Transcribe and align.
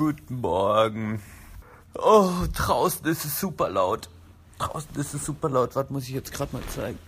Guten 0.00 0.40
Morgen. 0.40 1.20
Oh, 1.94 2.30
draußen 2.54 3.04
ist 3.04 3.26
es 3.26 3.38
super 3.38 3.68
laut. 3.68 4.08
Draußen 4.58 4.96
ist 4.96 5.12
es 5.12 5.26
super 5.26 5.50
laut. 5.50 5.76
Was 5.76 5.90
muss 5.90 6.04
ich 6.04 6.14
jetzt 6.14 6.32
gerade 6.32 6.56
mal 6.56 6.62
zeigen? 6.68 6.98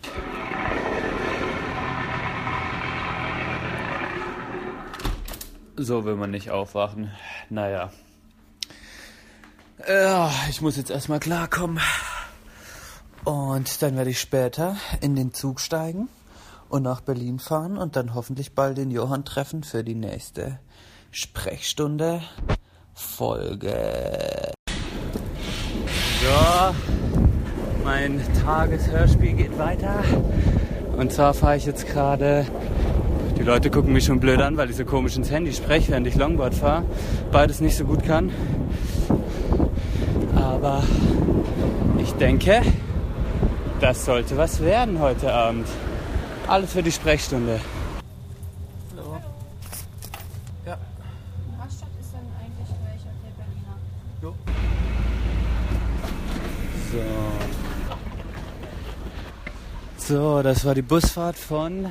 So 5.75 6.05
will 6.05 6.17
man 6.17 6.33
nicht 6.33 6.51
aufwachen. 6.51 7.11
Naja. 7.49 7.91
Ja, 9.89 10.31
ich 10.51 10.61
muss 10.61 10.77
jetzt 10.77 10.91
erstmal 10.91 11.21
klarkommen. 11.21 11.81
Und 13.25 13.81
dann 13.81 13.97
werde 13.97 14.11
ich 14.11 14.21
später 14.21 14.77
in 15.01 15.17
den 15.17 15.33
Zug 15.33 15.61
steigen 15.61 16.11
und 16.69 16.83
nach 16.83 17.01
Berlin 17.01 17.39
fahren 17.39 17.79
und 17.79 17.97
dann 17.97 18.13
hoffentlich 18.13 18.55
bald 18.55 18.77
den 18.77 18.91
Johann 18.91 19.25
treffen 19.25 19.65
für 19.65 19.83
die 19.83 19.95
nächste 19.95 20.61
Sprechstunde 21.11 22.23
Folge. 22.95 24.53
So, 26.21 26.75
mein 27.85 28.21
Tageshörspiel 28.45 29.33
geht 29.35 29.59
weiter. 29.59 30.03
Und 30.97 31.13
zwar 31.13 31.35
fahre 31.35 31.57
ich 31.57 31.67
jetzt 31.67 31.87
gerade. 31.87 32.47
Die 33.39 33.43
Leute 33.43 33.71
gucken 33.71 33.93
mich 33.93 34.05
schon 34.05 34.21
blöd 34.21 34.41
an, 34.41 34.57
weil 34.57 34.71
ich 34.71 34.77
so 34.77 34.85
komisch 34.85 35.17
ins 35.17 35.31
Handy 35.31 35.53
spreche, 35.53 35.91
während 35.91 36.07
ich 36.07 36.15
Longboard 36.15 36.55
fahre. 36.55 36.85
Beides 37.33 37.61
nicht 37.61 37.77
so 37.77 37.85
gut 37.85 38.05
kann. 38.05 38.31
Aber 40.37 40.83
ich 41.99 42.13
denke, 42.13 42.63
das 43.81 44.05
sollte 44.05 44.37
was 44.37 44.63
werden 44.63 45.01
heute 45.01 45.33
Abend. 45.33 45.67
Alles 46.47 46.73
für 46.73 46.83
die 46.83 46.93
Sprechstunde. 46.93 47.59
Hallo. 48.97 49.19
Ja. 50.67 50.79
Rastatt 51.59 51.89
ist 52.01 52.13
dann 52.13 52.27
eigentlich 52.39 52.69
welcher 52.85 53.13
der 53.25 53.33
Berliner? 53.39 53.77
Jo. 54.23 54.35
So. 60.13 60.43
Das 60.43 60.67
war 60.67 60.75
die 60.75 60.83
Busfahrt 60.83 61.37
von 61.37 61.91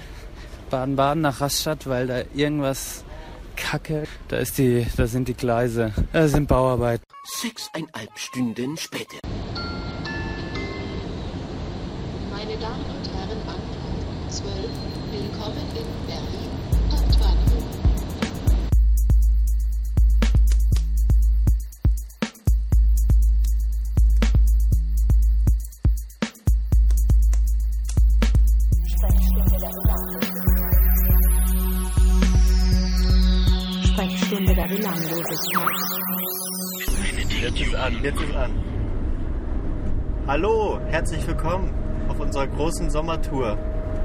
Baden-Baden 0.70 1.22
nach 1.22 1.42
Rastatt, 1.42 1.88
weil 1.88 2.06
da 2.06 2.22
irgendwas 2.36 3.04
kacke. 3.56 4.04
Da 4.28 4.38
ist 4.38 4.60
die, 4.60 4.86
da 4.96 5.08
sind 5.08 5.28
die 5.28 5.34
Gleise. 5.34 5.92
Da 6.14 6.28
sind 6.28 6.48
Bauarbeiten. 6.48 7.04
Sechseinhalb 7.24 8.12
Stunden 8.16 8.78
später. 8.78 9.18
Herzlich 40.92 41.26
willkommen 41.26 41.74
auf 42.10 42.20
unserer 42.20 42.48
großen 42.48 42.90
Sommertour. 42.90 43.58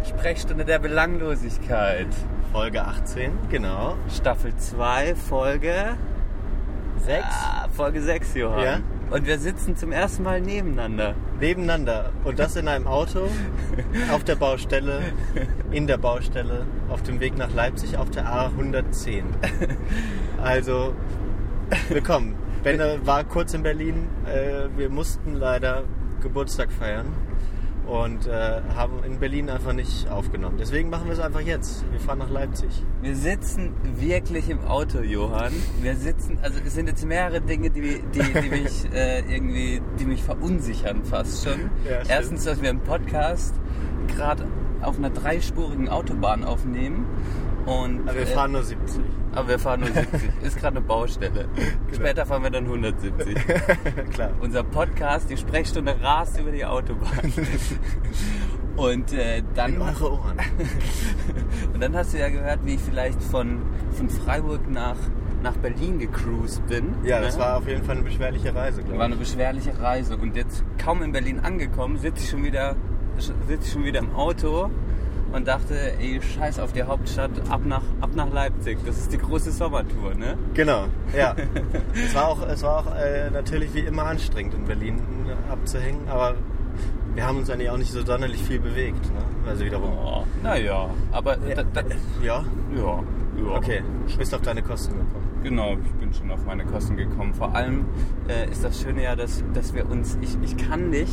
Sprechstunde 0.09 0.65
der 0.65 0.79
Belanglosigkeit. 0.79 2.07
Folge 2.53 2.85
18, 2.85 3.33
genau. 3.51 3.97
Staffel 4.09 4.55
2, 4.57 5.17
Folge 5.17 5.97
6 7.05 7.25
Ah, 7.25 7.69
Folge 7.73 8.01
6, 8.01 8.35
Johann. 8.37 8.63
Ja. 8.63 8.79
Und 9.11 9.27
wir 9.27 9.41
sitzen 9.41 9.75
zum 9.75 9.91
ersten 9.91 10.23
Mal 10.23 10.41
nebeneinander. 10.41 11.17
nebeneinander. 11.41 12.11
Und 12.23 12.39
das 12.39 12.55
in 12.55 12.69
einem 12.69 12.87
Auto, 12.87 13.29
auf 14.13 14.23
der 14.23 14.37
Baustelle, 14.37 15.01
in 15.73 15.89
der 15.89 15.99
Baustelle, 15.99 16.67
auf 16.89 17.03
dem 17.03 17.19
Weg 17.19 17.37
nach 17.37 17.53
Leipzig 17.53 17.97
auf 17.99 18.11
der 18.11 18.27
A110. 18.27 19.25
Also, 20.41 20.95
willkommen. 21.89 22.37
Benne 22.63 23.01
war 23.05 23.25
kurz 23.25 23.55
in 23.55 23.65
Berlin. 23.65 24.09
Äh, 24.27 24.69
wir 24.77 24.89
mussten 24.89 25.35
leider 25.35 25.83
Geburtstag 26.21 26.71
feiern 26.73 27.07
und 27.87 28.27
äh, 28.27 28.61
haben 28.75 29.05
in 29.05 29.19
Berlin 29.21 29.49
einfach 29.49 29.73
nicht 29.73 30.09
aufgenommen. 30.11 30.57
Deswegen 30.59 30.91
machen 30.91 31.07
wir 31.07 31.13
es 31.13 31.21
einfach 31.21 31.41
jetzt. 31.41 31.85
Wir 31.93 32.01
fahren 32.01 32.19
nach 32.19 32.31
Leipzig. 32.31 32.71
Wir 33.01 33.15
sitzen 33.15 33.75
wirklich 33.97 34.51
im 34.51 34.65
Auto, 34.65 35.01
Johann. 35.01 35.53
Wir 35.81 35.95
sitzen, 35.95 36.39
also 36.43 36.59
es 36.67 36.75
sind 36.75 36.89
jetzt 36.89 37.05
mehrere 37.07 37.41
Dinge, 37.41 37.71
die, 37.71 38.03
die, 38.13 38.41
die 38.43 38.49
mich 38.51 38.85
äh, 38.93 39.21
irgendwie, 39.21 39.81
die 40.01 40.05
mich 40.05 40.23
verunsichern 40.23 41.05
fast 41.05 41.45
schon. 41.45 41.71
Ja. 41.89 42.03
Erstens, 42.09 42.45
dass 42.45 42.61
wir 42.61 42.71
einen 42.71 42.81
Podcast 42.81 43.55
gerade 44.09 44.47
auf 44.83 44.99
einer 44.99 45.11
dreispurigen 45.11 45.89
Autobahn 45.89 46.45
aufnehmen. 46.45 47.07
Und, 47.67 48.03
Aber 48.09 48.15
wir 48.15 48.23
äh, 48.23 48.27
fahren 48.27 48.53
nur 48.53 48.63
70. 48.63 49.03
aber 49.35 49.49
wir 49.49 49.59
fahren 49.59 49.81
nur 49.81 49.91
70. 49.91 50.31
Ist 50.43 50.57
gerade 50.59 50.77
eine 50.79 50.87
Baustelle. 50.87 51.49
Genau. 51.55 51.67
Später 51.95 52.25
fahren 52.25 52.43
wir 52.45 52.51
dann 52.51 52.65
170. 52.65 53.35
Klar. 54.13 54.31
Unser 54.41 54.63
Podcast, 54.63 55.29
die 55.31 55.37
Sprechstunde 55.37 55.97
rast 56.01 56.39
über 56.39 56.53
die 56.53 56.65
Autobahn. 56.65 57.33
Und 58.77 59.13
äh, 59.15 59.43
dann 59.55 59.75
In 59.77 59.81
eure 59.83 60.13
Ohren. 60.13 60.37
und 61.73 61.83
dann 61.83 61.97
hast 61.97 62.13
du 62.13 62.19
ja 62.19 62.29
gehört, 62.29 62.59
wie 62.67 62.75
ich 62.75 62.81
vielleicht 62.83 63.23
von, 63.23 63.63
von 63.93 64.11
Freiburg 64.11 64.71
nach, 64.71 64.97
nach 65.43 65.57
Berlin 65.57 65.99
gecruised 65.99 66.67
bin. 66.67 66.95
Ja, 67.03 67.23
das 67.23 67.37
Ne? 67.37 67.43
war 67.43 67.57
auf 67.57 67.67
jeden 67.67 67.83
Fall 67.85 67.95
eine 67.97 68.05
beschwerliche 68.05 68.55
Reise, 68.55 68.81
glaube 68.83 68.93
ich. 68.93 68.99
war 68.99 69.07
eine 69.07 69.17
beschwerliche 69.17 69.81
Reise. 69.81 70.19
Und 70.19 70.37
jetzt 70.37 70.63
kaum 70.77 71.03
in 71.03 71.11
Berlin 71.13 71.41
angekommen, 71.41 71.97
sitze 71.97 72.23
ich 72.23 72.29
schon 72.29 72.45
wieder, 72.45 72.77
sitze 73.17 73.67
ich 73.67 73.73
schon 73.73 73.85
wieder 73.85 74.01
im 74.01 74.15
Auto 74.15 74.69
und 75.37 75.47
dachte, 75.47 75.75
ey, 76.01 76.21
scheiß 76.21 76.59
auf 76.61 76.73
die 76.73 76.83
Hauptstadt, 76.83 77.31
ab 77.51 77.61
nach, 77.65 77.83
ab 78.01 78.11
nach 78.15 78.33
Leipzig. 78.33 78.79
Das 78.87 78.97
ist 78.97 79.13
die 79.13 79.19
große 79.19 79.53
Sommertour, 79.53 80.15
ne? 80.15 80.37
Genau, 80.55 80.87
ja. 81.17 81.37
es 81.95 82.15
war 82.15 82.29
auch, 82.29 82.43
es 82.49 82.63
war 82.63 82.79
auch 82.79 82.95
äh, 82.97 83.31
natürlich 83.31 83.75
wie 83.75 83.81
immer 83.81 84.05
anstrengend 84.05 84.55
in 84.55 84.65
Berlin 84.65 84.99
äh, 85.29 85.53
abzuhängen, 85.53 86.09
aber 86.09 86.35
wir 87.15 87.27
haben 87.27 87.39
uns 87.39 87.51
eigentlich 87.51 87.71
auch 87.71 87.77
nicht 87.77 87.93
so 87.93 88.05
sonderlich 88.05 88.43
viel 88.43 88.61
bewegt. 88.61 89.05
Ne? 89.05 89.21
Also 89.49 89.65
wiederum. 89.65 89.91
Oh, 89.93 90.25
naja, 90.43 90.89
aber 91.13 91.37
da, 91.37 91.63
da, 91.63 91.83
Ja? 92.23 92.45
ja, 92.75 93.03
ja. 93.39 93.57
Okay, 93.57 93.83
du 94.11 94.17
bist 94.17 94.35
auf 94.35 94.41
deine 94.43 94.63
Kosten 94.63 94.93
gekommen. 94.93 95.26
Genau, 95.47 95.77
ich 95.85 95.93
bin 96.01 96.13
schon 96.13 96.29
auf 96.33 96.45
meine 96.45 96.65
Kosten 96.65 96.97
gekommen. 96.97 97.33
Vor 97.33 97.55
allem 97.55 97.85
äh, 98.27 98.51
ist 98.51 98.65
das 98.65 98.83
Schöne 98.83 99.05
ja, 99.05 99.15
dass, 99.15 99.45
dass 99.55 99.73
wir 99.75 99.89
uns, 99.89 100.19
ich, 100.21 100.37
ich 100.43 100.57
kann 100.57 100.91
dich, 100.91 101.09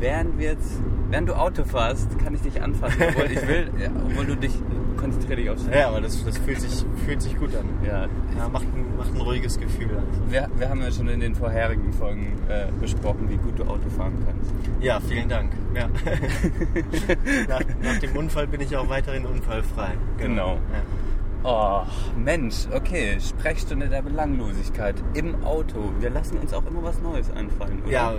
während 0.00 0.38
wir 0.38 0.52
jetzt, 0.52 0.80
während 1.10 1.28
du 1.28 1.34
Auto 1.34 1.62
fährst, 1.62 2.18
kann 2.18 2.34
ich 2.34 2.40
dich 2.40 2.62
anfassen, 2.62 3.02
obwohl 3.06 3.30
ich 3.30 3.46
will, 3.46 3.70
ja, 3.78 3.90
obwohl 4.06 4.24
du 4.24 4.34
dich, 4.34 4.54
konzentrier 4.96 5.36
dich 5.36 5.50
aufs 5.50 5.66
Ja, 5.70 5.88
aber 5.88 6.00
das, 6.00 6.24
das 6.24 6.38
fühlt, 6.38 6.58
sich, 6.58 6.86
fühlt 7.04 7.20
sich 7.20 7.36
gut 7.36 7.54
an. 7.54 7.66
Ja, 7.84 8.08
Ja, 8.38 8.48
macht 8.48 8.64
ein, 8.64 8.96
macht 8.96 9.14
ein 9.14 9.20
ruhiges 9.20 9.60
Gefühl. 9.60 9.90
Also. 9.90 10.32
wir, 10.32 10.48
wir 10.56 10.70
haben 10.70 10.80
ja 10.80 10.90
schon 10.90 11.08
in 11.08 11.20
den 11.20 11.34
vorherigen 11.34 11.92
Folgen 11.92 12.32
äh, 12.48 12.68
besprochen, 12.80 13.28
wie 13.28 13.36
gut 13.36 13.58
du 13.58 13.64
Auto 13.64 13.90
fahren 13.90 14.14
kannst. 14.24 14.54
Ja, 14.80 15.00
vielen 15.00 15.28
Dank. 15.28 15.52
Ja. 15.74 15.88
nach, 17.46 17.60
nach 17.82 17.98
dem 17.98 18.16
Unfall 18.16 18.46
bin 18.46 18.62
ich 18.62 18.74
auch 18.74 18.88
weiterhin 18.88 19.26
unfallfrei. 19.26 19.90
Genau. 20.16 20.54
Ja. 20.54 21.05
Oh, 21.48 21.82
Mensch, 22.16 22.66
okay, 22.74 23.20
Sprechstunde 23.20 23.88
der 23.88 24.02
Belanglosigkeit 24.02 24.96
im 25.14 25.44
Auto. 25.44 25.92
Wir 26.00 26.10
lassen 26.10 26.38
uns 26.38 26.52
auch 26.52 26.66
immer 26.66 26.82
was 26.82 27.00
Neues 27.00 27.30
einfallen, 27.30 27.84
oder? 27.84 27.92
Ja, 27.92 28.14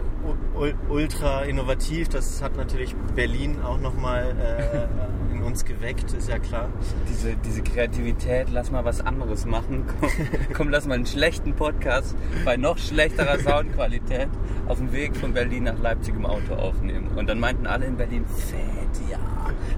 ultra 0.88 1.42
innovativ. 1.42 2.08
Das 2.08 2.42
hat 2.42 2.56
natürlich 2.56 2.96
Berlin 3.18 3.62
auch 3.62 3.80
nochmal 3.80 4.34
äh, 4.40 5.36
in 5.36 5.44
uns 5.44 5.66
geweckt, 5.66 6.14
ist 6.14 6.30
ja 6.30 6.40
klar. 6.40 6.70
diese, 7.10 7.36
diese 7.36 7.64
Kreativität, 7.64 8.48
lass 8.50 8.72
mal 8.72 8.86
was 8.86 9.02
anderes 9.02 9.46
machen. 9.46 9.84
Komm, 10.00 10.10
komm, 10.54 10.70
lass 10.70 10.88
mal 10.88 10.94
einen 10.94 11.06
schlechten 11.06 11.54
Podcast 11.54 12.16
bei 12.46 12.56
noch 12.56 12.78
schlechterer 12.78 13.40
Soundqualität 13.40 14.30
auf 14.70 14.78
dem 14.78 14.94
Weg 14.94 15.18
von 15.18 15.34
Berlin 15.34 15.66
nach 15.66 15.78
Leipzig 15.80 16.16
im 16.16 16.26
Auto 16.26 16.54
aufnehmen. 16.54 17.10
Und 17.18 17.28
dann 17.28 17.42
meinten 17.42 17.68
alle 17.68 17.88
in 17.88 17.98
Berlin, 17.98 18.26
fett, 18.26 18.87
ja, 19.10 19.18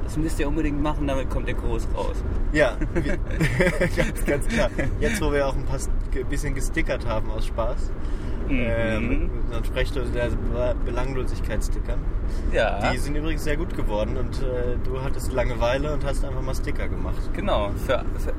das 0.04 0.18
müsst 0.18 0.40
ihr 0.40 0.48
unbedingt 0.48 0.82
machen, 0.82 1.08
damit 1.08 1.30
kommt 1.30 1.48
ihr 1.48 1.54
groß 1.56 1.88
raus. 1.96 2.16
Ja, 2.54 2.76
ganz, 3.96 4.26
ganz 4.26 4.48
klar. 4.48 4.70
Jetzt, 5.00 5.22
wo 5.22 5.32
wir 5.32 5.48
auch 5.48 5.56
ein 5.56 5.66
paar 5.66 5.80
bisschen 6.30 6.56
gestickert 6.56 7.06
haben 7.08 7.30
aus 7.32 7.46
Spaß, 7.48 7.92
äh, 8.50 9.00
Mhm. 9.00 9.08
mit 9.08 9.30
unseren 9.46 9.64
Sprechstunde 9.64 10.10
der 10.10 10.30
Be- 10.30 10.76
Belanglosigkeitsstickern. 10.86 12.00
Ja, 12.52 12.92
Die 12.92 12.98
sind 12.98 13.16
übrigens 13.16 13.44
sehr 13.44 13.58
gut 13.58 13.76
geworden 13.76 14.18
und 14.18 14.42
äh, 14.42 14.76
du 14.84 15.02
hattest 15.04 15.32
Langeweile 15.34 15.94
und 15.94 16.04
hast 16.04 16.26
einfach 16.26 16.42
mal 16.42 16.56
Sticker 16.56 16.88
gemacht. 16.88 17.30
genau. 17.34 17.70
Für, 17.86 18.04
für, 18.18 18.34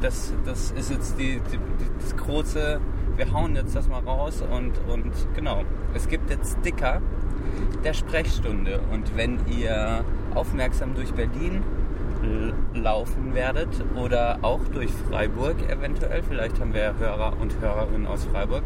das, 0.00 0.32
das 0.44 0.72
ist 0.72 0.90
jetzt 0.90 1.16
die, 1.18 1.40
die, 1.52 1.58
die, 1.58 1.90
das 2.00 2.16
große, 2.16 2.80
wir 3.16 3.32
hauen 3.32 3.54
jetzt 3.54 3.76
das 3.76 3.86
mal 3.88 4.00
raus 4.00 4.42
und, 4.50 4.72
und 4.92 5.12
genau. 5.36 5.62
Es 5.94 6.08
gibt 6.08 6.28
jetzt 6.30 6.56
Sticker 6.60 7.00
der 7.84 7.92
Sprechstunde. 7.94 8.80
Und 8.92 9.16
wenn 9.16 9.38
ihr 9.46 10.04
aufmerksam 10.34 10.94
durch 10.94 11.12
Berlin 11.12 11.62
laufen 12.74 13.34
werdet 13.34 13.68
oder 13.96 14.38
auch 14.42 14.60
durch 14.72 14.90
Freiburg 15.08 15.56
eventuell, 15.68 16.22
vielleicht 16.22 16.60
haben 16.60 16.72
wir 16.72 16.80
ja 16.82 16.94
Hörer 16.98 17.34
und 17.40 17.60
Hörerinnen 17.60 18.06
aus 18.06 18.24
Freiburg, 18.26 18.62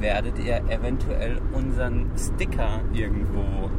werdet 0.00 0.38
ihr 0.40 0.56
eventuell 0.68 1.40
unseren 1.52 2.10
Sticker 2.18 2.80
irgendwo 2.92 3.70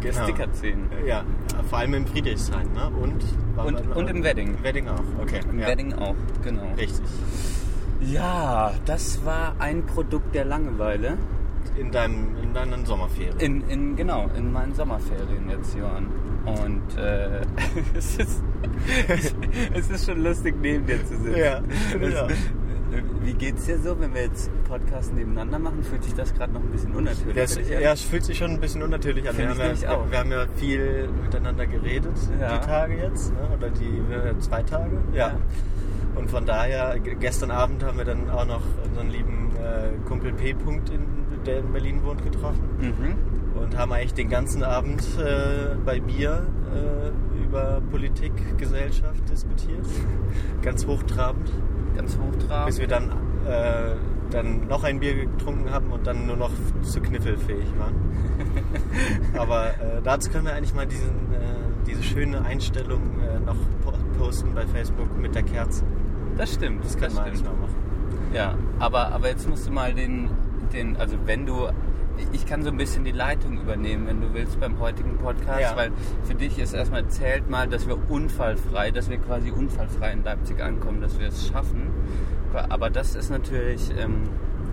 Genau. 0.00 0.22
Sticker 0.24 0.46
sehen. 0.52 0.88
Ja, 1.06 1.24
vor 1.68 1.78
allem 1.80 1.92
im 1.92 2.06
Friedrichshain, 2.06 2.72
ne? 2.72 2.88
Und, 3.02 3.22
Und, 3.62 3.86
wir- 3.86 3.96
und 3.96 4.08
im 4.08 4.24
Wedding. 4.24 4.56
Wedding 4.62 4.88
auch, 4.88 5.02
okay. 5.20 5.40
Im 5.52 5.60
ja. 5.60 5.68
Wedding 5.68 5.92
auch, 5.92 6.14
genau. 6.42 6.62
Richtig. 6.78 7.02
Ja, 8.00 8.72
das 8.86 9.22
war 9.26 9.56
ein 9.58 9.84
Produkt 9.84 10.34
der 10.34 10.46
Langeweile. 10.46 11.18
In, 11.78 11.90
deinem, 11.90 12.36
in 12.42 12.52
deinen 12.52 12.84
Sommerferien. 12.84 13.38
In, 13.38 13.62
in, 13.68 13.96
genau, 13.96 14.28
in 14.36 14.52
meinen 14.52 14.74
Sommerferien 14.74 15.48
jetzt, 15.48 15.74
Johann. 15.76 16.06
Und 16.44 16.98
äh, 16.98 17.40
es, 17.96 18.16
ist, 18.16 18.42
es 19.74 19.90
ist 19.90 20.06
schon 20.06 20.22
lustig, 20.22 20.54
neben 20.60 20.86
dir 20.86 20.98
zu 21.06 21.16
sitzen. 21.16 21.36
Ja, 21.36 21.60
Es- 22.00 22.12
ja. 22.14 22.28
Wie 23.22 23.34
geht's 23.34 23.66
dir 23.66 23.78
so, 23.78 24.00
wenn 24.00 24.12
wir 24.14 24.22
jetzt 24.22 24.50
Podcast 24.64 25.14
nebeneinander 25.14 25.60
machen? 25.60 25.80
Fühlt 25.84 26.02
sich 26.02 26.14
das 26.14 26.34
gerade 26.34 26.52
noch 26.52 26.60
ein 26.60 26.70
bisschen 26.72 26.92
unnatürlich 26.92 27.36
Das, 27.36 27.56
an? 27.56 27.64
ja, 27.68 27.92
es 27.92 28.02
fühlt 28.02 28.24
sich 28.24 28.36
schon 28.36 28.50
ein 28.50 28.58
bisschen 28.60 28.82
unnatürlich 28.82 29.28
an. 29.28 29.38
Wir 29.38 29.48
haben, 29.48 29.60
ja, 29.80 29.90
auch. 29.96 30.10
wir 30.10 30.18
haben 30.18 30.32
ja 30.32 30.46
viel 30.56 31.08
miteinander 31.22 31.66
geredet 31.68 32.16
Ja. 32.40 32.58
die 32.58 32.66
Tage 32.66 32.96
jetzt, 32.96 33.32
ne? 33.32 33.48
oder 33.56 33.70
die 33.70 33.96
äh, 34.12 34.36
zwei 34.40 34.64
Tage. 34.64 34.90
Ja. 35.12 35.28
Ja. 35.28 35.36
Und 36.16 36.28
von 36.32 36.44
daher, 36.44 36.98
gestern 36.98 37.52
Abend 37.52 37.84
haben 37.84 37.96
wir 37.96 38.04
dann 38.04 38.28
auch 38.28 38.44
noch 38.46 38.62
unseren 38.84 39.08
lieben 39.10 39.50
äh, 39.62 40.08
Kumpel 40.08 40.32
P. 40.32 40.54
-Punkt 40.54 40.90
in, 40.92 41.02
der 41.46 41.60
in 41.60 41.72
Berlin 41.72 42.02
wohnt, 42.04 42.22
getroffen. 42.22 42.62
Mhm. 42.80 43.60
Und 43.60 43.76
haben 43.76 43.92
eigentlich 43.92 44.14
den 44.14 44.28
ganzen 44.28 44.62
Abend 44.62 45.02
äh, 45.18 45.74
bei 45.84 46.00
Bier 46.00 46.46
äh, 46.72 47.44
über 47.44 47.80
Politik, 47.90 48.32
Gesellschaft 48.58 49.28
diskutiert. 49.28 49.84
Ganz 50.62 50.86
hochtrabend. 50.86 51.50
Ganz 51.96 52.16
hochtrabend. 52.16 52.66
Bis 52.66 52.78
wir 52.78 52.86
dann, 52.86 53.10
äh, 53.46 53.96
dann 54.30 54.68
noch 54.68 54.84
ein 54.84 55.00
Bier 55.00 55.26
getrunken 55.26 55.70
haben 55.70 55.90
und 55.90 56.06
dann 56.06 56.26
nur 56.26 56.36
noch 56.36 56.52
zu 56.82 57.00
kniffelfähig 57.00 57.66
waren. 57.78 57.94
Aber 59.36 59.68
äh, 59.68 60.00
dazu 60.02 60.30
können 60.30 60.46
wir 60.46 60.54
eigentlich 60.54 60.74
mal 60.74 60.86
diesen, 60.86 61.08
äh, 61.32 61.86
diese 61.86 62.02
schöne 62.02 62.42
Einstellung 62.44 63.02
äh, 63.20 63.40
noch 63.40 63.56
po 63.84 63.92
posten 64.16 64.54
bei 64.54 64.66
Facebook 64.66 65.18
mit 65.18 65.34
der 65.34 65.42
Kerze. 65.42 65.82
Das 66.36 66.54
stimmt, 66.54 66.84
Das 66.84 66.96
können 66.96 67.14
wir 67.14 67.22
eigentlich 67.22 67.40
stimmt. 67.40 67.58
mal 67.58 67.66
machen. 67.66 67.90
Ja, 68.32 68.54
aber, 68.78 69.12
aber 69.12 69.28
jetzt 69.28 69.48
musst 69.48 69.66
du 69.66 69.72
mal 69.72 69.92
den, 69.94 70.30
den, 70.72 70.96
also 70.96 71.16
wenn 71.26 71.46
du, 71.46 71.68
ich 72.32 72.46
kann 72.46 72.62
so 72.62 72.70
ein 72.70 72.76
bisschen 72.76 73.04
die 73.04 73.12
Leitung 73.12 73.60
übernehmen, 73.60 74.06
wenn 74.06 74.20
du 74.20 74.32
willst, 74.34 74.58
beim 74.60 74.78
heutigen 74.78 75.16
Podcast, 75.18 75.60
Ja. 75.60 75.76
weil 75.76 75.90
für 76.24 76.34
dich 76.34 76.58
ist 76.58 76.72
erstmal 76.74 77.06
zählt 77.08 77.48
mal, 77.50 77.68
dass 77.68 77.86
wir 77.86 77.98
unfallfrei, 78.10 78.90
dass 78.90 79.08
wir 79.10 79.18
quasi 79.18 79.50
unfallfrei 79.50 80.12
in 80.12 80.24
Leipzig 80.24 80.60
ankommen, 80.62 81.00
dass 81.00 81.18
wir 81.18 81.28
es 81.28 81.48
schaffen. 81.48 81.90
Aber 82.68 82.90
das 82.90 83.14
ist 83.14 83.30
natürlich, 83.30 83.90
ähm, 83.98 84.28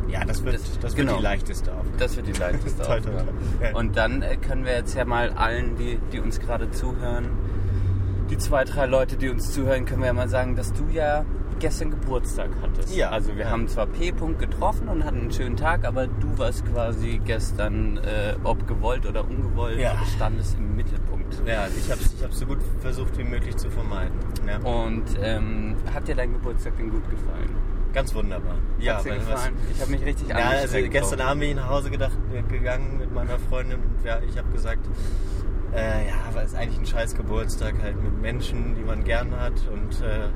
Ja, 0.10 0.24
das 0.24 0.44
wird, 0.46 0.56
Das- 0.56 0.80
das, 0.80 0.96
wird 0.96 1.08
genau. 1.08 1.18
die 1.18 1.24
leichteste 1.24 1.70
Aufgabe. 1.72 1.98
das 2.00 2.16
wird 2.16 2.28
die 2.28 2.32
leichteste 2.40 2.82
Toll, 2.86 3.02
toll, 3.02 3.12
Aufgabe. 3.14 3.32
toll. 3.60 3.68
Ja. 3.72 3.76
Und 3.78 3.98
dann 3.98 4.22
äh, 4.22 4.38
können 4.38 4.64
wir 4.66 4.72
jetzt 4.74 4.96
ja 4.96 5.04
mal 5.04 5.32
allen, 5.32 5.76
die, 5.76 6.00
die 6.14 6.20
uns 6.22 6.40
gerade 6.40 6.72
zuhören, 6.72 7.26
die 8.30 8.38
zwei, 8.38 8.64
drei 8.64 8.86
Leute, 8.86 9.18
die 9.18 9.30
uns 9.30 9.52
zuhören, 9.52 9.84
können 9.86 10.00
wir 10.02 10.08
ja 10.08 10.14
mal 10.14 10.30
sagen, 10.30 10.56
dass 10.56 10.72
du 10.74 10.86
ja 10.92 11.26
gestern 11.60 11.92
Geburtstag 11.92 12.50
hattest. 12.62 12.96
Ja. 12.96 13.10
Also 13.10 13.36
wir 13.36 13.50
haben 13.50 13.68
zwar 13.68 13.88
P. 13.88 14.12
-Punkt 14.12 14.38
getroffen 14.38 14.88
und 14.90 15.04
hatten 15.04 15.22
einen 15.22 15.32
schönen 15.32 15.56
Tag, 15.56 15.86
aber 15.86 16.08
du 16.08 16.38
warst 16.38 16.66
quasi 16.66 17.20
gestern, 17.24 17.98
äh, 17.98 18.36
ob 18.44 18.68
gewollt 18.68 19.06
oder 19.06 19.24
ungewollt, 19.24 19.80
Ja. 19.80 19.96
standest 20.16 20.58
im 20.58 20.76
Mittelpunkt. 20.76 21.42
Ja, 21.46 21.68
ich 21.68 21.92
habe 21.92 22.02
es 22.02 22.14
ich 22.14 22.24
hab's 22.24 22.40
so 22.40 22.46
gut 22.46 22.60
versucht 22.80 23.18
wie 23.18 23.24
möglich 23.24 23.56
zu 23.58 23.70
vermeiden. 23.70 24.14
Ja. 24.48 24.58
Und 24.60 25.04
ähm, 25.22 25.76
hat 25.94 26.08
dir 26.08 26.16
dein 26.16 26.34
Geburtstag 26.34 26.78
denn 26.78 26.90
gut 26.90 27.10
gefallen? 27.10 27.56
Ganz 27.94 28.14
wunderbar. 28.14 28.56
Ja, 28.80 29.02
dir 29.02 29.12
weil 29.12 29.20
was- 29.20 29.26
gefallen? 29.28 29.54
Ich 29.74 29.82
habe 29.82 29.92
mich 29.92 30.06
richtig 30.06 30.28
Ja, 30.30 30.36
also 30.36 30.58
angestrengt 30.58 30.92
gestern. 30.92 31.22
Abend 31.22 31.40
bin 31.42 31.50
ich 31.52 31.56
nach 31.56 31.70
Hause 31.70 31.90
gedacht, 31.90 32.18
äh, 32.34 32.42
gegangen 32.44 32.98
mit 33.00 33.14
meiner 33.14 33.40
Freundin 33.40 33.80
und 33.80 34.06
ja, 34.06 34.20
ich 34.30 34.38
habe 34.38 34.50
gesagt, 34.52 34.86
äh, 35.74 36.08
ja, 36.08 36.16
aber 36.30 36.44
es 36.44 36.56
eigentlich 36.56 36.80
ein 36.80 36.86
scheiß 36.86 37.16
Geburtstag 37.16 37.76
halt 37.82 38.02
mit 38.02 38.22
Menschen, 38.22 38.76
die 38.76 38.84
man 38.84 39.04
gern 39.04 39.38
hat 39.40 39.54
und 39.72 40.02
äh, 40.02 40.30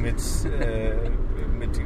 mit, 0.00 0.20
äh, 0.60 1.10
mit 1.58 1.80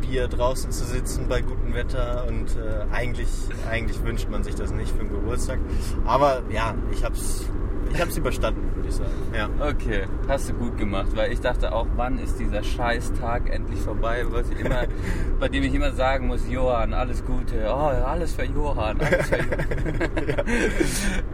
Bier 0.00 0.28
draußen 0.28 0.70
zu 0.70 0.84
sitzen 0.84 1.28
bei 1.28 1.40
gutem 1.40 1.74
Wetter 1.74 2.26
und 2.28 2.56
äh, 2.56 2.84
eigentlich, 2.92 3.28
eigentlich 3.70 4.02
wünscht 4.02 4.28
man 4.28 4.42
sich 4.44 4.54
das 4.54 4.72
nicht 4.72 4.90
für 4.90 5.00
einen 5.00 5.10
Geburtstag. 5.10 5.58
Aber 6.04 6.42
ja, 6.50 6.74
ich 6.92 7.04
hab's, 7.04 7.46
ich 7.92 8.00
hab's 8.00 8.16
überstanden, 8.16 8.74
würde 8.74 8.88
ich 8.88 8.94
sagen. 8.94 9.10
Ja. 9.34 9.48
Okay, 9.60 10.06
hast 10.28 10.48
du 10.48 10.54
gut 10.54 10.76
gemacht, 10.76 11.08
weil 11.14 11.32
ich 11.32 11.40
dachte 11.40 11.72
auch, 11.72 11.86
wann 11.96 12.18
ist 12.18 12.38
dieser 12.38 12.62
Scheißtag 12.62 13.50
endlich 13.50 13.80
vorbei, 13.80 14.24
immer, 14.60 14.84
bei 15.40 15.48
dem 15.48 15.62
ich 15.62 15.74
immer 15.74 15.92
sagen 15.92 16.26
muss, 16.26 16.48
Johann, 16.48 16.92
alles 16.94 17.24
Gute, 17.24 17.64
oh, 17.66 17.88
alles 18.04 18.34
für 18.34 18.44
Johann, 18.44 19.00
alles 19.00 19.28
für 19.28 19.36
Johann. 19.36 20.44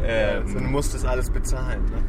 ähm, 0.04 0.40
Also, 0.40 0.58
du 0.58 0.64
musstest 0.64 1.06
alles 1.06 1.30
bezahlen. 1.30 1.84
Ne? 1.86 2.02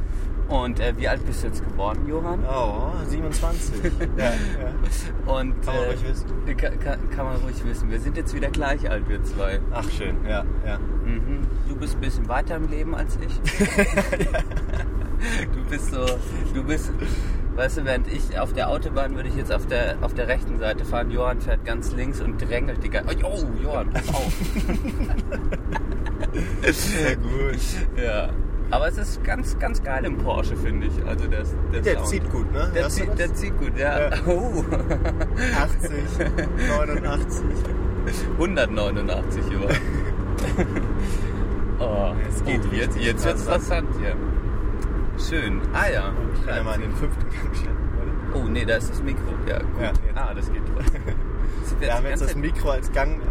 Und 0.50 0.80
äh, 0.80 0.94
wie 0.98 1.08
alt 1.08 1.26
bist 1.26 1.44
du 1.44 1.48
jetzt 1.48 1.64
geworden, 1.64 2.08
Johann? 2.08 2.44
Oh, 2.46 2.92
27. 3.08 3.84
ja, 4.18 4.26
ja. 4.26 5.34
Und 5.34 5.62
Kann 5.66 5.76
man 5.76 5.84
äh, 5.84 5.88
ruhig 5.88 6.04
wissen. 6.04 6.28
Kann, 6.58 6.80
kann, 6.80 7.10
kann 7.10 7.26
man 7.26 7.36
ruhig 7.38 7.64
wissen. 7.64 7.90
Wir 7.90 8.00
sind 8.00 8.18
jetzt 8.18 8.36
wieder 8.36 8.50
gleich 8.50 8.90
alt, 8.90 9.08
wir 9.08 9.24
zwei. 9.24 9.60
Ach 9.72 9.90
schön, 9.90 10.18
ja, 10.26 10.44
ja. 10.66 10.78
Mhm. 11.06 11.48
Du 11.68 11.76
bist 11.76 11.96
ein 11.96 12.02
bisschen 12.02 12.28
weiter 12.28 12.58
im 12.58 12.70
Leben 12.70 12.96
als 12.96 13.18
ich. 13.26 13.40
du 15.54 15.64
bist 15.70 15.92
so, 15.92 16.06
du 16.54 16.64
bist, 16.64 16.92
weißt 17.56 17.78
du, 17.78 17.86
während 17.86 18.08
ich 18.08 18.38
auf 18.40 18.54
der 18.54 18.70
Autobahn 18.70 19.16
würde 19.16 19.30
ich 19.30 19.36
jetzt 19.36 19.52
auf 19.52 19.66
der, 19.68 19.98
auf 20.02 20.14
der 20.14 20.28
rechten 20.28 20.58
Seite 20.60 20.86
fahren, 20.86 21.12
Johann 21.12 21.42
fährt 21.42 21.64
ganz 21.66 21.92
links 21.94 22.20
und 22.20 22.42
drängelt 22.42 22.84
die 22.84 22.90
ganze 22.90 23.16
Oh, 23.24 23.40
Johann, 23.64 23.90
pass 23.92 24.10
auf. 24.10 24.34
Sehr 26.72 27.16
gut. 27.16 27.60
ja. 27.96 28.30
Aber 28.72 28.88
es 28.88 28.98
ist 28.98 29.24
ganz, 29.24 29.60
ganz 29.60 29.84
geil 29.84 30.06
im 30.06 30.18
Porsche, 30.18 30.56
finde 30.56 30.88
ich. 30.88 31.06
Also 31.06 31.28
der, 31.28 31.44
der, 31.74 31.82
Der 31.82 32.04
zieht 32.06 32.30
gut, 32.32 32.52
ne? 32.54 32.72
Der, 32.74 32.90
zieht, 32.90 33.20
der 33.20 33.34
zieht 33.34 33.58
gut, 33.60 33.78
ja. 33.78 34.10
Ja. 34.10 34.18
Oh. 34.28 34.64
80, 35.58 35.92
89. 36.70 37.44
189 38.40 39.44
Johann. 39.52 39.76
oh, 41.80 42.14
Es 42.30 42.44
geht 42.46 42.62
oh, 42.72 42.76
jetzt, 42.76 42.98
jetzt 42.98 43.26
wird's 43.26 43.48
rasant. 43.48 43.90
interessant 43.90 43.90
hier. 44.00 44.16
Schön. 45.40 45.62
Ah 45.74 45.90
ja. 45.94 46.14
Ich 46.34 46.46
kann 46.46 46.56
ja 46.56 46.64
mal 46.64 46.76
in 46.76 46.82
den 46.82 46.96
fünften 46.96 47.24
Gang 47.30 47.56
schalten, 47.56 47.90
oder? 48.32 48.40
Oh 48.40 48.48
nee, 48.48 48.66
da 48.66 48.76
ist 48.78 48.90
das 48.90 49.04
Mikro. 49.04 49.22
Ja, 49.48 49.60
gut. 49.60 49.82
Ja, 49.82 49.92
ah, 50.16 50.34
das 50.34 50.52
geht 50.52 50.62
Wir 51.82 51.94
haben 51.96 52.04
die 52.04 52.10
jetzt 52.10 52.22
das 52.22 52.36
Mikro 52.36 52.70
als 52.72 52.92
Gang. 52.92 53.20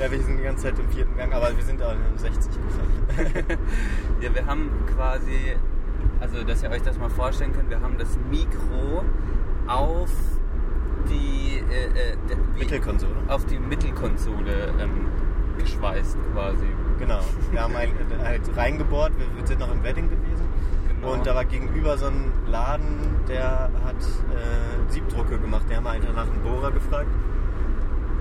Ja, 0.00 0.10
wir 0.10 0.22
sind 0.22 0.38
die 0.38 0.42
ganze 0.42 0.62
Zeit 0.62 0.78
im 0.78 0.88
vierten 0.88 1.14
Gang, 1.18 1.34
aber 1.34 1.54
wir 1.54 1.62
sind 1.62 1.82
auch 1.82 1.92
in 1.92 1.98
einem 2.00 2.16
60 2.16 2.50
gefahren. 2.50 3.58
Ja, 4.22 4.34
wir 4.34 4.46
haben 4.46 4.70
quasi, 4.96 5.54
also 6.18 6.42
dass 6.44 6.62
ihr 6.62 6.70
euch 6.70 6.80
das 6.82 6.96
mal 6.98 7.10
vorstellen 7.10 7.52
könnt, 7.52 7.68
wir 7.68 7.78
haben 7.78 7.98
das 7.98 8.18
Mikro 8.30 9.04
auf 9.66 10.10
die 11.10 11.58
äh, 11.70 11.84
äh, 11.88 12.16
wie- 12.54 12.60
Mittelkonsole. 12.60 13.12
auf 13.28 13.44
die 13.44 13.58
Mittelkonsole 13.58 14.72
ähm, 14.80 15.08
geschweißt 15.58 16.16
quasi. 16.32 16.66
Genau. 16.98 17.20
Wir 17.50 17.60
haben 17.62 17.76
ein, 17.76 17.90
halt 18.24 18.40
reingebohrt, 18.56 19.12
wir, 19.18 19.46
sind 19.46 19.60
noch 19.60 19.70
im 19.72 19.82
Wedding 19.82 20.08
gewesen. 20.08 20.46
Genau. 20.88 21.12
Und 21.12 21.26
da 21.26 21.34
war 21.34 21.44
gegenüber 21.44 21.98
so 21.98 22.06
ein 22.06 22.32
Laden, 22.46 22.98
der 23.28 23.68
hat 23.84 23.96
äh, 23.96 24.90
Siebdrucke 24.90 25.38
gemacht. 25.38 25.66
Der 25.68 25.76
haben 25.76 25.86
einfach 25.86 26.14
nach 26.14 26.30
einem 26.30 26.40
Bohrer 26.42 26.70
gefragt. 26.72 27.08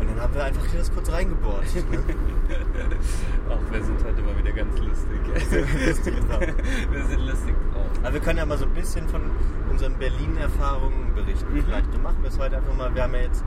Und 0.02 0.10
dann 0.10 0.20
haben 0.22 0.34
wir 0.34 0.44
einfach 0.44 0.66
hier 0.66 0.80
das 0.80 0.92
kurz 0.94 1.12
reingebohrt. 1.12 1.64
Ne? 1.92 2.04
Ach, 3.50 3.72
wir 3.72 3.82
sind 3.84 4.04
heute 4.04 4.22
mal 4.24 4.38
wieder 4.38 4.52
ganz 4.52 4.78
lustig. 4.80 5.20
Lustig 5.88 6.14
drauf. 6.28 6.42
wir 6.92 7.06
sind 7.06 7.26
lustig 7.26 7.56
drauf. 7.72 7.86
Aber 8.04 8.14
wir 8.14 8.20
können 8.20 8.40
ja 8.40 8.46
mal 8.46 8.58
so 8.58 8.66
ein 8.66 8.74
bisschen 8.74 9.08
von 9.08 9.22
unseren 9.70 9.94
Berlin-Erfahrungen 9.98 11.14
berichten. 11.16 11.54
Mhm. 11.54 11.64
Vielleicht 11.64 12.04
machen 12.04 12.18
wir 12.22 12.30
es 12.30 12.38
heute 12.40 12.58
einfach 12.58 12.76
mal. 12.76 12.94
Wir 12.94 13.04
haben 13.04 13.14
ja 13.14 13.22
jetzt, 13.22 13.44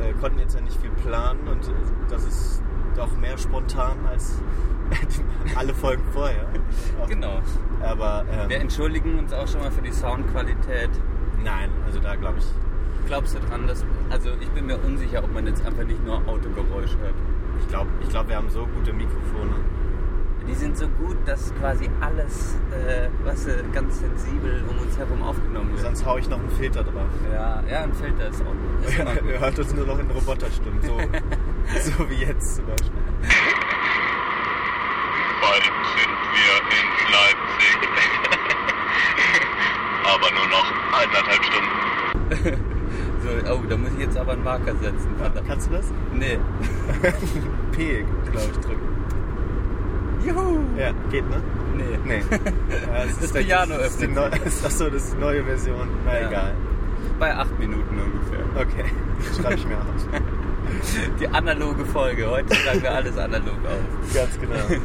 äh, 0.00 0.12
konnten 0.20 0.40
jetzt 0.40 0.54
ja 0.56 0.60
nicht 0.62 0.80
viel 0.80 0.90
planen 1.02 1.46
und 1.46 1.64
äh, 1.68 1.72
das 2.08 2.24
ist 2.24 2.62
doch 2.96 3.16
mehr 3.18 3.38
spontan 3.38 3.98
als 4.08 4.40
alle 5.54 5.74
Folgen 5.74 6.02
vorher. 6.12 6.46
Genau. 7.08 7.40
Aber 7.82 8.24
ähm, 8.32 8.48
Wir 8.48 8.60
entschuldigen 8.60 9.18
uns 9.18 9.32
auch 9.32 9.46
schon 9.46 9.60
mal 9.60 9.70
für 9.70 9.82
die 9.82 9.92
Soundqualität. 9.92 10.90
nein, 11.44 11.70
also 11.86 12.00
da 12.00 12.16
glaube 12.16 12.38
ich. 12.38 12.46
Glaubst 13.10 13.34
du 13.34 13.40
dran, 13.40 13.66
dass. 13.66 13.84
Also, 14.08 14.30
ich 14.40 14.48
bin 14.50 14.66
mir 14.66 14.78
unsicher, 14.78 15.24
ob 15.24 15.34
man 15.34 15.44
jetzt 15.44 15.66
einfach 15.66 15.82
nicht 15.82 16.00
nur 16.04 16.18
Autogeräusch 16.28 16.96
hört. 16.96 17.14
Ich 17.58 17.66
glaube, 17.66 17.90
ich 18.00 18.08
glaub, 18.08 18.28
wir 18.28 18.36
haben 18.36 18.48
so 18.50 18.64
gute 18.68 18.92
Mikrofone. 18.92 19.56
Die 20.46 20.54
sind 20.54 20.76
so 20.78 20.86
gut, 20.86 21.16
dass 21.26 21.52
quasi 21.56 21.90
alles, 22.00 22.56
äh, 22.70 23.08
was 23.24 23.48
äh, 23.48 23.64
ganz 23.72 23.98
sensibel 23.98 24.62
um 24.70 24.78
uns 24.78 24.96
herum 24.96 25.24
aufgenommen 25.24 25.72
wird. 25.72 25.80
Sonst 25.80 26.06
haue 26.06 26.20
ich 26.20 26.28
noch 26.28 26.38
einen 26.38 26.50
Filter 26.50 26.84
drauf. 26.84 27.10
Ja, 27.32 27.60
ja, 27.68 27.82
ein 27.82 27.92
Filter 27.94 28.28
ist 28.28 28.42
auch. 28.42 28.86
Ist 28.86 28.96
Ihr 28.96 29.40
hört 29.40 29.58
uns 29.58 29.74
nur 29.74 29.86
noch 29.86 29.98
in 29.98 30.08
Roboterstimmen, 30.08 30.80
so, 30.80 30.96
so 31.80 32.08
wie 32.10 32.14
jetzt 32.14 32.54
zum 32.54 32.66
Beispiel. 32.66 32.92
Bald 35.40 35.64
sind 35.96 36.14
wir 36.32 36.54
in 36.78 36.86
Leipzig 37.10 37.74
aber 40.14 40.30
nur 40.30 40.46
noch 40.46 40.72
eineinhalb 40.94 41.44
Stunden. 41.44 42.76
Oh, 43.52 43.60
da 43.68 43.76
muss 43.76 43.90
ich 43.96 44.00
jetzt 44.04 44.16
aber 44.18 44.32
einen 44.32 44.44
Marker 44.44 44.72
setzen. 44.76 45.08
Verdammt. 45.18 45.46
Kannst 45.48 45.68
du 45.68 45.72
das? 45.72 45.86
Nee. 46.14 46.38
P, 47.72 48.04
glaube 48.30 48.48
ich, 48.52 48.58
drücken. 48.58 48.88
Juhu! 50.26 50.58
Ja, 50.78 50.92
geht, 51.10 51.28
ne? 51.30 51.36
Nee. 51.76 51.98
Nee. 52.04 52.22
Ja, 52.70 53.04
Das 53.20 53.32
der- 53.32 53.40
Piano 53.42 53.74
das 53.76 53.86
öffnet 53.86 54.14
neu- 54.14 54.24
Achso, 54.64 54.90
das 54.90 55.04
ist 55.04 55.14
die 55.14 55.18
neue 55.20 55.44
Version. 55.44 55.88
Na 56.04 56.20
Ja. 56.20 56.28
egal. 56.28 56.54
Bei 57.18 57.34
acht 57.34 57.58
Minuten 57.58 57.98
ungefähr. 57.98 58.44
Okay, 58.56 58.84
schreibe 59.40 59.54
ich 59.54 59.66
mir 59.66 59.76
aus. 59.76 60.06
Die 61.18 61.28
analoge 61.28 61.84
Folge. 61.84 62.30
Heute 62.30 62.54
schreiben 62.54 62.82
wir 62.82 62.92
alles 62.94 63.16
analog 63.18 63.56
auf. 63.66 64.14
Ganz 64.14 64.38
genau. 64.40 64.80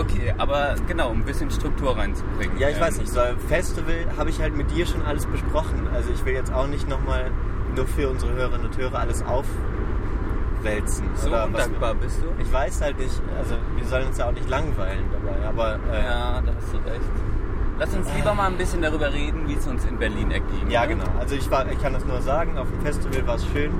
Okay, 0.00 0.32
aber 0.38 0.74
genau, 0.86 1.10
um 1.10 1.18
ein 1.18 1.24
bisschen 1.24 1.50
Struktur 1.50 1.96
reinzubringen. 1.96 2.58
Ja, 2.58 2.68
ich 2.68 2.76
Ähm, 2.76 2.82
weiß 2.82 2.98
nicht. 2.98 3.10
So 3.12 3.20
Festival 3.48 4.06
habe 4.16 4.30
ich 4.30 4.40
halt 4.40 4.56
mit 4.56 4.70
dir 4.70 4.86
schon 4.86 5.02
alles 5.04 5.26
besprochen. 5.26 5.88
Also 5.94 6.10
ich 6.12 6.24
will 6.24 6.34
jetzt 6.34 6.52
auch 6.52 6.66
nicht 6.66 6.88
nochmal 6.88 7.30
nur 7.74 7.86
für 7.86 8.08
unsere 8.08 8.32
Hörerinnen 8.32 8.66
und 8.66 8.76
Hörer 8.76 8.98
alles 9.00 9.22
aufwälzen. 9.24 11.08
So 11.14 11.28
oder 11.28 11.38
was- 11.40 11.46
undankbar 11.46 11.94
bist 11.94 12.20
du. 12.22 12.26
Ich 12.42 12.52
weiß 12.52 12.80
halt 12.80 12.98
nicht, 12.98 13.20
also 13.38 13.54
wir 13.76 13.84
sollen 13.86 14.06
uns 14.08 14.18
ja 14.18 14.26
auch 14.28 14.32
nicht 14.32 14.48
langweilen 14.48 15.04
dabei, 15.12 15.46
aber 15.48 15.74
äh, 15.92 16.04
Ja, 16.04 16.40
da 16.44 16.52
hast 16.56 16.72
du 16.72 16.76
recht. 16.90 17.00
Lass 17.78 17.94
uns 17.94 18.08
lieber 18.16 18.34
mal 18.34 18.46
ein 18.48 18.56
bisschen 18.58 18.82
darüber 18.82 19.12
reden, 19.12 19.46
wie 19.46 19.54
es 19.54 19.66
uns 19.66 19.84
in 19.84 19.98
Berlin 19.98 20.30
erging. 20.32 20.68
Ja, 20.68 20.82
ne? 20.82 20.88
genau. 20.96 21.04
Also 21.20 21.36
ich, 21.36 21.48
war, 21.50 21.70
ich 21.70 21.80
kann 21.80 21.92
das 21.92 22.04
nur 22.04 22.20
sagen, 22.22 22.58
auf 22.58 22.68
dem 22.68 22.80
Festival 22.80 23.26
war 23.26 23.36
es 23.36 23.46
schön. 23.46 23.70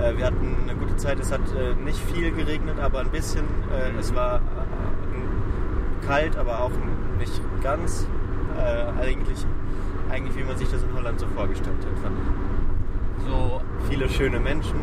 Äh, 0.00 0.16
wir 0.16 0.24
hatten 0.24 0.56
eine 0.62 0.74
gute 0.78 0.96
Zeit. 0.96 1.20
Es 1.20 1.30
hat 1.30 1.42
äh, 1.54 1.74
nicht 1.84 1.98
viel 1.98 2.30
geregnet, 2.32 2.78
aber 2.80 3.00
ein 3.00 3.10
bisschen. 3.10 3.44
Äh, 3.70 3.92
Mhm. 3.92 3.98
Es 3.98 4.14
war 4.14 4.40
kalt, 6.10 6.36
aber 6.36 6.60
auch 6.60 6.72
nicht 7.18 7.40
ganz. 7.62 8.06
Äh, 8.58 9.00
eigentlich, 9.00 9.46
eigentlich, 10.10 10.36
wie 10.36 10.42
man 10.42 10.56
sich 10.56 10.68
das 10.68 10.82
in 10.82 10.92
Holland 10.94 11.20
so 11.20 11.26
vorgestellt 11.28 11.76
hat, 11.78 11.98
fand 12.02 12.16
ich. 12.18 13.24
So, 13.26 13.60
Viele 13.88 14.08
schöne 14.08 14.40
Menschen. 14.40 14.76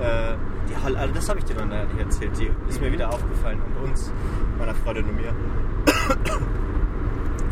Äh, 0.00 0.34
die 0.68 0.82
Holl 0.82 0.96
also 0.96 1.12
das 1.12 1.28
habe 1.28 1.38
ich 1.40 1.44
dir 1.44 1.54
noch 1.54 1.66
nicht 1.66 2.00
erzählt. 2.00 2.32
Die 2.38 2.50
ist 2.68 2.80
mir 2.80 2.88
Mhm. 2.88 2.94
wieder 2.94 3.08
aufgefallen 3.10 3.60
und 3.60 3.90
uns, 3.90 4.10
meiner 4.58 4.74
Freundin 4.74 5.04
und 5.04 5.16
mir. 5.16 5.32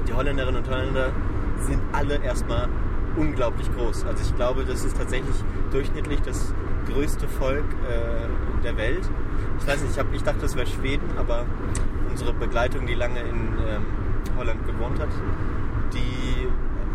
Die 0.09 0.12
Holländerinnen 0.14 0.62
und 0.62 0.71
Holländer 0.71 1.11
sind 1.61 1.81
alle 1.92 2.16
erstmal 2.16 2.69
unglaublich 3.16 3.71
groß. 3.76 4.04
Also 4.07 4.23
ich 4.23 4.35
glaube, 4.37 4.64
das 4.64 4.85
ist 4.85 4.97
tatsächlich 4.97 5.37
durchschnittlich 5.71 6.21
das 6.23 6.52
größte 6.92 7.28
Volk 7.28 7.64
äh, 7.88 8.62
der 8.64 8.76
Welt. 8.76 9.09
Ich 9.61 9.66
weiß 9.66 9.83
nicht, 9.83 9.92
ich, 9.92 9.99
hab, 9.99 10.12
ich 10.12 10.23
dachte, 10.23 10.40
das 10.40 10.57
wäre 10.57 10.66
Schweden, 10.66 11.09
aber 11.19 11.45
unsere 12.12 12.35
Begleitung, 12.35 12.87
die 12.87 12.95
lange 12.95 13.21
in 13.21 13.37
ähm, 13.66 13.87
Holland 14.37 14.66
gewohnt 14.66 15.00
hat, 15.00 15.09
die 15.95 16.47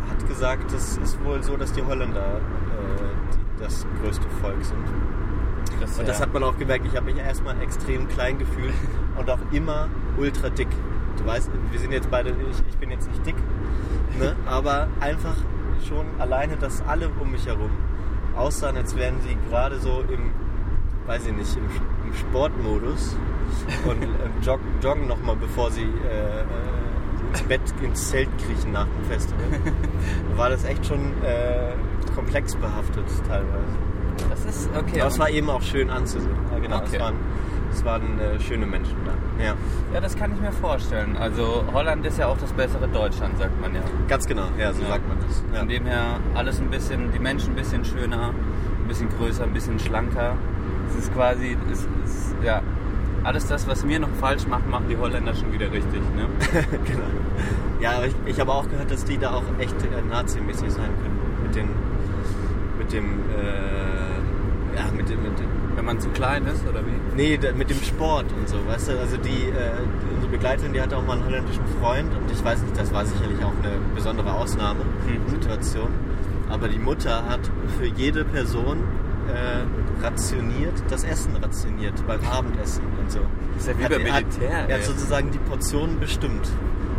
hat 0.09 0.27
gesagt, 0.27 0.71
es 0.74 0.97
ist 0.97 1.24
wohl 1.25 1.41
so, 1.41 1.57
dass 1.57 1.74
die 1.74 1.81
Holländer 1.81 2.38
äh, 2.38 3.59
das 3.59 3.88
größte 4.01 4.27
Volk 4.41 4.63
sind. 4.63 4.86
das, 5.81 5.97
Und 5.97 6.07
das 6.07 6.19
ja. 6.19 6.25
hat 6.25 6.33
man 6.33 6.43
auch 6.43 6.57
gemerkt. 6.57 6.86
Ich 6.86 6.95
habe 6.95 7.12
mich 7.12 7.17
erstmal 7.17 7.59
extrem 7.62 8.07
klein 8.07 8.38
gefühlt 8.38 8.75
und 9.17 9.27
auch 9.29 9.39
immer 9.51 9.88
ultra 10.17 10.50
dick. 10.50 10.69
Du 11.17 11.25
weißt, 11.25 11.50
wir 11.71 11.79
sind 11.79 11.91
jetzt 11.91 12.12
beide, 12.12 12.29
ich, 12.29 12.63
ich 12.69 12.77
bin 12.77 12.91
jetzt 12.91 13.09
nicht 13.09 13.25
dick, 13.25 13.36
ne? 14.19 14.36
aber 14.45 14.88
einfach 15.00 15.36
schon 15.88 16.05
alleine, 16.19 16.57
dass 16.57 16.83
alle 16.88 17.09
um 17.19 17.31
mich 17.31 17.47
herum 17.47 17.71
aussahen, 18.36 18.77
als 18.77 18.95
wären 18.95 19.15
sie 19.21 19.36
gerade 19.50 19.79
so 19.79 20.03
im, 20.13 20.31
weiß 21.07 21.25
ich 21.25 21.33
nicht, 21.33 21.57
im, 21.57 21.63
im 21.63 22.13
Sportmodus 22.13 23.15
und 23.89 24.04
äh, 24.04 24.08
jog, 24.42 24.60
joggen 24.82 25.08
nochmal, 25.08 25.36
bevor 25.36 25.72
sie 25.72 25.82
äh, 25.84 25.86
äh, 25.86 27.30
ins 27.32 27.42
Bett, 27.44 27.62
ins 27.82 28.10
Zelt 28.10 28.30
kriechen 28.38 28.72
nach 28.72 28.86
dem 28.86 29.06
Festival. 29.10 29.44
War 30.36 30.50
das 30.50 30.63
echt 30.66 30.86
schon 30.86 31.00
äh, 31.24 31.74
komplex 32.16 32.56
behaftet 32.56 33.06
teilweise. 33.27 34.30
das 34.30 34.46
ist 34.46 34.70
okay. 34.77 35.01
Aber 35.01 35.10
es 35.10 35.20
war 35.20 35.30
eben 35.30 35.50
auch 35.50 35.62
schön 35.62 35.89
anzusehen. 35.89 36.36
Ja, 36.51 36.60
genau. 36.60 36.77
Okay. 36.77 36.88
Es 36.94 37.00
waren, 37.00 37.16
es 37.72 37.86
waren 37.86 38.20
äh, 38.20 38.39
schöne 38.39 38.66
Menschen 38.66 38.96
da. 39.06 39.44
Ja, 39.44 39.54
ja, 39.94 40.00
das 40.01 40.16
kann 40.16 40.34
ich 40.34 40.39
mir 40.42 40.51
vorstellen. 40.51 41.16
Also 41.18 41.63
Holland 41.74 42.06
ist 42.06 42.18
ja 42.18 42.27
auch 42.27 42.38
das 42.38 42.51
bessere 42.54 42.88
Deutschland, 42.88 43.38
sagt 43.38 43.60
man 43.62 43.75
ja. 43.75 43.82
ganz 44.08 44.25
genau. 44.25 44.48
Ja, 44.58 44.74
so 44.74 44.82
Ja. 44.84 44.88
sagt 44.89 45.08
man 45.08 45.18
das. 45.27 45.44
Ja. 45.54 45.60
Von 45.60 45.68
dem 45.68 45.86
her 45.86 46.20
alles 46.34 46.60
ein 46.60 46.70
bisschen, 46.70 47.12
die 47.12 47.20
Menschen 47.20 47.51
ein 47.51 47.56
bisschen 47.56 47.84
schöner, 47.86 48.30
ein 48.30 48.88
bisschen 48.88 49.10
größer, 49.10 49.44
ein 49.44 49.54
bisschen 49.54 49.77
schlanker. 49.80 50.36
Es 50.89 50.96
ist 51.04 51.13
quasi, 51.13 51.58
es 51.72 51.82
ist, 51.82 52.36
ja, 52.44 52.62
alles 53.27 53.46
das, 53.46 53.67
was 53.67 53.86
wir 53.86 54.00
noch 54.00 54.13
falsch 54.22 54.48
machen, 54.48 54.69
machen 54.69 54.86
die 54.89 54.96
Holländer 54.96 55.36
schon 55.36 55.51
wieder 55.51 55.69
richtig. 55.69 56.01
Ne? 56.15 56.27
genau. 56.86 57.03
Ja, 57.81 57.98
aber 57.98 58.07
ich, 58.07 58.15
ich 58.25 58.39
habe 58.39 58.53
auch 58.53 58.67
gehört, 58.69 58.89
dass 58.89 59.03
die 59.03 59.17
da 59.17 59.34
auch 59.34 59.43
echt 59.60 59.75
äh, 59.84 60.01
nazimäßig 60.10 60.72
sein 60.72 60.89
können. 61.01 61.19
Mit 61.43 61.55
den, 61.55 61.67
mit 62.77 62.93
dem, 62.93 63.05
äh, 63.38 64.77
ja, 64.77 64.91
mit 64.96 65.10
dem, 65.10 65.22
mit 65.24 65.38
dem, 65.38 65.48
Wenn 65.75 65.86
man 65.86 66.00
zu 66.00 66.07
klein 66.10 66.46
ist, 66.46 66.65
oder 66.65 66.79
wie? 66.86 67.15
nee, 67.17 67.38
da, 67.38 67.51
mit 67.51 67.69
dem 67.69 67.81
Sport 67.84 68.27
und 68.31 68.48
so, 68.48 68.65
weißt 68.65 68.89
du? 68.89 69.00
Also 69.00 69.17
die, 69.17 69.50
äh, 69.50 69.75
die, 69.75 70.15
unsere 70.15 70.31
Begleiterin, 70.31 70.72
die 70.72 70.81
hatte 70.81 70.96
auch 70.96 71.05
mal 71.05 71.17
einen 71.17 71.25
holländischen 71.25 71.65
Freund 71.81 72.10
und 72.15 72.31
ich 72.31 72.43
weiß 72.43 72.62
nicht, 72.62 72.79
das 72.79 72.93
war 72.93 73.05
sicherlich 73.05 73.43
auch 73.43 73.53
eine 73.62 73.75
besondere 73.93 74.31
Ausnahmesituation. 74.31 75.89
Aber 76.50 76.69
die 76.69 76.79
Mutter 76.79 77.27
hat 77.27 77.41
für 77.77 77.88
jede 77.88 78.24
Person 78.24 78.77
äh, 79.34 80.03
rationiert, 80.03 80.74
das 80.89 81.03
Essen 81.03 81.36
rationiert 81.36 81.96
beim 82.07 82.19
Abendessen 82.25 82.84
und 83.00 83.12
so. 83.12 83.19
Das 83.55 83.63
ist 83.63 83.67
ja 83.67 83.79
wie 83.79 83.84
Hat- 83.86 83.91
beim 83.91 84.13
hat- 84.13 84.24
Militär. 84.25 84.50
Er 84.51 84.69
ey. 84.69 84.74
hat 84.75 84.84
sozusagen 84.84 85.31
die 85.31 85.39
Portionen 85.39 86.00
bestimmt. 86.00 86.48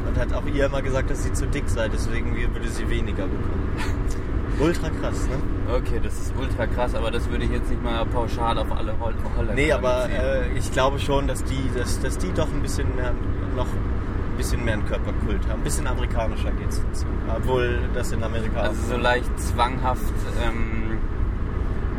Und 0.06 0.18
hat 0.18 0.32
auch 0.32 0.46
ihr 0.46 0.66
immer 0.66 0.82
gesagt, 0.82 1.10
dass 1.10 1.22
sie 1.22 1.32
zu 1.32 1.46
dick 1.46 1.68
sei, 1.68 1.88
deswegen 1.88 2.34
würde 2.34 2.68
sie 2.68 2.88
weniger 2.88 3.24
bekommen. 3.24 3.74
Ultra 4.60 4.88
krass, 4.90 5.26
ne? 5.28 5.36
Okay, 5.72 6.00
das 6.02 6.14
ist 6.14 6.32
ultra 6.36 6.66
krass, 6.66 6.94
aber 6.94 7.10
das 7.12 7.30
würde 7.30 7.44
ich 7.44 7.50
jetzt 7.52 7.70
nicht 7.70 7.80
mal 7.84 8.04
pauschal 8.06 8.58
auf 8.58 8.72
alle 8.72 8.92
Hol 8.98 9.14
Holländer 9.36 9.54
Nee, 9.54 9.70
aber 9.70 10.08
äh, 10.10 10.48
ich 10.56 10.72
glaube 10.72 10.98
schon, 10.98 11.28
dass 11.28 11.44
die, 11.44 11.70
dass, 11.76 12.00
dass 12.00 12.18
die 12.18 12.32
doch 12.32 12.48
ein 12.52 12.60
bisschen 12.62 12.92
mehr, 12.96 13.12
noch 13.54 13.66
ein 13.66 14.36
bisschen 14.36 14.64
mehr 14.64 14.74
einen 14.74 14.86
Körperkult 14.86 15.42
haben. 15.48 15.60
Ein 15.60 15.64
bisschen 15.64 15.86
amerikanischer 15.86 16.50
geht's 16.52 16.80
dazu. 16.82 17.06
Obwohl 17.36 17.78
das 17.94 18.10
in 18.10 18.22
Amerika 18.24 18.62
Also 18.62 18.94
so 18.94 18.96
leicht 18.96 19.30
zwanghaft 19.38 20.02
ähm, 20.44 20.87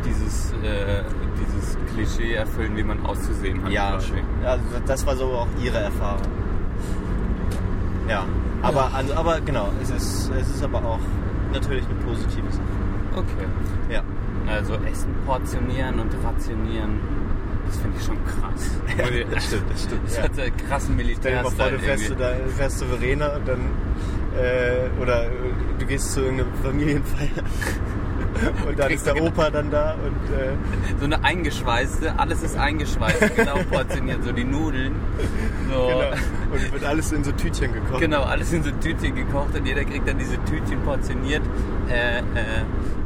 dieses, 0.10 0.52
äh, 0.64 1.04
dieses 1.40 1.78
Klischee 1.94 2.34
erfüllen, 2.34 2.76
wie 2.76 2.84
man 2.84 3.06
auszusehen 3.06 3.64
hat. 3.64 3.72
Ja, 3.72 3.98
ja, 4.44 4.58
das 4.86 5.06
war 5.06 5.16
so 5.16 5.26
auch 5.26 5.48
ihre 5.64 5.78
Erfahrung. 5.78 6.24
Ja, 8.08 8.26
aber, 8.62 8.92
also, 8.94 9.14
aber 9.14 9.40
genau, 9.42 9.70
es 9.82 9.90
ist, 9.92 10.32
es 10.32 10.50
ist 10.50 10.64
aber 10.64 10.84
auch 10.84 11.00
natürlich 11.54 11.86
eine 11.86 11.96
positive 11.96 12.52
Sache. 12.52 12.64
Okay. 13.16 13.94
Ja. 13.94 14.04
Also 14.48 14.74
Essen 14.92 15.14
portionieren 15.26 16.00
und 16.00 16.12
rationieren, 16.24 17.00
das 17.68 17.78
finde 17.78 17.98
ich 18.00 18.06
schon 18.06 18.18
krass. 18.26 18.72
Ja, 18.98 19.06
das 19.32 19.46
stimmt, 19.46 19.72
das 19.72 19.84
stimmt. 19.84 20.02
Das 20.06 20.18
Ja. 20.18 20.24
hat 20.24 20.40
einen 20.40 20.58
krassen 20.58 21.00
Stell 21.20 21.36
dir 21.36 21.44
mal 21.44 21.52
vor, 21.52 21.70
du 21.70 21.80
fährst, 21.80 22.10
du 22.10 22.16
da, 22.16 22.32
fährst 22.58 22.84
Verena 22.84 23.36
und 23.36 23.48
dann, 23.48 23.60
äh, 24.38 25.02
oder 25.02 25.26
du 25.78 25.86
gehst 25.86 26.14
zu 26.14 26.22
irgendeiner 26.22 26.50
Familienfeier 26.64 27.44
und 28.68 28.80
dann 28.80 28.92
ist 28.92 29.06
der 29.06 29.22
Opa 29.22 29.50
dann 29.50 29.72
da 29.72 29.94
und 29.94 30.36
äh, 30.36 30.54
So 31.00 31.06
eine 31.06 31.24
eingeschweißte, 31.24 32.14
alles 32.18 32.44
ist 32.44 32.58
eingeschweißt, 32.58 33.36
genau 33.36 33.58
portioniert, 33.70 34.24
so 34.24 34.32
die 34.32 34.44
Nudeln. 34.44 34.96
So. 35.72 35.88
genau, 35.88 36.00
und 36.52 36.72
wird 36.74 36.84
alles 36.84 37.12
in 37.12 37.24
so 37.24 37.32
Tütchen 37.32 37.74
gekocht. 37.74 38.00
Genau, 38.00 38.24
alles 38.24 38.52
in 38.54 38.64
so 38.64 38.72
Tütchen 38.72 39.16
gekocht 39.16 39.56
und 39.58 39.66
jeder 39.66 39.84
kriegt 39.84 40.08
dann 40.08 40.18
diese 40.18 40.38
Tütchen 40.46 40.82
portioniert, 40.84 41.44
äh, 41.90 42.20
äh, 42.20 42.24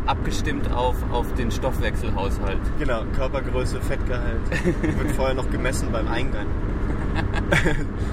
abgestimmt 0.05 0.71
auf, 0.71 0.95
auf 1.11 1.33
den 1.35 1.51
Stoffwechselhaushalt. 1.51 2.59
Genau, 2.79 3.03
Körpergröße, 3.15 3.79
Fettgehalt. 3.81 4.41
Wird 4.81 5.11
vorher 5.15 5.35
noch 5.35 5.49
gemessen 5.49 5.89
beim 5.91 6.07
Eingang. 6.07 6.47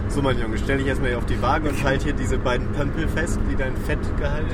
so 0.09 0.21
mein 0.21 0.39
Junge, 0.39 0.59
stell 0.59 0.79
dich 0.79 0.87
erstmal 0.87 1.11
hier 1.11 1.19
auf 1.19 1.27
die 1.27 1.41
Waage 1.41 1.69
und 1.71 1.83
halt 1.83 2.03
hier 2.03 2.13
diese 2.13 2.39
beiden 2.39 2.71
Pömpel 2.73 3.09
fest, 3.09 3.39
die 3.51 3.57
dein 3.57 3.77
Fettgehalt 3.77 4.45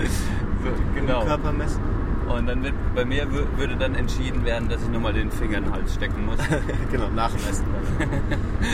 So, 0.62 0.98
im 0.98 1.06
genau. 1.06 1.24
Körper 1.24 1.52
messen. 1.52 1.95
Und 2.28 2.46
dann 2.46 2.62
wird 2.64 2.74
bei 2.94 3.04
mir 3.04 3.24
wür- 3.28 3.46
würde 3.56 3.76
dann 3.76 3.94
entschieden 3.94 4.44
werden, 4.44 4.68
dass 4.68 4.82
ich 4.82 4.88
nochmal 4.88 5.12
den 5.12 5.30
Finger 5.30 5.58
in 5.58 5.64
den 5.64 5.72
Hals 5.72 5.94
stecken 5.94 6.26
muss. 6.26 6.38
genau, 6.90 7.08
nach 7.14 7.30
dem 7.30 7.40
Essen. 7.48 7.64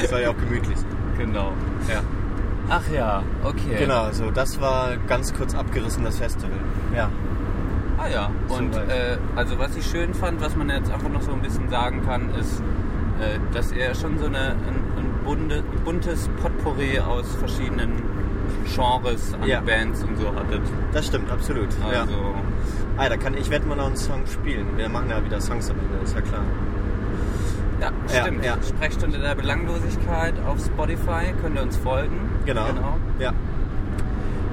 Das 0.00 0.10
soll 0.10 0.20
ja 0.20 0.30
auch 0.30 0.36
gemütlich 0.36 0.76
sein. 0.78 0.88
genau. 1.18 1.52
Ja. 1.88 2.00
Ach 2.68 2.82
ja, 2.94 3.22
okay. 3.44 3.76
Genau, 3.78 4.10
so 4.12 4.30
das 4.30 4.60
war 4.60 4.96
ganz 5.08 5.34
kurz 5.34 5.54
abgerissen, 5.54 6.04
das 6.04 6.18
Festival. 6.18 6.50
Ja. 6.96 7.10
Ah 7.98 8.08
ja, 8.08 8.30
und 8.48 8.72
Soweit. 8.74 8.88
äh, 8.90 9.16
also 9.36 9.58
was 9.58 9.76
ich 9.76 9.84
schön 9.84 10.14
fand, 10.14 10.40
was 10.40 10.56
man 10.56 10.70
jetzt 10.70 10.90
einfach 10.90 11.08
noch 11.10 11.22
so 11.22 11.32
ein 11.32 11.40
bisschen 11.42 11.68
sagen 11.68 12.02
kann, 12.06 12.30
ist, 12.34 12.60
äh, 13.20 13.38
dass 13.52 13.72
ihr 13.72 13.94
schon 13.94 14.18
so 14.18 14.26
eine, 14.26 14.52
ein, 14.52 14.82
ein 14.96 15.64
buntes 15.84 16.28
Potpourri 16.40 16.98
aus 17.00 17.26
verschiedenen 17.36 17.92
Genres 18.74 19.34
an 19.34 19.46
Ja. 19.46 19.60
Bands 19.60 20.02
und 20.04 20.16
so 20.16 20.28
hattet. 20.34 20.62
Das 20.92 21.06
stimmt, 21.06 21.30
absolut. 21.30 21.68
ja. 21.92 22.04
Ah, 22.96 23.08
da 23.08 23.16
kann, 23.16 23.34
ich 23.36 23.50
werde 23.50 23.66
mal 23.66 23.76
noch 23.76 23.86
einen 23.86 23.96
Song 23.96 24.22
spielen. 24.26 24.66
Wir 24.76 24.88
machen 24.88 25.08
ja 25.10 25.24
wieder 25.24 25.40
Songs 25.40 25.70
am 25.70 25.76
Ende, 25.78 26.04
ist 26.04 26.14
ja 26.14 26.20
klar. 26.20 26.44
ja, 27.80 27.90
Ja, 28.14 28.22
stimmt. 28.22 28.44
ja. 28.44 28.56
Sprechstunde 28.62 29.18
der 29.18 29.34
Belanglosigkeit 29.34 30.34
auf 30.46 30.58
Spotify, 30.64 31.32
könnt 31.40 31.56
ihr 31.56 31.62
uns 31.62 31.76
folgen. 31.78 32.18
Genau. 32.44 32.66
genau. 32.66 32.98
Ja. 33.18 33.32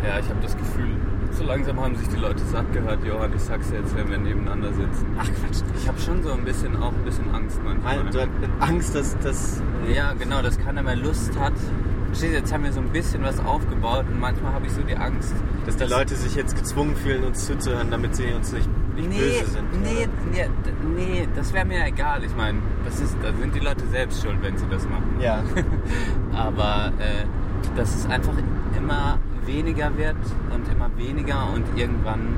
Ja, 0.07 0.19
ich 0.19 0.29
habe 0.29 0.39
das 0.41 0.55
Gefühl, 0.57 0.95
So 1.31 1.43
langsam 1.43 1.79
haben 1.79 1.95
sich 1.95 2.07
die 2.07 2.15
Leute 2.15 2.43
satt 2.45 2.71
gehört, 2.73 3.03
Johann, 3.05 3.31
ich 3.35 3.41
sag's 3.43 3.69
jetzt, 3.71 3.95
wenn 3.95 4.09
wir 4.09 4.17
nebeneinander 4.17 4.69
sitzen. 4.73 5.05
Ach 5.19 5.25
Quatsch. 5.25 5.61
Ich 5.77 5.87
habe 5.87 5.99
schon 5.99 6.23
so 6.23 6.31
ein 6.31 6.43
bisschen 6.43 6.75
auch 6.81 6.91
ein 6.91 7.03
bisschen 7.05 7.29
Angst 7.35 7.59
manchmal. 7.63 8.03
Mein, 8.03 8.07
hast 8.07 8.27
Angst, 8.59 8.95
dass 8.95 9.17
das. 9.19 9.61
Ja, 9.93 10.13
genau, 10.13 10.41
dass 10.41 10.57
keiner 10.57 10.81
mehr 10.81 10.95
Lust 10.95 11.37
hat. 11.39 11.53
Verstehst 12.09 12.33
du, 12.33 12.37
jetzt 12.37 12.53
haben 12.53 12.63
wir 12.63 12.73
so 12.73 12.79
ein 12.79 12.89
bisschen 12.89 13.23
was 13.23 13.39
aufgebaut 13.39 14.05
und 14.11 14.19
manchmal 14.19 14.53
habe 14.53 14.65
ich 14.65 14.71
so 14.71 14.81
die 14.81 14.95
Angst, 14.95 15.33
Dass 15.65 15.77
die 15.77 15.83
Leute 15.85 16.15
sich 16.15 16.35
jetzt 16.35 16.55
gezwungen 16.55 16.95
fühlen, 16.95 17.23
uns 17.23 17.45
zuzuhören, 17.45 17.91
damit 17.91 18.15
sie 18.15 18.33
uns 18.33 18.51
nicht, 18.51 18.67
nicht 18.95 19.09
nee, 19.09 19.17
böse 19.19 19.45
sind. 19.45 19.81
nee, 19.83 20.07
nee, 20.31 20.49
nee, 20.95 21.27
das 21.35 21.53
wäre 21.53 21.65
mir 21.65 21.85
egal. 21.85 22.23
Ich 22.23 22.35
meine, 22.35 22.57
das 22.83 22.99
ist, 22.99 23.15
da 23.21 23.31
sind 23.39 23.53
die 23.53 23.59
Leute 23.59 23.85
selbst 23.87 24.23
schuld, 24.23 24.37
wenn 24.41 24.57
sie 24.57 24.65
das 24.71 24.85
machen. 24.89 25.17
Ja. 25.21 25.43
Aber 26.33 26.91
äh, 26.97 27.25
dass 27.75 27.95
es 27.95 28.05
einfach 28.09 28.33
immer 28.75 29.19
weniger 29.45 29.95
wird 29.97 30.17
und 30.53 30.67
immer 30.71 30.89
weniger 30.97 31.47
und 31.53 31.65
irgendwann. 31.77 32.35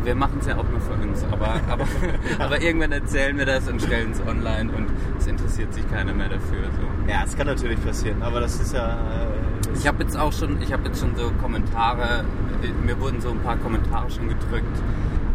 Aber 0.00 0.06
wir 0.06 0.14
machen 0.14 0.38
es 0.40 0.46
ja 0.46 0.56
auch 0.56 0.64
nur 0.68 0.80
für 0.80 0.92
uns. 0.94 1.24
Aber, 1.30 1.54
aber, 1.70 1.84
aber 2.38 2.60
irgendwann 2.62 2.92
erzählen 2.92 3.36
wir 3.36 3.46
das 3.46 3.68
und 3.68 3.82
stellen 3.82 4.12
es 4.12 4.20
online 4.20 4.70
und 4.72 4.86
es 5.18 5.26
interessiert 5.26 5.72
sich 5.74 5.88
keiner 5.90 6.12
mehr 6.14 6.28
dafür. 6.28 6.64
So. 6.76 7.10
ja, 7.10 7.22
es 7.24 7.36
kann 7.36 7.46
natürlich 7.46 7.82
passieren, 7.84 8.22
aber 8.22 8.40
das 8.40 8.58
ist 8.60 8.72
ja. 8.74 8.94
Äh, 8.94 9.76
Ich 9.76 9.86
habe 9.86 10.02
jetzt 10.02 10.16
auch 10.16 10.32
schon, 10.32 10.60
ich 10.62 10.72
habe 10.72 10.88
jetzt 10.88 11.00
schon 11.00 11.14
so 11.16 11.30
Kommentare, 11.40 12.24
äh, 12.62 12.86
mir 12.86 12.98
wurden 13.00 13.20
so 13.20 13.30
ein 13.30 13.40
paar 13.40 13.56
Kommentare 13.58 14.10
schon 14.10 14.28
gedrückt, 14.28 14.76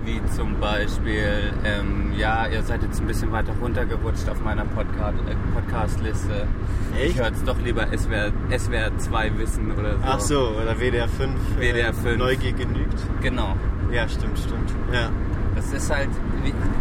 wie 0.04 0.22
zum 0.36 0.60
Beispiel, 0.60 1.52
ähm, 1.64 2.14
ja, 2.18 2.46
ihr 2.48 2.62
seid 2.64 2.84
jetzt 2.84 3.00
ein 3.02 3.08
bisschen 3.08 3.32
weiter 3.32 3.54
runtergerutscht 3.62 4.30
auf 4.30 4.40
meiner 4.42 4.66
Podcast, 4.66 5.18
äh, 5.28 5.36
Podcast-Liste. 5.54 6.48
Ich 6.96 7.04
Echt? 7.10 7.18
höre 7.20 7.28
jetzt 7.28 7.48
doch 7.48 7.60
lieber 7.60 7.88
SWR, 7.96 8.32
SWR 8.58 8.98
2 8.98 9.38
Wissen 9.38 9.72
oder 9.72 9.94
so. 9.94 10.00
Ach 10.06 10.20
so, 10.20 10.50
oder 10.62 10.80
WDR 10.80 11.08
5. 11.08 11.32
WDR 11.60 11.94
5. 11.94 12.18
Neugier 12.18 12.54
genügt. 12.54 13.00
Genau. 13.22 13.56
Ja, 13.96 14.10
stimmt, 14.10 14.38
stimmt. 14.38 14.74
Ja. 14.92 15.10
Das 15.56 15.72
ist 15.72 15.90
halt, 15.90 16.10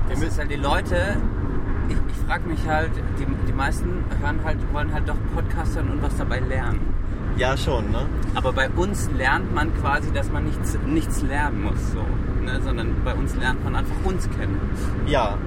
das 0.09 0.21
ist 0.21 0.37
halt 0.37 0.51
die 0.51 0.57
Leute, 0.57 1.17
ich, 1.89 1.95
ich 1.95 2.27
frage 2.27 2.49
mich 2.49 2.67
halt, 2.67 2.91
die, 3.21 3.27
die 3.47 3.53
meisten 3.53 4.05
hören 4.21 4.41
halt, 4.45 4.59
wollen 4.73 4.93
halt 4.93 5.09
doch 5.09 5.15
Podcast 5.33 5.77
hören 5.77 5.93
und 5.93 6.03
was 6.03 6.17
dabei 6.17 6.41
lernen. 6.41 6.81
Ja, 7.37 7.57
schon, 7.57 7.93
ne? 7.93 8.07
Aber 8.35 8.53
bei 8.53 8.69
uns 8.69 9.09
lernt 9.17 9.55
man 9.55 9.73
quasi, 9.81 10.13
dass 10.13 10.33
man 10.33 10.45
nichts, 10.45 10.77
nichts 10.87 11.23
lernen 11.23 11.63
muss, 11.63 11.93
so, 11.93 12.05
ne? 12.45 12.61
sondern 12.63 12.97
bei 13.05 13.15
uns 13.15 13.37
lernt 13.37 13.63
man 13.63 13.77
einfach 13.77 13.97
uns 14.05 14.29
kennen. 14.31 14.59
Ja. 15.07 15.39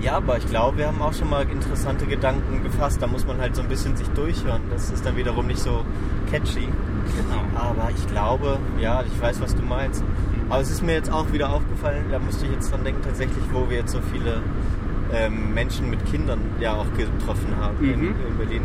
Ja, 0.00 0.18
aber 0.18 0.38
ich 0.38 0.46
glaube, 0.46 0.78
wir 0.78 0.86
haben 0.86 1.02
auch 1.02 1.12
schon 1.12 1.28
mal 1.28 1.42
interessante 1.42 2.06
Gedanken 2.06 2.62
gefasst. 2.62 3.02
Da 3.02 3.08
muss 3.08 3.26
man 3.26 3.40
halt 3.40 3.56
so 3.56 3.62
ein 3.62 3.68
bisschen 3.68 3.96
sich 3.96 4.06
durchhören. 4.10 4.62
Das 4.70 4.90
ist 4.90 5.04
dann 5.04 5.16
wiederum 5.16 5.48
nicht 5.48 5.58
so 5.58 5.84
catchy. 6.30 6.68
Genau. 7.16 7.60
Aber 7.60 7.90
ich 7.90 8.06
glaube, 8.06 8.60
ja, 8.80 9.02
ich 9.02 9.20
weiß, 9.20 9.40
was 9.40 9.56
du 9.56 9.62
meinst. 9.62 10.04
Aber 10.50 10.60
es 10.60 10.70
ist 10.70 10.82
mir 10.82 10.92
jetzt 10.94 11.12
auch 11.12 11.30
wieder 11.32 11.50
aufgefallen, 11.50 12.04
da 12.10 12.18
musste 12.18 12.46
ich 12.46 12.52
jetzt 12.52 12.72
dran 12.72 12.82
denken, 12.84 13.02
tatsächlich, 13.02 13.44
wo 13.52 13.68
wir 13.68 13.78
jetzt 13.78 13.92
so 13.92 14.00
viele 14.12 14.40
ähm, 15.12 15.54
Menschen 15.54 15.88
mit 15.90 16.04
Kindern 16.06 16.38
ja 16.60 16.74
auch 16.74 16.86
getroffen 16.96 17.54
haben 17.60 17.82
in, 17.82 18.00
Mhm. 18.00 18.14
in 18.28 18.36
Berlin. 18.38 18.62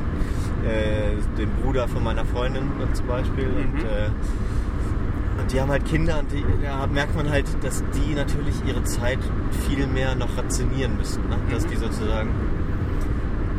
Äh, 0.66 1.16
den 1.38 1.50
Bruder 1.62 1.88
von 1.88 2.04
meiner 2.04 2.26
Freundin 2.26 2.64
zum 2.94 3.08
Beispiel. 3.08 3.46
Und, 3.48 3.74
Mhm. 3.76 3.80
äh, 3.80 5.42
und 5.42 5.52
die 5.52 5.60
haben 5.62 5.72
halt 5.72 5.86
Kinder 5.86 6.20
und 6.20 6.32
die, 6.32 6.44
da 6.62 6.86
merkt 6.88 7.16
man 7.16 7.30
halt, 7.30 7.46
dass 7.64 7.84
die 7.96 8.14
natürlich 8.16 8.56
ihre 8.66 8.84
Zeit 8.84 9.20
viel 9.68 9.88
mehr 9.88 10.16
noch 10.16 10.38
rationieren 10.38 10.98
müssen. 10.98 11.22
Ne? 11.30 11.38
Dass 11.52 11.66
Mhm. 11.66 11.70
die 11.70 11.76
sozusagen 11.78 12.30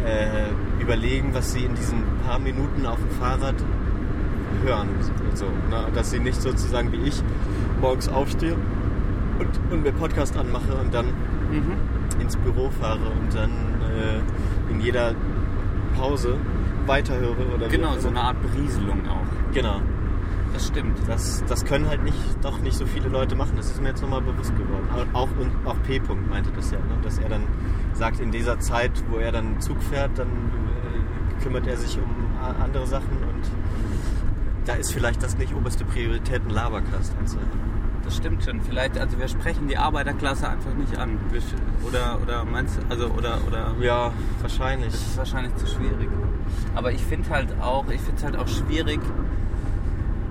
äh, 0.06 0.82
überlegen, 0.82 1.30
was 1.32 1.52
sie 1.52 1.64
in 1.64 1.74
diesen 1.74 2.02
paar 2.26 2.38
Minuten 2.38 2.84
auf 2.86 2.98
dem 2.98 3.10
Fahrrad 3.18 3.54
hören. 4.62 4.88
So, 5.34 5.46
ne? 5.46 5.86
Dass 5.94 6.10
sie 6.10 6.18
nicht 6.18 6.40
sozusagen 6.42 6.92
wie 6.92 7.08
ich 7.08 7.22
morgens 7.84 8.08
aufstehe 8.08 8.56
und, 9.38 9.60
und 9.70 9.82
mir 9.82 9.92
Podcast 9.92 10.36
anmache 10.38 10.74
und 10.82 10.94
dann 10.94 11.06
Mhm. 11.50 11.76
ins 12.20 12.34
Büro 12.36 12.70
fahre 12.80 12.98
und 13.20 13.35
dann 13.35 13.50
äh, 13.50 14.72
in 14.72 14.80
jeder 14.80 15.14
Pause 15.96 16.37
weiterhöre 16.87 17.44
oder 17.54 17.68
Genau, 17.68 17.96
so 17.98 18.09
eine 18.09 18.20
Art 18.22 18.40
Berieselung 18.40 19.06
auch. 19.06 19.52
Genau. 19.52 19.80
Das 20.54 20.66
stimmt. 20.68 20.96
Das, 21.06 21.44
das 21.46 21.64
können 21.66 21.87
halt 21.88 22.02
nicht, 22.04 22.16
doch 22.42 22.59
nicht 22.61 22.76
so 22.78 22.87
viele 22.87 23.09
Leute 23.09 23.35
machen. 23.37 23.52
Das 23.56 23.66
ist 23.66 23.82
mir 23.82 23.88
jetzt 23.90 24.00
nochmal 24.02 24.22
bewusst 24.22 24.56
geworden. 24.56 24.88
Auch, 25.12 25.28
und 25.38 25.50
auch 25.66 25.76
P. 25.82 25.98
-Punkt 25.98 26.28
meinte 26.30 26.50
das 26.56 26.70
ja, 26.70 26.78
ne? 26.78 26.96
dass 27.02 27.18
er 27.18 27.28
dann 27.28 27.42
sagt, 27.92 28.18
in 28.20 28.30
dieser 28.30 28.59
Zeit, 28.61 28.92
wo 29.11 29.18
er 29.18 29.30
dann 29.32 29.61
Zug 29.61 29.82
fährt, 29.82 30.12
dann 30.18 30.28
äh, 30.28 31.42
kümmert 31.42 31.66
er 31.66 31.76
sich 31.76 31.98
um 31.98 32.11
a- 32.42 32.64
andere 32.64 32.87
Sachen 32.87 33.18
und 33.30 33.44
da 34.64 34.72
ist 34.74 34.92
vielleicht 34.92 35.22
das 35.22 35.37
nicht 35.37 35.54
oberste 35.54 35.85
Priorität, 35.85 36.40
ein 36.46 36.50
Labercast 36.50 37.14
anzuhören. 37.20 37.73
Stimmt 38.24 38.42
schon. 38.42 38.60
Vielleicht, 38.62 38.96
also 38.98 39.18
wir 39.18 39.28
sprechen 39.28 39.68
die 39.68 39.76
Arbeiterklasse 39.76 40.48
einfach 40.48 40.72
nicht 40.72 40.96
an. 40.96 41.18
Oder, 41.87 42.18
oder 42.22 42.42
meinst 42.46 42.78
du, 42.78 42.80
also, 42.88 43.08
oder, 43.08 43.37
oder. 43.46 43.74
Ja, 43.82 44.12
wahrscheinlich. 44.40 44.92
Das 44.92 45.00
ist 45.08 45.18
wahrscheinlich 45.18 45.54
zu 45.56 45.66
schwierig. 45.66 46.08
Aber 46.74 46.90
ich 46.90 47.04
finde 47.04 47.28
halt 47.28 47.48
auch, 47.60 47.84
ich 47.90 48.00
finde 48.00 48.16
es 48.16 48.24
halt 48.24 48.37
auch 48.38 48.48
schwierig. 48.48 48.98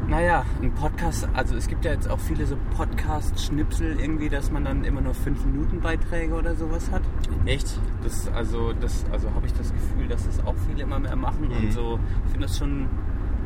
Naja, 0.08 0.44
ein 0.62 0.72
Podcast, 0.74 1.28
also 1.34 1.56
es 1.56 1.68
gibt 1.68 1.86
ja 1.86 1.92
jetzt 1.92 2.10
auch 2.10 2.20
viele 2.20 2.48
so 2.48 2.58
Podcast-Schnipsel 2.76 4.00
irgendwie, 4.00 4.28
dass 4.28 4.50
man 4.52 4.66
dann 4.66 4.84
immer 4.86 5.02
nur 5.02 5.14
5 5.14 5.46
Minuten 5.46 5.80
Beiträge 5.80 6.34
oder 6.34 6.56
sowas 6.56 6.90
hat. 6.92 7.04
Echt? 7.46 7.80
Das, 8.04 8.28
also, 8.34 8.74
das, 8.74 9.06
also 9.12 9.30
habe 9.36 9.46
ich 9.46 9.54
das 9.54 9.72
Gefühl, 9.72 10.08
dass 10.10 10.26
das 10.26 10.44
auch 10.46 10.56
viele 10.68 10.82
immer 10.82 11.00
mehr 11.00 11.16
machen 11.16 11.48
Mhm. 11.48 11.58
und 11.68 11.72
so. 11.74 12.00
Ich 12.26 12.32
finde 12.32 12.48
das 12.48 12.58
schon, 12.58 12.88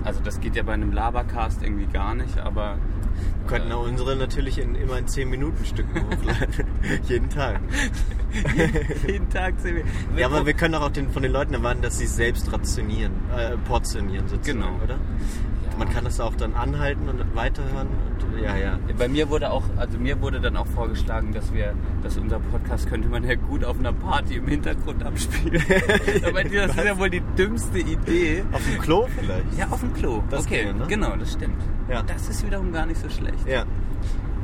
also 0.04 0.22
das 0.24 0.40
geht 0.40 0.56
ja 0.56 0.64
bei 0.64 0.74
einem 0.74 0.92
Labercast 0.92 1.62
irgendwie 1.64 1.86
gar 1.88 2.16
nicht, 2.16 2.38
aber 2.38 2.78
Wir 3.42 3.48
könnten 3.48 3.72
auch 3.72 3.84
unsere 3.86 4.16
natürlich 4.16 4.60
in, 4.60 4.76
immer 4.76 4.98
in 4.98 5.08
10 5.08 5.30
Minuten 5.30 5.66
Stücken 5.66 6.02
hochladen. 6.06 6.66
Jeden 7.08 7.30
Tag. 7.30 7.60
jeden 9.08 9.30
Tag 9.30 9.56
sehen 9.60 9.78
wir. 9.78 10.20
Ja, 10.20 10.28
aber 10.28 10.46
wir 10.46 10.54
können 10.54 10.76
auch 10.76 10.90
den, 10.92 11.10
von 11.10 11.24
den 11.24 11.32
Leuten 11.32 11.54
erwarten, 11.54 11.82
dass 11.82 11.98
sie 11.98 12.04
es 12.06 12.16
selbst 12.16 12.52
rationieren, 12.52 13.14
äh, 13.36 13.58
portionieren 13.58 14.28
sozusagen, 14.28 14.60
Genau. 14.62 14.80
oder? 14.84 14.98
Man 15.78 15.90
kann 15.90 16.06
das 16.06 16.20
auch 16.20 16.36
dann 16.36 16.56
anhalten 16.56 17.08
und 17.08 17.36
weiterhören. 17.36 17.88
Und, 17.88 18.42
ja, 18.42 18.58
ja. 18.58 18.80
Bei 18.98 19.08
mir 19.08 19.30
wurde 19.30 19.52
auch, 19.52 19.64
also 19.78 20.00
mir 20.00 20.20
wurde 20.22 20.42
dann 20.42 20.58
auch 20.58 20.66
vorgeschlagen, 20.66 21.34
dass 21.34 21.54
wir, 21.54 21.74
dass 22.02 22.18
unser 22.18 22.40
Podcast 22.40 22.88
könnte 22.88 23.08
man 23.10 23.24
ja 23.24 23.36
gut 23.36 23.64
auf 23.64 23.78
einer 23.78 23.94
Party 23.94 24.36
im 24.36 24.48
Hintergrund 24.48 25.04
abspielen. 25.04 25.62
Aber 26.26 26.44
das 26.44 26.76
ist 26.76 26.84
ja 26.84 26.98
wohl 26.98 27.10
die 27.10 27.22
dümmste 27.38 27.80
Idee. 27.80 28.44
Auf 28.52 28.64
dem 28.66 28.80
Klo 28.80 29.08
vielleicht? 29.08 29.58
Ja, 29.58 29.68
auf 29.70 29.82
dem 29.82 29.94
Klo. 29.94 30.24
Das 30.30 30.46
okay, 30.46 30.66
ginge, 30.66 30.80
ne? 30.80 30.86
genau, 30.88 31.16
das 31.16 31.34
stimmt. 31.34 31.62
Ja. 31.90 32.02
Das 32.02 32.28
ist 32.28 32.46
wiederum 32.46 32.72
gar 32.72 32.86
nicht 32.86 33.00
so 33.00 33.10
schlecht. 33.10 33.48
Ja. 33.48 33.64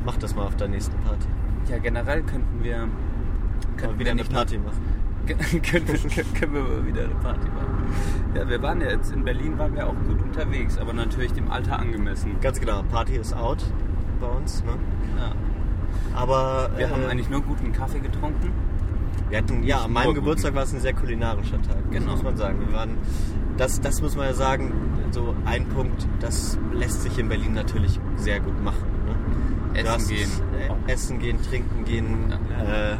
Mach 0.04 0.16
das 0.16 0.36
mal 0.36 0.46
auf 0.46 0.56
der 0.56 0.68
nächsten 0.68 0.96
Party. 1.02 1.26
Ja, 1.68 1.78
generell 1.78 2.22
könnten 2.22 2.62
wir, 2.62 2.88
könnten 3.76 3.98
wieder 3.98 4.14
wir 4.14 4.22
eine 4.22 4.24
Party 4.24 4.58
machen. 4.58 4.82
Können, 5.62 5.88
wir, 5.88 6.24
können 6.38 6.54
wir 6.54 6.62
mal 6.62 6.86
wieder 6.86 7.04
eine 7.04 7.14
Party 7.14 7.48
machen. 7.48 7.94
Ja, 8.34 8.48
wir 8.48 8.62
waren 8.62 8.80
ja 8.80 8.90
jetzt 8.90 9.12
in 9.12 9.24
Berlin, 9.24 9.58
waren 9.58 9.74
wir 9.74 9.86
auch 9.86 9.94
gut 10.06 10.20
unterwegs, 10.22 10.76
aber 10.78 10.92
natürlich 10.92 11.32
dem 11.32 11.50
Alter 11.50 11.78
angemessen. 11.78 12.36
Ganz 12.40 12.60
genau, 12.60 12.82
Party 12.82 13.16
ist 13.16 13.34
out 13.34 13.64
bei 14.20 14.26
uns. 14.26 14.62
Ne? 14.64 14.72
Ja. 15.18 15.32
Aber 16.18 16.70
Wir 16.76 16.86
äh, 16.86 16.90
haben 16.90 17.04
eigentlich 17.06 17.30
nur 17.30 17.40
guten 17.42 17.72
Kaffee 17.72 18.00
getrunken. 18.00 18.52
Wir 19.30 19.38
hatten, 19.38 19.62
ja, 19.62 19.82
an 19.84 19.92
meinem. 19.92 20.14
Geburtstag 20.14 20.54
war 20.54 20.64
es 20.64 20.74
ein 20.74 20.80
sehr 20.80 20.92
kulinarischer 20.92 21.60
Tag. 21.62 21.76
Das 21.90 21.90
Genau. 22.00 22.12
muss 22.12 22.22
man 22.22 22.36
sagen. 22.36 22.60
Wir 22.60 22.72
waren, 22.76 22.98
das, 23.56 23.80
das 23.80 24.02
muss 24.02 24.16
man 24.16 24.26
ja 24.26 24.34
sagen, 24.34 24.72
so 25.10 25.34
ein 25.44 25.66
Punkt, 25.68 26.06
das 26.20 26.58
lässt 26.72 27.02
sich 27.02 27.18
in 27.18 27.28
Berlin 27.28 27.54
natürlich 27.54 27.98
sehr 28.16 28.40
gut 28.40 28.62
machen. 28.62 28.84
Ne? 29.06 29.80
Essen 29.80 29.88
hast, 29.90 30.08
gehen. 30.08 30.30
Äh, 30.86 30.92
essen 30.92 31.18
gehen, 31.18 31.38
trinken 31.42 31.84
gehen, 31.84 32.32
äh, 32.32 32.96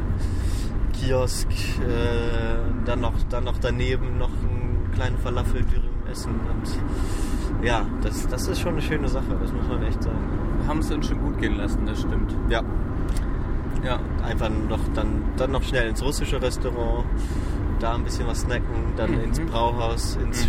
Kiosk, 0.94 1.48
äh, 1.50 2.84
dann, 2.84 3.00
noch, 3.00 3.14
dann 3.30 3.44
noch 3.44 3.58
daneben 3.58 4.18
noch 4.18 4.28
einen 4.30 4.90
kleinen 4.94 5.18
Falafeldürüm 5.18 5.90
essen. 6.10 6.32
Und 6.32 7.64
ja, 7.66 7.86
das, 8.02 8.26
das 8.28 8.46
ist 8.48 8.60
schon 8.60 8.72
eine 8.72 8.82
schöne 8.82 9.08
Sache, 9.08 9.36
das 9.40 9.52
muss 9.52 9.66
man 9.68 9.82
echt 9.82 10.02
sagen. 10.02 10.18
Wir 10.60 10.68
haben 10.68 10.78
es 10.78 10.90
uns 10.90 11.06
schon 11.08 11.20
gut 11.20 11.38
gehen 11.38 11.56
lassen, 11.56 11.84
das 11.86 12.00
stimmt. 12.00 12.34
Ja, 12.48 12.62
Ja, 13.84 13.98
einfach 14.26 14.48
noch 14.68 14.80
dann, 14.94 15.22
dann 15.36 15.50
noch 15.52 15.62
schnell 15.62 15.88
ins 15.90 16.02
russische 16.02 16.40
Restaurant, 16.40 17.04
da 17.80 17.94
ein 17.94 18.04
bisschen 18.04 18.26
was 18.26 18.40
snacken, 18.42 18.92
dann 18.96 19.12
Mhm. 19.12 19.20
ins 19.24 19.40
Brauhaus, 19.40 20.16
ins 20.16 20.46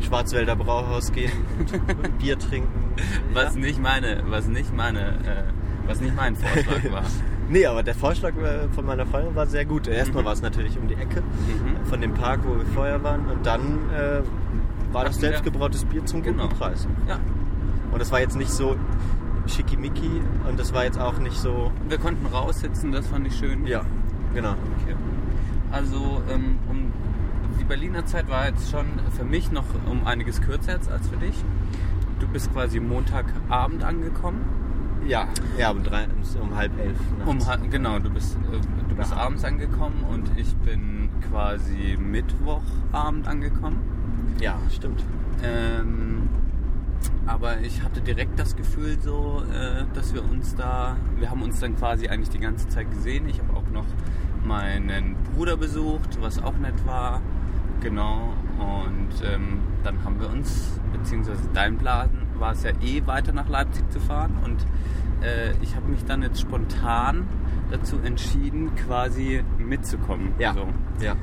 Schwarzwälder 0.00 0.56
Brauhaus 0.56 1.10
gehen 1.12 1.32
und 1.58 2.18
Bier 2.18 2.38
trinken. 2.38 2.94
was 3.32 3.54
ja. 3.54 3.60
nicht 3.60 3.80
meine, 3.82 4.22
was 4.28 4.46
nicht 4.46 4.74
meine, 4.74 5.00
äh, 5.24 5.44
was 5.86 6.00
nicht 6.00 6.14
mein 6.14 6.36
Vorschlag 6.36 6.92
war. 6.92 7.02
Nee, 7.50 7.66
aber 7.66 7.82
der 7.82 7.94
Vorschlag 7.94 8.32
äh, 8.36 8.68
von 8.72 8.86
meiner 8.86 9.04
Freundin 9.06 9.34
war 9.34 9.46
sehr 9.46 9.64
gut. 9.64 9.88
Erstmal 9.88 10.22
Mhm. 10.22 10.26
war 10.26 10.32
es 10.34 10.42
natürlich 10.42 10.78
um 10.78 10.86
die 10.88 10.94
Ecke 10.94 11.20
Mhm. 11.20 11.84
von 11.86 12.00
dem 12.00 12.14
Park, 12.14 12.40
wo 12.44 12.54
wir 12.56 12.64
vorher 12.74 13.02
waren 13.02 13.26
und 13.28 13.44
dann 13.44 13.60
äh, 13.92 14.22
war 14.92 15.04
das 15.04 15.16
selbstgebrautes 15.18 15.84
Bier 15.84 16.04
zum 16.06 16.22
guten 16.22 16.36
Genau. 16.38 16.48
Preis. 16.48 16.86
Ja, 17.08 17.18
Und 17.92 18.00
es 18.00 18.12
war 18.12 18.20
jetzt 18.20 18.36
nicht 18.36 18.50
so 18.52 18.76
schickimicki 19.46 20.22
und 20.48 20.60
es 20.60 20.72
war 20.72 20.84
jetzt 20.84 20.98
auch 21.00 21.18
nicht 21.18 21.36
so... 21.36 21.72
wir 21.88 21.98
konnten 21.98 22.24
raussitzen, 22.26 22.92
das 22.92 23.06
fand 23.08 23.26
ich 23.26 23.36
schön. 23.36 23.66
Ja, 23.66 23.82
genau. 24.34 24.50
Okay. 24.82 24.94
Also 25.72 26.22
ähm, 26.32 26.58
um, 26.68 26.92
die 27.58 27.64
Berliner 27.64 28.06
Zeit 28.06 28.28
war 28.30 28.46
jetzt 28.46 28.70
schon 28.70 28.86
für 29.16 29.24
mich 29.24 29.50
noch 29.50 29.64
um 29.90 30.06
einiges 30.06 30.40
kürzer 30.40 30.72
jetzt 30.72 30.90
als 30.90 31.08
für 31.08 31.16
dich. 31.16 31.34
Du 32.20 32.28
bist 32.28 32.52
quasi 32.52 32.78
Montagabend 32.80 33.82
angekommen. 33.82 34.40
Ja, 35.06 35.28
ja 35.58 35.70
um, 35.70 35.82
drei, 35.82 36.06
um 36.40 36.54
halb 36.54 36.78
elf. 36.78 36.98
Um, 37.26 37.38
nachts. 37.38 37.58
genau, 37.70 37.98
du 37.98 38.10
bist, 38.10 38.36
äh, 38.52 38.88
du 38.88 38.94
bist 38.94 39.10
Ja. 39.10 39.16
abends 39.18 39.44
angekommen 39.44 40.04
und 40.08 40.30
ich 40.36 40.54
bin 40.56 41.08
quasi 41.28 41.96
Mittwochabend 41.98 43.26
angekommen. 43.26 43.78
ja, 44.40 44.58
stimmt. 44.70 45.04
Ähm, 45.42 46.28
aber 47.26 47.60
ich 47.60 47.82
hatte 47.82 48.00
direkt 48.00 48.38
das 48.38 48.56
Gefühl 48.56 48.98
so, 49.00 49.42
äh, 49.52 49.84
dass 49.94 50.12
wir 50.14 50.22
uns 50.24 50.54
da, 50.54 50.96
wir 51.18 51.30
haben 51.30 51.42
uns 51.42 51.60
dann 51.60 51.76
quasi 51.76 52.08
eigentlich 52.08 52.30
die 52.30 52.40
ganze 52.40 52.68
Zeit 52.68 52.90
gesehen. 52.90 53.28
Ich 53.28 53.40
habe 53.40 53.54
auch 53.56 53.70
noch 53.72 53.86
meinen 54.44 55.16
Bruder 55.34 55.56
besucht, 55.56 56.18
was 56.20 56.42
auch 56.42 56.56
nett 56.58 56.86
war. 56.86 57.20
Genau. 57.80 58.34
Und 58.58 59.24
ähm, 59.24 59.60
dann 59.84 60.02
haben 60.04 60.20
wir 60.20 60.28
uns, 60.30 60.78
beziehungsweise 60.92 61.40
dein 61.54 61.78
Plan 61.78 62.10
war 62.40 62.52
es 62.52 62.62
ja 62.62 62.70
eh 62.82 63.06
weiter 63.06 63.32
nach 63.32 63.48
Leipzig 63.48 63.88
zu 63.90 64.00
fahren. 64.00 64.38
Und 64.44 64.66
äh, 65.24 65.52
ich 65.62 65.76
habe 65.76 65.86
mich 65.88 66.04
dann 66.04 66.22
jetzt 66.22 66.40
spontan 66.40 67.28
dazu 67.70 67.98
entschieden, 68.02 68.74
quasi 68.74 69.44
mitzukommen. 69.58 70.34
Ja. 70.38 70.54
So. 70.54 70.66
Ja. 71.00 71.14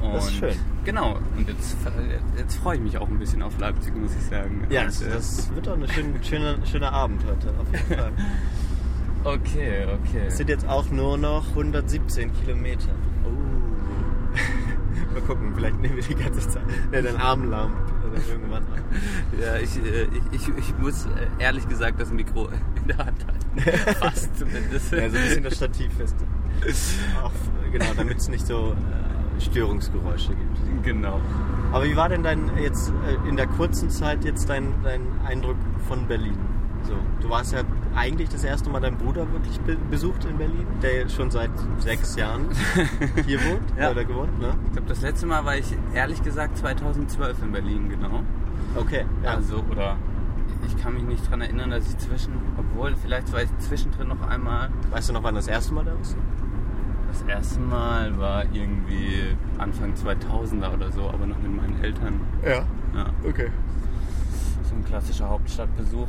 Und 0.00 0.14
Das 0.14 0.26
ist 0.28 0.36
schön. 0.36 0.54
Genau, 0.84 1.18
und 1.36 1.48
jetzt, 1.48 1.76
jetzt 2.36 2.56
freue 2.56 2.76
ich 2.76 2.82
mich 2.82 2.98
auch 2.98 3.08
ein 3.08 3.18
bisschen 3.18 3.42
auf 3.42 3.58
Leipzig, 3.58 3.94
muss 3.96 4.14
ich 4.14 4.22
sagen. 4.22 4.66
Ja, 4.70 4.82
und, 4.82 4.88
das, 4.88 5.02
äh, 5.02 5.10
das 5.10 5.54
wird 5.54 5.68
auch 5.68 5.74
ein 5.74 5.88
schön, 5.88 6.22
schöner, 6.22 6.56
schöner 6.64 6.92
Abend 6.92 7.22
heute, 7.24 7.50
auf 7.58 7.66
jeden 7.72 8.00
Fall. 8.00 8.12
Okay, 9.24 9.86
okay. 9.86 10.24
Es 10.26 10.36
sind 10.36 10.48
jetzt 10.48 10.66
auch 10.66 10.90
nur 10.90 11.16
noch 11.16 11.46
117 11.50 12.32
Kilometer. 12.40 12.88
Oh. 13.24 13.28
Mal 15.12 15.22
gucken, 15.22 15.52
vielleicht 15.54 15.80
nehmen 15.80 15.96
wir 15.96 16.02
die 16.02 16.14
ganze 16.14 16.48
Zeit 16.48 16.62
ne, 16.90 17.02
den 17.02 17.16
Arm 17.16 17.50
lahm 17.50 17.72
oder 18.06 18.20
irgendwann 18.28 18.62
an. 18.64 18.82
Ja, 19.40 19.56
ich, 19.56 19.76
äh, 19.78 20.04
ich, 20.32 20.48
ich, 20.48 20.58
ich 20.58 20.78
muss 20.78 21.06
äh, 21.06 21.08
ehrlich 21.42 21.68
gesagt 21.68 22.00
das 22.00 22.12
Mikro 22.12 22.48
in 22.76 22.88
der 22.88 22.98
Hand 22.98 23.26
halten. 23.26 23.80
Fast 23.98 24.36
zumindest. 24.38 24.92
Ja, 24.92 25.10
so 25.10 25.16
ein 25.16 25.22
bisschen 25.22 25.42
das 25.44 25.56
Stativ 25.56 25.92
fest. 25.94 26.16
Auch, 27.22 27.32
genau, 27.72 27.86
damit 27.96 28.18
es 28.18 28.28
nicht 28.28 28.46
so 28.46 28.72
äh, 28.72 29.40
Störungsgeräusche 29.40 30.34
gibt. 30.34 30.84
Genau. 30.84 31.20
Aber 31.72 31.84
wie 31.84 31.96
war 31.96 32.08
denn 32.08 32.22
dein 32.22 32.56
jetzt 32.58 32.90
äh, 32.90 33.28
in 33.28 33.36
der 33.36 33.46
kurzen 33.46 33.90
Zeit 33.90 34.24
jetzt 34.24 34.48
dein, 34.48 34.74
dein 34.82 35.06
Eindruck 35.26 35.56
von 35.88 36.06
Berlin? 36.06 36.36
So, 36.84 36.94
du 37.20 37.30
warst 37.30 37.52
ja 37.52 37.60
eigentlich 37.94 38.28
das 38.28 38.42
erste 38.44 38.68
Mal 38.70 38.80
deinen 38.80 38.96
Bruder 38.96 39.30
wirklich 39.32 39.58
be 39.60 39.76
besucht 39.90 40.24
in 40.24 40.36
Berlin, 40.38 40.66
der 40.82 41.08
schon 41.08 41.30
seit 41.30 41.50
sechs 41.78 42.16
Jahren 42.16 42.46
hier 43.26 43.38
wohnt 43.44 43.62
Ja. 43.78 43.90
oder 43.90 44.04
gewohnt, 44.04 44.38
ne? 44.40 44.54
Ich 44.66 44.72
glaube, 44.72 44.88
das 44.88 45.00
letzte 45.02 45.26
Mal 45.26 45.44
war 45.44 45.56
ich 45.56 45.76
ehrlich 45.94 46.22
gesagt 46.22 46.58
2012 46.58 47.42
in 47.42 47.52
Berlin, 47.52 47.88
genau. 47.88 48.22
Okay, 48.76 49.04
ja. 49.22 49.30
Also, 49.34 49.62
oder 49.70 49.96
ich 50.66 50.76
kann 50.82 50.94
mich 50.94 51.02
nicht 51.04 51.24
daran 51.26 51.40
erinnern, 51.42 51.70
dass 51.70 51.88
ich 51.88 51.98
zwischen, 51.98 52.32
obwohl 52.56 52.94
vielleicht 52.96 53.32
war 53.32 53.42
ich 53.42 53.50
zwischendrin 53.58 54.08
noch 54.08 54.28
einmal. 54.28 54.70
weißt 54.90 55.08
du 55.10 55.12
noch, 55.12 55.22
wann 55.22 55.34
das 55.34 55.46
erste 55.48 55.74
Mal 55.74 55.84
da 55.84 55.94
warst? 55.96 56.16
Das 57.12 57.22
erste 57.22 57.60
Mal 57.60 58.18
war 58.18 58.44
irgendwie 58.52 59.36
Anfang 59.58 59.92
2000er 59.94 60.72
oder 60.72 60.90
so, 60.90 61.08
aber 61.10 61.26
noch 61.26 61.38
mit 61.42 61.54
meinen 61.54 61.82
Eltern. 61.82 62.20
Ja, 62.42 62.64
Ja. 62.96 63.06
okay. 63.28 63.50
So 64.62 64.74
ein 64.74 64.84
klassischer 64.84 65.28
Hauptstadtbesuch. 65.28 66.08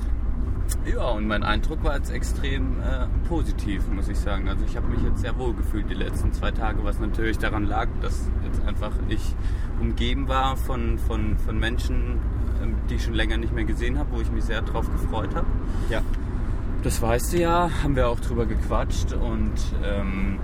Ja, 0.85 1.09
und 1.11 1.27
mein 1.27 1.43
Eindruck 1.43 1.83
war 1.83 1.95
jetzt 1.95 2.11
extrem 2.11 2.79
äh, 2.81 3.07
positiv, 3.27 3.87
muss 3.87 4.09
ich 4.09 4.17
sagen. 4.17 4.49
Also 4.49 4.65
ich 4.65 4.75
habe 4.75 4.87
mich 4.87 5.01
jetzt 5.01 5.21
sehr 5.21 5.37
wohl 5.37 5.53
gefühlt 5.53 5.89
die 5.89 5.93
letzten 5.93 6.33
zwei 6.33 6.51
Tage, 6.51 6.83
was 6.83 6.99
natürlich 6.99 7.37
daran 7.37 7.65
lag, 7.65 7.87
dass 8.01 8.29
jetzt 8.45 8.65
einfach 8.67 8.91
ich 9.07 9.35
umgeben 9.79 10.27
war 10.27 10.57
von, 10.57 10.97
von, 10.97 11.37
von 11.37 11.59
Menschen, 11.59 12.19
ähm, 12.61 12.75
die 12.89 12.95
ich 12.95 13.03
schon 13.03 13.13
länger 13.13 13.37
nicht 13.37 13.53
mehr 13.53 13.63
gesehen 13.63 13.97
habe, 13.97 14.11
wo 14.11 14.21
ich 14.21 14.31
mich 14.31 14.43
sehr 14.43 14.61
drauf 14.61 14.91
gefreut 14.91 15.35
habe. 15.35 15.47
Ja. 15.89 16.01
Das 16.83 17.01
weißt 17.01 17.33
du 17.33 17.37
ja, 17.37 17.69
haben 17.81 17.95
wir 17.95 18.09
auch 18.09 18.19
drüber 18.19 18.45
gequatscht 18.45 19.13
und 19.13 19.53
ähm, 19.85 20.37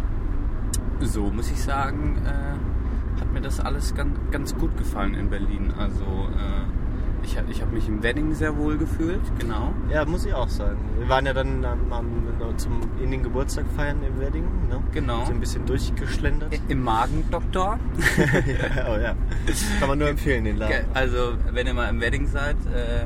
so 1.01 1.29
muss 1.31 1.51
ich 1.51 1.61
sagen, 1.61 2.21
äh, 2.25 3.19
hat 3.19 3.33
mir 3.33 3.41
das 3.41 3.59
alles 3.59 3.93
ganz, 3.93 4.17
ganz 4.31 4.55
gut 4.55 4.77
gefallen 4.77 5.15
in 5.15 5.29
Berlin. 5.29 5.73
Also 5.77 6.03
äh, 6.03 6.78
ich, 7.23 7.37
ich 7.49 7.61
habe 7.61 7.71
mich 7.71 7.87
im 7.87 8.03
Wedding 8.03 8.33
sehr 8.33 8.57
wohl 8.57 8.77
gefühlt, 8.77 9.21
genau. 9.39 9.73
Ja, 9.91 10.05
muss 10.05 10.25
ich 10.25 10.33
auch 10.33 10.49
sagen. 10.49 10.77
Wir 10.97 11.09
waren 11.09 11.25
ja 11.25 11.33
dann 11.33 11.63
am, 11.65 11.91
am, 11.91 12.57
zum, 12.57 12.81
in 13.01 13.11
den 13.11 13.23
Geburtstag 13.23 13.65
feiern 13.75 14.03
im 14.03 14.19
Wedding, 14.19 14.43
ne? 14.69 14.81
Genau. 14.93 15.25
So 15.25 15.31
ein 15.31 15.39
bisschen 15.39 15.65
durchgeschlendert. 15.65 16.53
Im 16.67 16.83
Magendoktor. 16.83 17.79
ja, 18.17 18.85
oh 18.89 18.97
ja. 18.99 19.15
Kann 19.79 19.89
man 19.89 19.99
nur 19.99 20.09
empfehlen, 20.09 20.43
den 20.43 20.57
Laden. 20.57 20.85
Also 20.93 21.33
wenn 21.51 21.67
ihr 21.67 21.73
mal 21.73 21.89
im 21.89 22.01
Wedding 22.01 22.27
seid, 22.27 22.57
äh, 22.67 23.05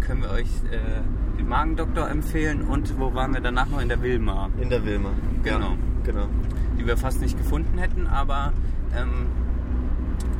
können 0.00 0.22
wir 0.22 0.30
euch 0.30 0.48
äh, 0.70 1.38
den 1.38 1.48
Magendoktor 1.48 2.08
empfehlen 2.08 2.62
und 2.62 2.98
wo 2.98 3.14
waren 3.14 3.34
wir 3.34 3.40
danach 3.40 3.68
noch 3.68 3.80
in 3.80 3.88
der 3.88 4.02
Wilma, 4.02 4.50
In 4.60 4.70
der 4.70 4.84
Wilma. 4.84 5.10
Genau. 5.42 5.70
Ja, 5.70 5.76
genau. 6.04 6.28
die 6.78 6.86
wir 6.86 6.96
fast 6.96 7.20
nicht 7.20 7.36
gefunden 7.36 7.78
hätten, 7.78 8.06
aber 8.06 8.52
ähm, 8.96 9.26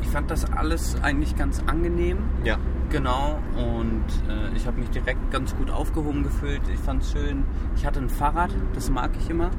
ich 0.04 0.10
fand 0.10 0.30
das 0.30 0.44
alles 0.52 0.96
eigentlich 1.02 1.36
ganz 1.36 1.62
angenehm. 1.66 2.18
Ja. 2.44 2.58
Genau, 2.90 3.40
und 3.56 4.04
äh, 4.28 4.54
ich 4.54 4.66
habe 4.66 4.78
mich 4.78 4.90
direkt 4.90 5.32
ganz 5.32 5.56
gut 5.56 5.70
aufgehoben 5.70 6.22
gefühlt. 6.22 6.60
Ich 6.72 6.78
fand 6.78 7.02
es 7.02 7.10
schön. 7.10 7.44
Ich 7.74 7.84
hatte 7.84 7.98
ein 7.98 8.08
Fahrrad, 8.08 8.50
das 8.74 8.90
mag 8.90 9.10
ich 9.18 9.30
immer. 9.30 9.50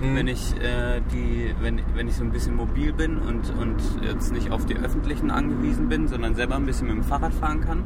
Mhm. 0.00 0.14
Wenn, 0.14 0.28
ich, 0.28 0.54
äh, 0.60 1.00
die, 1.12 1.54
wenn, 1.60 1.80
wenn 1.94 2.06
ich 2.06 2.14
so 2.14 2.22
ein 2.22 2.30
bisschen 2.30 2.54
mobil 2.54 2.92
bin 2.92 3.18
und, 3.18 3.50
und 3.58 3.76
jetzt 4.02 4.32
nicht 4.32 4.52
auf 4.52 4.64
die 4.66 4.76
öffentlichen 4.76 5.30
angewiesen 5.30 5.88
bin, 5.88 6.06
sondern 6.06 6.36
selber 6.36 6.54
ein 6.54 6.66
bisschen 6.66 6.86
mit 6.86 6.96
dem 6.96 7.02
Fahrrad 7.02 7.34
fahren 7.34 7.62
kann. 7.62 7.82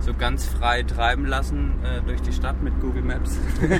So 0.00 0.14
ganz 0.14 0.46
frei 0.46 0.82
treiben 0.82 1.26
lassen 1.26 1.74
äh, 1.84 2.00
durch 2.02 2.22
die 2.22 2.32
Stadt 2.32 2.62
mit 2.62 2.80
Google 2.80 3.02
Maps. 3.02 3.38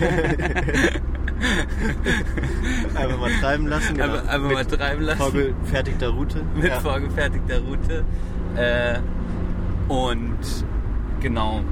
Einfach 2.94 3.18
mal 3.18 3.30
treiben 3.40 3.66
lassen. 3.66 3.94
Genau. 3.96 4.04
Einfach, 4.04 4.28
einfach 4.28 4.50
mal 4.50 4.64
Mit 4.64 4.70
treiben 4.70 5.02
lassen. 5.02 5.18
Vorgefertigter 5.18 6.08
Route. 6.10 6.42
mit 6.54 6.64
ja. 6.64 6.80
vorgefertigter 6.80 7.60
Route. 7.60 8.04
Äh, 8.56 8.98
und 9.88 10.38
genau, 11.20 11.62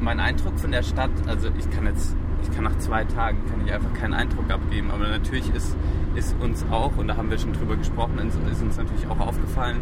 mein 0.00 0.20
Eindruck 0.20 0.58
von 0.58 0.72
der 0.72 0.82
Stadt, 0.82 1.10
also 1.26 1.48
ich 1.58 1.70
kann 1.70 1.86
jetzt, 1.86 2.16
ich 2.42 2.50
kann 2.54 2.64
nach 2.64 2.78
zwei 2.78 3.04
Tagen 3.04 3.38
kann 3.50 3.66
ich 3.66 3.72
einfach 3.72 3.92
keinen 3.94 4.14
Eindruck 4.14 4.50
abgeben, 4.50 4.90
aber 4.90 5.08
natürlich 5.08 5.54
ist, 5.54 5.76
ist 6.14 6.34
uns 6.40 6.64
auch, 6.70 6.96
und 6.96 7.08
da 7.08 7.16
haben 7.16 7.30
wir 7.30 7.38
schon 7.38 7.52
drüber 7.52 7.76
gesprochen, 7.76 8.18
ist 8.18 8.62
uns 8.62 8.76
natürlich 8.76 9.06
auch 9.08 9.20
aufgefallen, 9.20 9.80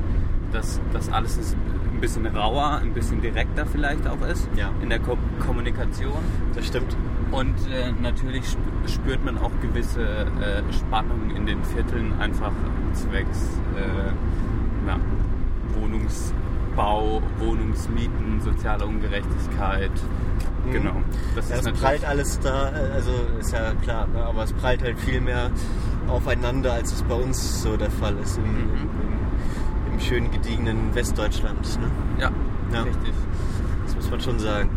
dass 0.53 0.81
das 0.93 1.11
alles 1.11 1.37
ist 1.37 1.57
ein 2.01 2.03
bisschen 2.03 2.27
rauer, 2.27 2.81
ein 2.83 2.95
bisschen 2.95 3.21
direkter 3.21 3.67
vielleicht 3.67 4.07
auch 4.07 4.21
ist 4.27 4.49
Ja. 4.57 4.71
in 4.83 4.89
der 4.89 5.01
Ko 5.01 5.19
Kommunikation. 5.45 6.13
Das 6.55 6.67
stimmt. 6.67 6.97
Und 7.31 7.55
äh, 7.71 7.93
natürlich 8.01 8.45
sp- 8.49 8.65
spürt 8.89 9.23
man 9.25 9.37
auch 9.39 9.51
gewisse 9.61 10.01
äh, 10.03 10.63
Spannungen 10.73 11.37
in 11.37 11.45
den 11.47 11.63
Vierteln, 11.63 12.15
einfach 12.19 12.53
zwecks 12.95 13.39
äh, 13.77 14.89
ja, 14.89 14.97
Wohnungsbau, 15.79 17.23
Wohnungsmieten, 17.39 18.41
soziale 18.41 18.87
Ungerechtigkeit. 18.87 19.91
Mhm. 20.67 20.73
Genau. 20.73 20.93
Das 21.37 21.51
Ja, 21.51 21.57
ist 21.57 21.65
natürlich. 21.65 21.81
prallt 21.83 22.05
alles 22.09 22.41
da, 22.41 22.71
äh, 22.71 22.93
also 22.95 23.11
ist 23.39 23.53
ja 23.53 23.73
klar, 23.83 24.07
ne? 24.09 24.25
aber 24.25 24.45
es 24.45 24.53
prallt 24.55 24.83
halt 24.83 24.99
viel 24.99 25.21
mehr 25.21 25.51
aufeinander, 26.09 26.73
als 26.73 26.93
es 26.95 27.03
bei 27.03 27.15
uns 27.15 27.63
so 27.63 27.77
der 27.77 27.91
Fall 27.91 28.17
ist 28.23 28.39
im, 28.39 28.45
Mhm. 28.45 28.59
im, 28.59 29.30
im 30.01 30.07
schönen 30.07 30.31
gediegenen 30.31 30.95
Westdeutschland. 30.95 31.79
Ne? 31.81 31.91
Ja, 32.19 32.31
Ja. 32.73 32.83
richtig. 32.83 33.13
Das 33.85 33.95
muss 33.97 34.11
man 34.11 34.21
schon 34.21 34.39
sagen. 34.39 34.71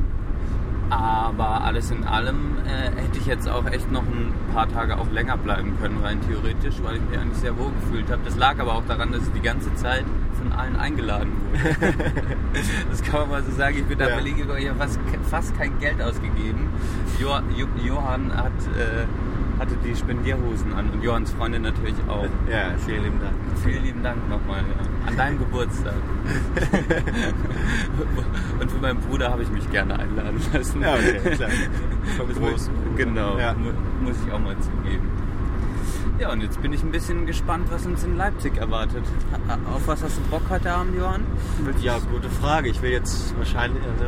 Aber 0.89 1.61
alles 1.63 1.89
in 1.91 2.03
allem 2.03 2.57
äh, 2.67 2.91
hätte 3.01 3.17
ich 3.17 3.25
jetzt 3.25 3.49
auch 3.49 3.65
echt 3.65 3.91
noch 3.91 4.03
ein 4.03 4.31
paar 4.53 4.67
Tage 4.69 4.97
auch 4.97 5.09
länger 5.11 5.37
bleiben 5.37 5.75
können, 5.81 5.97
rein 6.03 6.19
theoretisch, 6.27 6.75
weil 6.83 6.97
ich 6.97 7.01
mich 7.09 7.17
eigentlich 7.17 7.37
sehr 7.39 7.57
wohl 7.57 7.71
gefühlt 7.81 8.11
habe. 8.11 8.21
Das 8.25 8.35
lag 8.37 8.59
aber 8.59 8.75
auch 8.75 8.83
daran, 8.87 9.11
dass 9.11 9.23
ich 9.23 9.31
die 9.33 9.41
ganze 9.41 9.73
Zeit 9.75 10.03
von 10.33 10.51
allen 10.51 10.75
eingeladen 10.75 11.31
wurde. 11.51 11.93
das 12.91 13.01
kann 13.01 13.21
man 13.21 13.29
mal 13.29 13.43
so 13.43 13.51
sagen. 13.53 13.77
Ich 13.77 13.85
bin 13.85 13.97
da 13.97 14.09
Ja. 14.09 14.19
Gegangen, 14.19 14.57
ich 14.59 14.69
habe 14.69 14.77
fast, 14.79 14.99
fast 15.31 15.57
kein 15.57 15.79
Geld 15.79 15.99
ausgegeben. 16.01 16.67
Jo, 17.19 17.39
jo, 17.57 17.65
Johann 17.83 18.31
hat, 18.35 18.51
äh, 18.77 19.05
hatte 19.59 19.75
die 19.83 19.95
Spendierhosen 19.95 20.73
an 20.73 20.89
und 20.91 21.01
Johanns 21.01 21.31
Freundin 21.31 21.63
natürlich 21.63 21.95
auch. 22.07 22.25
Ja, 22.51 22.77
vielen 22.85 23.03
lieben 23.03 23.19
Dank. 23.19 23.33
Vielen 23.63 23.83
lieben 23.83 24.03
Dank 24.03 24.17
nochmal. 24.29 24.59
Ja. 24.61 25.07
An 25.09 25.17
deinem 25.17 25.39
Geburtstag. 25.39 25.93
Und 28.59 28.71
für 28.71 28.77
meinen 28.79 28.99
Bruder 28.99 29.29
habe 29.31 29.43
ich 29.43 29.49
mich 29.49 29.69
gerne 29.71 29.97
einladen 29.99 30.39
lassen. 30.53 30.81
Ja, 30.81 30.93
okay, 30.95 31.19
klar. 31.35 31.49
Vom 32.17 32.33
großen 32.33 32.73
Bruder. 32.73 32.95
Genau, 32.95 33.37
Ja. 33.37 33.53
mu 33.53 33.69
muss 34.01 34.15
ich 34.25 34.31
auch 34.33 34.39
mal 34.39 34.55
zugeben. 34.59 35.07
Ja, 36.19 36.31
und 36.31 36.41
jetzt 36.41 36.61
bin 36.61 36.71
ich 36.73 36.83
ein 36.83 36.91
bisschen 36.91 37.25
gespannt, 37.25 37.67
was 37.71 37.85
uns 37.85 38.03
in 38.03 38.17
Leipzig 38.17 38.57
erwartet. 38.57 39.03
Auf 39.73 39.87
was 39.87 40.03
hast 40.03 40.17
du 40.17 40.21
Bock 40.29 40.43
heute 40.49 40.71
Abend, 40.71 40.95
Johann? 40.95 41.21
Ja, 41.81 41.97
gute 42.11 42.29
Frage. 42.29 42.69
Ich 42.69 42.81
will 42.81 42.91
jetzt 42.91 43.35
wahrscheinlich, 43.37 43.81
also, 43.83 44.05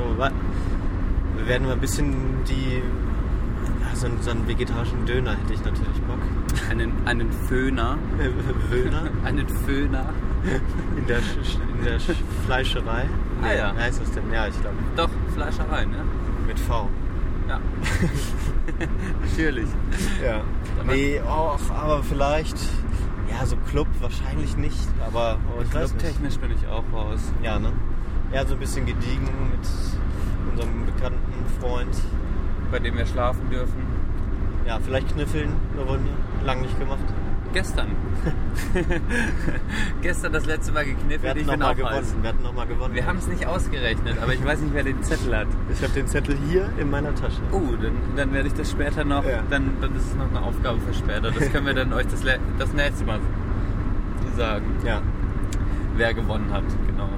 wir 1.37 1.47
werden 1.47 1.65
mal 1.67 1.73
ein 1.73 1.79
bisschen 1.79 2.13
die, 2.47 2.81
ja, 3.81 3.95
so, 3.95 4.05
einen, 4.05 4.21
so 4.21 4.31
einen 4.31 4.47
vegetarischen 4.47 5.05
Döner 5.05 5.31
hätte 5.31 5.53
ich 5.53 5.63
natürlich 5.65 5.99
Bock. 6.07 6.19
Einen, 6.69 6.91
einen 7.05 7.31
Föhner. 7.31 7.97
Döner 8.71 9.09
Einen 9.23 9.47
Föhner. 9.47 10.09
in 10.97 11.05
der, 11.07 11.17
in 11.19 11.83
der 11.83 11.99
Sch- 11.99 12.15
Fleischerei. 12.45 13.05
Ah, 13.41 13.53
ja. 13.53 13.73
Wie 13.75 13.81
heißt 13.81 14.01
das 14.01 14.11
denn? 14.11 14.23
Ja, 14.31 14.47
ich 14.47 14.59
glaube 14.61 14.75
Doch, 14.95 15.09
Fleischerei, 15.33 15.85
ne? 15.85 15.97
mit 16.47 16.59
V. 16.59 16.89
Ja. 17.47 17.59
Natürlich. 19.21 19.67
Ja. 20.23 20.41
Nee, 20.85 21.19
och, 21.21 21.59
aber 21.75 22.03
vielleicht, 22.03 22.57
ja, 23.29 23.45
so 23.45 23.55
Club 23.69 23.87
wahrscheinlich 24.01 24.55
nicht, 24.57 24.87
aber 25.05 25.37
oh. 25.57 25.63
Clubtechnisch 25.69 26.37
bin 26.37 26.51
ich 26.51 26.67
auch 26.67 26.83
raus. 26.93 27.19
Ja, 27.43 27.59
ne? 27.59 27.71
Ja, 28.31 28.45
so 28.45 28.53
ein 28.55 28.59
bisschen 28.59 28.85
gediegen 28.85 29.27
mit 29.51 29.67
unserem 30.51 30.85
bekannten 30.85 31.45
Freund. 31.59 31.95
Bei 32.71 32.79
dem 32.79 32.97
wir 32.97 33.05
schlafen 33.05 33.49
dürfen. 33.49 34.04
Ja, 34.65 34.79
vielleicht 34.79 35.13
kniffeln 35.13 35.49
eine 35.73 35.81
Runde. 35.83 36.09
Lang 36.43 36.61
nicht 36.61 36.77
gemacht. 36.79 36.99
Gestern. 37.53 37.87
Gestern 40.01 40.33
das 40.33 40.45
letzte 40.45 40.73
Mal 40.73 40.85
Wir 40.85 40.93
gekniffelt. 40.93 41.29
hatten 41.29 41.39
Ich 41.39 41.47
bin 41.47 41.59
nochmal 41.59 41.75
gewonnen. 41.75 42.05
Wir 42.21 42.29
hatten 42.29 42.43
nochmal 42.43 42.67
gewonnen. 42.67 42.93
Wir 42.95 43.05
haben 43.05 43.17
es 43.19 43.27
nicht 43.27 43.45
ausgerechnet, 43.47 44.17
aber 44.21 44.33
ich 44.33 44.43
weiß 44.43 44.59
nicht, 44.59 44.73
wer 44.73 44.83
den 44.83 45.01
Zettel 45.03 45.37
hat. 45.37 45.47
ich 45.71 45.81
habe 45.81 45.93
den 45.93 46.07
Zettel 46.07 46.35
hier 46.49 46.69
in 46.77 46.89
meiner 46.89 47.13
Tasche. 47.15 47.39
Oh, 47.51 47.61
dann, 47.81 47.93
dann 48.17 48.33
werde 48.33 48.47
ich 48.47 48.53
das 48.55 48.71
später 48.71 49.05
noch, 49.05 49.23
Ja. 49.23 49.41
dann, 49.49 49.69
dann 49.79 49.95
ist 49.95 50.07
es 50.07 50.15
noch 50.15 50.27
eine 50.29 50.41
Aufgabe 50.41 50.79
für 50.81 50.93
später. 50.93 51.31
Das 51.31 51.49
können 51.51 51.65
wir 51.65 51.73
dann 51.73 51.93
euch 51.93 52.07
das, 52.07 52.23
das 52.59 52.73
nächste 52.73 53.05
Mal 53.05 53.19
sagen, 54.35 54.65
Ja. 54.85 55.01
wer 55.95 56.13
gewonnen 56.13 56.51
hat, 56.51 56.63
genau. 56.87 57.09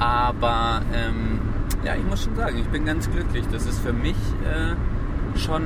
Aber 0.00 0.80
ähm, 0.92 1.38
ja, 1.84 1.94
ich 1.94 2.04
muss 2.04 2.24
schon 2.24 2.34
sagen, 2.34 2.58
ich 2.58 2.66
bin 2.68 2.84
ganz 2.84 3.08
glücklich. 3.10 3.44
Das 3.52 3.66
ist 3.66 3.78
für 3.80 3.92
mich 3.92 4.16
äh, 4.44 5.38
schon, 5.38 5.62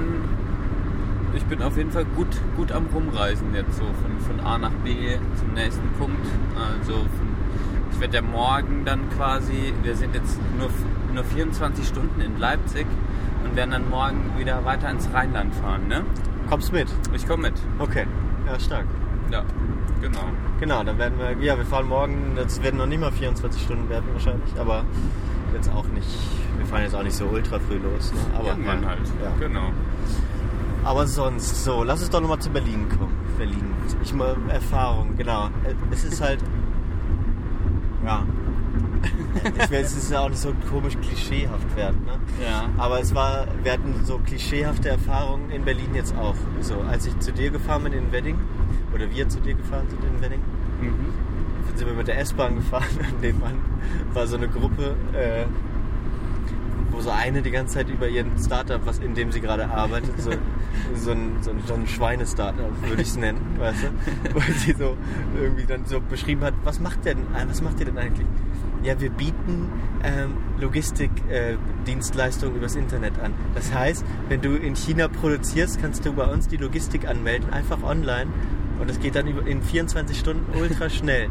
ich 1.37 1.45
bin 1.45 1.63
auf 1.63 1.77
jeden 1.77 1.91
Fall 1.91 2.05
gut, 2.17 2.29
gut 2.57 2.73
am 2.73 2.87
Rumreisen 2.87 3.55
jetzt 3.55 3.77
so 3.77 3.85
von, 3.85 4.21
von 4.21 4.47
A 4.47 4.59
nach 4.59 4.73
B 4.85 5.19
zum 5.37 5.53
nächsten 5.55 5.89
Punkt. 5.99 6.27
Also 6.57 6.93
von, 6.93 7.35
ich 7.93 8.01
werde 8.01 8.17
ja 8.17 8.23
morgen 8.23 8.85
dann 8.85 9.09
quasi, 9.17 9.73
wir 9.83 9.97
sind 9.97 10.15
jetzt 10.15 10.39
nur, 10.59 10.69
nur 11.13 11.25
24 11.25 11.87
Stunden 11.87 12.21
in 12.21 12.39
Leipzig 12.39 12.87
und 13.45 13.57
werden 13.57 13.73
dann 13.73 13.91
morgen 13.91 14.33
wieder 14.39 14.65
weiter 14.65 14.91
ins 14.91 15.09
Rheinland 15.13 15.55
fahren, 15.55 15.89
ne? 15.89 16.05
Kommst 16.49 16.73
mit? 16.73 16.89
Ich 17.15 17.27
komme 17.27 17.51
mit. 17.51 17.55
Okay. 17.79 18.07
Ja, 18.47 18.59
stark. 18.59 18.87
Ja, 19.31 19.45
genau. 20.01 20.25
Genau, 20.61 20.85
dann 20.85 20.99
werden 20.99 21.19
wir, 21.19 21.45
ja, 21.45 21.57
wir 21.57 21.65
fahren 21.65 21.89
morgen, 21.89 22.35
das 22.37 22.63
werden 22.63 22.77
noch 22.77 22.87
nicht 22.87 23.01
mal 23.01 23.13
24 23.13 23.63
Stunden 23.63 23.89
werden 23.89 24.05
wahrscheinlich, 24.13 24.59
aber 24.59 24.85
jetzt 25.53 25.71
auch 25.71 25.87
nicht, 25.89 26.09
wir 26.59 26.67
fahren 26.67 26.83
jetzt 26.83 26.95
auch 26.95 27.03
nicht 27.03 27.17
so 27.17 27.27
ultra 27.27 27.59
früh 27.59 27.79
los, 27.79 28.13
ne? 28.13 28.21
aber 28.39 28.49
Irgendwann 28.49 28.83
ja, 28.83 28.89
halt. 28.89 29.01
Ja. 29.23 29.47
Genau. 29.47 29.71
Aber 30.85 31.07
sonst, 31.07 31.65
so, 31.65 31.83
lass 31.83 32.01
uns 32.01 32.11
doch 32.11 32.21
nochmal 32.21 32.39
zu 32.41 32.51
Berlin 32.51 32.87
kommen. 32.89 33.13
Berlin. 33.39 33.65
Ich 34.03 34.13
mal 34.13 34.37
Erfahrung, 34.49 35.17
genau. 35.17 35.49
Es 35.91 36.05
ist 36.05 36.21
halt, 36.21 36.41
ja. 38.05 38.25
Ich 39.59 39.71
es 39.73 39.97
ist 39.97 40.11
ja 40.11 40.21
auch 40.21 40.29
nicht 40.29 40.41
so 40.41 40.55
komisch 40.71 40.97
klischeehaft 40.97 41.77
werden, 41.77 42.05
ne? 42.05 42.13
Ja. 42.43 42.69
Aber 42.79 43.01
es 43.01 43.15
war, 43.15 43.47
wir 43.63 43.73
hatten 43.73 43.95
so 44.05 44.19
klischeehafte 44.19 44.89
Erfahrungen 44.91 45.51
in 45.51 45.65
Berlin 45.65 45.95
jetzt 45.95 46.17
auch. 46.17 46.37
So, 46.61 46.77
als 46.89 47.07
ich 47.07 47.19
zu 47.19 47.33
dir 47.33 47.51
gefahren 47.51 47.83
bin 47.85 47.93
in 47.93 48.13
Wedding, 48.13 48.39
oder 48.95 49.11
wir 49.11 49.29
zu 49.29 49.41
dir 49.41 49.55
gefahren 49.55 49.87
sind 49.89 50.03
in 50.05 50.23
Wedding, 50.23 50.41
Mhm. 50.81 51.77
sind 51.77 51.87
wir 51.89 51.95
mit 51.95 52.09
der 52.09 52.19
S-Bahn 52.21 52.57
gefahren 52.57 52.85
und 53.01 53.21
nebenan 53.21 53.55
war 54.13 54.27
so 54.27 54.37
eine 54.37 54.49
Gruppe, 54.49 54.95
äh, 55.13 55.45
wo 56.91 57.01
so 57.01 57.11
eine 57.11 57.43
die 57.43 57.51
ganze 57.51 57.75
Zeit 57.75 57.89
über 57.91 58.09
ihren 58.09 58.39
Startup, 58.39 58.81
was 58.85 58.99
in 58.99 59.15
dem 59.15 59.33
sie 59.33 59.41
gerade 59.41 59.69
arbeitet, 59.69 60.21
so, 60.21 60.31
so 60.95 61.13
ein, 61.13 61.37
so 61.41 61.51
ein, 61.51 61.63
so 61.67 61.75
ein 61.75 61.87
Schweine-Startup, 61.87 62.71
würde 62.87 63.03
ich 63.03 63.09
es 63.09 63.17
nennen, 63.17 63.41
weißt 63.59 63.85
du? 63.85 64.35
Weil 64.35 64.53
sie 64.55 64.73
so 64.73 64.97
irgendwie 65.41 65.67
dann 65.67 65.85
so 65.87 66.01
beschrieben 66.01 66.43
hat, 66.43 66.55
was 66.65 66.81
macht 66.81 67.05
denn, 67.05 67.19
äh, 67.19 67.47
was 67.49 67.63
macht 67.63 67.81
ihr 67.81 67.87
denn 67.87 67.99
eigentlich? 67.99 68.27
Ja, 68.83 69.01
wir 69.01 69.11
bieten 69.11 69.71
ähm, 70.05 70.37
Logistikdienstleistungen 70.61 72.57
übers 72.57 72.77
Internet 72.77 73.19
an. 73.19 73.33
Das 73.55 73.73
heißt, 73.73 74.05
wenn 74.29 74.43
du 74.43 74.57
in 74.57 74.77
China 74.77 75.09
produzierst, 75.09 75.81
kannst 75.81 76.05
du 76.05 76.13
bei 76.13 76.27
uns 76.27 76.49
die 76.49 76.59
Logistik 76.59 77.09
anmelden, 77.09 77.51
einfach 77.51 77.83
online. 77.83 78.31
Und 78.81 78.91
es 78.91 78.99
geht 79.01 79.15
dann 79.15 79.27
in 79.27 79.63
24 79.63 80.19
Stunden 80.19 80.59
ultra 80.59 80.89
schnell. 80.91 81.29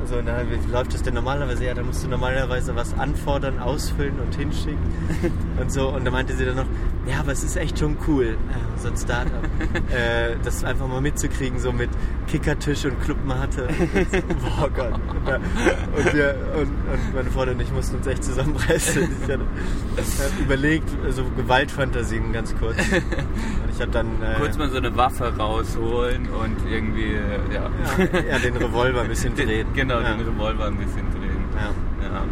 Also, 0.00 0.16
na, 0.24 0.42
wie 0.48 0.72
läuft 0.72 0.92
das 0.94 1.02
denn 1.02 1.14
normalerweise? 1.14 1.64
Ja, 1.64 1.74
da 1.74 1.82
musst 1.82 2.04
du 2.04 2.08
normalerweise 2.08 2.74
was 2.76 2.94
anfordern, 2.98 3.58
ausfüllen 3.58 4.18
und 4.20 4.34
hinschicken 4.34 4.78
und 5.60 5.70
so. 5.72 5.88
Und 5.88 6.04
da 6.04 6.10
meinte 6.10 6.34
sie 6.34 6.44
dann 6.44 6.56
noch, 6.56 6.66
ja, 7.06 7.20
aber 7.20 7.32
es 7.32 7.44
ist 7.44 7.56
echt 7.56 7.78
schon 7.78 7.96
cool, 8.08 8.24
äh, 8.50 8.80
so 8.80 8.88
ein 8.88 8.96
Startup. 8.96 9.32
äh, 9.90 10.36
das 10.44 10.64
einfach 10.64 10.86
mal 10.88 11.00
mitzukriegen, 11.00 11.58
so 11.60 11.72
mit 11.72 11.90
Kickertisch 12.28 12.84
und 12.86 13.00
Clubmate. 13.02 13.66
Und 13.68 14.40
so, 14.40 14.46
Boah 14.60 14.70
Gott. 14.70 14.94
Und, 14.94 15.28
da- 15.28 15.36
und, 15.36 16.14
wir, 16.14 16.36
und, 16.56 16.62
und 16.62 17.14
meine 17.14 17.30
Freundin 17.30 17.56
und 17.56 17.62
ich 17.62 17.72
mussten 17.72 17.96
uns 17.96 18.06
echt 18.06 18.24
zusammenreißen. 18.24 19.02
Ich 19.02 19.28
hatte 19.30 20.42
überlegt, 20.42 20.88
so 21.10 21.24
Gewaltfantasien 21.36 22.32
ganz 22.32 22.54
kurz. 22.58 22.76
Und 22.78 23.70
ich 23.72 23.80
hatte 23.80 23.90
dann... 23.92 24.22
Äh, 24.22 24.34
Kurz 24.38 24.56
mal 24.58 24.70
so 24.70 24.76
eine 24.78 24.94
Waffe 24.96 25.36
rausholen 25.36 26.28
und 26.30 26.56
irgendwie, 26.70 27.14
äh, 27.14 27.54
ja. 27.54 27.70
ja, 27.98 28.20
ja, 28.32 28.38
den 28.38 28.56
Revolver 28.56 29.02
ein 29.02 29.08
bisschen 29.08 29.34
drehen. 29.36 29.48
Den, 29.48 29.72
genau, 29.74 30.00
ja. 30.00 30.14
den 30.14 30.26
Revolver 30.26 30.66
ein 30.66 30.76
bisschen 30.76 31.10
drehen. 31.10 31.44
Ja. 31.56 32.06
Ja. 32.08 32.22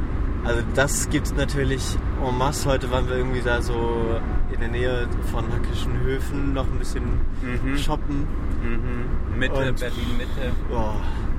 Also 0.44 0.60
das 0.74 1.08
gibt's 1.10 1.32
natürlich 1.36 1.96
en 2.26 2.36
masse. 2.38 2.68
Heute 2.68 2.90
waren 2.90 3.08
wir 3.08 3.16
irgendwie 3.16 3.42
da 3.42 3.62
so 3.62 4.18
in 4.52 4.58
der 4.60 4.68
Nähe 4.68 5.06
von 5.30 5.44
Hackischen 5.52 6.00
Höfen 6.00 6.52
noch 6.52 6.66
ein 6.66 6.78
bisschen 6.78 7.04
Mhm. 7.42 7.76
shoppen. 7.78 8.26
Mhm. 8.62 9.38
Mitte, 9.38 9.54
Und- 9.54 9.78
Berlin 9.80 10.16
Mitte. 10.18 10.52
Oh, 10.72 10.94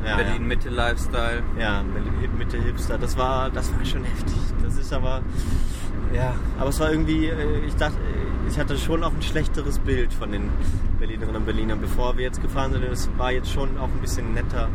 ja, 0.06 0.16
Berlin 0.18 0.48
Mitte 0.48 0.70
Lifestyle. 0.70 1.44
ja. 1.60 1.84
Mitte 2.38 2.58
Hipster. 2.58 2.98
Das 2.98 3.18
war, 3.18 3.50
das 3.50 3.74
war 3.78 3.86
schon 3.86 4.04
heftig. 4.06 4.36
Das 4.64 4.78
ist 4.78 4.94
aber, 4.94 5.22
ja, 6.14 6.34
aber 6.60 6.70
es 6.70 6.80
war 6.80 6.90
irgendwie, 6.92 7.28
äh, 7.28 7.66
ich 7.68 7.76
dachte, 7.76 7.98
ich 8.54 8.60
hatte 8.60 8.78
schon 8.78 9.04
auch 9.04 9.12
ein 9.14 9.22
schlechteres 9.22 9.80
Bild 9.80 10.14
von 10.14 10.32
den 10.32 10.50
Berlinerinnen 11.00 11.38
und 11.38 11.46
Berlinern, 11.46 11.82
bevor 11.82 12.16
wir 12.18 12.24
jetzt 12.24 12.40
gefahren 12.42 12.72
sind. 12.72 12.84
Es 12.84 13.10
war 13.18 13.32
jetzt 13.32 13.52
schon 13.52 13.78
auch 13.80 13.88
ein 13.90 14.00
bisschen 14.00 14.34
netter 14.34 14.70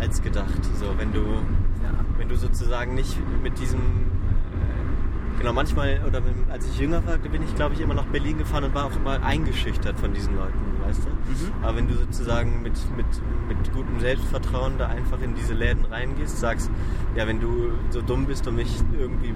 als 0.00 0.20
gedacht. 0.20 0.64
So, 0.80 0.86
wenn 0.98 1.12
du, 1.12 1.20
Ja. 1.20 1.90
wenn 2.18 2.28
du 2.28 2.36
sozusagen 2.36 2.94
nicht 2.96 3.16
mit 3.42 3.56
diesem 3.60 3.78
äh, 3.80 5.38
genau 5.38 5.52
manchmal 5.52 6.00
oder 6.08 6.20
wenn, 6.24 6.50
als 6.50 6.66
ich 6.68 6.78
jünger 6.80 7.06
war 7.06 7.18
bin 7.18 7.40
ich 7.44 7.54
glaube 7.54 7.74
ich 7.74 7.80
immer 7.80 7.94
nach 7.94 8.06
Berlin 8.06 8.38
gefahren 8.38 8.64
und 8.64 8.74
war 8.74 8.86
auch 8.86 8.96
immer 8.96 9.22
eingeschüchtert 9.22 9.98
von 10.00 10.12
diesen 10.12 10.34
Leuten 10.36 10.58
weißt 10.84 11.04
du 11.04 11.08
Mhm. 11.08 11.52
aber 11.62 11.76
wenn 11.76 11.86
du 11.88 11.94
sozusagen 11.94 12.62
mit, 12.62 12.72
mit, 12.96 13.06
mit 13.48 13.72
gutem 13.72 14.00
Selbstvertrauen 14.00 14.78
da 14.78 14.86
einfach 14.88 15.20
in 15.20 15.34
diese 15.36 15.54
Läden 15.54 15.84
reingehst 15.84 16.40
sagst 16.40 16.68
ja 17.14 17.26
wenn 17.28 17.38
du 17.40 17.70
so 17.90 18.00
dumm 18.02 18.26
bist 18.26 18.48
und 18.48 18.56
mich 18.56 18.74
irgendwie 18.98 19.34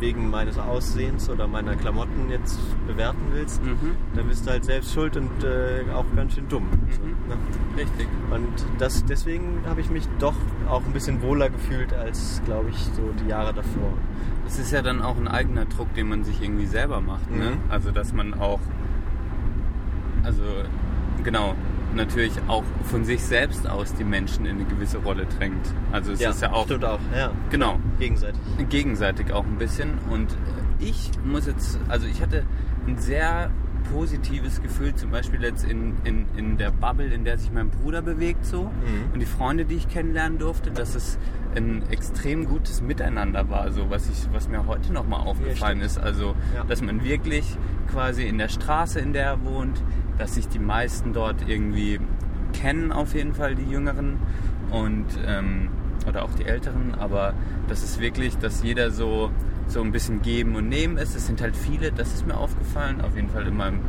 wegen 0.00 0.28
meines 0.30 0.58
Aussehens 0.58 1.30
oder 1.30 1.46
meiner 1.46 1.76
Klamotten 1.76 2.28
jetzt 2.30 2.58
bewerten 2.86 3.20
willst 3.32 3.62
Mhm. 3.64 3.92
dann 4.14 4.28
bist 4.28 4.46
du 4.46 4.50
halt 4.50 4.64
selbst 4.64 4.92
schuld 4.92 5.16
und 5.16 5.44
äh, 5.44 5.84
auch 5.94 6.04
ganz 6.16 6.34
schön 6.34 6.48
dumm 6.48 6.66
so, 6.90 7.00
Mhm. 7.02 7.10
ne? 7.28 7.36
Richtig. 7.76 8.08
Und 8.30 8.66
das, 8.78 9.04
deswegen 9.04 9.60
habe 9.66 9.80
ich 9.80 9.90
mich 9.90 10.04
doch 10.18 10.34
auch 10.68 10.82
ein 10.84 10.92
bisschen 10.92 11.22
wohler 11.22 11.48
gefühlt 11.50 11.92
als, 11.92 12.42
glaube 12.44 12.70
ich, 12.70 12.76
so 12.78 13.02
die 13.24 13.28
Jahre 13.28 13.52
davor. 13.54 13.92
Das 14.44 14.58
ist 14.58 14.72
ja 14.72 14.82
dann 14.82 15.00
auch 15.02 15.16
ein 15.16 15.28
eigener 15.28 15.64
Druck, 15.64 15.92
den 15.94 16.08
man 16.08 16.22
sich 16.24 16.42
irgendwie 16.42 16.66
selber 16.66 17.00
macht. 17.00 17.30
Ne? 17.30 17.52
Mhm. 17.52 17.56
Also, 17.70 17.90
dass 17.90 18.12
man 18.12 18.34
auch, 18.34 18.60
also 20.22 20.42
genau, 21.22 21.54
natürlich 21.94 22.32
auch 22.48 22.64
von 22.84 23.04
sich 23.04 23.22
selbst 23.22 23.68
aus 23.68 23.94
die 23.94 24.04
Menschen 24.04 24.46
in 24.46 24.56
eine 24.56 24.64
gewisse 24.64 24.98
Rolle 24.98 25.26
drängt. 25.38 25.66
Also 25.92 26.12
es 26.12 26.20
ist 26.20 26.42
ja 26.42 26.52
auch, 26.52 26.64
Stimmt 26.66 26.84
auch, 26.84 27.00
ja. 27.16 27.30
genau, 27.50 27.78
Gegenseitig. 27.98 28.40
gegenseitig 28.68 29.32
auch 29.32 29.44
ein 29.44 29.58
bisschen. 29.58 29.98
Und 30.10 30.32
äh, 30.32 30.84
ich 30.84 31.10
muss 31.24 31.46
jetzt, 31.46 31.78
also 31.88 32.06
ich 32.06 32.20
hatte 32.20 32.44
ein 32.86 32.98
sehr 32.98 33.50
positives 33.92 34.62
Gefühl, 34.62 34.94
zum 34.94 35.10
Beispiel 35.10 35.42
jetzt 35.42 35.64
in, 35.64 35.94
in, 36.04 36.24
in 36.36 36.56
der 36.56 36.70
Bubble, 36.70 37.06
in 37.12 37.24
der 37.24 37.36
sich 37.38 37.52
mein 37.52 37.68
Bruder 37.70 38.00
bewegt 38.02 38.44
so 38.46 38.64
Mhm. 38.64 39.12
und 39.12 39.20
die 39.20 39.26
Freunde, 39.26 39.64
die 39.66 39.74
ich 39.74 39.88
kennenlernen 39.88 40.38
durfte, 40.38 40.70
dass 40.70 40.94
es 40.94 41.18
ein 41.56 41.82
extrem 41.90 42.46
gutes 42.46 42.80
Miteinander 42.82 43.48
war, 43.48 43.70
so 43.72 43.88
was 43.90 44.08
ich, 44.08 44.28
was 44.32 44.48
mir 44.48 44.66
heute 44.66 44.92
nochmal 44.92 45.20
aufgefallen 45.20 45.78
stimmt. 45.78 45.84
ist. 45.84 45.98
Also, 45.98 46.34
Ja. 46.54 46.64
dass 46.64 46.82
man 46.82 47.04
wirklich 47.04 47.56
quasi 47.90 48.24
in 48.24 48.38
der 48.38 48.48
Straße, 48.48 48.98
in 49.00 49.12
der 49.12 49.24
er 49.26 49.44
wohnt, 49.44 49.82
dass 50.18 50.34
sich 50.34 50.48
die 50.48 50.58
meisten 50.58 51.12
dort 51.12 51.48
irgendwie 51.48 52.00
kennen, 52.52 52.92
auf 52.92 53.14
jeden 53.14 53.34
Fall 53.34 53.54
die 53.54 53.64
Jüngeren 53.70 54.18
und 54.70 55.06
ähm, 55.26 55.68
oder 56.08 56.24
auch 56.24 56.34
die 56.34 56.44
Älteren, 56.44 56.94
aber 56.94 57.32
das 57.68 57.82
ist 57.82 57.98
wirklich, 58.00 58.36
dass 58.38 58.62
jeder 58.62 58.90
so 58.90 59.30
so 59.66 59.80
ein 59.80 59.92
bisschen 59.92 60.20
geben 60.20 60.56
und 60.56 60.68
nehmen 60.68 60.98
ist. 60.98 61.16
Es 61.16 61.26
sind 61.26 61.40
halt 61.40 61.56
viele, 61.56 61.90
das 61.90 62.12
ist 62.12 62.26
mir 62.26 62.36
aufgefallen, 62.36 63.00
auf 63.00 63.16
jeden 63.16 63.30
Fall 63.30 63.46
in 63.46 63.56
meinem, 63.56 63.80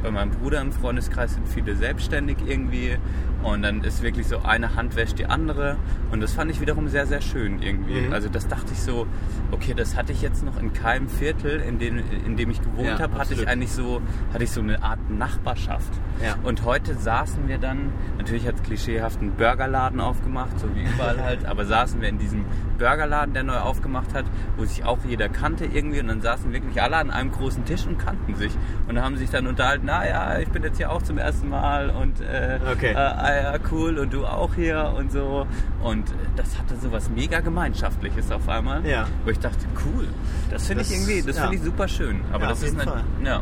bei 0.00 0.12
meinem 0.12 0.30
Bruder 0.30 0.60
im 0.60 0.70
Freundeskreis 0.70 1.34
sind 1.34 1.48
viele 1.48 1.74
selbstständig 1.74 2.36
irgendwie 2.46 2.96
und 3.44 3.62
dann 3.62 3.82
ist 3.84 4.02
wirklich 4.02 4.26
so 4.26 4.38
eine 4.42 4.74
Hand 4.74 4.96
wäscht 4.96 5.18
die 5.18 5.26
andere 5.26 5.76
und 6.10 6.20
das 6.20 6.32
fand 6.32 6.50
ich 6.50 6.60
wiederum 6.60 6.88
sehr, 6.88 7.06
sehr 7.06 7.20
schön 7.20 7.60
irgendwie. 7.62 8.00
Mhm. 8.00 8.12
Also 8.12 8.28
das 8.28 8.48
dachte 8.48 8.72
ich 8.72 8.80
so, 8.80 9.06
okay, 9.50 9.74
das 9.74 9.96
hatte 9.96 10.12
ich 10.12 10.22
jetzt 10.22 10.44
noch 10.44 10.58
in 10.58 10.72
keinem 10.72 11.08
Viertel, 11.08 11.60
in 11.60 11.78
dem, 11.78 12.02
in 12.26 12.36
dem 12.36 12.50
ich 12.50 12.60
gewohnt 12.60 12.86
Ja, 12.88 12.98
habe, 12.98 13.18
hatte 13.18 13.34
ich 13.34 13.46
eigentlich 13.46 13.72
so, 13.72 14.00
hatte 14.32 14.44
ich 14.44 14.50
so 14.50 14.60
eine 14.60 14.82
Art 14.82 14.98
Nachbarschaft. 15.10 15.92
Ja. 16.22 16.36
Und 16.42 16.64
heute 16.64 16.94
saßen 16.94 17.46
wir 17.48 17.58
dann, 17.58 17.92
natürlich 18.18 18.46
hat 18.46 18.62
klischeehaft 18.64 19.20
einen 19.20 19.32
Burgerladen 19.32 20.00
aufgemacht, 20.00 20.58
so 20.58 20.74
wie 20.74 20.82
überall 20.82 21.22
halt, 21.22 21.44
aber 21.46 21.64
saßen 21.66 22.00
wir 22.00 22.08
in 22.08 22.18
diesem 22.18 22.44
Burgerladen, 22.78 23.34
der 23.34 23.44
neu 23.44 23.58
aufgemacht 23.58 24.14
hat, 24.14 24.24
wo 24.56 24.64
sich 24.64 24.84
auch 24.84 24.98
jeder 25.06 25.28
kannte 25.28 25.64
irgendwie 25.66 26.00
und 26.00 26.08
dann 26.08 26.20
saßen 26.22 26.52
wirklich 26.52 26.80
alle 26.82 26.96
an 26.96 27.10
einem 27.10 27.30
großen 27.30 27.64
Tisch 27.64 27.86
und 27.86 27.98
kannten 27.98 28.34
sich 28.34 28.52
und 28.88 29.00
haben 29.00 29.16
sich 29.16 29.30
dann 29.30 29.46
unterhalten, 29.46 29.86
naja, 29.86 30.38
ich 30.38 30.48
bin 30.48 30.62
jetzt 30.62 30.78
hier 30.78 30.90
auch 30.90 31.02
zum 31.02 31.18
ersten 31.18 31.48
Mal 31.48 31.90
und 31.90 32.20
äh, 32.20 32.58
Okay. 32.72 32.92
äh, 32.92 32.96
ja, 33.36 33.54
cool 33.70 33.98
und 33.98 34.12
du 34.12 34.24
auch 34.26 34.54
hier 34.54 34.92
und 34.96 35.10
so 35.12 35.46
und 35.82 36.04
das 36.36 36.58
hatte 36.58 36.76
so 36.80 36.90
was 36.92 37.10
mega 37.10 37.40
gemeinschaftliches 37.40 38.30
auf 38.30 38.48
einmal, 38.48 38.84
Ja. 38.86 39.06
wo 39.24 39.30
ich 39.30 39.38
dachte, 39.38 39.66
cool, 39.84 40.06
das 40.50 40.66
finde 40.66 40.82
ich 40.82 40.92
irgendwie, 40.92 41.22
das 41.22 41.36
ja. 41.36 41.42
finde 41.42 41.56
ich 41.58 41.62
super 41.62 41.88
schön, 41.88 42.20
aber 42.32 42.44
Ja, 42.44 42.48
das 42.50 42.62
ist 42.62 42.74
eine, 42.74 42.90
Fall. 42.90 43.04
ja 43.24 43.40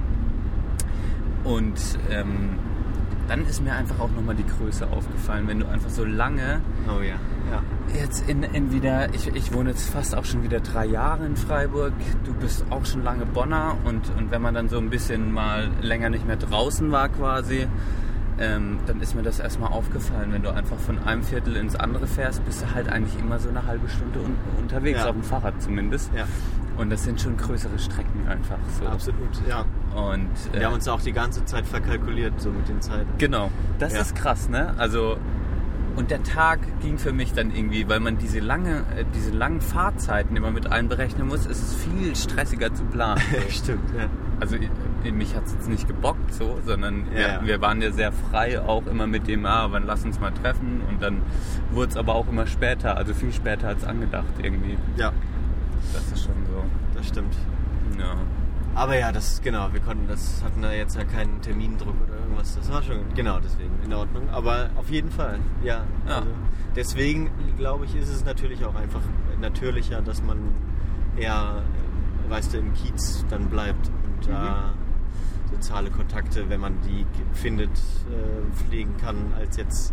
und 1.45 1.75
ähm, 2.11 2.51
dann 3.29 3.47
ist 3.47 3.63
mir 3.63 3.73
einfach 3.73 3.99
auch 4.01 4.11
nochmal 4.11 4.35
die 4.35 4.45
Größe 4.47 4.87
aufgefallen, 4.89 5.47
wenn 5.49 5.61
du 5.61 5.67
einfach 5.69 5.91
so 5.91 6.05
lange 6.05 6.61
Oh 6.89 7.01
ja. 7.01 7.15
ja. 7.51 7.63
jetzt 8.01 8.29
in, 8.29 8.43
in 8.43 8.73
wieder, 8.73 9.13
ich, 9.15 9.29
ich 9.35 9.53
wohne 9.55 9.71
jetzt 9.71 9.89
fast 9.91 10.15
auch 10.17 10.25
schon 10.25 10.43
wieder 10.43 10.61
drei 10.61 10.87
Jahre 10.87 11.25
in 11.27 11.37
Freiburg, 11.37 11.93
du 12.25 12.35
bist 12.35 12.65
auch 12.71 12.85
schon 12.85 13.03
lange 13.05 13.25
Bonner 13.27 13.77
und, 13.85 14.11
und 14.19 14.31
wenn 14.31 14.43
man 14.43 14.55
dann 14.55 14.69
so 14.69 14.79
ein 14.79 14.91
bisschen 14.91 15.33
mal 15.33 15.71
länger 15.81 16.11
nicht 16.11 16.27
mehr 16.27 16.37
draußen 16.37 16.91
war 16.93 17.09
quasi, 17.09 17.67
ähm, 18.43 18.79
dann 18.87 19.01
ist 19.01 19.15
mir 19.15 19.23
das 19.23 19.39
erstmal 19.39 19.71
aufgefallen, 19.73 20.33
wenn 20.33 20.43
du 20.43 20.51
einfach 20.51 20.77
von 20.79 20.99
einem 20.99 21.23
Viertel 21.23 21.57
ins 21.57 21.77
andere 21.77 22.07
fährst, 22.07 22.45
bist 22.45 22.63
du 22.63 22.75
halt 22.75 22.89
eigentlich 22.89 23.19
immer 23.21 23.39
so 23.39 23.49
eine 23.49 23.65
halbe 23.67 23.89
Stunde 23.89 24.19
un 24.21 24.35
unterwegs, 24.61 24.99
Ja. 25.01 25.07
auf 25.07 25.13
dem 25.13 25.23
Fahrrad 25.23 25.61
zumindest. 25.63 26.11
Ja, 26.15 26.25
Und 26.77 26.91
das 26.91 27.05
sind 27.05 27.21
schon 27.21 27.37
größere 27.37 27.79
Strecken 27.79 28.27
einfach 28.29 28.59
so. 28.81 28.87
absolut. 28.87 29.29
Ja. 29.49 29.65
Und 29.95 30.29
äh, 30.53 30.59
Wir 30.61 30.67
haben 30.67 30.75
uns 30.75 30.89
auch 30.89 31.01
die 31.01 31.13
ganze 31.13 31.45
Zeit 31.45 31.67
verkalkuliert, 31.67 32.41
so 32.41 32.51
mit 32.51 32.69
den 32.69 32.81
Zeiten. 32.81 33.09
Genau, 33.19 33.51
das 33.79 33.95
Ja. 33.95 34.01
ist 34.01 34.15
krass, 34.17 34.49
ne? 34.49 34.75
Also 34.79 35.17
und 35.95 36.11
der 36.11 36.23
Tag 36.23 36.61
ging 36.81 36.97
für 36.97 37.13
mich 37.13 37.35
dann 37.35 37.55
irgendwie, 37.55 37.87
weil 37.87 38.01
man 38.01 38.17
diese 38.17 38.41
lange, 38.41 38.79
äh, 38.97 39.05
diese 39.15 39.31
langen 39.31 39.61
Fahrzeiten 39.61 40.35
immer 40.37 40.51
mit 40.51 40.73
einberechnen 40.73 41.29
muss, 41.29 41.45
ist 41.45 41.63
es 41.63 41.75
viel 41.75 42.17
stressiger 42.17 42.73
zu 42.73 42.83
planen. 42.85 43.21
Stimmt, 43.51 43.91
ja. 43.95 44.07
Also 44.43 44.57
ich- 44.57 45.13
mich 45.13 45.37
hat 45.37 45.45
es 45.47 45.53
jetzt 45.53 45.69
nicht 45.69 45.87
gebockt 45.87 46.35
so, 46.35 46.59
sondern 46.67 47.05
Ja, 47.17 47.41
wir, 47.43 47.47
wir 47.47 47.61
waren 47.61 47.81
ja 47.81 47.93
sehr 47.93 48.11
frei 48.11 48.61
auch 48.61 48.85
immer 48.89 49.07
mit 49.07 49.29
dem, 49.29 49.47
ah, 49.47 49.69
wann 49.71 49.87
lass 49.87 50.05
uns 50.05 50.19
mal 50.19 50.33
treffen 50.33 50.81
und 50.89 51.01
dann 51.01 51.23
wurde 51.71 51.91
es 51.93 51.97
aber 51.97 52.17
auch 52.17 52.27
immer 52.29 52.49
später, 52.49 52.97
also 52.97 53.15
viel 53.15 53.33
später 53.33 53.69
als 53.69 53.85
angedacht 53.85 54.35
irgendwie. 54.43 54.77
Ja, 54.97 55.13
Das 55.93 56.03
ist 56.11 56.25
schon 56.25 56.35
so. 56.51 56.65
das 56.97 57.07
stimmt. 57.07 57.37
Ja. 57.97 58.17
Aber 58.75 58.99
ja, 58.99 59.13
das 59.13 59.41
genau, 59.43 59.73
wir 59.73 59.79
konnten 59.81 60.09
das 60.09 60.43
hatten 60.45 60.61
da 60.63 60.73
jetzt 60.73 60.97
ja 60.97 61.05
keinen 61.05 61.41
Termindruck 61.41 61.95
oder 62.05 62.19
irgendwas. 62.19 62.57
Das 62.57 62.73
war 62.73 62.83
schon 62.83 62.99
genau 63.15 63.39
deswegen 63.39 63.71
in 63.85 63.93
Ordnung. 63.95 64.29
Aber 64.33 64.71
auf 64.77 64.91
jeden 64.91 65.11
Fall, 65.13 65.39
ja. 65.63 65.83
Ja. 66.09 66.17
Also, 66.17 66.31
deswegen 66.75 67.31
glaube 67.59 67.85
ich, 67.85 67.95
ist 67.95 68.09
es 68.09 68.25
natürlich 68.25 68.65
auch 68.65 68.75
einfach 68.75 69.03
natürlicher, 69.41 70.01
dass 70.01 70.21
man 70.23 70.39
eher, 71.17 71.63
weißt 72.29 72.55
du, 72.55 72.59
im 72.59 72.73
Kiez 72.75 73.25
dann 73.31 73.47
bleibt 73.47 73.91
und 74.27 74.35
da 74.35 74.73
soziale 75.53 75.91
Kontakte, 75.91 76.49
wenn 76.49 76.61
man 76.61 76.81
die 76.83 77.07
findet, 77.35 77.71
äh, 77.71 78.67
pflegen 78.69 78.97
kann, 78.97 79.33
als 79.39 79.57
jetzt 79.57 79.93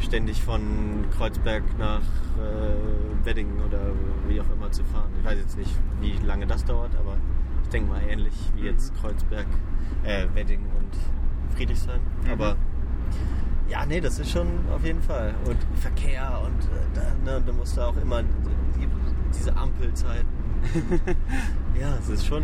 ständig 0.00 0.42
von 0.42 1.04
Kreuzberg 1.16 1.62
nach 1.78 2.02
äh, 2.38 3.24
Wedding 3.24 3.60
oder 3.66 3.80
wie 4.28 4.40
auch 4.40 4.50
immer 4.50 4.70
zu 4.70 4.84
fahren. 4.84 5.10
Ich 5.18 5.24
weiß 5.24 5.38
jetzt 5.38 5.56
nicht, 5.56 5.70
wie 6.00 6.12
lange 6.26 6.46
das 6.46 6.64
dauert, 6.64 6.94
aber 6.96 7.16
ich 7.62 7.68
denke 7.70 7.90
mal 7.90 8.02
ähnlich 8.02 8.34
wie 8.56 8.62
jetzt 8.62 8.94
Kreuzberg, 9.00 9.46
äh, 10.04 10.26
Wedding 10.34 10.60
und 10.60 11.56
Friedrichshain. 11.56 12.00
Aber 12.30 12.56
ja, 13.68 13.86
nee, 13.86 14.00
das 14.00 14.18
ist 14.18 14.30
schon 14.30 14.48
auf 14.72 14.84
jeden 14.84 15.02
Fall. 15.02 15.34
Und 15.44 15.56
Verkehr 15.80 16.40
und 16.44 16.62
äh, 16.64 16.84
da, 16.94 17.32
ne, 17.32 17.42
da 17.44 17.52
musst 17.52 17.76
du 17.76 17.80
auch 17.80 17.96
immer 17.96 18.22
die, 18.22 18.88
diese 19.34 19.56
Ampelzeiten. 19.56 20.45
ja, 21.80 21.96
es 22.00 22.08
ist 22.08 22.26
schon. 22.26 22.42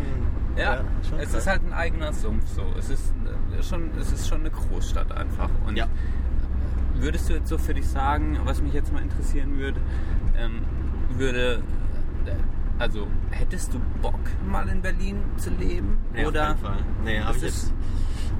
Ja, 0.57 0.81
schon 1.07 1.19
es 1.19 1.31
krass. 1.31 1.41
ist 1.41 1.47
halt 1.47 1.61
ein 1.65 1.73
eigener 1.73 2.13
Sumpf 2.13 2.47
so. 2.55 2.61
Es 2.77 2.89
ist 2.89 3.13
äh, 3.57 3.63
schon, 3.63 3.89
es 3.99 4.11
ist 4.11 4.27
schon 4.27 4.41
eine 4.41 4.51
Großstadt 4.51 5.11
einfach. 5.11 5.49
Und 5.65 5.75
Ja. 5.77 5.87
würdest 6.95 7.29
du 7.29 7.33
jetzt 7.33 7.49
so 7.49 7.57
für 7.57 7.73
dich 7.73 7.87
sagen, 7.87 8.37
was 8.45 8.61
mich 8.61 8.73
jetzt 8.73 8.93
mal 8.93 9.01
interessieren 9.01 9.57
würde, 9.57 9.79
ähm, 10.37 10.61
würde, 11.17 11.63
äh, 12.25 12.31
also 12.79 13.07
hättest 13.31 13.73
du 13.73 13.79
Bock 14.01 14.19
mal 14.47 14.67
in 14.69 14.81
Berlin 14.81 15.17
zu 15.37 15.49
leben? 15.51 15.97
Nee, 16.13 16.25
oder 16.25 16.43
auf 16.43 16.47
jeden 16.49 16.59
Fall. 16.61 16.77
Nee, 17.03 17.19
habe 17.19 17.37
ich 17.37 17.43
jetzt 17.43 17.73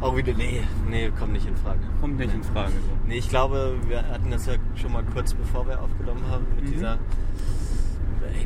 auch 0.02 0.16
wieder. 0.16 0.34
Nee, 0.34 0.62
nee, 0.90 1.12
kommt 1.18 1.34
nicht 1.34 1.48
in 1.48 1.56
Frage. 1.56 1.80
kommt 2.02 2.18
nicht 2.18 2.34
in 2.34 2.44
Frage 2.44 2.72
so. 2.72 3.08
Nee, 3.08 3.18
ich 3.18 3.30
glaube, 3.30 3.76
wir 3.88 4.08
hatten 4.08 4.30
das 4.32 4.46
ja 4.46 4.54
schon 4.76 4.92
mal 4.92 5.04
kurz 5.04 5.34
bevor 5.34 5.68
wir 5.68 5.82
aufgenommen 5.82 6.24
haben 6.30 6.46
mit 6.56 6.66
Mhm. 6.66 6.72
dieser 6.74 6.98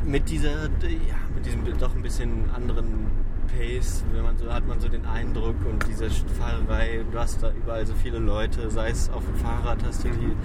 mit 0.04 0.28
dieser 0.28 0.64
ja, 0.64 1.18
mit 1.34 1.46
diesem 1.46 1.64
doch 1.78 1.94
ein 1.94 2.02
bisschen 2.02 2.50
anderen 2.54 3.06
Pace, 3.48 4.04
wenn 4.12 4.22
man 4.22 4.36
so 4.36 4.52
hat 4.52 4.66
man 4.66 4.78
so 4.80 4.88
den 4.88 5.04
Eindruck 5.06 5.56
und 5.68 5.86
diese 5.88 6.10
Fahrerei, 6.10 7.04
du 7.10 7.18
hast 7.18 7.42
da 7.42 7.50
überall 7.50 7.86
so 7.86 7.94
viele 7.94 8.18
Leute, 8.18 8.70
sei 8.70 8.90
es 8.90 9.10
auf 9.10 9.24
dem 9.24 9.36
Fahrrad, 9.36 9.82
hast 9.84 10.04
du 10.04 10.10
die, 10.10 10.36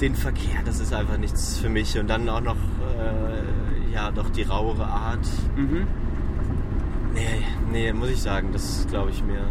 den 0.00 0.14
Verkehr, 0.14 0.60
das 0.64 0.80
ist 0.80 0.92
einfach 0.92 1.18
nichts 1.18 1.58
für 1.58 1.68
mich 1.68 1.98
und 1.98 2.08
dann 2.08 2.28
auch 2.28 2.40
noch 2.40 2.56
äh, 2.56 3.92
ja, 3.92 4.10
doch 4.10 4.30
die 4.30 4.42
rauere 4.42 4.86
Art. 4.86 5.26
Mhm. 5.56 5.86
Nee, 7.14 7.44
nee, 7.70 7.92
muss 7.92 8.10
ich 8.10 8.22
sagen, 8.22 8.50
das 8.52 8.86
glaube 8.88 9.10
ich 9.10 9.22
mir. 9.22 9.44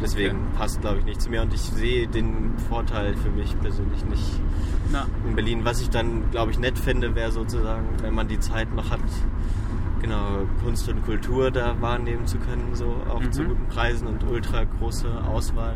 Deswegen 0.00 0.36
Okay. 0.36 0.58
passt, 0.58 0.80
glaube 0.80 0.98
ich, 1.00 1.04
nicht 1.04 1.20
zu 1.20 1.28
mir 1.30 1.42
und 1.42 1.52
ich 1.52 1.60
sehe 1.60 2.06
den 2.06 2.56
Vorteil 2.68 3.14
für 3.16 3.30
mich 3.30 3.58
persönlich 3.60 4.04
nicht 4.04 4.40
Na, 4.92 5.06
in 5.28 5.34
Berlin. 5.34 5.64
Was 5.64 5.80
ich 5.80 5.90
dann, 5.90 6.30
glaube 6.30 6.50
ich, 6.52 6.58
nett 6.58 6.78
fände, 6.78 7.14
wäre 7.14 7.32
sozusagen, 7.32 7.84
wenn 8.02 8.14
man 8.14 8.28
die 8.28 8.38
Zeit 8.38 8.72
noch 8.74 8.90
hat, 8.90 9.00
genau, 10.00 10.46
Kunst 10.62 10.88
und 10.88 11.04
Kultur 11.04 11.50
da 11.50 11.80
wahrnehmen 11.80 12.26
zu 12.26 12.38
können, 12.38 12.68
so 12.74 12.94
auch 13.10 13.20
Mhm. 13.20 13.32
zu 13.32 13.44
guten 13.44 13.66
Preisen 13.66 14.06
und 14.06 14.22
ultra 14.24 14.64
große 14.64 15.08
Auswahl. 15.26 15.74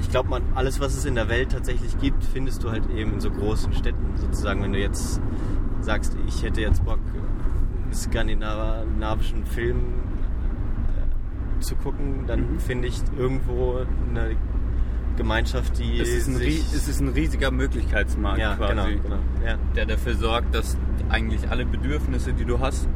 Ich 0.00 0.08
glaube, 0.10 0.30
man 0.30 0.42
alles, 0.54 0.80
was 0.80 0.96
es 0.96 1.04
in 1.04 1.14
der 1.14 1.28
Welt 1.28 1.52
tatsächlich 1.52 1.98
gibt, 1.98 2.24
findest 2.24 2.64
du 2.64 2.70
halt 2.70 2.88
eben 2.90 3.12
in 3.12 3.20
so 3.20 3.30
großen 3.30 3.72
Städten. 3.74 4.16
Sozusagen, 4.16 4.62
wenn 4.62 4.72
du 4.72 4.80
jetzt 4.80 5.20
sagst, 5.80 6.16
ich 6.26 6.42
hätte 6.42 6.60
jetzt 6.62 6.84
Bock, 6.84 6.98
einen 7.84 7.92
skandinavischen 7.92 9.44
Film 9.44 9.76
zu 11.64 11.74
gucken, 11.76 12.24
dann 12.26 12.54
Mhm. 12.54 12.60
finde 12.60 12.88
ich 12.88 13.00
irgendwo 13.16 13.80
eine 14.10 14.36
Gemeinschaft, 15.16 15.78
die 15.78 16.00
es 16.00 16.08
ist, 16.08 16.28
ein, 16.28 16.36
es 16.36 16.88
ist 16.88 17.00
ein 17.00 17.08
riesiger 17.08 17.50
Möglichkeitsmarkt 17.50 18.38
ja, 18.38 18.54
quasi, 18.56 18.72
genau, 18.74 19.02
genau. 19.02 19.16
Ja. 19.46 19.56
der 19.76 19.86
dafür 19.86 20.14
sorgt, 20.14 20.54
dass 20.54 20.76
eigentlich 21.10 21.48
alle 21.50 21.66
Bedürfnisse, 21.66 22.32
die 22.32 22.44
du 22.46 22.60
hast, 22.60 22.88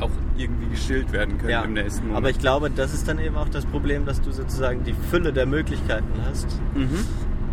auch 0.00 0.10
irgendwie 0.36 0.66
gestillt 0.68 1.12
werden 1.12 1.38
können 1.38 1.50
Ja, 1.50 1.62
im 1.62 1.72
nächsten 1.72 2.00
Moment. 2.02 2.18
aber 2.18 2.30
ich 2.30 2.38
glaube, 2.38 2.68
das 2.68 2.92
ist 2.92 3.06
dann 3.08 3.18
eben 3.18 3.36
auch 3.36 3.48
das 3.48 3.64
Problem, 3.64 4.04
dass 4.04 4.20
du 4.20 4.32
sozusagen 4.32 4.82
die 4.84 4.92
Fülle 4.92 5.32
der 5.32 5.46
Möglichkeiten 5.46 6.08
hast 6.28 6.48
mhm. 6.74 6.98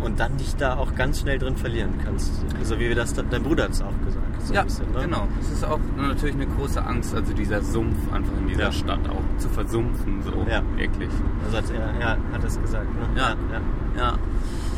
Und 0.04 0.20
dann 0.20 0.36
dich 0.36 0.56
da 0.56 0.76
auch 0.76 0.94
ganz 0.94 1.20
schnell 1.20 1.38
drin 1.38 1.56
verlieren 1.56 1.94
kannst. 2.04 2.32
So 2.62 2.76
wie 2.78 2.88
wir 2.88 2.94
das, 2.94 3.14
dein 3.14 3.42
Bruder 3.42 3.64
hat 3.64 3.70
es 3.72 3.82
auch 3.82 3.92
gesagt. 4.04 4.42
So 4.42 4.54
ja, 4.54 4.64
bisschen, 4.64 4.90
ne? 4.92 5.02
genau. 5.02 5.28
Es 5.40 5.50
ist 5.50 5.64
auch 5.64 5.78
natürlich 5.96 6.34
eine 6.34 6.46
große 6.46 6.84
Angst, 6.84 7.14
also 7.14 7.32
dieser 7.32 7.62
Sumpf 7.62 8.12
einfach 8.12 8.32
in 8.40 8.48
dieser 8.48 8.64
Ja. 8.64 8.72
Stadt 8.72 9.08
auch 9.08 9.38
zu 9.38 9.48
versumpfen, 9.48 10.22
so 10.22 10.46
Ja. 10.50 10.62
wirklich. 10.76 11.10
Also 11.44 11.56
hat 11.58 11.64
er, 11.70 12.00
ja, 12.00 12.16
hat 12.32 12.44
es 12.44 12.60
gesagt. 12.60 12.88
Ne? 12.94 13.20
Ja. 13.20 13.36
ja. 13.52 13.60
Ja. 13.96 14.18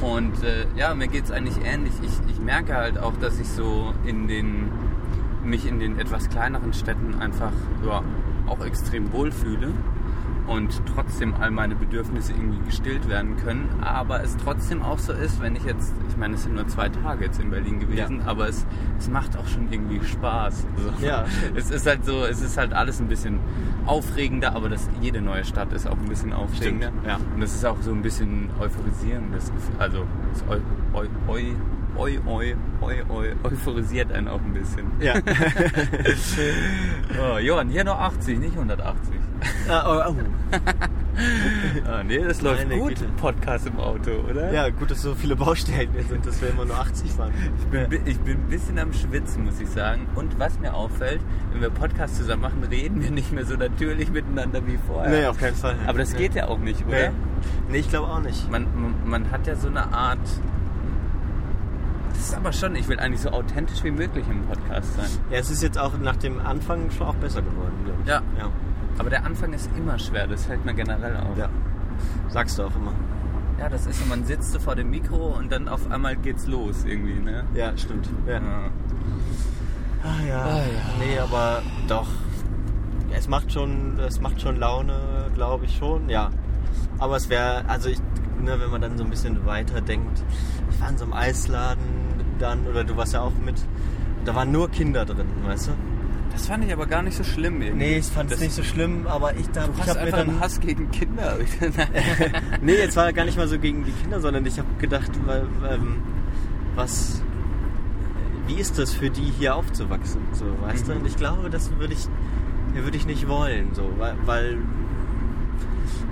Und 0.07 0.43
äh, 0.43 0.67
ja, 0.77 0.95
mir 0.95 1.09
geht 1.09 1.25
es 1.25 1.31
eigentlich 1.31 1.57
ähnlich. 1.65 1.93
Ich, 2.03 2.13
ich 2.31 2.41
merke 2.41 2.75
halt 2.75 2.99
auch, 2.99 3.17
dass 3.21 3.39
ich 3.41 3.49
so 3.49 3.95
in 4.05 4.29
den 4.29 4.69
mich 5.45 5.67
in 5.67 5.79
den 5.79 5.99
etwas 5.99 6.29
kleineren 6.31 6.73
Städten 6.73 7.15
einfach 7.21 7.53
ja, 7.87 8.03
auch 8.47 8.65
extrem 8.65 9.13
wohlfühle 9.13 9.69
und 10.47 10.83
trotzdem 10.95 11.35
all 11.35 11.51
meine 11.51 11.75
Bedürfnisse 11.75 12.33
irgendwie 12.33 12.61
gestillt 12.67 13.09
werden 13.09 13.37
können. 13.37 13.69
Aber 13.83 14.23
es 14.23 14.37
trotzdem 14.37 14.83
auch 14.83 14.99
so 14.99 15.13
ist, 15.13 15.41
wenn 15.41 15.57
ich 15.57 15.65
jetzt, 15.65 15.93
ich 16.09 16.17
meine, 16.17 16.35
es 16.35 16.43
sind 16.45 16.55
nur 16.55 16.67
zwei 16.69 16.89
Tage 16.89 17.25
jetzt 17.25 17.41
in 17.41 17.51
Berlin 17.51 17.81
gewesen, 17.81 18.21
Ja. 18.21 18.27
aber 18.27 18.49
es, 18.49 18.67
es 18.99 19.09
macht 19.09 19.37
auch 19.37 19.47
schon 19.47 19.73
irgendwie 19.73 20.05
Spaß. 20.05 20.67
So. 20.77 21.07
Ja, 21.07 21.25
es 21.55 21.71
ist 21.71 21.87
halt 21.87 22.05
so, 22.05 22.25
es 22.25 22.41
ist 22.43 22.57
halt 22.59 22.73
alles 22.73 23.01
ein 23.01 23.09
bisschen 23.09 23.39
aufregender, 23.87 24.55
aber 24.55 24.69
das, 24.69 24.89
jede 25.01 25.21
neue 25.21 25.45
Stadt 25.45 25.73
ist 25.73 25.87
auch 25.87 25.97
ein 25.99 26.09
bisschen 26.09 26.33
aufregender. 26.33 26.89
Stimmt, 26.89 27.07
ja. 27.07 27.17
Und 27.35 27.41
das 27.41 27.55
ist 27.55 27.65
auch 27.65 27.81
so 27.81 27.93
ein 27.93 28.03
bisschen 28.03 28.51
euphorisierendes 28.61 29.53
Gefühl. 29.53 29.75
Also 29.79 30.05
es 30.33 30.43
eu, 30.49 30.59
eu, 30.99 31.07
eu, 31.29 31.39
eu, 31.97 32.07
eu, 32.27 32.41
eu, 32.41 32.91
eu, 33.09 33.35
euphorisiert 33.45 34.13
einen 34.13 34.29
auch 34.29 34.41
ein 34.41 34.53
bisschen. 34.53 34.91
Ja. 35.01 35.15
Oh, 37.17 37.39
Johann, 37.39 37.69
hier 37.69 37.85
nur 37.85 37.99
80, 37.99 38.39
nicht 38.39 38.55
180. 38.55 39.15
ah, 39.69 40.07
oh, 40.09 40.11
oh. 40.11 40.15
Ah, 41.87 42.03
nee, 42.03 42.19
das 42.19 42.43
läuft 42.43 42.67
Meine 42.69 42.81
gut, 42.81 42.89
Güte. 42.89 43.05
Podcast 43.17 43.69
im 43.69 43.79
Auto, 43.79 44.11
oder? 44.29 44.53
ja, 44.53 44.69
gut, 44.71 44.91
dass 44.91 45.01
so 45.03 45.15
viele 45.15 45.37
Baustellen 45.37 45.89
hier 45.93 46.03
sind, 46.03 46.27
dass 46.27 46.43
wir 46.43 46.51
immer 46.51 46.65
nur 46.65 46.77
80 46.77 47.13
fahren. 47.13 47.33
Ich 47.61 47.67
bin, 47.67 47.89
bi- 47.89 48.01
ich 48.11 48.19
bin 48.19 48.39
ein 48.39 48.49
bisschen 48.49 48.79
am 48.81 48.93
Schwitzen, 48.93 49.45
muss 49.45 49.61
ich 49.61 49.69
sagen. 49.69 50.09
Und 50.17 50.39
was 50.41 50.59
mir 50.59 50.75
auffällt, 50.75 51.21
wenn 51.53 51.61
wir 51.61 51.71
Podcast 51.71 52.17
zusammen 52.17 52.43
machen, 52.43 52.65
reden 52.69 53.01
wir 53.01 53.13
nicht 53.13 53.31
mehr 53.33 53.45
so 53.47 53.55
natürlich 53.55 54.11
miteinander 54.11 54.67
wie 54.67 54.77
vorher. 54.89 55.09
Nee, 55.11 55.27
auf 55.27 55.39
keinen 55.39 55.55
Fall. 55.55 55.77
Aber 55.87 55.99
das 55.99 56.13
nee. 56.13 56.19
geht 56.19 56.35
ja 56.35 56.49
auch 56.49 56.59
nicht, 56.59 56.85
oder? 56.85 57.11
Nee, 57.11 57.15
nee 57.71 57.79
ich 57.79 57.89
glaube 57.89 58.09
auch 58.09 58.21
nicht. 58.21 58.51
Man, 58.51 58.67
man, 58.75 58.95
man 59.05 59.31
hat 59.31 59.47
ja 59.47 59.55
so 59.55 59.69
eine 59.69 59.93
Art, 59.93 60.19
Das 62.15 62.29
ist 62.29 62.35
aber 62.35 62.53
schon, 62.53 62.77
ich 62.77 62.89
will 62.89 62.99
eigentlich 63.01 63.21
so 63.21 63.31
authentisch 63.31 63.83
wie 63.83 63.91
möglich 63.91 64.25
im 64.31 64.43
Podcast 64.43 64.95
sein. 64.95 65.11
Ja, 65.31 65.39
es 65.39 65.51
ist 65.51 65.63
jetzt 65.63 65.79
auch 65.79 65.99
nach 65.99 66.17
dem 66.17 66.41
Anfang 66.41 66.91
schon 66.91 67.09
auch 67.09 67.15
besser 67.17 67.43
geworden, 67.43 67.75
glaube 67.85 68.01
ich. 68.03 68.09
Ja. 68.09 68.23
ja. 68.39 68.51
Aber 68.99 69.11
der 69.11 69.27
Anfang 69.27 69.53
ist 69.53 69.69
immer 69.77 69.99
schwer, 69.99 70.27
das 70.27 70.47
fällt 70.47 70.65
mir 70.65 70.75
generell 70.75 71.17
auf. 71.17 71.37
Ja. 71.37 71.49
Sagst 72.29 72.59
du 72.59 72.63
auch 72.63 72.77
immer. 72.77 72.93
Ja, 73.59 73.69
das 73.69 73.87
ist 73.87 74.01
so, 74.01 74.07
man 74.07 74.25
sitzt 74.25 74.53
so 74.53 74.59
vor 74.59 74.75
dem 74.75 74.91
Mikro 74.91 75.37
und 75.37 75.51
dann 75.51 75.69
auf 75.69 75.91
einmal 75.91 76.17
geht's 76.17 76.47
los 76.47 76.85
irgendwie, 76.85 77.21
ne? 77.21 77.45
Ja, 77.55 77.77
stimmt. 77.77 78.09
Ja. 78.27 78.35
Ja. 78.35 78.71
Ah 80.03 80.27
ja. 80.27 80.43
Ah, 80.45 80.59
ja. 80.59 81.05
Nee, 81.05 81.19
aber 81.19 81.63
doch. 81.89 82.09
Es 83.13 83.29
macht 83.29 83.53
schon, 83.53 83.99
es 83.99 84.21
macht 84.21 84.41
schon 84.41 84.57
Laune, 84.57 85.31
glaube 85.35 85.67
ich 85.67 85.77
schon, 85.77 86.09
ja. 86.09 86.31
Aber 86.99 87.17
es 87.17 87.29
wäre, 87.29 87.65
also 87.69 87.89
ich, 87.89 87.99
ne, 88.41 88.59
wenn 88.61 88.71
man 88.71 88.81
dann 88.81 88.99
so 88.99 89.05
ein 89.05 89.11
bisschen 89.11 89.47
weiter 89.47 89.81
denkt, 89.81 90.23
ich 90.71 90.81
war 90.81 90.91
in 90.91 90.99
so 90.99 91.05
einem 91.05 91.13
Eisladen 91.13 92.04
dann, 92.39 92.67
oder 92.67 92.85
du 92.85 92.97
warst 92.97 93.15
ja 93.15 93.23
auch 93.23 93.33
mit, 93.45 93.57
da 94.25 94.35
waren 94.35 94.53
nur 94.53 94.71
Kinder 94.71 95.05
drin, 95.05 95.27
weißt 95.47 95.69
du? 95.69 95.73
Das 96.33 96.49
fand 96.49 96.65
ich 96.65 96.73
aber 96.73 96.87
gar 96.87 97.03
nicht 97.03 97.17
so 97.17 97.23
schlimm 97.23 97.63
irgendwie. 97.63 97.85
Nee, 97.85 97.99
ich 97.99 98.07
fand 98.07 98.31
es 98.33 98.41
nicht 98.41 98.53
so 98.53 98.65
schlimm, 98.65 99.07
aber 99.07 99.37
ich 99.37 99.49
da, 99.51 99.67
Du 99.67 99.73
ich 99.73 99.81
hast 99.83 99.91
habe 99.91 100.01
mir 100.01 100.07
einfach 100.07 100.19
dann 100.19 100.31
einen 100.31 100.41
Hass 100.41 100.61
gegen 100.61 100.91
Kinder. 100.91 101.39
nee, 102.61 102.75
jetzt 102.75 102.97
war 102.97 103.13
gar 103.13 103.25
nicht 103.25 103.37
mal 103.37 103.47
so 103.47 103.59
gegen 103.59 103.85
die 103.85 103.93
Kinder, 103.93 104.21
sondern 104.21 104.45
ich 104.45 104.59
habe 104.59 104.69
gedacht, 104.81 105.13
ähm, 105.71 106.03
was, 106.75 107.23
wie 108.49 108.55
ist 108.55 108.79
das 108.79 108.93
für 108.93 109.11
die 109.11 109.33
hier 109.39 109.55
aufzuwachsen, 109.55 110.23
so, 110.33 110.45
weißt 110.63 110.89
du? 110.89 110.93
Mhm. 110.95 111.01
Und 111.01 111.07
ich 111.07 111.17
glaube, 111.17 111.51
das 111.51 111.71
würde 111.79 111.95
ich, 111.95 112.09
würde 112.75 112.97
ich 112.97 113.07
nicht 113.07 113.29
wollen, 113.29 113.73
so, 113.73 113.89
weil, 113.99 114.17
weil 114.27 114.59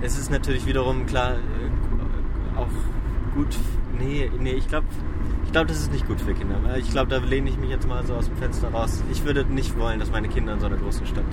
es 0.01 0.17
ist 0.17 0.31
natürlich 0.31 0.65
wiederum 0.65 1.05
klar 1.05 1.33
äh, 1.33 2.57
auch 2.57 2.67
gut. 3.35 3.57
Nee, 3.99 4.31
nee, 4.39 4.53
ich 4.53 4.67
glaube, 4.67 4.87
glaube, 5.53 5.67
das 5.67 5.77
ist 5.77 5.91
nicht 5.91 6.05
gut 6.07 6.19
für 6.19 6.33
Kinder. 6.33 6.57
Ich 6.77 6.91
glaube, 6.91 7.09
da 7.09 7.17
lehne 7.19 7.49
ich 7.49 7.57
mich 7.57 7.69
jetzt 7.69 7.87
mal 7.87 8.05
so 8.05 8.15
aus 8.15 8.25
dem 8.25 8.35
Fenster 8.35 8.69
raus. 8.69 9.01
Ich 9.11 9.23
würde 9.23 9.45
nicht 9.45 9.77
wollen, 9.79 9.99
dass 9.99 10.11
meine 10.11 10.27
Kinder 10.27 10.53
in 10.53 10.59
so 10.59 10.65
einer 10.65 10.77
großen 10.77 11.05
Stadt 11.05 11.23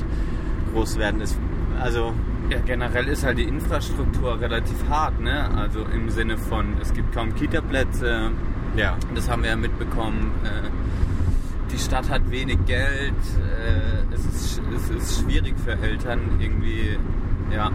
groß 0.72 0.98
werden. 0.98 1.20
Ist, 1.20 1.36
also 1.80 2.12
Ja, 2.50 2.58
generell 2.66 3.06
ist 3.06 3.24
halt 3.24 3.38
die 3.38 3.44
Infrastruktur 3.44 4.40
relativ 4.40 4.76
hart, 4.88 5.20
ne? 5.20 5.48
Also 5.56 5.84
im 5.84 6.10
Sinne 6.10 6.36
von, 6.36 6.74
es 6.82 6.92
gibt 6.92 7.14
kaum 7.14 7.32
Kita-Plätze, 7.34 8.32
ja, 8.76 8.96
das 9.14 9.30
haben 9.30 9.42
wir 9.42 9.50
ja 9.50 9.56
mitbekommen. 9.56 10.32
Äh, 10.42 10.68
die 11.72 11.78
Stadt 11.78 12.10
hat 12.10 12.28
wenig 12.28 12.58
Geld, 12.66 13.14
äh, 13.38 14.12
es, 14.12 14.24
ist, 14.24 14.62
es 14.74 14.90
ist 14.90 15.20
schwierig 15.22 15.54
für 15.64 15.78
Eltern 15.80 16.20
irgendwie, 16.40 16.98
ja, 17.54 17.70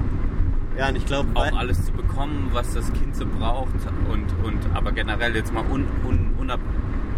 ja, 0.78 0.89
und 0.89 0.95
ich 0.95 1.05
glaube, 1.05 1.30
auch 1.36 1.55
alles 1.55 1.86
zu 1.86 1.91
bekommen, 1.91 2.49
was 2.51 2.73
das 2.73 2.91
Kind 2.93 3.15
so 3.15 3.26
braucht 3.26 3.73
und, 4.11 4.26
und 4.43 4.59
aber 4.73 4.91
generell 4.91 5.36
jetzt 5.36 5.53
mal 5.53 5.63
un, 5.71 5.86
un, 6.07 6.34
unab, 6.39 6.59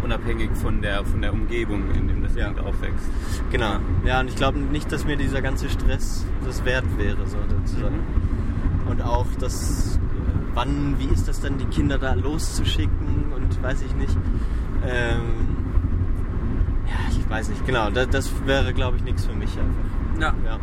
unabhängig 0.02 0.50
von 0.54 0.80
der, 0.80 1.04
von 1.04 1.20
der 1.22 1.32
Umgebung, 1.32 1.90
in 1.94 2.08
dem 2.08 2.22
das 2.22 2.34
Ja. 2.34 2.46
Kind 2.46 2.60
aufwächst. 2.60 3.08
Genau. 3.50 3.76
Ja, 4.04 4.20
und 4.20 4.28
ich 4.28 4.36
glaube 4.36 4.58
nicht, 4.58 4.90
dass 4.92 5.04
mir 5.04 5.16
dieser 5.16 5.42
ganze 5.42 5.68
Stress 5.68 6.24
das 6.44 6.64
wert 6.64 6.84
wäre, 6.96 7.26
so 7.26 7.36
sozusagen. 7.48 7.98
Und 8.88 9.02
auch 9.02 9.26
das, 9.38 9.98
wann, 10.54 10.96
wie 10.98 11.12
ist 11.12 11.28
das 11.28 11.40
dann, 11.40 11.58
die 11.58 11.66
Kinder 11.66 11.98
da 11.98 12.14
loszuschicken 12.14 13.32
und 13.34 13.62
weiß 13.62 13.82
ich 13.82 13.94
nicht. 13.96 14.16
Ähm, 14.86 15.56
ja, 16.86 16.94
ich 17.10 17.28
weiß 17.28 17.50
nicht, 17.50 17.66
genau. 17.66 17.90
Das, 17.90 18.08
das 18.08 18.32
wäre, 18.46 18.72
glaube 18.72 18.96
ich, 18.96 19.02
nichts 19.04 19.26
für 19.26 19.34
mich 19.34 19.50
einfach. 19.50 20.20
Ja. 20.20 20.34
Ja. 20.44 20.58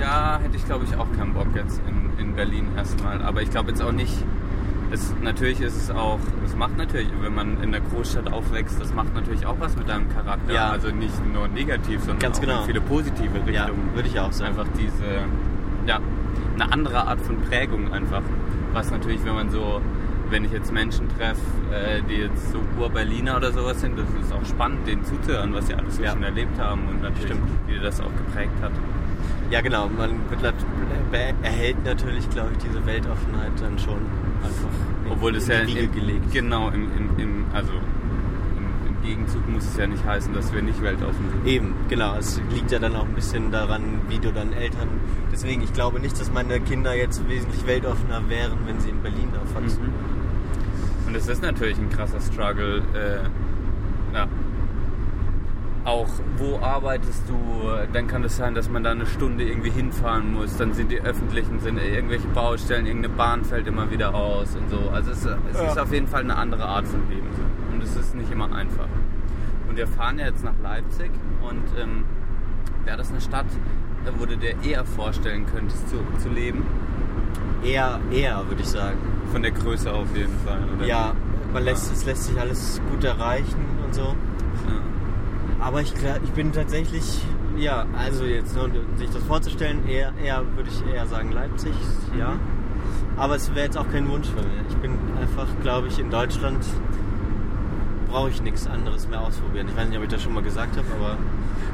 Ja, 0.00 0.38
hätte 0.42 0.56
ich 0.56 0.64
glaube 0.66 0.84
ich 0.84 0.96
auch 0.96 1.06
keinen 1.16 1.34
Bock 1.34 1.48
jetzt 1.54 1.80
in, 1.88 2.18
in 2.18 2.34
Berlin 2.34 2.68
erstmal. 2.76 3.22
Aber 3.22 3.42
ich 3.42 3.50
glaube 3.50 3.70
jetzt 3.70 3.82
auch 3.82 3.92
nicht. 3.92 4.12
Es, 4.90 5.12
natürlich 5.22 5.60
ist 5.60 5.76
es 5.76 5.90
auch, 5.90 6.20
es 6.44 6.54
macht 6.54 6.76
natürlich, 6.76 7.08
wenn 7.20 7.34
man 7.34 7.60
in 7.62 7.72
der 7.72 7.80
Großstadt 7.80 8.32
aufwächst, 8.32 8.80
das 8.80 8.94
macht 8.94 9.12
natürlich 9.14 9.44
auch 9.44 9.56
was 9.58 9.76
mit 9.76 9.88
deinem 9.88 10.08
Charakter. 10.10 10.52
Ja. 10.52 10.70
Also 10.70 10.88
nicht 10.90 11.14
nur 11.32 11.48
negativ, 11.48 12.00
sondern 12.00 12.18
Ganz 12.20 12.36
auch 12.38 12.42
genau. 12.42 12.60
in 12.60 12.66
viele 12.66 12.80
positive 12.80 13.34
Richtungen. 13.34 13.54
Ja, 13.54 13.94
würde 13.94 14.08
ich 14.08 14.20
auch 14.20 14.30
sagen. 14.32 14.50
Einfach 14.50 14.66
diese, 14.78 15.04
ja, 15.86 15.98
eine 16.54 16.72
andere 16.72 17.06
Art 17.08 17.20
von 17.22 17.40
Prägung 17.40 17.92
einfach. 17.92 18.22
Was 18.72 18.90
natürlich, 18.92 19.24
wenn 19.24 19.34
man 19.34 19.50
so, 19.50 19.80
wenn 20.30 20.44
ich 20.44 20.52
jetzt 20.52 20.72
Menschen 20.72 21.08
treffe, 21.16 21.40
äh, 21.72 22.02
die 22.08 22.14
jetzt 22.22 22.52
so 22.52 22.58
Ur-Berliner 22.78 23.36
oder 23.38 23.52
sowas 23.52 23.80
sind, 23.80 23.98
das 23.98 24.06
ist 24.22 24.32
auch 24.32 24.44
spannend, 24.44 24.86
denen 24.86 25.04
zuzuhören, 25.04 25.54
was 25.54 25.66
sie 25.66 25.74
alles 25.74 25.96
so 25.96 26.02
Ja. 26.04 26.12
schon 26.12 26.22
erlebt 26.22 26.58
haben 26.60 26.82
und 26.88 27.02
natürlich, 27.02 27.30
Stimmt. 27.32 27.48
wie 27.66 27.80
das 27.80 28.00
auch 28.00 28.14
geprägt 28.16 28.52
hat. 28.62 28.72
Ja, 29.54 29.60
genau. 29.60 29.88
Man 29.88 30.18
wird, 30.30 30.54
erhält 31.44 31.84
natürlich, 31.84 32.28
glaube 32.28 32.50
ich, 32.54 32.58
diese 32.58 32.84
Weltoffenheit 32.84 33.52
dann 33.60 33.78
schon 33.78 34.00
einfach 34.42 34.68
in, 35.06 35.12
Obwohl 35.12 35.32
das 35.32 35.44
in 35.44 35.52
ja 35.52 35.60
die 35.60 35.68
Wiege 35.68 35.80
im, 35.80 35.92
gelegt. 35.92 36.32
Genau, 36.32 36.70
im, 36.70 36.90
im, 36.96 37.18
im, 37.18 37.44
also 37.52 37.70
im, 37.72 38.88
im 38.88 39.02
Gegenzug 39.04 39.48
muss 39.48 39.62
es 39.62 39.76
ja 39.76 39.86
nicht 39.86 40.04
heißen, 40.04 40.34
dass 40.34 40.52
wir 40.52 40.60
nicht 40.60 40.82
weltoffen 40.82 41.30
sind. 41.30 41.46
Eben, 41.46 41.72
genau. 41.88 42.16
Es 42.16 42.40
liegt 42.52 42.72
ja 42.72 42.80
dann 42.80 42.96
auch 42.96 43.04
ein 43.04 43.14
bisschen 43.14 43.52
daran, 43.52 44.00
wie 44.08 44.18
du 44.18 44.32
dann 44.32 44.52
Eltern. 44.52 44.88
Deswegen, 45.30 45.62
ich 45.62 45.72
glaube 45.72 46.00
nicht, 46.00 46.18
dass 46.18 46.32
meine 46.32 46.58
Kinder 46.58 46.92
jetzt 46.92 47.28
wesentlich 47.28 47.64
weltoffener 47.64 48.28
wären, 48.28 48.58
wenn 48.66 48.80
sie 48.80 48.88
in 48.88 49.02
Berlin 49.02 49.28
aufwachsen. 49.40 49.84
Mhm. 49.84 51.06
Und 51.06 51.14
es 51.14 51.28
ist 51.28 51.42
natürlich 51.42 51.78
ein 51.78 51.90
krasser 51.90 52.20
Struggle. 52.20 52.82
Äh, 52.92 54.16
ja. 54.16 54.26
Auch 55.84 56.08
wo 56.38 56.58
arbeitest 56.60 57.24
du? 57.28 57.36
Dann 57.92 58.06
kann 58.06 58.24
es 58.24 58.36
sein, 58.38 58.54
dass 58.54 58.70
man 58.70 58.82
da 58.82 58.92
eine 58.92 59.04
Stunde 59.04 59.44
irgendwie 59.44 59.68
hinfahren 59.70 60.32
muss. 60.32 60.56
Dann 60.56 60.72
sind 60.72 60.90
die 60.90 61.00
öffentlichen, 61.00 61.60
sind 61.60 61.76
irgendwelche 61.78 62.26
Baustellen, 62.28 62.86
irgendeine 62.86 63.14
Bahn 63.14 63.44
fällt 63.44 63.66
immer 63.66 63.90
wieder 63.90 64.14
aus 64.14 64.56
und 64.56 64.70
so. 64.70 64.88
Also 64.90 65.10
es, 65.10 65.18
es 65.26 65.58
Ja. 65.60 65.66
ist 65.70 65.78
auf 65.78 65.92
jeden 65.92 66.06
Fall 66.08 66.22
eine 66.22 66.36
andere 66.36 66.64
Art 66.64 66.86
von 66.88 67.00
Leben. 67.10 67.28
Und 67.72 67.82
es 67.82 67.94
ist 67.96 68.14
nicht 68.14 68.32
immer 68.32 68.50
einfach. 68.54 68.88
Und 69.68 69.76
wir 69.76 69.86
fahren 69.86 70.18
ja 70.18 70.26
jetzt 70.26 70.42
nach 70.42 70.54
Leipzig 70.62 71.10
und 71.42 71.62
ähm, 71.78 72.04
wäre 72.84 72.96
das 72.96 73.10
eine 73.10 73.20
Stadt, 73.20 73.46
wo 74.18 74.24
du 74.24 74.36
dir 74.38 74.54
eher 74.62 74.84
vorstellen 74.86 75.44
könntest 75.52 75.88
zu, 75.90 75.96
zu 76.18 76.28
leben? 76.30 76.62
Eher, 77.62 78.00
eher, 78.10 78.42
würde 78.48 78.62
ich 78.62 78.68
sagen. 78.68 78.96
Von 79.32 79.42
der 79.42 79.50
Größe 79.50 79.92
auf 79.92 80.14
jeden 80.16 80.34
Fall. 80.46 80.60
Oder? 80.76 80.86
Ja, 80.86 81.12
man 81.52 81.62
lässt, 81.64 81.92
es 81.92 82.04
lässt 82.06 82.24
sich 82.24 82.38
alles 82.40 82.80
gut 82.90 83.04
erreichen 83.04 83.64
und 83.84 83.94
so. 83.94 84.02
Ja. 84.02 84.80
Aber 85.64 85.80
ich, 85.80 85.94
ich 86.22 86.30
bin 86.32 86.52
tatsächlich, 86.52 87.22
ja, 87.56 87.86
also 87.96 88.24
jetzt, 88.24 88.54
ne, 88.54 88.68
sich 88.96 89.08
das 89.08 89.22
vorzustellen, 89.22 89.88
eher, 89.88 90.12
eher 90.22 90.44
würde 90.56 90.68
ich 90.68 90.94
eher 90.94 91.06
sagen 91.06 91.32
Leipzig, 91.32 91.72
ja. 92.18 92.34
Aber 93.16 93.36
es 93.36 93.48
wäre 93.54 93.64
jetzt 93.64 93.78
auch 93.78 93.90
kein 93.90 94.06
Wunsch 94.10 94.26
von 94.28 94.44
mir. 94.44 94.62
Ich 94.68 94.76
bin 94.76 94.92
einfach, 95.18 95.46
glaube 95.62 95.88
ich, 95.88 95.98
in 95.98 96.10
Deutschland 96.10 96.62
brauche 98.10 98.28
ich 98.28 98.42
nichts 98.42 98.66
anderes 98.66 99.08
mehr 99.08 99.22
ausprobieren. 99.22 99.68
Ich 99.68 99.76
weiß 99.76 99.88
nicht, 99.88 99.96
ob 99.96 100.04
ich 100.04 100.10
das 100.10 100.22
schon 100.22 100.34
mal 100.34 100.42
gesagt 100.42 100.76
habe, 100.76 100.86
aber 101.00 101.16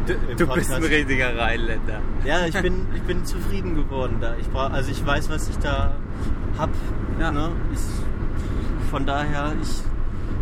Du, 0.07 0.13
im 0.31 0.37
du 0.37 0.47
bist 0.47 0.73
ein 0.73 0.83
riesiger 0.85 1.37
Rheinländer. 1.37 2.01
ja, 2.25 2.47
ich 2.47 2.55
bin, 2.63 2.87
ich 2.95 3.03
bin 3.03 3.25
zufrieden 3.25 3.75
geworden 3.75 4.19
da. 4.21 4.37
Ich 4.41 4.49
brauch, 4.49 4.71
also 4.71 4.91
ich 4.91 5.05
weiß, 5.05 5.29
was 5.31 5.49
ich 5.49 5.59
da 5.59 5.97
hab. 6.57 6.71
Ja. 7.19 7.33
Ne? 7.33 7.51
Ich, 7.75 7.81
von 8.91 9.05
daher, 9.05 9.53
ich 9.61 9.83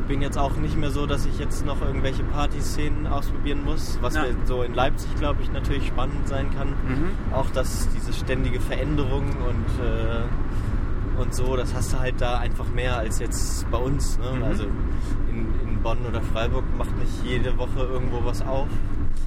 bin 0.09 0.23
jetzt 0.23 0.39
auch 0.39 0.57
nicht 0.57 0.77
mehr 0.77 0.91
so, 0.91 1.07
dass 1.07 1.27
ich 1.27 1.39
jetzt 1.39 1.65
noch 1.65 1.81
irgendwelche 1.83 2.25
Partyszenen 2.25 3.07
ausprobieren 3.07 3.65
muss, 3.65 3.99
was 4.01 4.15
Ja. 4.15 4.25
so 4.45 4.63
in 4.63 4.75
Leipzig, 4.75 5.15
glaube 5.17 5.43
ich, 5.43 5.53
natürlich 5.53 5.87
spannend 5.87 6.27
sein 6.27 6.49
kann. 6.57 6.69
Mhm. 6.71 7.11
Auch 7.35 7.51
dass 7.51 7.89
diese 7.95 8.13
ständige 8.13 8.59
Veränderung 8.61 9.25
und, 9.29 9.85
äh, 9.85 11.21
und 11.21 11.35
so, 11.35 11.57
das 11.57 11.75
hast 11.75 11.93
du 11.93 11.99
halt 11.99 12.21
da 12.21 12.39
einfach 12.39 12.67
mehr 12.75 12.97
als 12.99 13.19
jetzt 13.19 13.71
bei 13.71 13.79
uns. 13.79 14.19
Ne? 14.19 14.33
Mhm. 14.39 14.43
Also 14.45 14.65
in, 14.65 15.47
in 15.69 15.83
Bonn 15.83 15.99
oder 16.09 16.23
Freiburg 16.23 16.65
macht 16.77 16.97
nicht 16.99 17.23
jede 17.25 17.57
Woche 17.59 17.81
irgendwo 17.81 18.25
was 18.25 18.41
auf. 18.43 18.67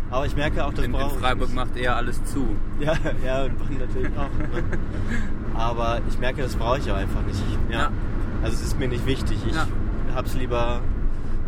Aber 0.10 0.26
ich 0.26 0.36
merke 0.36 0.66
auch, 0.66 0.74
das 0.74 0.84
In, 0.84 0.94
in 0.94 1.00
brauche 1.00 1.20
Freiburg 1.20 1.54
macht 1.54 1.78
eher 1.78 1.96
alles 1.96 2.22
zu. 2.26 2.46
Ja, 2.80 2.94
ja, 3.26 3.44
und 3.44 3.58
Bonn 3.60 3.78
natürlich 3.78 4.12
auch. 4.18 4.38
Ne? 4.40 4.64
Aber 5.54 6.02
ich 6.10 6.18
merke, 6.20 6.42
das 6.42 6.56
brauche 6.56 6.80
ich 6.80 6.92
auch 6.92 6.96
einfach 6.98 7.22
nicht. 7.28 7.42
Ja. 7.70 7.80
Ja. 7.82 7.92
Also 8.42 8.56
es 8.56 8.64
ist 8.64 8.80
mir 8.80 8.88
nicht 8.88 9.06
wichtig. 9.06 9.38
Ich 9.48 9.54
Ja. 9.56 9.68
Hab's 10.16 10.36
lieber, 10.36 10.82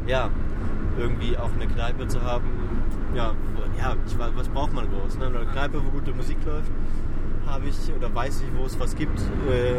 ja, 0.07 0.29
irgendwie 0.97 1.37
auch 1.37 1.49
eine 1.59 1.67
Kneipe 1.71 2.07
zu 2.07 2.21
haben. 2.21 2.45
Ja, 3.15 3.31
ja 3.79 3.95
ich, 4.05 4.17
wa- 4.17 4.29
was 4.35 4.47
braucht 4.49 4.73
man 4.73 4.85
groß? 4.89 5.17
Ne? 5.17 5.27
Eine 5.27 5.45
Kneipe, 5.45 5.81
wo 5.83 5.89
gute 5.91 6.13
Musik 6.13 6.37
läuft, 6.45 6.71
habe 7.47 7.65
ich 7.67 7.75
oder 7.95 8.13
weiß 8.13 8.41
ich, 8.41 8.59
wo 8.59 8.65
es 8.65 8.79
was 8.79 8.95
gibt. 8.95 9.19
Äh, 9.19 9.73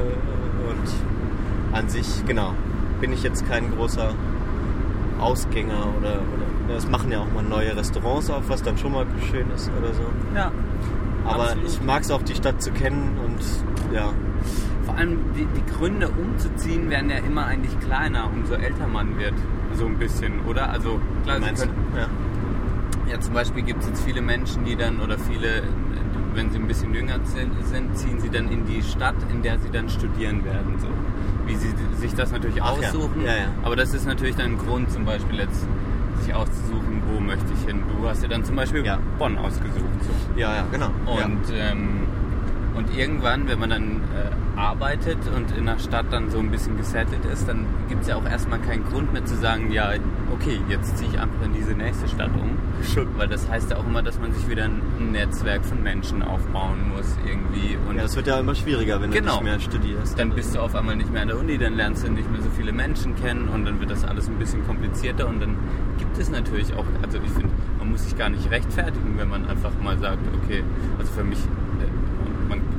und 0.70 1.76
an 1.76 1.88
sich, 1.88 2.24
genau, 2.26 2.52
bin 3.00 3.12
ich 3.12 3.22
jetzt 3.22 3.46
kein 3.48 3.70
großer 3.74 4.10
Ausgänger 5.20 5.86
oder, 5.98 6.18
oder 6.66 6.76
es 6.76 6.88
machen 6.88 7.10
ja 7.12 7.20
auch 7.20 7.32
mal 7.32 7.42
neue 7.42 7.76
Restaurants 7.76 8.30
auf, 8.30 8.48
was 8.48 8.62
dann 8.62 8.76
schon 8.78 8.92
mal 8.92 9.06
schön 9.30 9.50
ist 9.54 9.70
oder 9.80 9.92
so. 9.92 10.02
Ja. 10.34 10.50
Aber 11.24 11.44
Absolut. 11.44 11.68
ich 11.68 11.82
mag 11.82 12.02
es 12.02 12.10
auch, 12.10 12.22
die 12.22 12.34
Stadt 12.34 12.62
zu 12.62 12.70
kennen 12.70 13.16
und 13.24 13.94
ja. 13.94 14.12
Vor 14.94 15.00
allem 15.00 15.18
die, 15.36 15.44
die 15.46 15.72
Gründe 15.72 16.08
umzuziehen 16.08 16.88
werden 16.88 17.10
ja 17.10 17.16
immer 17.16 17.46
eigentlich 17.46 17.76
kleiner, 17.80 18.30
umso 18.32 18.54
älter 18.54 18.86
man 18.86 19.18
wird. 19.18 19.34
So 19.74 19.86
ein 19.86 19.98
bisschen, 19.98 20.40
oder? 20.46 20.70
Also 20.70 21.00
klar, 21.24 21.40
Meinst 21.40 21.62
können, 21.62 21.74
Ja. 21.96 23.12
ja 23.12 23.20
zum 23.20 23.34
Beispiel 23.34 23.64
gibt 23.64 23.82
es 23.82 23.88
jetzt 23.88 24.04
viele 24.04 24.22
Menschen, 24.22 24.64
die 24.64 24.76
dann 24.76 25.00
oder 25.00 25.18
viele, 25.18 25.64
wenn 26.34 26.48
sie 26.50 26.58
ein 26.58 26.68
bisschen 26.68 26.94
jünger 26.94 27.18
sind, 27.24 27.98
ziehen 27.98 28.20
sie 28.20 28.30
dann 28.30 28.48
in 28.52 28.66
die 28.66 28.82
Stadt, 28.84 29.16
in 29.32 29.42
der 29.42 29.58
sie 29.58 29.70
dann 29.70 29.88
studieren 29.88 30.44
werden. 30.44 30.78
So. 30.78 30.86
wie 31.46 31.56
sie 31.56 31.74
sich 31.98 32.14
das 32.14 32.30
natürlich 32.30 32.62
Ach 32.62 32.78
aussuchen. 32.78 33.22
Ja, 33.24 33.32
ja. 33.32 33.46
Aber 33.64 33.74
das 33.74 33.92
ist 33.94 34.06
natürlich 34.06 34.36
dann 34.36 34.52
ein 34.52 34.58
Grund, 34.58 34.92
zum 34.92 35.04
Beispiel 35.04 35.40
jetzt 35.40 35.66
sich 36.20 36.32
auszusuchen, 36.32 37.02
wo 37.12 37.18
möchte 37.20 37.52
ich 37.52 37.66
hin. 37.66 37.82
Du 38.00 38.08
hast 38.08 38.22
ja 38.22 38.28
dann 38.28 38.44
zum 38.44 38.54
Beispiel. 38.54 38.84
Bonn 39.18 39.36
ausgesucht. 39.38 39.74
So. 40.02 40.40
Ja, 40.40 40.54
ja, 40.54 40.64
genau. 40.70 40.90
Und, 41.06 41.42
ähm, 41.52 42.03
und 42.76 42.96
irgendwann, 42.96 43.48
wenn 43.48 43.58
man 43.58 43.70
dann 43.70 44.00
äh, 44.14 44.58
arbeitet 44.58 45.18
und 45.34 45.56
in 45.56 45.66
der 45.66 45.78
Stadt 45.78 46.06
dann 46.10 46.30
so 46.30 46.38
ein 46.38 46.50
bisschen 46.50 46.76
gesettelt 46.76 47.24
ist, 47.24 47.48
dann 47.48 47.66
gibt 47.88 48.02
es 48.02 48.08
ja 48.08 48.16
auch 48.16 48.24
erstmal 48.24 48.58
keinen 48.60 48.84
Grund 48.84 49.12
mehr 49.12 49.24
zu 49.24 49.36
sagen, 49.36 49.70
ja, 49.70 49.90
okay, 50.32 50.60
jetzt 50.68 50.96
ziehe 50.98 51.10
ich 51.10 51.18
einfach 51.18 51.44
in 51.44 51.52
diese 51.54 51.72
nächste 51.72 52.08
Stadt 52.08 52.30
um. 52.34 52.50
Schon. 52.84 53.08
Weil 53.16 53.28
das 53.28 53.48
heißt 53.48 53.70
ja 53.70 53.76
auch 53.78 53.86
immer, 53.86 54.02
dass 54.02 54.18
man 54.20 54.32
sich 54.32 54.48
wieder 54.48 54.64
ein 54.64 55.12
Netzwerk 55.12 55.64
von 55.64 55.82
Menschen 55.82 56.22
aufbauen 56.22 56.88
muss 56.94 57.16
irgendwie. 57.26 57.76
Und 57.88 57.96
ja, 57.96 58.02
das 58.02 58.16
wird 58.16 58.26
ja 58.26 58.38
immer 58.40 58.54
schwieriger, 58.54 59.00
wenn 59.00 59.10
Genau. 59.10 59.38
du 59.38 59.44
nicht 59.44 59.52
mehr 59.52 59.60
studierst. 59.60 60.18
dann 60.18 60.30
bist 60.30 60.54
du 60.54 60.60
auf 60.60 60.74
einmal 60.74 60.96
nicht 60.96 61.12
mehr 61.12 61.22
an 61.22 61.28
der 61.28 61.38
Uni, 61.38 61.58
dann 61.58 61.74
lernst 61.74 62.06
du 62.06 62.10
nicht 62.10 62.30
mehr 62.30 62.42
so 62.42 62.50
viele 62.50 62.72
Menschen 62.72 63.14
kennen 63.16 63.48
und 63.48 63.64
dann 63.64 63.80
wird 63.80 63.90
das 63.90 64.04
alles 64.04 64.28
ein 64.28 64.38
bisschen 64.38 64.66
komplizierter 64.66 65.26
und 65.28 65.40
dann 65.40 65.56
gibt 65.98 66.18
es 66.18 66.30
natürlich 66.30 66.74
auch, 66.74 66.84
also 67.02 67.18
ich 67.24 67.30
finde, 67.30 67.50
man 67.78 67.90
muss 67.90 68.04
sich 68.04 68.16
gar 68.16 68.28
nicht 68.28 68.50
rechtfertigen, 68.50 69.14
wenn 69.16 69.28
man 69.28 69.46
einfach 69.46 69.70
mal 69.82 69.98
sagt, 69.98 70.18
okay, 70.42 70.62
also 70.98 71.12
für 71.12 71.24
mich, 71.24 71.38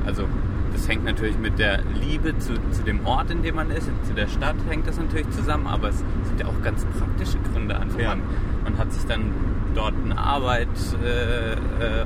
also 0.06 0.24
das 0.72 0.88
hängt 0.88 1.04
natürlich 1.04 1.38
mit 1.38 1.58
der 1.58 1.80
Liebe 2.02 2.36
zu, 2.38 2.54
zu 2.70 2.82
dem 2.82 3.06
Ort, 3.06 3.30
in 3.30 3.42
dem 3.42 3.54
man 3.56 3.70
ist, 3.70 3.86
zu 4.06 4.14
der 4.14 4.26
Stadt 4.28 4.56
hängt 4.68 4.86
das 4.86 4.98
natürlich 4.98 5.28
zusammen, 5.30 5.66
aber 5.66 5.88
es 5.88 5.98
sind 5.98 6.40
ja 6.40 6.46
auch 6.46 6.62
ganz 6.62 6.84
praktische 6.98 7.38
Gründe. 7.52 7.78
Also 7.78 7.98
Ja. 7.98 8.10
man, 8.10 8.22
man 8.64 8.78
hat 8.78 8.92
sich 8.92 9.04
dann 9.06 9.30
dort 9.74 9.94
eine 10.04 10.16
Arbeit 10.18 10.68
äh, 11.02 11.52
äh, 11.52 11.56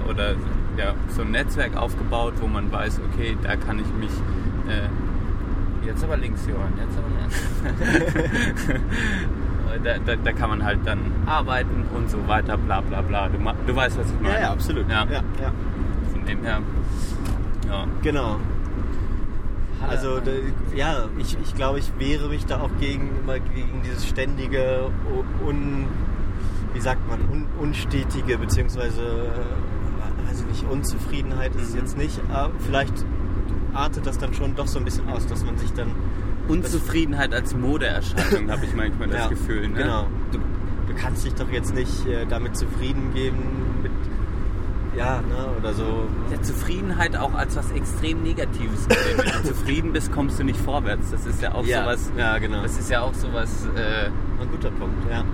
oder 0.09 0.35
ja, 0.77 0.95
so 1.09 1.23
ein 1.23 1.31
Netzwerk 1.33 1.77
aufgebaut, 1.77 2.35
wo 2.41 2.47
man 2.47 2.71
weiß, 2.71 3.01
okay, 3.13 3.37
da 3.43 3.57
kann 3.57 3.79
ich 3.81 3.93
mich 3.99 4.11
äh, 4.69 5.87
jetzt 5.87 6.05
aber 6.05 6.17
links, 6.17 6.47
Johann, 6.47 6.73
jetzt 6.79 6.97
aber 6.97 7.09
links. 7.21 8.67
da, 9.85 9.99
da, 10.05 10.17
da 10.17 10.33
kann 10.33 10.51
man 10.51 10.65
halt 10.65 10.81
dann 10.85 10.99
arbeiten 11.27 11.85
und 11.95 12.11
so 12.11 12.19
weiter, 12.29 12.57
bla 12.57 12.81
bla 12.81 13.01
bla. 13.03 13.29
Du, 13.29 13.39
du 13.67 13.77
weißt, 13.77 13.99
was 13.99 14.07
ich 14.11 14.21
meine. 14.21 14.35
ja, 14.35 14.41
ja, 14.43 14.53
absolut. 14.53 14.89
Ja. 14.89 15.05
ja, 15.11 15.23
ja. 15.41 15.53
Von 16.13 16.25
dem 16.25 16.43
her, 16.43 16.61
ja. 17.71 17.87
Genau. 18.03 18.37
Also 19.89 20.21
da, 20.21 20.31
ja, 20.77 21.09
ich, 21.19 21.39
ich 21.43 21.55
glaube, 21.55 21.79
ich 21.79 21.91
wehre 21.99 22.29
mich 22.29 22.45
da 22.45 22.61
auch 22.61 22.71
gegen 22.79 23.09
immer 23.23 23.39
gegen 23.39 23.81
dieses 23.83 24.07
ständige 24.07 24.91
un, 25.47 25.87
wie 26.75 26.81
sagt 26.81 27.09
man, 27.09 27.21
un, 27.31 27.47
unstetige 27.59 28.37
beziehungsweise 28.37 29.01
äh, 29.01 30.33
ich 30.35 30.45
nicht, 30.63 30.71
Unzufriedenheit 30.71 31.55
ist 31.57 31.63
es 31.69 31.73
Mhm. 31.73 31.79
jetzt 31.81 31.97
nicht, 31.99 32.21
aber 32.33 32.53
vielleicht 32.59 32.93
artet 33.73 34.07
das 34.07 34.19
dann 34.19 34.35
schon 34.35 34.55
doch 34.55 34.67
so 34.67 34.79
ein 34.79 34.85
bisschen 34.85 35.09
aus, 35.09 35.27
dass 35.27 35.45
man 35.45 35.57
sich 35.57 35.73
dann 35.73 35.89
Unzufriedenheit 36.49 37.33
als 37.33 37.55
Modeerscheinung 37.55 38.51
habe 38.51 38.65
ich 38.65 38.75
manchmal 38.75 39.09
das 39.09 39.19
Ja, 39.23 39.29
Gefühl. 39.29 39.69
Ne? 39.69 39.79
Genau. 39.83 40.07
Du, 40.33 40.39
du 40.39 40.95
kannst 41.01 41.25
dich 41.25 41.35
doch 41.35 41.49
jetzt 41.51 41.75
nicht 41.75 42.07
äh, 42.07 42.27
damit 42.29 42.57
zufrieden 42.57 43.13
geben 43.15 43.39
mit 43.83 43.93
ja, 44.97 45.21
ne, 45.23 45.49
oder 45.59 45.73
so. 45.75 46.09
Ja, 46.31 46.43
Zufriedenheit 46.43 47.17
auch 47.17 47.35
als 47.35 47.57
was 47.57 47.71
extrem 47.73 48.23
Negatives 48.23 48.89
gesehen. 48.89 49.19
Wenn 49.19 49.43
du 49.43 49.49
zufrieden 49.49 49.93
bist, 49.93 50.13
kommst 50.13 50.39
du 50.39 50.45
nicht 50.45 50.61
vorwärts. 50.61 51.11
Das 51.11 51.27
ist 51.27 51.43
ja 51.43 51.55
auch 51.55 51.65
ja, 51.65 51.83
sowas. 51.83 52.13
ja, 52.17 52.39
genau. 52.39 52.63
Das 52.63 52.79
ist 52.79 52.91
ja 52.91 53.03
auch 53.03 53.15
sowas. 53.15 53.67
Äh, 53.77 54.11
ein 54.41 54.51
guter 54.51 54.71
Punkt, 54.71 54.97
ja. 55.11 55.25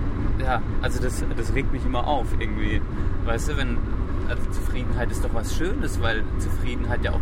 ja, 0.43 0.61
also 0.81 1.01
das, 1.01 1.23
das 1.35 1.53
regt 1.53 1.71
mich 1.71 1.85
immer 1.85 2.05
auf 2.05 2.27
irgendwie. 2.39 2.81
Weißt 3.25 3.49
du, 3.49 3.57
wenn 3.57 3.77
also 4.29 4.43
Zufriedenheit 4.51 5.11
ist 5.11 5.23
doch 5.23 5.33
was 5.33 5.55
Schönes, 5.55 6.01
weil 6.01 6.23
Zufriedenheit 6.39 7.03
ja 7.03 7.11
auch, 7.11 7.21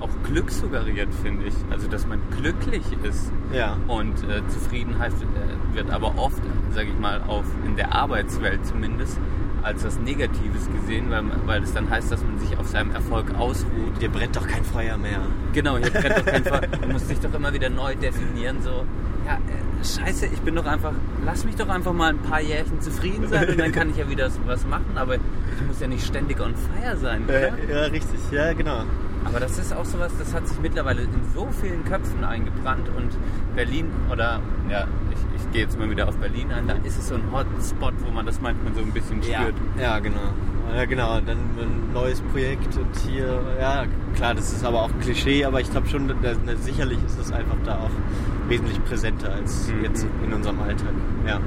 auch 0.00 0.10
Glück 0.24 0.50
suggeriert, 0.50 1.12
finde 1.22 1.46
ich. 1.46 1.54
Also 1.70 1.88
dass 1.88 2.06
man 2.06 2.20
glücklich 2.38 2.84
ist. 3.02 3.30
Ja. 3.52 3.76
Und 3.86 4.22
äh, 4.28 4.46
Zufriedenheit 4.48 5.12
äh, 5.12 5.74
wird 5.74 5.90
aber 5.90 6.16
oft, 6.16 6.42
sage 6.70 6.88
ich 6.88 6.98
mal, 6.98 7.22
auf, 7.26 7.44
in 7.64 7.76
der 7.76 7.94
Arbeitswelt 7.94 8.64
zumindest, 8.66 9.18
als 9.66 9.84
was 9.84 9.98
Negatives 9.98 10.68
gesehen, 10.80 11.10
weil, 11.10 11.22
man- 11.22 11.40
weil 11.46 11.62
es 11.62 11.72
dann 11.74 11.90
heißt, 11.90 12.10
dass 12.12 12.22
man 12.22 12.38
sich 12.38 12.56
auf 12.56 12.68
seinem 12.68 12.92
Erfolg 12.92 13.34
ausruht. 13.36 14.00
Dir 14.00 14.08
brennt 14.08 14.36
doch 14.36 14.46
kein 14.46 14.64
Feuer 14.64 14.96
mehr. 14.96 15.18
Genau, 15.52 15.76
hier 15.76 15.90
brennt 15.90 16.18
doch 16.18 16.24
kein 16.24 16.44
Feuer. 16.44 16.60
Du 16.82 16.88
musst 16.88 17.10
dich 17.10 17.18
doch 17.20 17.34
immer 17.34 17.52
wieder 17.52 17.68
neu 17.68 17.94
definieren, 17.96 18.58
so, 18.62 18.84
ja, 19.26 19.34
äh, 19.34 19.84
scheiße, 19.84 20.26
ich 20.26 20.40
bin 20.42 20.54
doch 20.54 20.66
einfach, 20.66 20.92
lass 21.24 21.44
mich 21.44 21.56
doch 21.56 21.68
einfach 21.68 21.92
mal 21.92 22.10
ein 22.10 22.18
paar 22.18 22.40
Jährchen 22.40 22.80
zufrieden 22.80 23.26
sein 23.28 23.48
und 23.48 23.58
dann 23.58 23.72
kann 23.72 23.90
ich 23.90 23.96
ja 23.96 24.08
wieder 24.08 24.30
was 24.46 24.64
machen, 24.66 24.96
aber 24.96 25.16
ich 25.16 25.20
muss 25.66 25.80
ja 25.80 25.88
nicht 25.88 26.06
ständig 26.06 26.40
on 26.40 26.54
fire 26.54 26.96
sein, 26.96 27.24
oder? 27.24 27.48
Äh, 27.58 27.70
ja, 27.70 27.80
richtig. 27.86 28.20
Ja, 28.30 28.52
genau. 28.52 28.84
Aber 29.24 29.40
das 29.40 29.58
ist 29.58 29.74
auch 29.74 29.84
sowas, 29.84 30.12
das 30.20 30.32
hat 30.32 30.46
sich 30.46 30.60
mittlerweile 30.60 31.02
in 31.02 31.08
so 31.34 31.48
vielen 31.60 31.84
Köpfen 31.84 32.22
eingebrannt 32.22 32.88
und 32.96 33.10
Berlin, 33.56 33.86
oder 34.12 34.40
ja, 34.70 34.86
ich 35.34 35.35
gehe 35.56 35.64
jetzt 35.64 35.78
mal 35.78 35.88
wieder 35.88 36.06
auf 36.06 36.18
Berlin 36.18 36.52
ein, 36.52 36.68
da 36.68 36.74
ist 36.84 36.98
es 36.98 37.08
so 37.08 37.14
ein 37.14 37.32
Hotspot, 37.32 37.94
wo 38.04 38.10
man 38.10 38.26
das 38.26 38.42
manchmal 38.42 38.74
so 38.74 38.82
ein 38.82 38.92
bisschen 38.92 39.22
spürt. 39.22 39.54
Ja, 39.80 39.98
genau. 40.00 40.34
Ja, 40.76 40.84
genau. 40.84 41.18
Dann 41.20 41.38
ein 41.38 41.92
neues 41.94 42.20
Projekt 42.20 42.76
und 42.76 42.94
hier, 43.08 43.40
ja, 43.58 43.86
klar, 44.14 44.34
das 44.34 44.52
ist 44.52 44.66
aber 44.66 44.82
auch 44.82 44.90
ein 44.90 45.00
Klischee, 45.00 45.46
aber 45.46 45.62
ich 45.62 45.70
glaube 45.70 45.88
schon, 45.88 46.08
dass, 46.08 46.36
dass, 46.44 46.62
sicherlich 46.62 46.98
ist 47.06 47.18
es 47.18 47.32
einfach 47.32 47.56
da 47.64 47.78
auch 47.78 48.50
wesentlich 48.50 48.84
präsenter 48.84 49.32
als 49.32 49.68
Mhm. 49.68 49.84
jetzt 49.84 50.06
in 50.22 50.34
unserem 50.34 50.60
Alltag. 50.60 50.92
Ja. 51.26 51.40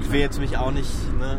Ich 0.00 0.10
will 0.10 0.20
jetzt 0.20 0.40
mich 0.40 0.56
auch 0.56 0.72
nicht, 0.72 0.90
ne, 1.20 1.36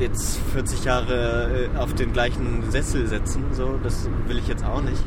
jetzt 0.00 0.40
40 0.52 0.84
Jahre 0.84 1.68
äh, 1.74 1.78
auf 1.78 1.94
den 1.94 2.12
gleichen 2.12 2.68
Sessel 2.72 3.06
setzen, 3.06 3.44
so, 3.52 3.78
das 3.84 4.10
will 4.26 4.38
ich 4.38 4.48
jetzt 4.48 4.64
auch 4.64 4.82
nicht. 4.82 5.04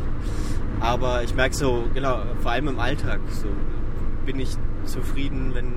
Aber 0.79 1.21
ich 1.21 1.35
merke 1.35 1.53
so, 1.53 1.83
genau, 1.93 2.19
vor 2.41 2.51
allem 2.51 2.69
im 2.69 2.79
Alltag, 2.79 3.19
so 3.29 3.49
bin 4.25 4.39
ich 4.39 4.55
zufrieden, 4.91 5.51
wenn, 5.53 5.73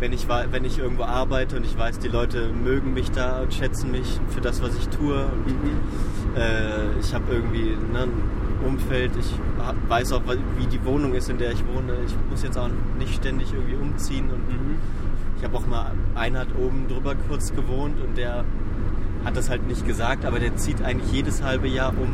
wenn, 0.00 0.12
ich, 0.12 0.26
wenn 0.28 0.64
ich 0.64 0.78
irgendwo 0.78 1.04
arbeite 1.04 1.56
und 1.56 1.64
ich 1.64 1.76
weiß, 1.78 1.98
die 1.98 2.08
Leute 2.08 2.50
mögen 2.52 2.92
mich 2.94 3.10
da 3.10 3.42
und 3.42 3.54
schätzen 3.54 3.90
mich 3.90 4.20
für 4.28 4.40
das, 4.40 4.62
was 4.62 4.76
ich 4.76 4.88
tue. 4.88 5.24
Und, 5.26 5.46
äh, 6.36 6.98
ich 7.00 7.14
habe 7.14 7.24
irgendwie 7.32 7.76
ne, 7.92 8.02
ein 8.02 8.66
Umfeld, 8.66 9.12
ich 9.18 9.32
weiß 9.88 10.12
auch, 10.12 10.22
wie 10.58 10.66
die 10.66 10.84
Wohnung 10.84 11.14
ist, 11.14 11.28
in 11.30 11.38
der 11.38 11.52
ich 11.52 11.64
wohne. 11.66 11.94
Ich 12.06 12.14
muss 12.30 12.42
jetzt 12.42 12.58
auch 12.58 12.70
nicht 12.98 13.14
ständig 13.14 13.52
irgendwie 13.52 13.76
umziehen. 13.76 14.30
Und 14.30 14.48
Mhm. 14.48 14.76
ich 15.38 15.44
habe 15.44 15.56
auch 15.56 15.66
mal, 15.66 15.92
einer 16.14 16.40
hat 16.40 16.48
oben 16.58 16.86
drüber 16.88 17.14
kurz 17.28 17.52
gewohnt 17.54 18.00
und 18.00 18.16
der 18.16 18.44
hat 19.24 19.36
das 19.36 19.50
halt 19.50 19.66
nicht 19.66 19.86
gesagt, 19.86 20.24
aber 20.24 20.38
der 20.40 20.56
zieht 20.56 20.82
eigentlich 20.82 21.12
jedes 21.12 21.42
halbe 21.42 21.68
Jahr 21.68 21.90
um. 21.90 22.08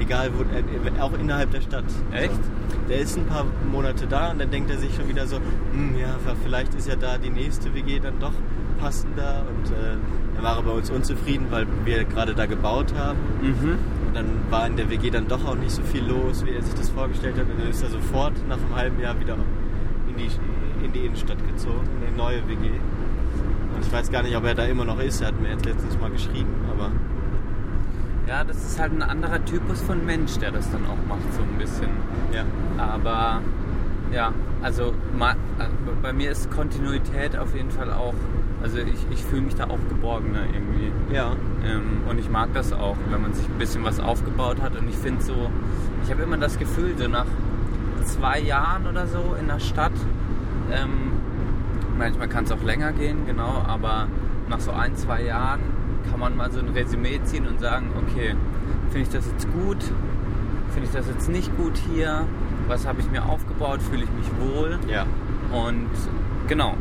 Egal 0.00 0.30
wo, 0.36 0.42
äh, 0.42 1.00
auch 1.00 1.12
innerhalb 1.18 1.50
der 1.50 1.60
Stadt. 1.60 1.84
Echt? 2.12 2.34
So. 2.34 2.40
Der 2.88 2.98
ist 2.98 3.16
ein 3.16 3.26
paar 3.26 3.46
Monate 3.70 4.06
da 4.06 4.30
und 4.30 4.40
dann 4.40 4.50
denkt 4.50 4.70
er 4.70 4.78
sich 4.78 4.94
schon 4.94 5.08
wieder 5.08 5.26
so, 5.26 5.36
hm, 5.36 5.96
ja, 5.98 6.16
vielleicht 6.42 6.74
ist 6.74 6.88
ja 6.88 6.96
da 6.96 7.18
die 7.18 7.30
nächste 7.30 7.74
WG 7.74 8.00
dann 8.00 8.18
doch 8.18 8.32
passender 8.80 9.44
und 9.48 9.70
äh, 9.70 9.96
dann 10.34 10.42
war 10.42 10.56
er 10.56 10.62
bei 10.62 10.72
uns 10.72 10.90
unzufrieden, 10.90 11.46
weil 11.50 11.66
wir 11.84 12.04
gerade 12.04 12.34
da 12.34 12.46
gebaut 12.46 12.92
haben. 12.96 13.18
Mhm. 13.40 13.78
Und 14.08 14.14
dann 14.14 14.26
war 14.50 14.66
in 14.66 14.76
der 14.76 14.90
WG 14.90 15.10
dann 15.10 15.28
doch 15.28 15.44
auch 15.46 15.54
nicht 15.54 15.70
so 15.70 15.82
viel 15.82 16.04
los, 16.04 16.44
wie 16.44 16.50
er 16.50 16.62
sich 16.62 16.74
das 16.74 16.90
vorgestellt 16.90 17.36
hat. 17.38 17.48
Und 17.48 17.60
dann 17.60 17.68
ist 17.68 17.82
er 17.82 17.90
sofort 17.90 18.32
nach 18.48 18.58
einem 18.58 18.74
halben 18.74 19.00
Jahr 19.00 19.18
wieder 19.20 19.36
in 20.08 20.16
die, 20.16 20.28
in 20.84 20.92
die 20.92 21.06
Innenstadt 21.06 21.38
gezogen, 21.46 21.86
in 22.00 22.08
eine 22.08 22.16
neue 22.16 22.48
WG. 22.48 22.68
Und 23.74 23.86
ich 23.86 23.92
weiß 23.92 24.10
gar 24.10 24.22
nicht, 24.22 24.36
ob 24.36 24.44
er 24.44 24.54
da 24.54 24.64
immer 24.64 24.84
noch 24.84 25.00
ist. 25.00 25.20
Er 25.20 25.28
hat 25.28 25.40
mir 25.40 25.50
jetzt 25.50 25.64
letztens 25.64 25.98
mal 25.98 26.10
geschrieben, 26.10 26.52
aber 26.70 26.90
Ja, 28.26 28.44
das 28.44 28.56
ist 28.56 28.78
halt 28.78 28.92
ein 28.92 29.02
anderer 29.02 29.44
Typus 29.44 29.80
von 29.82 30.04
Mensch, 30.06 30.38
der 30.38 30.52
das 30.52 30.70
dann 30.70 30.84
auch 30.86 31.08
macht, 31.08 31.32
so 31.34 31.42
ein 31.42 31.58
bisschen. 31.58 31.90
ja. 32.32 32.44
Aber 32.78 33.40
ja, 34.12 34.32
also 34.62 34.88
äh, 35.18 35.34
bei 36.02 36.12
mir 36.12 36.30
ist 36.30 36.50
Kontinuität 36.50 37.36
auf 37.36 37.54
jeden 37.54 37.70
Fall 37.70 37.90
auch, 37.90 38.14
also 38.62 38.78
ich, 38.78 39.06
ich 39.10 39.24
fühle 39.24 39.42
mich 39.42 39.54
da 39.54 39.64
auch 39.64 39.78
geborgener 39.88 40.44
irgendwie. 40.52 40.92
Ja. 41.14 41.32
Ähm, 41.64 42.02
und 42.08 42.18
ich 42.18 42.30
mag 42.30 42.50
das 42.54 42.72
auch, 42.72 42.96
wenn 43.10 43.22
man 43.22 43.32
sich 43.32 43.46
ein 43.46 43.58
bisschen 43.58 43.84
was 43.84 44.00
aufgebaut 44.00 44.60
hat. 44.60 44.76
Und 44.76 44.88
ich 44.88 44.96
finde 44.96 45.22
so, 45.22 45.50
ich 46.04 46.10
habe 46.10 46.22
immer 46.22 46.36
das 46.36 46.58
Gefühl, 46.58 46.94
so 46.96 47.08
nach 47.08 47.26
zwei 48.04 48.40
Jahren 48.40 48.86
oder 48.86 49.06
so 49.06 49.34
in 49.40 49.48
der 49.48 49.60
Stadt, 49.60 49.92
ähm, 50.70 51.12
manchmal 51.98 52.28
kann 52.28 52.44
es 52.44 52.52
auch 52.52 52.62
länger 52.62 52.92
gehen, 52.92 53.26
genau, 53.26 53.62
aber 53.66 54.08
nach 54.48 54.60
so 54.60 54.72
ein, 54.72 54.96
zwei 54.96 55.22
Jahren 55.22 55.60
kann 56.10 56.20
man 56.20 56.36
mal 56.36 56.50
so 56.50 56.60
ein 56.60 56.68
Resümee 56.68 57.20
ziehen 57.24 57.46
und 57.46 57.60
sagen, 57.60 57.90
okay, 57.96 58.34
finde 58.90 59.02
ich 59.02 59.08
das 59.08 59.26
jetzt 59.26 59.50
gut, 59.52 59.82
finde 60.72 60.88
ich 60.88 60.94
das 60.94 61.06
jetzt 61.08 61.28
nicht 61.28 61.56
gut 61.56 61.76
hier, 61.92 62.26
was 62.68 62.86
habe 62.86 63.00
ich 63.00 63.10
mir 63.10 63.24
aufgebaut, 63.24 63.80
fühle 63.82 64.04
ich 64.04 64.10
mich 64.10 64.54
wohl. 64.54 64.78
Ja. 64.88 65.06
Und 65.52 65.88
genau. 66.48 66.74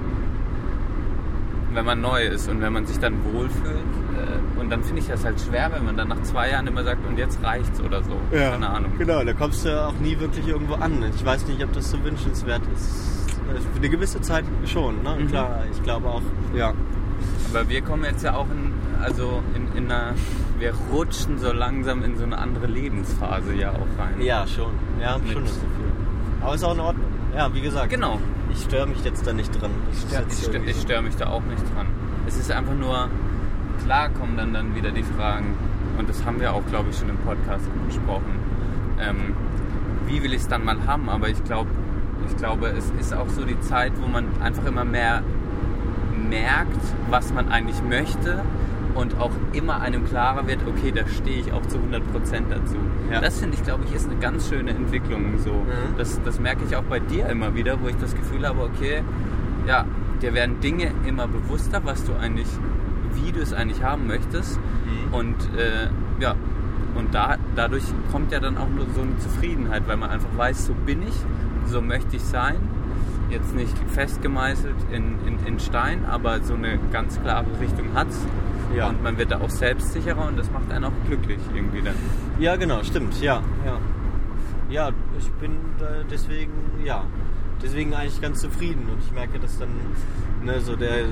Wenn 1.74 1.86
man 1.86 2.02
neu 2.02 2.26
ist 2.26 2.50
und 2.50 2.62
wenn 2.62 2.74
man 2.74 2.86
sich 2.86 3.00
dann 3.00 3.14
wohlfühlt. 3.34 3.78
Äh, 3.78 4.60
und 4.60 4.70
dann 4.70 4.84
finde 4.84 5.02
ich 5.02 5.08
das 5.08 5.24
halt 5.24 5.40
schwer, 5.40 5.72
wenn 5.74 5.86
man 5.86 5.96
dann 5.96 6.10
nach 6.10 6.22
zwei 6.24 6.50
Jahren 6.50 6.68
immer 6.68 6.84
sagt, 6.84 7.06
und 7.08 7.18
jetzt 7.18 7.42
reicht's 7.44 7.80
oder 7.82 8.04
so. 8.04 8.12
Keine 8.32 8.70
Ahnung. 8.70 8.92
Genau, 8.98 9.24
da 9.24 9.34
kommst 9.34 9.66
du 9.66 9.82
auch 9.82 9.98
nie 10.00 10.20
wirklich 10.20 10.48
irgendwo 10.48 10.76
an. 10.76 11.04
Ich 11.16 11.26
weiß 11.26 11.48
nicht, 11.48 11.64
ob 11.64 11.72
das 11.74 11.90
so 11.90 12.04
wünschenswert 12.04 12.62
ist. 12.76 13.30
Äh, 13.50 13.60
Für 13.60 13.78
eine 13.78 13.90
gewisse 13.90 14.22
Zeit 14.22 14.44
schon, 14.66 15.02
ne? 15.02 15.18
Mhm. 15.20 15.28
Klar, 15.28 15.64
ich 15.72 15.82
glaube 15.84 16.08
auch. 16.10 16.22
Ja. 16.54 16.74
Aber 17.54 17.70
wir 17.70 17.82
kommen 17.82 18.04
jetzt 18.04 18.24
ja 18.24 18.36
auch 18.36 18.48
in, 18.50 18.71
also 19.02 19.42
in, 19.56 19.68
in 19.86 19.92
einer, 19.92 20.14
wir 20.60 20.74
rutschen 20.92 21.38
so 21.40 21.52
langsam 21.52 22.04
in 22.04 22.18
so 22.18 22.24
eine 22.24 22.38
andere 22.38 22.68
Lebensphase 22.68 23.54
ja 23.54 23.72
auch 23.72 24.00
rein. 24.00 24.22
Ja, 24.22 24.46
schon. 24.48 24.72
Ja, 25.02 25.18
Mit- 25.18 25.32
schon 25.34 25.44
das 25.44 25.54
Gefühl. 25.54 25.92
Aber 26.42 26.56
ist 26.56 26.64
auch 26.64 26.74
in 26.74 26.80
Ordnung. 26.80 27.06
Ja, 27.36 27.54
wie 27.54 27.62
gesagt. 27.62 27.90
Genau. 27.90 28.20
Ich 28.52 28.62
störe 28.64 28.88
mich 28.88 29.04
jetzt 29.04 29.26
da 29.26 29.34
nicht 29.34 29.62
dran. 29.62 29.72
Ich 29.92 30.00
störe 30.00 30.24
ich 30.28 30.38
stör, 30.38 30.54
irgendwie 30.54 30.72
ich 30.72 31.02
mich 31.02 31.16
da 31.16 31.28
auch 31.28 31.44
nicht 31.44 31.64
dran. 31.76 31.88
Es 32.28 32.38
ist 32.38 32.52
einfach 32.52 32.74
nur, 32.74 33.08
klar 33.86 34.10
kommen 34.10 34.36
dann, 34.38 34.54
dann 34.54 34.76
wieder 34.76 34.92
die 34.92 35.04
Fragen, 35.04 35.56
und 35.98 36.10
das 36.10 36.26
haben 36.26 36.40
wir 36.40 36.54
auch, 36.54 36.66
glaube 36.70 36.90
ich, 36.90 36.98
schon 36.98 37.10
im 37.10 37.18
Podcast 37.18 37.66
besprochen. 37.88 38.40
Ähm, 39.00 39.34
wie 40.08 40.22
will 40.24 40.34
ich 40.34 40.42
es 40.42 40.48
dann 40.48 40.66
mal 40.66 40.78
haben? 40.86 41.10
Aber 41.10 41.30
ich 41.30 41.42
glaube, 41.44 41.70
ich 42.30 42.36
glaube, 42.38 42.68
es 42.68 42.92
ist 43.00 43.14
auch 43.14 43.30
so 43.30 43.46
die 43.46 43.60
Zeit, 43.62 43.94
wo 44.02 44.08
man 44.08 44.26
einfach 44.42 44.66
immer 44.66 44.84
mehr 44.86 45.22
merkt, 46.30 46.80
was 47.10 47.34
man 47.34 47.50
eigentlich 47.50 47.82
möchte 47.84 48.42
und 48.96 49.20
auch 49.20 49.32
immer 49.54 49.82
einem 49.82 50.06
klarer 50.06 50.48
wird, 50.48 50.60
okay, 50.68 50.92
da 50.92 51.08
stehe 51.08 51.40
ich 51.40 51.54
auch 51.54 51.66
zu 51.66 51.78
100% 51.78 52.02
dazu. 52.50 52.76
Ja. 53.12 53.22
Das 53.22 53.40
finde 53.40 53.58
ich, 53.58 53.64
glaube 53.64 53.84
ich, 53.86 53.96
ist 53.96 54.10
eine 54.10 54.20
ganz 54.20 54.50
schöne 54.50 54.72
Entwicklung. 54.72 55.38
So. 55.40 55.52
Mhm. 55.52 55.98
Das, 55.98 56.22
das 56.24 56.40
merke 56.40 56.64
ich 56.68 56.76
auch 56.76 56.84
bei 56.84 57.00
dir 57.00 57.28
immer 57.28 57.56
wieder, 57.56 57.82
wo 57.82 57.88
ich 57.88 57.96
das 57.98 58.16
Gefühl 58.16 58.48
habe, 58.48 58.62
okay, 58.62 59.04
ja, 59.68 59.86
dir 60.22 60.34
werden 60.34 60.60
Dinge 60.60 60.92
immer 61.06 61.28
bewusster, 61.28 61.82
was 61.84 62.04
du 62.04 62.14
eigentlich, 62.14 62.48
wie 63.14 63.32
du 63.32 63.40
es 63.40 63.54
eigentlich 63.54 63.84
haben 63.84 64.08
möchtest. 64.08 64.58
Mhm. 64.60 65.14
Und 65.14 65.36
äh, 65.58 65.90
ja, 66.22 66.36
und 66.96 67.14
da, 67.14 67.38
dadurch 67.56 67.84
kommt 68.12 68.32
ja 68.32 68.40
dann 68.40 68.58
auch 68.58 68.70
nur 68.70 68.86
so 68.94 69.02
eine 69.02 69.18
Zufriedenheit, 69.20 69.88
weil 69.88 69.98
man 69.98 70.10
einfach 70.10 70.30
weiß, 70.36 70.66
so 70.66 70.74
bin 70.74 71.02
ich, 71.04 71.16
so 71.66 71.82
möchte 71.82 72.18
ich 72.18 72.24
sein. 72.24 72.58
Jetzt 73.30 73.56
nicht 73.56 73.78
festgemeißelt 73.88 74.76
in, 74.92 75.16
in, 75.26 75.46
in 75.46 75.60
Stein, 75.60 76.06
aber 76.06 76.42
so 76.42 76.54
eine 76.54 76.80
ganz 76.92 77.22
klare 77.22 77.46
Richtung 77.62 77.94
hat's. 77.96 78.20
Ja. 78.76 78.90
Und 78.90 79.04
man 79.04 79.18
wird 79.18 79.32
da 79.32 79.42
auch 79.42 79.50
selbstsicherer 79.50 80.28
und 80.28 80.38
das 80.38 80.50
macht 80.52 80.72
einen 80.72 80.86
auch 80.86 80.92
glücklich 81.08 81.40
irgendwie 81.54 81.82
dann. 81.82 81.96
Ja, 82.40 82.56
genau, 82.56 82.84
stimmt, 82.84 83.22
ja, 83.22 83.42
ja. 83.66 83.78
Ja, 84.70 84.90
ich 85.18 85.30
bin 85.34 85.58
deswegen, 86.10 86.54
ja, 86.86 87.06
deswegen 87.62 87.94
eigentlich 87.94 88.22
ganz 88.22 88.40
zufrieden 88.42 88.88
und 88.92 89.04
ich 89.04 89.12
merke, 89.12 89.40
dass 89.40 89.60
dann, 89.60 89.70
ne, 90.44 90.62
so 90.62 90.76
der, 90.76 91.06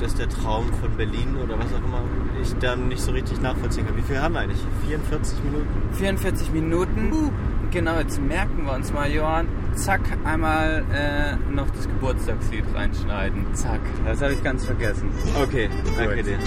dass 0.00 0.14
der 0.14 0.28
Traum 0.28 0.72
von 0.80 0.96
Berlin 0.96 1.36
oder 1.42 1.58
was 1.58 1.66
auch 1.66 1.84
immer, 1.84 2.02
ich 2.42 2.54
dann 2.58 2.88
nicht 2.88 3.00
so 3.00 3.12
richtig 3.12 3.40
nachvollziehen 3.40 3.86
kann. 3.86 3.96
Wie 3.96 4.02
viel 4.02 4.20
haben 4.20 4.34
wir 4.34 4.40
eigentlich? 4.40 4.60
44 4.86 5.44
Minuten? 5.44 5.68
44 5.92 6.52
Minuten. 6.52 7.30
Genau, 7.70 7.98
jetzt 7.98 8.20
merken 8.20 8.66
wir 8.66 8.74
uns 8.74 8.92
mal, 8.92 9.10
Johann. 9.10 9.48
Zack, 9.74 10.00
einmal 10.24 10.84
äh, 10.92 11.34
noch 11.52 11.68
das 11.70 11.88
Geburtstagslied 11.88 12.64
reinschneiden. 12.72 13.52
Zack. 13.54 13.80
Das 14.04 14.22
habe 14.22 14.34
ich 14.34 14.42
ganz 14.44 14.64
vergessen. 14.64 15.10
Okay, 15.42 15.68
danke 15.96 16.16
Gut. 16.16 16.26
dir. 16.26 16.38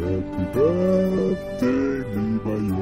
Happy 0.00 0.44
birthday, 0.54 2.04
lieber 2.14 2.56
Johann. 2.56 2.79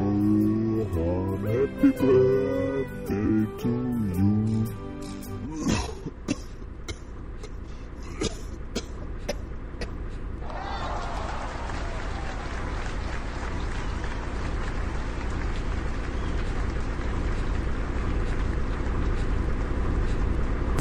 Happy 1.78 1.90
birthday 1.90 3.46
to 3.58 3.68
you. 3.68 4.66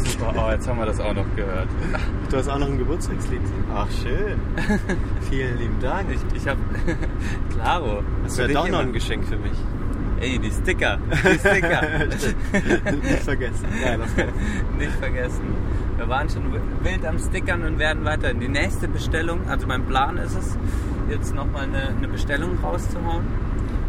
Super, 0.03 0.33
oh, 0.35 0.49
jetzt 0.49 0.67
haben 0.67 0.79
wir 0.79 0.85
das 0.87 0.99
auch 0.99 1.13
noch 1.13 1.35
gehört. 1.35 1.67
Du 2.31 2.37
hast 2.37 2.49
auch 2.49 2.57
noch 2.57 2.65
ein 2.65 2.79
Geburtstagslied. 2.79 3.41
Ach, 3.71 3.87
schön. 3.91 4.39
Vielen 5.29 5.59
lieben 5.59 5.79
Dank. 5.79 6.09
Ich, 6.09 6.41
ich 6.41 6.47
habe, 6.47 6.59
klaro. 7.51 8.01
Hast 8.23 8.39
du 8.39 8.41
ja 8.41 8.47
doch 8.47 8.67
noch 8.67 8.79
ein 8.79 8.93
Geschenk 8.93 9.27
für 9.27 9.37
mich. 9.37 9.53
Ey, 10.19 10.39
die 10.39 10.51
Sticker. 10.51 10.97
Die 11.11 11.39
Sticker. 11.39 11.81
Nicht 12.07 13.23
vergessen. 13.23 13.65
Ja, 13.83 13.97
das 13.97 14.15
kann 14.15 14.27
Nicht 14.77 14.91
vergessen. 14.93 15.55
Wir 15.95 16.09
waren 16.09 16.29
schon 16.29 16.53
wild 16.83 17.05
am 17.05 17.19
Stickern 17.19 17.63
und 17.63 17.79
werden 17.79 18.03
weiter. 18.05 18.33
Die 18.33 18.47
nächste 18.47 18.87
Bestellung, 18.87 19.47
also 19.47 19.67
mein 19.67 19.85
Plan 19.85 20.17
ist 20.17 20.35
es, 20.35 20.57
jetzt 21.09 21.33
nochmal 21.35 21.63
eine, 21.63 21.89
eine 21.89 22.07
Bestellung 22.07 22.57
rauszuhauen. 22.63 23.25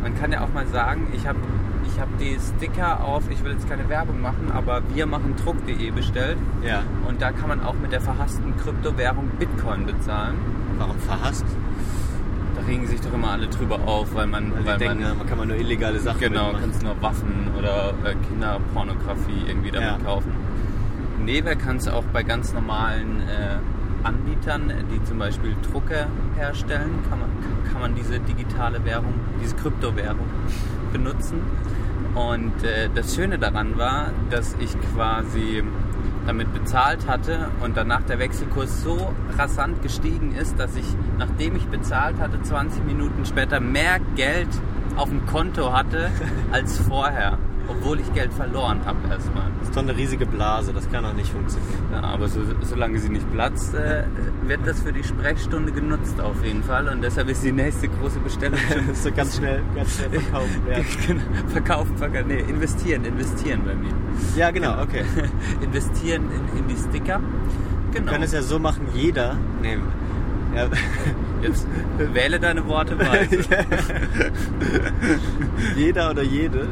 Man 0.03 0.19
kann 0.19 0.33
ja 0.33 0.45
auch 0.45 0.53
mal 0.53 0.67
sagen, 0.67 1.09
ich 1.13 1.27
habe 1.27 1.39
ich 1.87 2.01
hab 2.01 2.19
die 2.19 2.37
Sticker 2.39 3.03
auf, 3.03 3.25
ich 3.31 3.43
will 3.43 3.53
jetzt 3.53 3.69
keine 3.69 3.89
Werbung 3.89 4.21
machen, 4.21 4.53
aber 4.55 4.83
wir 4.95 5.07
machen 5.07 5.35
Druck.de 5.43 5.91
bestellt. 5.91 6.39
Ja. 6.65 6.83
Und 7.07 7.21
da 7.21 7.33
kann 7.33 7.49
man 7.49 7.63
auch 7.63 7.75
mit 7.75 7.93
der 7.93 8.01
verhassten 8.01 8.57
Kryptowährung 8.57 9.29
Bitcoin 9.39 9.87
bezahlen. 9.87 10.37
Warum 10.79 10.99
verhasst? 10.99 11.47
Regen 12.69 12.87
sich 12.87 13.01
doch 13.01 13.13
immer 13.15 13.31
alle 13.33 13.49
drüber 13.49 13.81
auf, 13.87 14.15
weil 14.15 14.27
man, 14.27 14.53
Weil, 14.55 14.67
weil 14.67 14.79
denken, 14.79 15.03
man 15.03 15.19
man 15.19 15.27
kann 15.27 15.39
man 15.39 15.49
nur 15.49 15.57
illegale 15.57 15.99
Sachen 15.99 16.21
Genau, 16.21 16.53
kannst 16.53 16.83
nur 16.83 17.01
Waffen 17.03 17.49
oder 17.59 17.95
äh, 18.05 18.15
Kinderpornografie 18.29 19.45
irgendwie 19.49 19.71
damit 19.71 19.89
Ja. 19.89 19.99
kaufen. 20.05 20.33
Nee, 21.25 21.41
wer 21.45 21.57
kann 21.57 21.77
es 21.77 21.89
auch 21.89 22.05
bei 22.13 22.23
ganz 22.23 22.53
normalen 22.53 23.21
äh, 23.29 23.57
Anbietern, 24.07 24.73
die 24.93 25.03
zum 25.05 25.19
Beispiel 25.19 25.55
Drucker 25.71 26.07
herstellen, 26.37 27.01
kann 27.09 27.19
man, 27.21 27.29
kann 27.73 27.81
man 27.81 27.95
diese 27.95 28.21
digitale 28.21 28.85
Währung, 28.85 29.15
diese 29.43 29.57
Kryptowährung 29.57 30.27
benutzen. 30.93 31.41
Und 32.15 32.65
äh, 32.65 32.89
das 32.95 33.15
Schöne 33.15 33.39
daran 33.39 33.77
war, 33.77 34.13
dass 34.31 34.55
ich 34.61 34.75
quasi 34.95 35.63
damit 36.29 36.53
bezahlt 36.53 37.09
hatte 37.09 37.49
und 37.63 37.75
danach 37.79 38.03
der 38.03 38.19
Wechselkurs 38.19 38.83
so 38.83 39.15
rasant 39.39 39.81
gestiegen 39.83 40.35
ist, 40.35 40.59
dass 40.59 40.77
ich, 40.77 40.85
nachdem 41.17 41.57
ich 41.57 41.65
bezahlt 41.69 42.21
hatte, 42.21 42.43
20 42.43 42.85
Minuten 42.85 43.25
später 43.25 43.61
mehr 43.61 43.99
Geld 44.15 44.49
auf 44.97 45.09
dem 45.09 45.25
Konto 45.25 45.73
hatte 45.73 46.11
als 46.53 46.79
vorher, 46.79 47.39
obwohl 47.69 48.01
ich 48.01 48.13
Geld 48.15 48.33
verloren 48.33 48.81
habe 48.85 48.99
erstmal. 49.11 49.45
Das 49.61 49.69
ist 49.69 49.77
doch 49.77 49.83
eine 49.83 49.97
riesige 49.97 50.25
Blase, 50.27 50.73
das 50.73 50.91
kann 50.91 51.05
doch 51.05 51.13
nicht 51.15 51.31
funktionieren. 51.31 51.69
Ja, 51.93 52.01
aber 52.03 52.29
so, 52.29 52.41
solange 52.63 52.99
sie 52.99 53.09
nicht 53.11 53.31
platzt, 53.33 53.75
äh, 53.75 54.05
wird 54.47 54.61
das 54.67 54.81
für 54.81 54.93
die 54.93 55.05
Sprechstunde 55.05 55.71
genutzt 55.73 56.21
auf 56.21 56.43
jeden 56.45 56.63
Fall 56.63 56.89
und 56.89 57.03
deshalb 57.03 57.29
ist 57.29 57.45
die 57.45 57.53
nächste 57.53 57.89
große 57.89 58.19
Bestellung 58.21 58.59
schon 58.73 58.95
so 58.95 59.11
ganz 59.13 59.37
schnell, 59.37 59.61
ganz 59.75 59.97
schnell 59.97 60.11
verkaufen. 60.21 60.63
Ja, 60.71 60.79
Genau, 61.07 61.23
verkaufen, 61.49 61.97
verkaufen, 61.97 62.29
nee, 62.29 62.41
investieren, 62.49 63.05
investieren 63.05 63.61
bei 63.65 63.75
mir. 63.75 63.93
ja 64.37 64.51
genau, 64.51 64.83
okay. 64.83 65.05
investieren 65.61 66.25
in, 66.55 66.59
in 66.61 66.69
die 66.69 66.77
Sticker. 66.77 67.21
Wir 67.21 68.01
Genau. 68.01 68.13
können 68.13 68.25
es 68.25 68.33
ja 68.33 68.43
so 68.43 68.59
machen, 68.59 68.87
jeder. 68.95 69.37
Nee, 69.63 69.79
ja, 70.55 70.69
Jetzt 71.43 71.67
wähle 72.13 72.39
deine 72.41 72.67
Worte 72.67 72.99
weise. 72.99 73.39
jeder 75.77 76.11
oder 76.11 76.23
jede, 76.23 76.69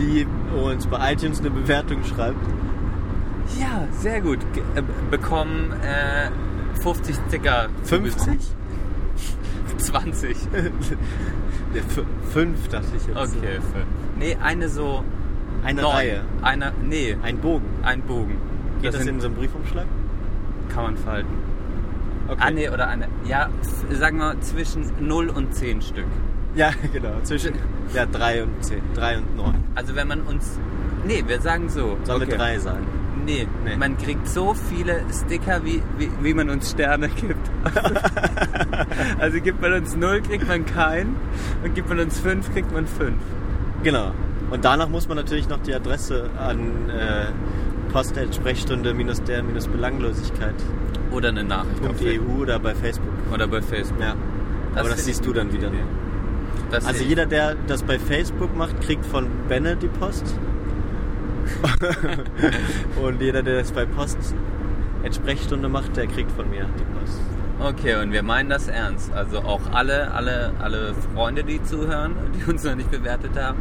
die 0.00 0.26
uns 0.56 0.86
bei 0.86 1.12
iTunes 1.12 1.40
eine 1.40 1.50
Bewertung 1.50 2.02
schreibt, 2.04 2.36
Ja, 3.60 3.86
sehr 3.92 4.20
gut. 4.20 4.38
Äh, 4.74 4.82
bekommen 5.10 5.72
äh, 5.82 6.30
50 6.82 7.16
Sticker. 7.28 7.68
50? 7.84 8.38
20. 9.78 10.36
Ja, 11.72 11.80
f- 11.82 12.04
fünf 12.32 12.66
dachte 12.68 12.86
ich 12.96 13.06
jetzt. 13.06 13.16
Okay, 13.16 13.54
fünf. 13.72 13.86
Nee, 14.18 14.36
eine 14.42 14.68
so. 14.68 15.04
Eine 15.64 15.82
neun. 15.82 15.92
Reihe. 15.92 16.20
Eine, 16.42 16.72
nee, 16.82 17.16
Ein 17.22 17.38
Bogen. 17.38 17.66
ein 17.82 18.02
Bogen. 18.02 18.38
Geht 18.82 18.92
das, 18.94 19.00
sind, 19.02 19.14
in 19.14 19.20
so 19.20 19.26
einem 19.28 19.36
Briefumschlag? 19.36 19.86
kann 20.74 20.84
man 20.84 20.96
falten. 20.96 21.28
Okay. 22.28 22.38
Ah, 22.40 22.50
nee, 22.50 22.68
oder 22.68 22.88
eine. 22.88 23.06
Ja, 23.24 23.50
sagen 23.90 24.18
wir 24.18 24.40
zwischen 24.40 24.84
0 25.00 25.28
und 25.30 25.54
10 25.54 25.82
Stück. 25.82 26.06
Ja, 26.54 26.70
genau. 26.92 27.20
Zwischen 27.22 27.54
ja, 27.94 28.06
drei 28.06 28.42
und 28.42 28.64
zehn. 28.64 28.82
Drei 28.94 29.18
und 29.18 29.36
neun. 29.36 29.64
Also 29.74 29.94
wenn 29.96 30.08
man 30.08 30.22
uns. 30.22 30.58
Nee, 31.06 31.24
wir 31.26 31.40
sagen 31.40 31.68
so. 31.68 31.96
Sollen 32.04 32.22
okay. 32.22 32.32
wir 32.32 32.38
drei 32.38 32.58
sagen? 32.58 32.86
Nee, 33.24 33.46
Nee. 33.64 33.76
man 33.76 33.98
kriegt 33.98 34.26
so 34.28 34.54
viele 34.54 35.02
Sticker, 35.12 35.64
wie, 35.64 35.82
wie, 35.98 36.10
wie 36.22 36.34
man 36.34 36.48
uns 36.48 36.70
Sterne 36.70 37.08
gibt. 37.20 37.50
also 39.18 39.40
gibt 39.40 39.60
man 39.60 39.74
uns 39.74 39.94
0, 39.94 40.22
kriegt 40.22 40.48
man 40.48 40.64
keinen. 40.64 41.16
Und 41.62 41.74
gibt 41.74 41.88
man 41.88 42.00
uns 42.00 42.18
5, 42.18 42.52
kriegt 42.52 42.72
man 42.72 42.86
5. 42.86 43.12
Genau. 43.82 44.12
Und 44.50 44.64
danach 44.64 44.88
muss 44.88 45.06
man 45.06 45.16
natürlich 45.16 45.48
noch 45.48 45.62
die 45.62 45.74
Adresse 45.74 46.30
an 46.38 46.90
äh, 46.90 47.26
Post-Sprechstunde 47.92 48.94
minus 48.94 49.22
der 49.22 49.42
minus 49.42 49.68
Belanglosigkeit. 49.68 50.54
Oder 51.10 51.28
eine 51.28 51.44
Nachricht 51.44 51.86
auf 51.86 52.00
.eu 52.00 52.40
oder 52.40 52.58
bei 52.58 52.74
Facebook. 52.74 53.12
Oder 53.32 53.46
bei 53.46 53.62
Facebook. 53.62 54.00
Ja. 54.00 54.14
Aber 54.74 54.88
das 54.88 55.04
siehst 55.04 55.24
du 55.26 55.32
dann 55.32 55.52
wieder. 55.52 55.68
Idee. 55.68 55.78
Das 56.70 56.86
Also 56.86 57.04
jeder, 57.04 57.26
der 57.26 57.56
das 57.66 57.82
bei 57.82 57.98
Facebook 57.98 58.56
macht, 58.56 58.80
kriegt 58.80 59.04
von 59.04 59.28
Benne 59.48 59.76
die 59.76 59.88
Post. 59.88 60.34
Und 63.02 63.20
jeder, 63.20 63.42
der 63.42 63.58
das 63.58 63.72
bei 63.72 63.84
Post 63.86 64.18
Sprechstunde 65.12 65.68
macht, 65.68 65.96
der 65.96 66.06
kriegt 66.06 66.30
von 66.32 66.48
mir 66.48 66.66
die 66.78 66.98
Post. 66.98 67.20
Okay, 67.60 67.96
und 68.02 68.12
wir 68.12 68.22
meinen 68.22 68.48
das 68.48 68.68
ernst. 68.68 69.12
Also 69.12 69.40
auch 69.40 69.60
alle, 69.72 70.10
alle, 70.12 70.52
alle 70.60 70.94
Freunde, 71.14 71.44
die 71.44 71.62
zuhören, 71.62 72.14
die 72.34 72.50
uns 72.50 72.64
noch 72.64 72.74
nicht 72.74 72.90
bewertet 72.90 73.32
haben, 73.38 73.58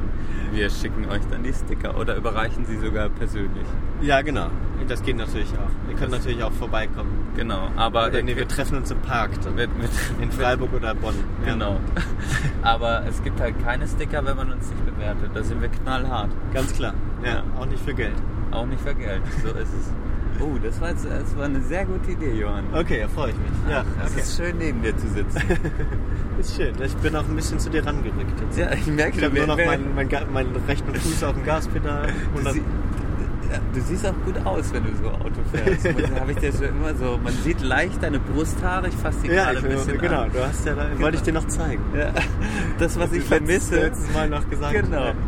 wir 0.51 0.69
schicken 0.69 1.05
euch 1.09 1.21
dann 1.29 1.43
die 1.43 1.53
Sticker 1.53 1.97
oder 1.97 2.15
überreichen 2.15 2.65
sie 2.65 2.77
sogar 2.77 3.09
persönlich. 3.09 3.65
Ja, 4.01 4.21
genau. 4.21 4.47
Das 4.87 5.03
geht 5.03 5.17
natürlich 5.17 5.49
auch. 5.53 5.89
Ihr 5.91 5.95
könnt 5.95 6.11
natürlich 6.11 6.41
auch 6.41 6.53
vorbeikommen. 6.53 7.11
Genau, 7.35 7.67
aber 7.75 8.07
Oder 8.07 8.23
nee, 8.23 8.35
wir 8.35 8.47
treffen 8.47 8.77
uns 8.77 8.89
im 8.89 8.99
Park 9.01 9.31
dann. 9.43 9.57
wir, 9.57 9.67
wir, 9.67 9.89
In 10.23 10.31
Freiburg 10.31 10.73
oder 10.73 10.95
Bonn. 10.95 11.13
Ja. 11.45 11.51
Genau. 11.53 11.77
Aber 12.63 13.03
es 13.07 13.21
gibt 13.23 13.39
halt 13.39 13.55
keine 13.63 13.87
Sticker, 13.87 14.25
wenn 14.25 14.35
man 14.35 14.51
uns 14.53 14.69
nicht 14.69 14.85
bewertet. 14.85 15.29
Da 15.33 15.43
sind 15.43 15.61
wir 15.61 15.69
knallhart. 15.69 16.29
Ganz 16.53 16.73
klar. 16.73 16.93
Ja, 17.23 17.29
Ja. 17.35 17.43
auch 17.59 17.65
nicht 17.65 17.83
für 17.83 17.93
Geld. 17.93 18.15
Auch 18.51 18.65
nicht 18.65 18.81
für 18.81 18.95
Geld. 18.95 19.21
So 19.43 19.49
ist 19.49 19.73
es. 19.73 19.93
Oh, 20.41 20.57
das 20.63 20.79
war, 20.79 20.89
jetzt, 20.89 21.05
das 21.05 21.35
war 21.37 21.45
eine 21.45 21.61
sehr 21.61 21.85
gute 21.85 22.11
Idee, 22.11 22.31
Johann. 22.39 22.63
Okay, 22.73 22.99
ja, 23.01 23.07
freue 23.09 23.31
ich 23.31 23.35
mich. 23.37 23.51
Ja, 23.69 23.83
Es 24.05 24.11
okay. 24.11 24.21
ist 24.21 24.37
schön, 24.37 24.57
neben 24.57 24.81
dir 24.81 24.95
zu 24.97 25.07
sitzen. 25.09 25.41
ist 26.39 26.55
schön. 26.55 26.73
Ich 26.81 26.95
bin 26.95 27.15
auch 27.15 27.25
ein 27.27 27.35
bisschen 27.35 27.59
zu 27.59 27.69
dir 27.69 27.85
rangerückt 27.85 28.39
jetzt. 28.41 28.57
ja, 28.57 28.71
ich 28.71 28.87
merke 28.87 29.17
Ich 29.17 29.23
habe 29.25 29.35
nur 29.35 29.47
noch 29.47 29.57
meinen, 29.57 29.93
meinen, 29.95 30.09
Ga- 30.09 30.25
meinen 30.31 30.55
rechten 30.67 30.95
Fuß 30.95 31.23
auf 31.25 31.33
dem 31.33 31.43
Gaspedal. 31.43 32.07
Du, 32.07 32.37
100 32.39 32.53
sie, 32.53 32.59
ja, 32.59 32.63
du 33.73 33.81
siehst 33.81 34.05
auch 34.05 34.13
gut 34.25 34.37
aus, 34.45 34.71
wenn 34.73 34.83
du 34.83 34.89
so 35.01 35.09
Auto 35.09 35.41
fährst. 35.51 35.85
ja. 35.85 36.19
habe 36.19 36.31
ich 36.31 36.37
dir 36.37 36.51
schon 36.51 36.63
immer 36.65 36.93
so. 36.95 37.19
Man 37.23 37.33
sieht 37.33 37.61
leicht 37.61 38.01
deine 38.01 38.19
Brusthaare. 38.19 38.87
Ich 38.87 38.95
fasse 38.95 39.19
die 39.23 39.27
ja, 39.29 39.45
gerade 39.45 39.59
ich, 39.59 39.63
ein 39.65 39.71
bisschen 39.71 39.97
genau. 39.99 40.21
an. 40.21 40.31
Du 40.31 40.43
hast 40.43 40.65
ja 40.65 40.75
da, 40.75 40.99
wollte 40.99 41.17
ich 41.17 41.23
dir 41.23 41.33
noch 41.33 41.47
zeigen. 41.47 41.83
Ja. 41.95 42.11
Das, 42.77 42.99
was 42.99 43.11
ich 43.11 43.23
vermisse. 43.23 43.75
Letztes 43.75 44.13
Mal 44.13 44.29
noch 44.29 44.49
gesagt. 44.49 44.73
Genau. 44.73 45.11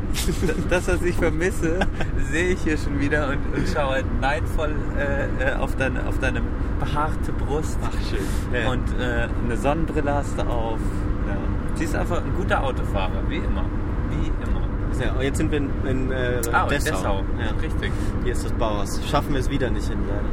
Das, 0.69 0.87
was 0.87 1.01
ich 1.01 1.15
vermisse, 1.15 1.79
sehe 2.31 2.49
ich 2.49 2.61
hier 2.61 2.77
schon 2.77 2.99
wieder 2.99 3.29
und, 3.29 3.39
und 3.55 3.67
schaue 3.67 4.03
neidvoll 4.19 4.73
äh, 4.97 5.51
äh, 5.51 5.55
auf, 5.55 5.75
deine, 5.75 6.05
auf 6.07 6.19
deine 6.19 6.41
behaarte 6.79 7.31
Brust. 7.31 7.77
Ach, 7.83 7.91
schön. 8.09 8.19
Ja. 8.53 8.69
Und 8.69 8.87
äh, 8.99 9.27
eine 9.43 9.57
Sonnenbrille 9.57 10.13
hast 10.13 10.37
du 10.37 10.43
auf. 10.43 10.79
Ja. 11.27 11.37
Siehst 11.75 11.95
einfach 11.95 12.23
ein 12.23 12.33
guter 12.35 12.63
Autofahrer, 12.63 13.23
wie 13.29 13.37
immer. 13.37 13.65
Wie 14.09 14.27
immer. 14.27 14.50
Ja, 15.03 15.13
und 15.13 15.21
jetzt 15.21 15.37
sind 15.37 15.51
wir 15.51 15.57
in, 15.59 15.69
in 15.87 16.11
äh, 16.11 16.41
Ah, 16.51 16.67
Dessau. 16.67 16.91
Dessau. 16.91 17.23
Ja. 17.39 17.51
Richtig. 17.61 17.91
Hier 18.23 18.33
ist 18.33 18.45
das 18.45 18.51
Bauhaus. 18.53 18.99
Schaffen 19.09 19.33
wir 19.33 19.39
es 19.39 19.49
wieder 19.49 19.69
nicht 19.69 19.87
hin, 19.87 19.99
leider. 20.07 20.23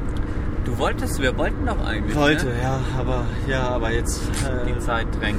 Du 0.64 0.76
wolltest, 0.78 1.20
wir 1.22 1.36
wollten 1.38 1.64
doch 1.66 1.82
eigentlich. 1.86 2.14
Wollte, 2.14 2.46
Ne? 2.46 2.52
ja, 2.62 2.78
aber 2.98 3.24
ja, 3.46 3.68
aber 3.70 3.90
jetzt 3.92 4.20
äh, 4.44 4.66
Die 4.72 4.78
Zeit 4.78 5.06
drängt. 5.18 5.38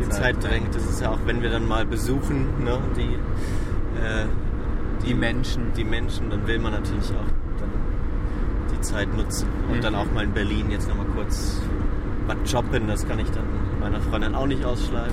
die 0.00 0.08
Zeit 0.08 0.42
drängt. 0.42 0.74
Das 0.74 0.84
ist 0.86 1.00
ja 1.02 1.10
auch, 1.10 1.18
wenn 1.26 1.42
wir 1.42 1.50
dann 1.50 1.68
mal 1.68 1.84
besuchen, 1.84 2.64
ne, 2.64 2.78
die, 2.96 3.14
äh, 4.02 4.24
Die 5.06 5.12
Menschen. 5.14 5.72
die 5.76 5.84
Menschen, 5.84 6.30
dann 6.30 6.46
will 6.46 6.58
man 6.58 6.72
natürlich 6.72 7.10
auch 7.10 7.58
dann 7.60 7.70
die 8.74 8.80
Zeit 8.80 9.14
nutzen 9.14 9.48
und 9.68 9.76
Mhm. 9.78 9.80
dann 9.82 9.94
auch 9.94 10.10
mal 10.14 10.24
in 10.24 10.32
Berlin 10.32 10.70
jetzt 10.70 10.88
nochmal 10.88 11.06
kurz 11.14 11.60
was 12.26 12.50
shoppen. 12.50 12.86
Das 12.88 13.06
kann 13.06 13.18
ich 13.18 13.30
dann 13.32 13.44
meiner 13.80 14.00
Freundin 14.00 14.34
auch 14.34 14.46
nicht 14.46 14.64
ausschlagen. 14.64 15.12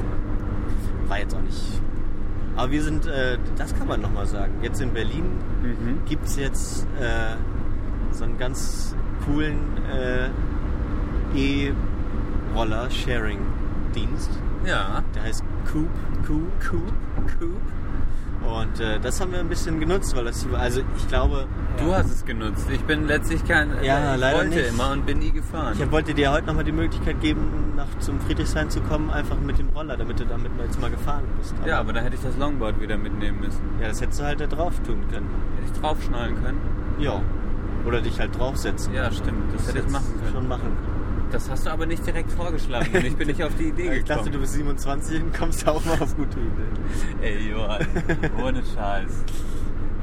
War 1.09 1.19
jetzt 1.19 1.35
auch 1.35 1.41
nicht. 1.41 1.81
Aber 2.57 2.71
wir 2.71 2.83
sind, 2.83 3.05
äh, 3.07 3.37
das 3.55 3.73
kann 3.75 3.87
man 3.87 4.01
nochmal 4.01 4.25
sagen. 4.25 4.53
Jetzt 4.61 4.81
in 4.81 4.91
Berlin 4.91 5.25
Mhm. 5.61 5.99
gibt 6.05 6.25
es 6.25 6.35
jetzt 6.37 6.85
äh, 6.99 7.35
so 8.11 8.23
einen 8.25 8.37
ganz 8.37 8.95
coolen 9.25 9.59
äh, 9.93 10.29
E-Roller-Sharing-Dienst. 13.07 14.29
Ja. 14.65 15.03
Der 15.15 15.23
heißt 15.23 15.43
Coop, 15.71 15.89
Coop, 16.25 16.51
Coop, 16.69 16.93
Coop. 17.39 17.61
Und 18.47 18.79
äh, 18.79 18.99
das 18.99 19.19
haben 19.19 19.33
wir 19.33 19.39
ein 19.39 19.49
bisschen 19.49 19.79
genutzt, 19.79 20.15
weil 20.15 20.23
das, 20.25 20.47
also 20.53 20.81
ich 20.97 21.07
glaube, 21.07 21.47
Du 21.77 21.93
hast 21.93 22.09
es 22.09 22.25
genutzt. 22.25 22.67
Ich 22.71 22.81
bin 22.85 23.05
letztlich 23.07 23.45
kein. 23.45 23.69
Ja, 23.83 24.15
ich 24.15 24.19
leider 24.21 24.37
wollte 24.39 24.55
nicht. 24.55 24.69
immer 24.69 24.91
und 24.91 25.05
bin 25.05 25.19
nie 25.19 25.31
gefahren. 25.31 25.75
ich 25.79 25.91
wollte 25.91 26.13
dir 26.13 26.31
heute 26.31 26.47
nochmal 26.47 26.63
die 26.63 26.71
Möglichkeit 26.71 27.21
geben, 27.21 27.73
nach 27.75 27.87
zum 27.99 28.19
Friedrichshain 28.21 28.69
zu 28.69 28.81
kommen, 28.81 29.11
einfach 29.11 29.39
mit 29.39 29.59
dem 29.59 29.69
Roller, 29.69 29.95
damit 29.97 30.19
du 30.19 30.25
damit 30.25 30.51
jetzt 30.59 30.79
mal 30.81 30.89
gefahren 30.89 31.23
bist. 31.37 31.53
ja, 31.65 31.79
aber 31.79 31.93
da 31.93 31.99
hätte 31.99 32.15
ich 32.15 32.21
das 32.21 32.35
Longboard 32.37 32.81
wieder 32.81 32.97
mitnehmen 32.97 33.41
müssen. 33.41 33.61
ja, 33.81 33.89
das 33.89 34.01
hättest 34.01 34.21
du 34.21 34.23
halt 34.23 34.39
da 34.39 34.47
drauf 34.47 34.73
tun 34.85 35.03
können. 35.11 35.29
Hätte 35.57 35.71
ich 35.73 35.79
draufschnallen 35.79 36.43
können. 36.43 36.61
Ja. 36.97 37.21
Oder 37.85 38.01
dich 38.01 38.19
halt 38.19 38.37
draufsetzen. 38.37 38.93
Ja, 38.93 39.11
stimmt. 39.11 39.53
Das 39.53 39.67
hätte 39.67 39.79
ich 39.79 39.83
hättest 39.85 39.91
machen 39.93 40.13
du 40.15 40.19
können. 40.19 40.33
Schon 40.33 40.47
machen 40.47 40.61
können. 40.83 40.96
Das 41.31 41.49
hast 41.49 41.65
du 41.65 41.71
aber 41.71 41.85
nicht 41.85 42.05
direkt 42.05 42.31
vorgeschlagen 42.31 42.87
und 42.95 43.05
ich 43.05 43.15
bin 43.15 43.27
nicht 43.27 43.43
auf 43.43 43.51
die 43.59 43.65
Idee 43.69 43.83
Ich 43.87 43.89
gekommen. 44.05 44.05
dachte, 44.07 44.29
du 44.31 44.39
bist 44.39 44.53
27 44.53 45.21
und 45.23 45.33
kommst 45.37 45.67
auch 45.67 45.83
mal 45.85 45.99
auf 45.99 46.15
gute 46.15 46.39
Ideen. 46.39 46.77
Ey, 47.21 47.49
Johann, 47.51 47.85
ohne 48.41 48.63
Scheiß. 48.63 49.23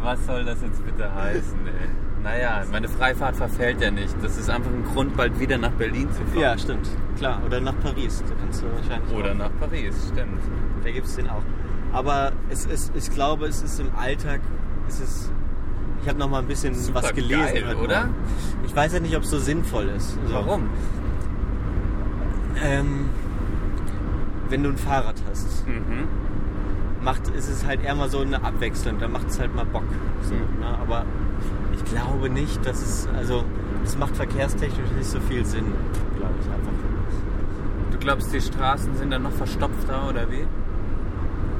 Was 0.02 0.26
soll 0.26 0.44
das 0.44 0.60
jetzt 0.62 0.84
bitte 0.84 1.12
heißen, 1.14 1.66
ey? 1.66 1.88
Naja, 2.22 2.62
meine 2.70 2.88
Freifahrt 2.88 3.36
verfällt 3.36 3.80
ja 3.80 3.90
nicht. 3.90 4.14
Das 4.22 4.36
ist 4.36 4.48
einfach 4.50 4.70
ein 4.70 4.84
Grund, 4.84 5.16
bald 5.16 5.38
wieder 5.40 5.56
nach 5.58 5.70
Berlin 5.72 6.08
zu 6.12 6.24
fahren. 6.26 6.40
Ja, 6.40 6.58
stimmt. 6.58 6.88
Klar. 7.16 7.40
Oder 7.46 7.60
nach 7.60 7.78
Paris. 7.80 8.22
Da 8.26 8.34
kannst 8.40 8.62
du 8.62 8.66
wahrscheinlich 8.72 9.14
Oder 9.14 9.32
auch. 9.32 9.36
nach 9.36 9.50
Paris, 9.60 9.94
stimmt. 10.12 10.40
Da 10.82 10.90
gibt 10.90 11.06
es 11.06 11.16
den 11.16 11.28
auch. 11.28 11.42
Aber 11.92 12.32
es 12.50 12.66
ist, 12.66 12.92
ich 12.96 13.10
glaube, 13.10 13.46
es 13.46 13.62
ist 13.62 13.78
im 13.80 13.94
Alltag, 13.96 14.40
es 14.88 15.00
ist, 15.00 15.30
ich 16.02 16.08
habe 16.08 16.18
noch 16.18 16.28
mal 16.28 16.40
ein 16.40 16.46
bisschen 16.48 16.74
Super 16.74 17.02
was 17.02 17.14
gelesen. 17.14 17.40
geil, 17.54 17.76
oder? 17.82 18.08
Ich 18.66 18.74
weiß 18.74 18.92
ja 18.94 19.00
nicht, 19.00 19.16
ob 19.16 19.22
es 19.22 19.30
so 19.30 19.38
sinnvoll 19.38 19.88
ist. 19.96 20.12
So, 20.26 20.34
Warum? 20.34 20.68
Ähm, 22.62 23.08
wenn 24.48 24.62
du 24.62 24.70
ein 24.70 24.76
Fahrrad 24.76 25.16
hast, 25.30 25.66
Mhm. 25.66 26.08
macht, 27.02 27.28
ist 27.28 27.48
es 27.48 27.64
halt 27.66 27.82
eher 27.82 27.94
mal 27.94 28.08
so 28.08 28.20
eine 28.20 28.42
Abwechslung. 28.44 28.98
Da 28.98 29.08
macht 29.08 29.28
es 29.28 29.38
halt 29.40 29.54
mal 29.54 29.64
Bock. 29.66 29.82
So, 30.22 30.34
Mhm. 30.34 30.60
ne? 30.60 30.66
Aber 30.80 31.04
ich 31.74 31.84
glaube 31.84 32.30
nicht, 32.30 32.64
dass 32.66 32.80
es, 32.82 33.08
also, 33.16 33.44
es 33.84 33.98
macht 33.98 34.16
verkehrstechnisch 34.16 34.90
nicht 34.96 35.08
so 35.10 35.20
viel 35.20 35.44
Sinn, 35.44 35.64
glaube 36.16 36.34
ich 36.40 36.46
einfach. 36.46 36.72
Du 37.90 37.98
glaubst, 37.98 38.32
die 38.32 38.40
Straßen 38.40 38.96
sind 38.96 39.10
dann 39.10 39.22
noch 39.22 39.32
verstopfter 39.32 40.08
oder 40.08 40.30
wie? 40.30 40.46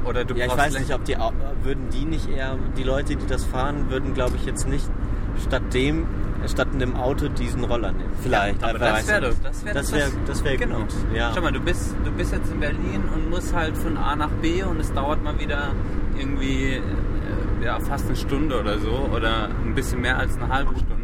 Oder 0.07 0.23
du 0.23 0.35
Ja, 0.35 0.45
ich 0.45 0.51
brauchst 0.51 0.65
weiß 0.75 0.79
nicht, 0.79 0.93
ob 0.93 1.03
die 1.05 1.17
würden 1.63 1.89
die 1.91 2.05
nicht 2.05 2.29
eher, 2.29 2.57
die 2.77 2.83
Leute, 2.83 3.15
die 3.15 3.25
das 3.25 3.43
fahren, 3.43 3.89
würden, 3.89 4.13
glaube 4.13 4.35
ich, 4.35 4.45
jetzt 4.45 4.67
nicht 4.67 4.87
statt 5.41 5.73
dem, 5.73 6.05
statt 6.47 6.67
in 6.73 6.79
dem 6.79 6.95
Auto 6.95 7.27
diesen 7.27 7.63
Roller 7.63 7.91
nehmen. 7.91 8.11
Vielleicht. 8.21 8.63
aber 8.63 8.81
einfach, 8.81 8.97
das 8.97 9.07
wäre 9.07 9.33
das 9.43 9.65
wäre 9.65 9.75
Das 9.75 9.91
wäre, 9.93 10.11
das 10.27 10.43
wäre 10.43 10.57
genau. 10.57 10.79
gut. 10.79 10.93
Ja. 11.13 11.31
Schau 11.33 11.41
mal, 11.41 11.51
du 11.51 11.59
bist, 11.59 11.95
du 12.03 12.11
bist 12.11 12.33
jetzt 12.33 12.51
in 12.51 12.59
Berlin 12.59 13.03
und 13.13 13.29
musst 13.29 13.53
halt 13.53 13.77
von 13.77 13.97
A 13.97 14.15
nach 14.15 14.31
B 14.41 14.63
und 14.63 14.79
es 14.79 14.93
dauert 14.93 15.23
mal 15.23 15.39
wieder 15.39 15.71
irgendwie 16.17 16.73
äh, 16.73 16.81
ja, 17.63 17.79
fast 17.79 18.05
eine 18.07 18.15
Stunde 18.15 18.59
oder 18.59 18.77
so 18.79 19.09
oder 19.13 19.49
ein 19.65 19.73
bisschen 19.75 20.01
mehr 20.01 20.17
als 20.17 20.37
eine 20.37 20.49
halbe 20.49 20.71
Stunde. 20.75 20.94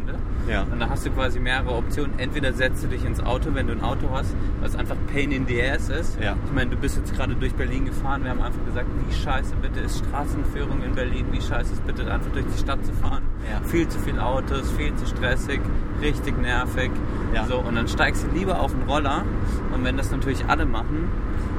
Ja. 0.48 0.62
Und 0.62 0.80
da 0.80 0.88
hast 0.88 1.06
du 1.06 1.10
quasi 1.10 1.38
mehrere 1.38 1.74
Optionen. 1.74 2.18
Entweder 2.18 2.52
setzt 2.52 2.84
du 2.84 2.88
dich 2.88 3.04
ins 3.04 3.20
Auto, 3.20 3.54
wenn 3.54 3.66
du 3.66 3.72
ein 3.72 3.82
Auto 3.82 4.08
hast, 4.12 4.34
was 4.60 4.74
einfach 4.76 4.96
Pain 5.12 5.30
in 5.30 5.46
the 5.46 5.62
Ass 5.62 5.88
ist. 5.88 6.18
Ja. 6.20 6.36
Ich 6.44 6.52
meine, 6.52 6.70
du 6.70 6.76
bist 6.76 6.96
jetzt 6.96 7.14
gerade 7.14 7.34
durch 7.34 7.54
Berlin 7.54 7.86
gefahren. 7.86 8.24
Wir 8.24 8.30
haben 8.30 8.42
einfach 8.42 8.64
gesagt, 8.64 8.86
wie 9.06 9.14
scheiße 9.14 9.54
bitte 9.56 9.80
ist 9.80 9.98
Straßenführung 9.98 10.82
in 10.82 10.94
Berlin, 10.94 11.26
wie 11.30 11.40
scheiße 11.40 11.72
ist 11.72 11.86
bitte 11.86 12.10
einfach 12.10 12.30
durch 12.32 12.46
die 12.46 12.58
Stadt 12.58 12.84
zu 12.84 12.92
fahren. 12.92 13.22
Ja. 13.50 13.60
Viel 13.68 13.88
zu 13.88 13.98
viele 14.00 14.24
Autos, 14.24 14.70
viel 14.72 14.94
zu 14.96 15.06
stressig, 15.06 15.60
richtig 16.00 16.40
nervig. 16.40 16.90
Ja. 17.34 17.46
So, 17.46 17.58
und 17.58 17.74
dann 17.74 17.88
steigst 17.88 18.24
du 18.24 18.36
lieber 18.36 18.60
auf 18.60 18.72
den 18.72 18.82
Roller. 18.82 19.24
Und 19.74 19.84
wenn 19.84 19.96
das 19.96 20.10
natürlich 20.10 20.44
alle 20.46 20.66
machen, 20.66 21.08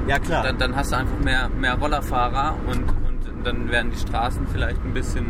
ja, 0.07 0.19
klar. 0.19 0.43
dann, 0.43 0.57
dann 0.57 0.75
hast 0.75 0.91
du 0.91 0.97
einfach 0.97 1.19
mehr, 1.19 1.49
mehr 1.49 1.75
Rollerfahrer 1.75 2.57
und, 2.67 2.83
und 2.83 3.02
dann 3.43 3.69
werden 3.71 3.91
die 3.91 3.97
Straßen 3.97 4.47
vielleicht 4.51 4.83
ein 4.83 4.93
bisschen 4.93 5.27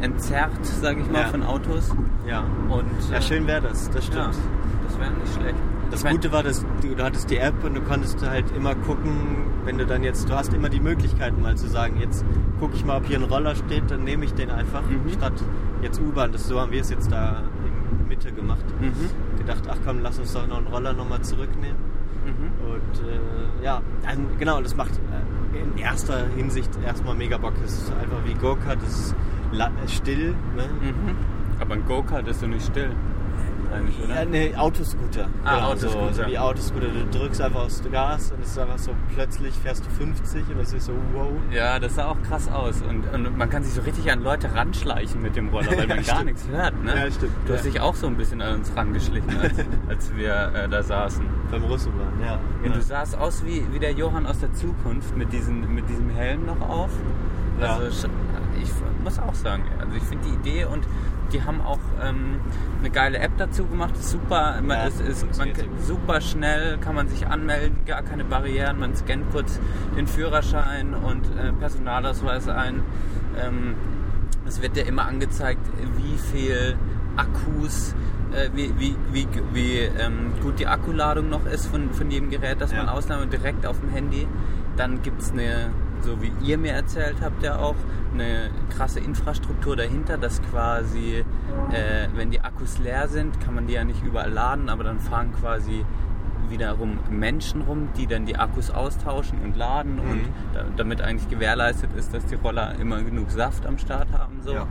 entzerrt, 0.00 0.64
sage 0.64 1.00
ich 1.00 1.10
mal, 1.10 1.22
Ja. 1.22 1.28
von 1.28 1.42
Autos. 1.42 1.90
ja. 2.26 2.44
Und, 2.68 2.86
ja, 3.10 3.18
äh, 3.18 3.22
schön 3.22 3.46
wäre 3.46 3.62
das, 3.62 3.90
das 3.90 4.06
ja, 4.08 4.30
stimmt. 4.32 4.38
das 4.86 4.98
wäre 4.98 5.10
nicht 5.12 5.34
schlecht. 5.34 5.58
Das 5.90 6.04
Gute 6.04 6.30
war, 6.32 6.42
dass 6.42 6.66
du, 6.82 6.94
du 6.94 7.02
hattest 7.02 7.30
die 7.30 7.38
App 7.38 7.64
und 7.64 7.74
du 7.74 7.80
konntest 7.80 8.20
halt 8.28 8.44
immer 8.54 8.74
gucken, 8.74 9.46
wenn 9.64 9.78
du 9.78 9.86
dann 9.86 10.02
jetzt, 10.02 10.28
du 10.28 10.34
hast 10.34 10.52
immer 10.52 10.68
die 10.68 10.80
Möglichkeiten 10.80 11.40
mal 11.40 11.56
zu 11.56 11.66
sagen, 11.66 11.98
jetzt 11.98 12.26
gucke 12.60 12.74
ich 12.76 12.84
mal, 12.84 12.98
ob 12.98 13.06
hier 13.06 13.16
ein 13.18 13.24
Roller 13.24 13.54
steht, 13.54 13.90
dann 13.90 14.04
nehme 14.04 14.26
ich 14.26 14.34
den 14.34 14.50
einfach, 14.50 14.82
Mhm. 14.82 15.08
statt 15.10 15.32
jetzt 15.80 15.98
U-Bahn. 15.98 16.30
Das 16.32 16.46
so 16.46 16.60
haben 16.60 16.72
wir 16.72 16.82
es 16.82 16.90
jetzt 16.90 17.10
da 17.10 17.42
in 17.64 18.06
Mitte 18.06 18.32
gemacht. 18.32 18.64
Mhm. 18.80 18.92
Gedacht, 19.38 19.62
ach 19.70 19.78
komm, 19.86 20.00
lass 20.02 20.18
uns 20.18 20.34
doch 20.34 20.46
noch 20.46 20.58
einen 20.58 20.66
Roller 20.66 20.92
nochmal 20.92 21.22
zurücknehmen. 21.22 21.78
Mhm. 22.26 22.70
Und 22.70 23.08
äh, 23.08 23.64
ja, 23.64 23.80
also, 24.06 24.20
genau, 24.38 24.60
das 24.60 24.76
macht 24.76 24.90
äh, 24.92 25.37
in 25.62 25.78
erster 25.78 26.26
Hinsicht 26.36 26.70
erstmal 26.84 27.14
mega 27.14 27.38
Bock. 27.38 27.54
Es 27.64 27.72
ist 27.72 27.92
einfach 27.92 28.24
wie 28.24 28.34
Go-Kart, 28.34 28.78
es 28.86 28.98
ist 28.98 29.14
still. 29.94 30.34
Ne? 30.56 30.68
Mhm. 30.80 31.16
Aber 31.60 31.74
ein 31.74 31.84
Go-Kart 31.86 32.28
ist 32.28 32.42
doch 32.42 32.48
nicht 32.48 32.66
still. 32.66 32.90
Eigentlich, 33.72 33.96
oder? 34.04 34.14
Ja, 34.14 34.24
ne, 34.24 34.54
Autoscooter. 34.56 35.28
Ah, 35.44 35.54
Genau, 35.56 35.68
Autoscooter. 35.72 36.14
So, 36.14 36.22
so 36.22 36.28
wie 36.28 36.38
Autoscooter. 36.38 36.86
Du 36.88 37.18
drückst 37.18 37.40
einfach 37.40 37.60
aufs 37.64 37.82
Gas 37.90 38.32
und 38.32 38.42
es 38.42 38.50
ist 38.50 38.58
einfach 38.58 38.78
so 38.78 38.92
plötzlich 39.14 39.54
fährst 39.54 39.84
du 39.86 39.90
50 39.90 40.48
und 40.50 40.60
es 40.60 40.72
ist 40.72 40.86
so 40.86 40.92
wow. 41.12 41.28
Ja, 41.50 41.78
das 41.78 41.94
sah 41.96 42.06
auch 42.06 42.20
krass 42.22 42.48
aus. 42.50 42.82
Und, 42.82 43.04
und 43.12 43.36
man 43.36 43.50
kann 43.50 43.62
sich 43.62 43.74
so 43.74 43.82
richtig 43.82 44.10
an 44.10 44.22
Leute 44.22 44.54
ranschleichen 44.54 45.20
mit 45.22 45.36
dem 45.36 45.48
Roller, 45.50 45.70
weil 45.76 45.86
man 45.86 46.02
Ja, 46.02 46.14
gar 46.14 46.24
nichts 46.24 46.46
hört. 46.48 46.82
Ne? 46.82 46.94
Ja, 46.96 47.10
stimmt. 47.10 47.32
Du 47.46 47.54
hast 47.54 47.64
dich 47.64 47.80
auch 47.80 47.94
so 47.94 48.06
ein 48.06 48.16
bisschen 48.16 48.40
an 48.40 48.54
uns 48.56 48.74
rangeschlichen, 48.74 49.38
als, 49.38 49.54
als 49.88 50.16
wir 50.16 50.52
äh, 50.54 50.68
da 50.68 50.82
saßen. 50.82 51.24
Beim 51.50 51.64
Russen 51.64 51.92
waren, 51.98 52.20
ja. 52.24 52.38
Und 52.64 52.74
du 52.76 52.82
sahst 52.82 53.16
aus 53.16 53.44
wie, 53.44 53.64
wie 53.72 53.78
der 53.78 53.92
Johann 53.92 54.26
aus 54.26 54.38
der 54.40 54.52
Zukunft 54.54 55.16
mit, 55.16 55.32
diesen, 55.32 55.74
mit 55.74 55.88
diesem 55.88 56.10
Helm 56.10 56.46
noch 56.46 56.60
auf. 56.68 56.90
Also 57.60 58.06
ich 58.60 58.70
muss 59.02 59.18
auch 59.18 59.34
sagen, 59.34 59.62
also 59.80 59.94
ich 59.96 60.02
finde 60.04 60.24
die 60.28 60.34
Idee 60.34 60.64
und 60.64 60.84
die 61.32 61.42
haben 61.42 61.60
auch 61.60 61.78
ähm, 62.02 62.40
eine 62.80 62.90
geile 62.90 63.18
App 63.18 63.32
dazu 63.38 63.66
gemacht. 63.66 63.94
Ist 63.96 64.10
super, 64.10 64.60
man, 64.62 64.78
Ja, 64.78 64.86
ist, 64.86 65.00
ist, 65.00 65.38
man, 65.38 65.50
super 65.80 66.20
schnell, 66.20 66.78
kann 66.78 66.94
man 66.94 67.08
sich 67.08 67.26
anmelden, 67.26 67.78
gar 67.86 68.02
keine 68.02 68.24
Barrieren. 68.24 68.78
Man 68.78 68.94
scannt 68.96 69.30
kurz 69.32 69.60
den 69.96 70.06
Führerschein 70.06 70.94
und 70.94 71.24
äh, 71.36 71.52
Personalausweis 71.52 72.48
ein. 72.48 72.82
Ähm, 73.40 73.74
es 74.46 74.62
wird 74.62 74.76
ja 74.76 74.84
immer 74.84 75.06
angezeigt, 75.06 75.60
wie 75.96 76.16
viel 76.18 76.76
Akkus, 77.16 77.94
äh, 78.32 78.48
wie, 78.54 78.72
wie, 78.78 78.96
wie, 79.12 79.28
wie 79.52 79.78
ähm, 79.80 80.32
gut 80.42 80.58
die 80.58 80.66
Akkuladung 80.66 81.28
noch 81.28 81.44
ist 81.46 81.66
von, 81.66 81.92
von 81.92 82.10
jedem 82.10 82.30
Gerät, 82.30 82.60
das 82.60 82.72
Ja. 82.72 82.78
man 82.78 82.88
ausnahme 82.88 83.26
direkt 83.26 83.66
auf 83.66 83.80
dem 83.80 83.90
Handy. 83.90 84.26
Dann 84.76 85.02
gibt 85.02 85.20
es 85.20 85.32
eine, 85.32 85.70
so 86.02 86.20
wie 86.22 86.32
ihr 86.42 86.58
mir 86.58 86.72
erzählt 86.72 87.16
habt 87.22 87.42
ja 87.42 87.58
auch, 87.58 87.74
eine 88.14 88.50
krasse 88.74 89.00
Infrastruktur 89.00 89.76
dahinter, 89.76 90.16
dass 90.18 90.40
quasi, 90.42 91.24
äh, 91.72 92.08
wenn 92.14 92.30
die 92.30 92.40
Akkus 92.40 92.78
leer 92.78 93.08
sind, 93.08 93.38
kann 93.40 93.54
man 93.54 93.66
die 93.66 93.74
ja 93.74 93.84
nicht 93.84 94.02
überall 94.02 94.30
laden, 94.30 94.68
aber 94.70 94.84
dann 94.84 94.98
fahren 94.98 95.32
quasi 95.40 95.84
wiederum 96.48 96.98
Menschen 97.10 97.60
rum, 97.62 97.88
die 97.98 98.06
dann 98.06 98.24
die 98.24 98.36
Akkus 98.38 98.70
austauschen 98.70 99.38
und 99.44 99.56
laden 99.56 99.96
Mhm. 99.96 100.10
und 100.10 100.20
da, 100.54 100.64
damit 100.78 101.02
eigentlich 101.02 101.28
gewährleistet 101.28 101.90
ist, 101.94 102.14
dass 102.14 102.24
die 102.24 102.36
Roller 102.36 102.74
immer 102.80 103.02
genug 103.02 103.30
Saft 103.30 103.66
am 103.66 103.76
Start 103.76 104.08
haben. 104.12 104.40
So. 104.42 104.54
Ja. 104.54 104.66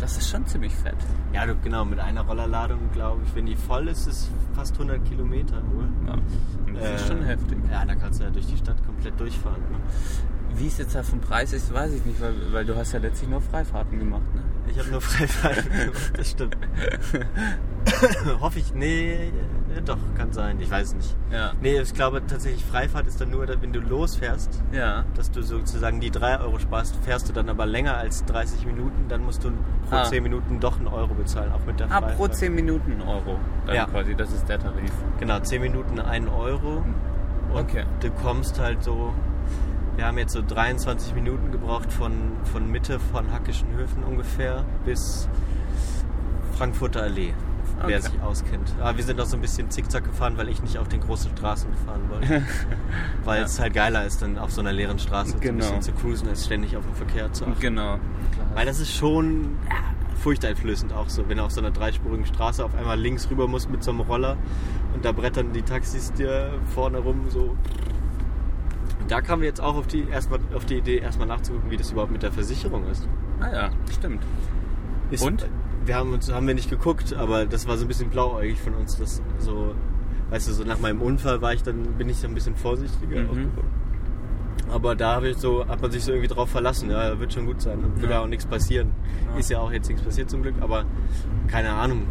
Das 0.00 0.16
ist 0.18 0.28
schon 0.28 0.44
ziemlich 0.46 0.74
fett. 0.74 0.96
Ja, 1.32 1.46
du, 1.46 1.54
genau, 1.62 1.84
mit 1.84 2.00
einer 2.00 2.22
Rollerladung, 2.22 2.80
glaube 2.92 3.20
ich, 3.24 3.32
wenn 3.36 3.46
die 3.46 3.54
voll 3.54 3.86
ist, 3.86 4.08
ist 4.08 4.28
fast 4.56 4.74
100 4.74 5.04
Kilometer 5.04 5.54
wohl. 5.72 5.86
Ja. 6.08 6.16
Das 6.80 7.00
ist 7.00 7.04
Äh, 7.04 7.12
schon 7.14 7.22
heftig. 7.24 7.58
Ja, 7.70 7.84
da 7.84 7.94
kannst 7.94 8.18
du 8.18 8.24
ja 8.24 8.30
durch 8.30 8.46
die 8.46 8.56
Stadt 8.56 8.84
komplett 8.84 9.18
durchfahren. 9.20 9.62
Ne? 9.70 9.78
Wie 10.56 10.68
es 10.68 10.78
jetzt 10.78 10.94
da 10.94 11.02
vom 11.02 11.20
Preis 11.20 11.52
ist, 11.52 11.72
weiß 11.74 11.92
ich 11.92 12.04
nicht, 12.04 12.20
weil, 12.20 12.34
weil 12.52 12.64
du 12.64 12.76
hast 12.76 12.92
ja 12.92 12.98
letztlich 13.00 13.28
nur 13.28 13.40
Freifahrten 13.40 13.98
gemacht. 13.98 14.22
Ne? 14.34 14.42
Ich 14.70 14.78
habe 14.78 14.88
nur 14.90 15.00
Freifahrten 15.00 15.68
gemacht, 15.86 16.12
das 16.16 16.30
stimmt. 16.30 16.56
Hoffe 18.40 18.58
ich, 18.60 18.72
nee, 18.74 19.12
äh, 19.14 19.30
doch, 19.84 19.98
kann 20.16 20.32
sein, 20.32 20.58
ich 20.60 20.70
weiß 20.70 20.94
nicht. 20.94 21.16
Ja. 21.30 21.52
Nee, 21.60 21.80
ich 21.80 21.92
glaube 21.92 22.22
tatsächlich, 22.26 22.64
Freifahrt 22.64 23.06
ist 23.06 23.20
dann 23.20 23.30
nur, 23.30 23.46
wenn 23.60 23.72
du 23.72 23.80
losfährst, 23.80 24.62
Ja. 24.72 25.04
dass 25.14 25.30
du 25.30 25.42
sozusagen 25.42 26.00
die 26.00 26.10
3 26.10 26.40
Euro 26.40 26.58
sparst, 26.58 26.96
fährst 27.04 27.28
du 27.28 27.32
dann 27.32 27.48
aber 27.48 27.66
länger 27.66 27.96
als 27.96 28.24
30 28.24 28.64
Minuten, 28.66 29.06
dann 29.08 29.22
musst 29.24 29.44
du 29.44 29.50
pro 29.88 29.96
Ah. 29.96 30.04
10 30.04 30.22
Minuten 30.22 30.60
doch 30.60 30.78
einen 30.78 30.88
Euro 30.88 31.14
bezahlen, 31.14 31.52
auch 31.52 31.64
mit 31.66 31.78
der 31.80 31.86
Ah, 31.88 32.00
Freifahrt. 32.00 32.16
pro 32.16 32.28
10 32.28 32.54
Minuten 32.54 32.92
ein 32.92 33.02
Euro. 33.02 33.38
Dann 33.66 33.74
Ja. 33.76 33.84
quasi, 33.86 34.14
das 34.14 34.32
ist 34.32 34.48
der 34.48 34.58
Tarif. 34.58 34.92
Genau, 35.18 35.38
10 35.40 35.60
Minuten 35.60 36.00
1 36.00 36.28
Euro. 36.30 36.84
Und 37.52 37.60
Okay. 37.60 37.84
du 38.00 38.10
kommst 38.10 38.58
halt 38.58 38.82
so, 38.82 39.12
wir 39.96 40.06
haben 40.06 40.18
jetzt 40.18 40.32
so 40.32 40.42
23 40.46 41.14
Minuten 41.14 41.52
gebraucht 41.52 41.92
von, 41.92 42.12
von 42.52 42.70
Mitte 42.70 42.98
von 42.98 43.30
Hackischen 43.32 43.68
Höfen 43.76 44.02
ungefähr 44.02 44.64
bis 44.84 45.28
Frankfurter 46.56 47.02
Allee, 47.02 47.32
wer 47.86 47.98
Okay. 47.98 48.08
sich 48.10 48.20
auskennt. 48.22 48.72
Aber 48.80 48.96
wir 48.96 49.04
sind 49.04 49.20
auch 49.20 49.26
so 49.26 49.36
ein 49.36 49.40
bisschen 49.40 49.70
zickzack 49.70 50.04
gefahren, 50.04 50.36
weil 50.36 50.48
ich 50.48 50.62
nicht 50.62 50.78
auf 50.78 50.88
den 50.88 51.00
großen 51.00 51.30
Straßen 51.36 51.70
gefahren 51.70 52.02
wollte. 52.08 52.42
weil 53.24 53.40
Ja. 53.40 53.44
es 53.44 53.58
halt 53.60 53.74
geiler 53.74 54.04
ist, 54.04 54.22
dann 54.22 54.38
auf 54.38 54.52
so 54.52 54.60
einer 54.60 54.72
leeren 54.72 54.98
Straße 54.98 55.30
so 55.30 55.36
ein 55.36 55.40
Genau. 55.40 55.58
bisschen 55.58 55.82
zu 55.82 55.92
cruisen, 55.92 56.28
als 56.28 56.44
ständig 56.46 56.76
auf 56.76 56.84
den 56.84 56.94
Verkehr 56.94 57.32
zu 57.32 57.44
achten. 57.46 57.60
Genau. 57.60 57.98
Weil 58.54 58.66
das 58.66 58.78
ist 58.80 58.92
schon 58.94 59.58
furchteinflößend 60.22 60.92
auch 60.92 61.08
so, 61.08 61.28
wenn 61.28 61.38
du 61.38 61.44
auf 61.44 61.50
so 61.50 61.60
einer 61.60 61.70
dreispurigen 61.72 62.24
Straße 62.24 62.64
auf 62.64 62.74
einmal 62.76 62.98
links 62.98 63.28
rüber 63.30 63.48
musst 63.48 63.68
mit 63.68 63.82
so 63.82 63.90
einem 63.90 64.00
Roller 64.00 64.36
und 64.94 65.04
da 65.04 65.12
brettern 65.12 65.52
die 65.52 65.62
Taxis 65.62 66.12
dir 66.12 66.52
vorne 66.74 66.98
rum 66.98 67.26
so. 67.28 67.56
Da 69.08 69.20
kamen 69.20 69.42
wir 69.42 69.48
jetzt 69.48 69.60
auch 69.60 69.76
auf 69.76 69.86
die, 69.86 70.08
erstmal, 70.08 70.40
auf 70.54 70.64
die 70.64 70.76
Idee, 70.78 70.98
erstmal 70.98 71.26
nachzugucken, 71.28 71.70
wie 71.70 71.76
das 71.76 71.92
überhaupt 71.92 72.12
mit 72.12 72.22
der 72.22 72.32
Versicherung 72.32 72.86
ist. 72.88 73.06
Ah 73.40 73.52
ja, 73.52 73.70
stimmt. 73.92 74.22
ist 75.10 75.22
Und? 75.24 75.46
Wir 75.84 75.96
haben 75.96 76.14
uns, 76.14 76.32
haben 76.32 76.46
wir 76.46 76.54
nicht 76.54 76.70
geguckt, 76.70 77.12
aber 77.14 77.44
das 77.44 77.68
war 77.68 77.76
so 77.76 77.84
ein 77.84 77.88
bisschen 77.88 78.08
blauäugig 78.08 78.58
von 78.58 78.72
uns, 78.74 78.96
das 78.96 79.20
so, 79.38 79.74
weißt 80.30 80.48
du, 80.48 80.52
so 80.54 80.64
nach 80.64 80.80
meinem 80.80 81.02
Unfall 81.02 81.42
war 81.42 81.52
ich 81.52 81.62
dann, 81.62 81.82
bin 81.98 82.08
ich 82.08 82.16
so 82.16 82.26
ein 82.26 82.34
bisschen 82.34 82.56
vorsichtiger 82.56 83.20
Mhm. 83.22 83.50
Aber 84.70 84.94
da 84.94 85.16
habe 85.16 85.28
ich 85.28 85.36
so, 85.36 85.66
hat 85.68 85.82
man 85.82 85.90
sich 85.90 86.02
so 86.02 86.12
irgendwie 86.12 86.32
drauf 86.32 86.48
verlassen, 86.48 86.90
ja, 86.90 87.20
wird 87.20 87.34
schon 87.34 87.44
gut 87.44 87.60
sein 87.60 87.80
wird 87.96 88.10
Ja. 88.10 88.20
auch 88.22 88.26
nichts 88.26 88.46
passieren. 88.46 88.92
Ja. 89.34 89.38
Ist 89.38 89.50
ja 89.50 89.58
auch 89.58 89.70
jetzt 89.70 89.88
nichts 89.88 90.02
passiert 90.02 90.30
zum 90.30 90.40
Glück, 90.40 90.54
aber 90.62 90.86
keine 91.48 91.74
Ahnung, 91.74 92.04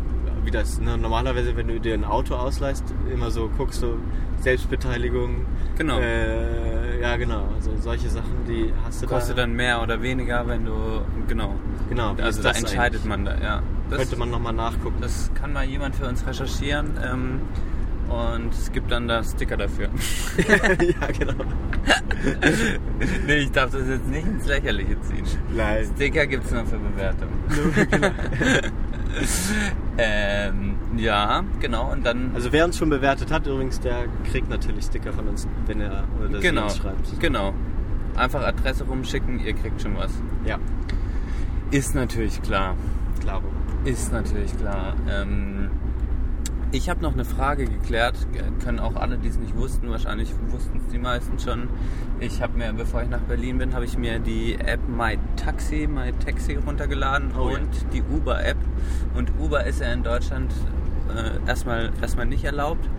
wie 0.45 0.51
das, 0.51 0.79
ne? 0.79 0.97
normalerweise, 0.97 1.55
wenn 1.55 1.67
du 1.67 1.79
dir 1.79 1.93
ein 1.93 2.03
Auto 2.03 2.35
ausleihst, 2.35 2.83
immer 3.11 3.31
so 3.31 3.49
guckst 3.57 3.81
du, 3.81 3.97
Selbstbeteiligung, 4.41 5.45
Genau. 5.77 5.99
äh, 5.99 7.01
ja 7.01 7.15
genau, 7.17 7.47
also 7.55 7.71
solche 7.79 8.09
Sachen, 8.09 8.45
die 8.47 8.71
hast 8.85 9.01
du 9.01 9.07
Kostet 9.07 9.37
da, 9.37 9.41
dann 9.41 9.53
mehr 9.53 9.81
oder 9.81 10.01
weniger, 10.01 10.47
wenn 10.47 10.65
du. 10.65 11.01
Genau. 11.27 11.55
genau, 11.89 12.15
Also 12.21 12.41
da 12.43 12.51
entscheidet 12.51 13.01
eigentlich? 13.01 13.05
man 13.05 13.25
da, 13.25 13.37
ja. 13.41 13.61
Das, 13.89 13.99
Könnte 13.99 14.17
man 14.17 14.29
nochmal 14.31 14.53
nachgucken. 14.53 14.97
das 15.01 15.31
kann 15.35 15.53
mal 15.53 15.65
jemand 15.65 15.95
für 15.95 16.07
uns 16.07 16.25
recherchieren. 16.25 16.91
Ähm, 17.03 17.41
und 18.09 18.53
es 18.53 18.71
gibt 18.71 18.91
dann 18.91 19.07
da 19.07 19.23
Sticker 19.23 19.57
dafür. 19.57 19.87
ja, 20.37 21.07
genau. 21.17 21.45
nee, 23.27 23.35
ich 23.35 23.51
darf 23.51 23.71
das 23.71 23.87
jetzt 23.87 24.07
nicht 24.07 24.25
ins 24.27 24.45
Lächerliche 24.45 24.99
ziehen. 25.01 25.25
Nein. 25.55 25.85
Sticker 25.95 26.27
gibt 26.27 26.45
es 26.45 26.51
nur 26.51 26.65
für 26.65 26.77
Bewertung. 26.77 27.29
ähm, 29.97 30.75
ja, 30.97 31.43
genau. 31.59 31.91
Und 31.91 32.05
dann. 32.05 32.31
Also 32.33 32.51
wer 32.51 32.65
uns 32.65 32.77
schon 32.77 32.89
bewertet 32.89 33.31
hat, 33.31 33.47
übrigens, 33.47 33.79
der 33.79 34.05
kriegt 34.31 34.49
natürlich 34.49 34.85
Sticker 34.85 35.13
von 35.13 35.27
uns, 35.27 35.47
wenn 35.65 35.81
er 35.81 36.03
oder 36.19 36.39
genau. 36.39 36.63
uns 36.63 36.77
schreibt. 36.77 37.19
Genau. 37.19 37.53
Einfach 38.15 38.43
Adresse 38.43 38.83
rumschicken, 38.85 39.39
ihr 39.39 39.53
kriegt 39.53 39.81
schon 39.81 39.97
was. 39.97 40.11
Ja, 40.45 40.59
Ist 41.71 41.95
natürlich 41.95 42.41
klar. 42.41 42.75
klaro. 43.19 43.45
Ist 43.85 44.11
natürlich 44.11 44.55
klar. 44.57 44.95
Ähm, 45.09 45.71
ich 46.73 46.89
habe 46.89 47.01
noch 47.01 47.13
eine 47.13 47.23
Frage 47.23 47.65
geklärt. 47.65 48.15
Können 48.63 48.79
auch 48.79 48.95
alle, 48.95 49.17
die 49.17 49.27
es 49.27 49.37
nicht 49.37 49.55
wussten, 49.55 49.89
wahrscheinlich 49.89 50.33
wussten 50.47 50.79
es 50.79 50.91
die 50.91 50.97
meisten 50.97 51.37
schon. 51.37 51.69
Ich 52.19 52.41
habe 52.41 52.57
mir, 52.57 52.73
bevor 52.73 53.03
ich 53.03 53.09
nach 53.09 53.21
Berlin 53.21 53.59
bin, 53.59 53.73
habe 53.73 53.85
ich 53.85 53.97
mir 53.97 54.19
die 54.19 54.55
App 54.55 54.79
My 54.87 55.17
Taxi, 55.35 55.87
My 55.87 56.11
Taxi 56.25 56.55
runtergeladen 56.55 57.31
Oh 57.37 57.49
ja. 57.49 57.57
und 57.59 57.69
die 57.93 58.01
Uber 58.01 58.43
App. 58.43 58.57
Und 59.13 59.31
Uber 59.39 59.63
ist 59.65 59.81
ja 59.81 59.93
in 59.93 60.03
Deutschland 60.03 60.51
äh, 61.15 61.47
erstmal 61.47 61.91
erstmal 62.01 62.25
nicht 62.25 62.43
erlaubt 62.43 62.89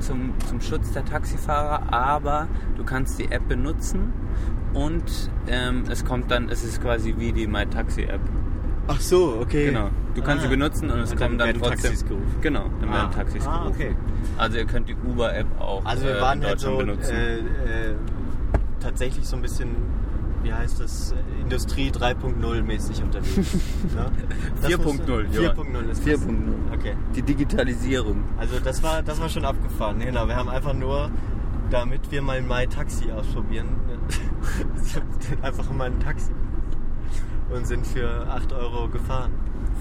zum, 0.00 0.34
zum 0.48 0.60
Schutz 0.60 0.92
der 0.92 1.04
Taxifahrer, 1.04 1.92
aber 1.92 2.48
du 2.76 2.84
kannst 2.84 3.18
die 3.20 3.30
App 3.30 3.46
benutzen 3.48 4.12
und 4.74 5.30
ähm, 5.46 5.84
es 5.88 6.04
kommt 6.04 6.30
dann, 6.30 6.48
es 6.48 6.64
ist 6.64 6.82
quasi 6.82 7.14
wie 7.18 7.32
die 7.32 7.46
My 7.46 7.66
Taxi 7.66 8.02
App. 8.02 8.20
Ach 8.88 9.00
so, 9.00 9.38
okay. 9.40 9.66
Genau. 9.66 9.90
Du 10.14 10.22
kannst 10.22 10.44
Ah. 10.44 10.48
sie 10.48 10.56
benutzen 10.56 10.90
und 10.90 10.98
es 11.00 11.12
Und 11.12 11.18
kommen 11.18 11.38
dann 11.38 11.48
werden 11.48 11.62
trotzdem. 11.62 11.82
Taxis 11.90 12.04
gerufen. 12.06 12.34
Genau, 12.40 12.64
dann 12.80 12.90
Ah. 12.90 12.92
werden 12.94 13.10
Taxis 13.12 13.46
Ah, 13.46 13.58
gerufen. 13.62 13.74
okay. 13.74 13.96
Also 14.36 14.58
ihr 14.58 14.64
könnt 14.64 14.88
die 14.88 14.96
Uber-App 14.96 15.46
auch 15.60 15.84
Also 15.84 16.04
wir 16.04 16.18
äh, 16.18 16.20
waren 16.20 16.40
in 16.42 16.46
halt 16.48 16.60
so 16.60 16.76
benutzen. 16.76 17.14
äh, 17.14 17.38
äh, 17.38 17.94
tatsächlich 18.80 19.26
so 19.28 19.36
ein 19.36 19.42
bisschen, 19.42 19.76
wie 20.42 20.52
heißt 20.52 20.80
das, 20.80 21.12
äh, 21.12 21.42
Industrie 21.42 21.90
3.0 21.92 22.62
mäßig 22.62 23.02
unterwegs. 23.02 23.36
ne? 23.94 24.10
Das 24.60 24.70
4.0, 24.70 25.26
muss- 25.26 25.36
Johann. 25.36 25.56
4.0 25.56 25.90
ist 25.90 25.98
das. 26.00 26.06
4.0. 26.06 26.54
Okay. 26.74 26.94
Die 27.14 27.22
Digitalisierung. 27.22 28.24
Also 28.38 28.58
das 28.58 28.82
war, 28.82 29.02
das 29.02 29.20
war 29.20 29.28
schon 29.28 29.44
abgefahren. 29.44 30.00
Genau, 30.00 30.26
wir 30.26 30.34
haben 30.34 30.48
einfach 30.48 30.74
nur, 30.74 31.10
damit 31.70 32.10
wir 32.10 32.22
mal 32.22 32.42
My 32.42 32.66
Taxi 32.66 33.12
ausprobieren, 33.12 33.68
einfach 35.42 35.70
mal 35.72 35.84
ein 35.86 36.00
Taxi 36.00 36.32
und 37.54 37.66
sind 37.66 37.86
für 37.86 38.26
8 38.28 38.52
Euro 38.52 38.88
gefahren. 38.88 39.32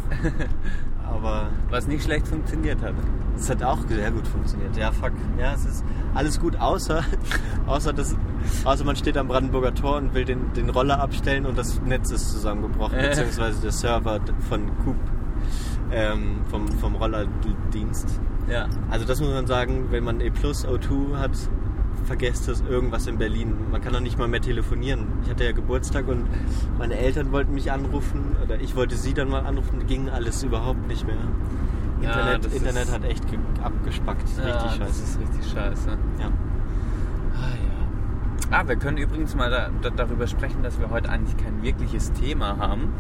Aber 1.06 1.50
Was 1.70 1.88
nicht 1.88 2.04
schlecht 2.04 2.28
funktioniert 2.28 2.82
hat. 2.84 2.94
es 3.36 3.50
hat 3.50 3.64
auch 3.64 3.80
sehr 3.88 4.12
gut 4.12 4.28
funktioniert. 4.28 4.76
Ja, 4.78 4.92
fuck. 4.92 5.12
Ja, 5.40 5.54
es 5.54 5.66
ist 5.66 5.84
alles 6.14 6.40
gut, 6.40 6.56
außer, 6.60 7.04
außer, 7.68 7.94
das, 7.94 8.16
außer 8.64 8.84
man 8.86 8.96
steht 8.96 9.18
am 9.18 9.28
Brandenburger 9.28 9.74
Tor 9.74 9.98
und 9.98 10.14
will 10.14 10.26
den, 10.26 10.54
den 10.54 10.70
Roller 10.70 11.00
abstellen 11.00 11.46
und 11.46 11.58
das 11.58 11.82
Netz 11.82 12.12
ist 12.12 12.32
zusammengebrochen, 12.32 12.98
Äh. 12.98 13.08
beziehungsweise 13.10 13.62
der 13.62 13.72
Server 13.72 14.20
von 14.50 14.68
Coop, 14.84 14.98
ähm, 15.92 16.42
vom, 16.50 16.68
vom 16.68 16.96
Rollerdienst. 16.96 18.20
Ja. 18.48 18.68
Also 18.90 19.06
das 19.06 19.20
muss 19.20 19.30
man 19.32 19.48
sagen, 19.48 19.88
wenn 19.90 20.04
man 20.04 20.22
E 20.22 20.30
Plus 20.30 20.66
O2 20.68 21.18
hat, 21.18 21.32
vergesst 22.06 22.48
das 22.48 22.62
irgendwas 22.62 23.08
in 23.08 23.18
Berlin. 23.18 23.54
Man 23.72 23.82
kann 23.82 23.94
doch 23.94 24.00
nicht 24.00 24.18
mal 24.18 24.28
mehr 24.28 24.42
telefonieren. 24.42 25.06
Ich 25.24 25.30
hatte 25.30 25.44
ja 25.46 25.52
Geburtstag 25.52 26.08
und 26.08 26.26
meine 26.78 26.96
Eltern 26.98 27.32
wollten 27.32 27.54
mich 27.54 27.72
anrufen 27.72 28.36
oder 28.44 28.60
ich 28.60 28.76
wollte 28.76 28.96
sie 28.96 29.14
dann 29.14 29.30
mal 29.30 29.46
anrufen, 29.46 29.86
ging 29.88 30.10
alles 30.10 30.44
überhaupt 30.44 30.88
nicht 30.88 31.06
mehr. 31.06 31.16
Ja, 32.02 32.12
Internet, 32.12 32.46
das 32.46 32.54
Internet 32.54 32.92
hat 32.92 33.04
echt 33.06 33.30
ge- 33.30 33.40
abgespackt. 33.62 34.24
ja, 34.38 34.44
richtig 34.44 34.70
Das 34.70 34.78
scheiße. 34.78 35.04
ist 35.04 35.20
richtig 35.20 35.52
scheiße. 35.52 35.90
Ja. 36.20 36.26
Ah 37.36 37.50
ja. 37.50 37.69
Ah, 38.52 38.68
wir 38.68 38.76
können 38.78 38.98
übrigens 38.98 39.36
mal 39.36 39.50
da, 39.52 39.70
da, 39.82 39.90
darüber 39.92 40.26
sprechen, 40.28 40.64
dass 40.64 40.80
wir 40.80 40.90
heute 40.90 41.10
eigentlich 41.10 41.38
kein 41.38 41.62
wirkliches 41.62 42.12
Thema 42.14 42.58
haben. 42.58 42.94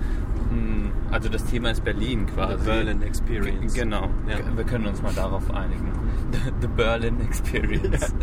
Hm, 0.50 0.92
Also 1.12 1.28
das 1.30 1.44
Thema 1.46 1.72
ist 1.72 1.84
Berlin 1.84 2.28
quasi. 2.28 2.64
The 2.64 2.70
Berlin 2.70 3.02
Experience. 3.02 3.74
G- 3.74 3.80
Genau. 3.82 4.10
Ja. 4.28 4.38
Wir 4.56 4.64
können 4.64 4.86
uns 4.86 5.02
mal 5.02 5.14
darauf 5.14 5.50
einigen. 5.52 5.92
The, 6.32 6.38
the 6.62 6.68
Berlin 6.68 7.20
Experience. 7.22 8.14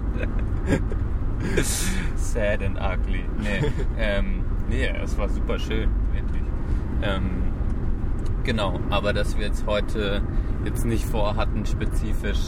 Sad 2.16 2.62
and 2.62 2.78
ugly. 2.80 3.24
Nee, 3.38 3.70
ähm, 3.98 4.44
nee, 4.68 4.86
es 5.02 5.16
war 5.18 5.28
super 5.28 5.58
schön, 5.58 5.88
wirklich. 6.12 6.42
Ähm, 7.02 7.42
Genau, 8.44 8.78
aber 8.90 9.12
dass 9.12 9.36
wir 9.36 9.46
jetzt 9.46 9.66
heute 9.66 10.22
jetzt 10.64 10.84
nicht 10.86 11.04
vorhatten, 11.04 11.66
spezifisch, 11.66 12.38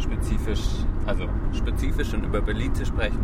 spezifisch, 0.00 0.64
also 1.06 1.28
spezifisch 1.52 2.12
und 2.14 2.24
über 2.24 2.40
Berlin 2.40 2.74
zu 2.74 2.84
sprechen. 2.84 3.20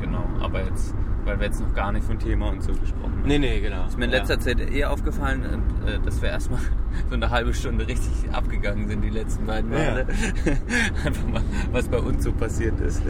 Genau, 0.00 0.24
aber 0.40 0.64
jetzt, 0.64 0.94
weil 1.24 1.38
wir 1.38 1.46
jetzt 1.46 1.60
noch 1.60 1.72
gar 1.74 1.92
nicht 1.92 2.04
von 2.04 2.18
Thema 2.18 2.48
und 2.48 2.62
so 2.62 2.72
gesprochen 2.72 3.12
haben. 3.12 3.22
Nee, 3.24 3.38
nee, 3.38 3.60
genau. 3.60 3.86
Ist 3.86 3.98
mir 3.98 4.04
in 4.04 4.10
letzter 4.10 4.38
Zeit 4.38 4.60
eh 4.60 4.84
aufgefallen, 4.84 5.62
äh, 5.86 5.98
dass 6.04 6.20
wir 6.20 6.28
erstmal 6.28 6.60
so 7.08 7.14
eine 7.14 7.30
halbe 7.30 7.54
Stunde 7.54 7.86
richtig 7.86 8.12
abgegangen 8.32 8.88
sind, 8.88 9.02
die 9.02 9.10
letzten 9.10 9.46
beiden 9.46 9.70
Male. 9.70 10.06
Einfach 11.04 11.26
mal, 11.28 11.42
was 11.72 11.88
bei 11.88 11.98
uns 11.98 12.24
so 12.24 12.32
passiert 12.32 12.78
ist. 12.80 13.02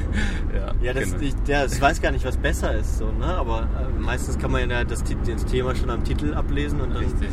ja, 0.54 0.72
Ja, 0.82 0.92
das, 0.92 1.12
genau. 1.12 1.22
ich, 1.22 1.34
ja, 1.46 1.64
ich 1.66 1.80
weiß 1.80 2.00
gar 2.00 2.12
nicht, 2.12 2.24
was 2.24 2.36
besser 2.36 2.74
ist, 2.74 2.98
so, 2.98 3.12
ne? 3.12 3.26
aber 3.26 3.68
äh, 3.78 4.00
meistens 4.00 4.38
kann 4.38 4.50
man 4.50 4.68
ja 4.68 4.84
das, 4.84 5.02
das 5.26 5.44
Thema 5.44 5.74
schon 5.74 5.90
am 5.90 6.04
Titel 6.04 6.34
ablesen 6.34 6.80
und 6.80 6.90
dann 6.94 7.04
Richtig. 7.04 7.28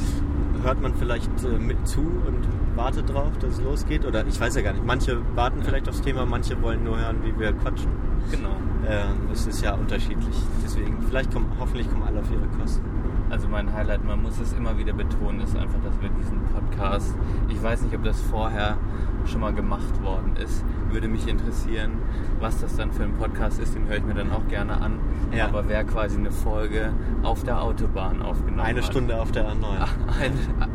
hört 0.63 0.81
man 0.81 0.95
vielleicht 0.95 1.31
äh, 1.43 1.57
mit 1.57 1.87
zu 1.87 2.01
und 2.01 2.47
wartet 2.75 3.09
drauf, 3.09 3.31
dass 3.39 3.53
es 3.53 3.61
losgeht. 3.61 4.05
Oder 4.05 4.25
ich 4.27 4.39
weiß 4.39 4.55
ja 4.55 4.61
gar 4.61 4.73
nicht, 4.73 4.85
manche 4.85 5.19
warten 5.35 5.63
vielleicht 5.63 5.87
aufs 5.89 6.01
Thema, 6.01 6.25
manche 6.25 6.61
wollen 6.61 6.83
nur 6.83 6.97
hören, 6.99 7.17
wie 7.23 7.37
wir 7.39 7.53
quatschen. 7.53 7.89
Genau. 8.31 8.55
Ähm, 8.87 9.29
es 9.31 9.45
ist 9.47 9.61
ja 9.61 9.73
unterschiedlich. 9.73 10.35
Deswegen, 10.63 11.01
vielleicht 11.07 11.31
kommen, 11.33 11.51
hoffentlich 11.59 11.89
kommen 11.89 12.03
alle 12.03 12.19
auf 12.21 12.31
ihre 12.31 12.47
Kosten. 12.59 12.85
Also 13.29 13.49
mein 13.49 13.73
Highlight, 13.73 14.05
man 14.05 14.21
muss 14.21 14.39
es 14.39 14.53
immer 14.53 14.77
wieder 14.77 14.93
betonen, 14.93 15.41
ist 15.41 15.55
einfach, 15.55 15.79
dass 15.83 16.01
wir 16.01 16.09
diesen 16.09 16.39
Podcast, 16.45 17.13
ich 17.49 17.61
weiß 17.61 17.81
nicht, 17.81 17.93
ob 17.93 18.03
das 18.03 18.21
vorher 18.21 18.77
schon 19.25 19.41
mal 19.41 19.53
gemacht 19.53 20.01
worden 20.01 20.37
ist, 20.37 20.63
würde 20.89 21.09
mich 21.09 21.27
interessieren, 21.27 21.97
was 22.39 22.61
das 22.61 22.77
dann 22.77 22.93
für 22.93 23.03
ein 23.03 23.13
Podcast 23.13 23.59
ist, 23.59 23.75
den 23.75 23.87
höre 23.87 23.97
ich 23.97 24.05
mir 24.05 24.13
dann 24.13 24.31
auch 24.31 24.47
gerne 24.47 24.79
an. 24.79 24.99
Ja. 25.35 25.47
Aber 25.47 25.67
wer 25.67 25.83
quasi 25.83 26.17
eine 26.17 26.31
Folge 26.31 26.93
auf 27.23 27.43
der 27.43 27.61
Autobahn 27.61 28.21
aufgenommen 28.21 28.61
Eine 28.61 28.79
hat. 28.79 28.85
Stunde 28.85 29.19
auf 29.19 29.31
der 29.33 29.49
A9. 29.49 29.53
Eine, 30.21 30.69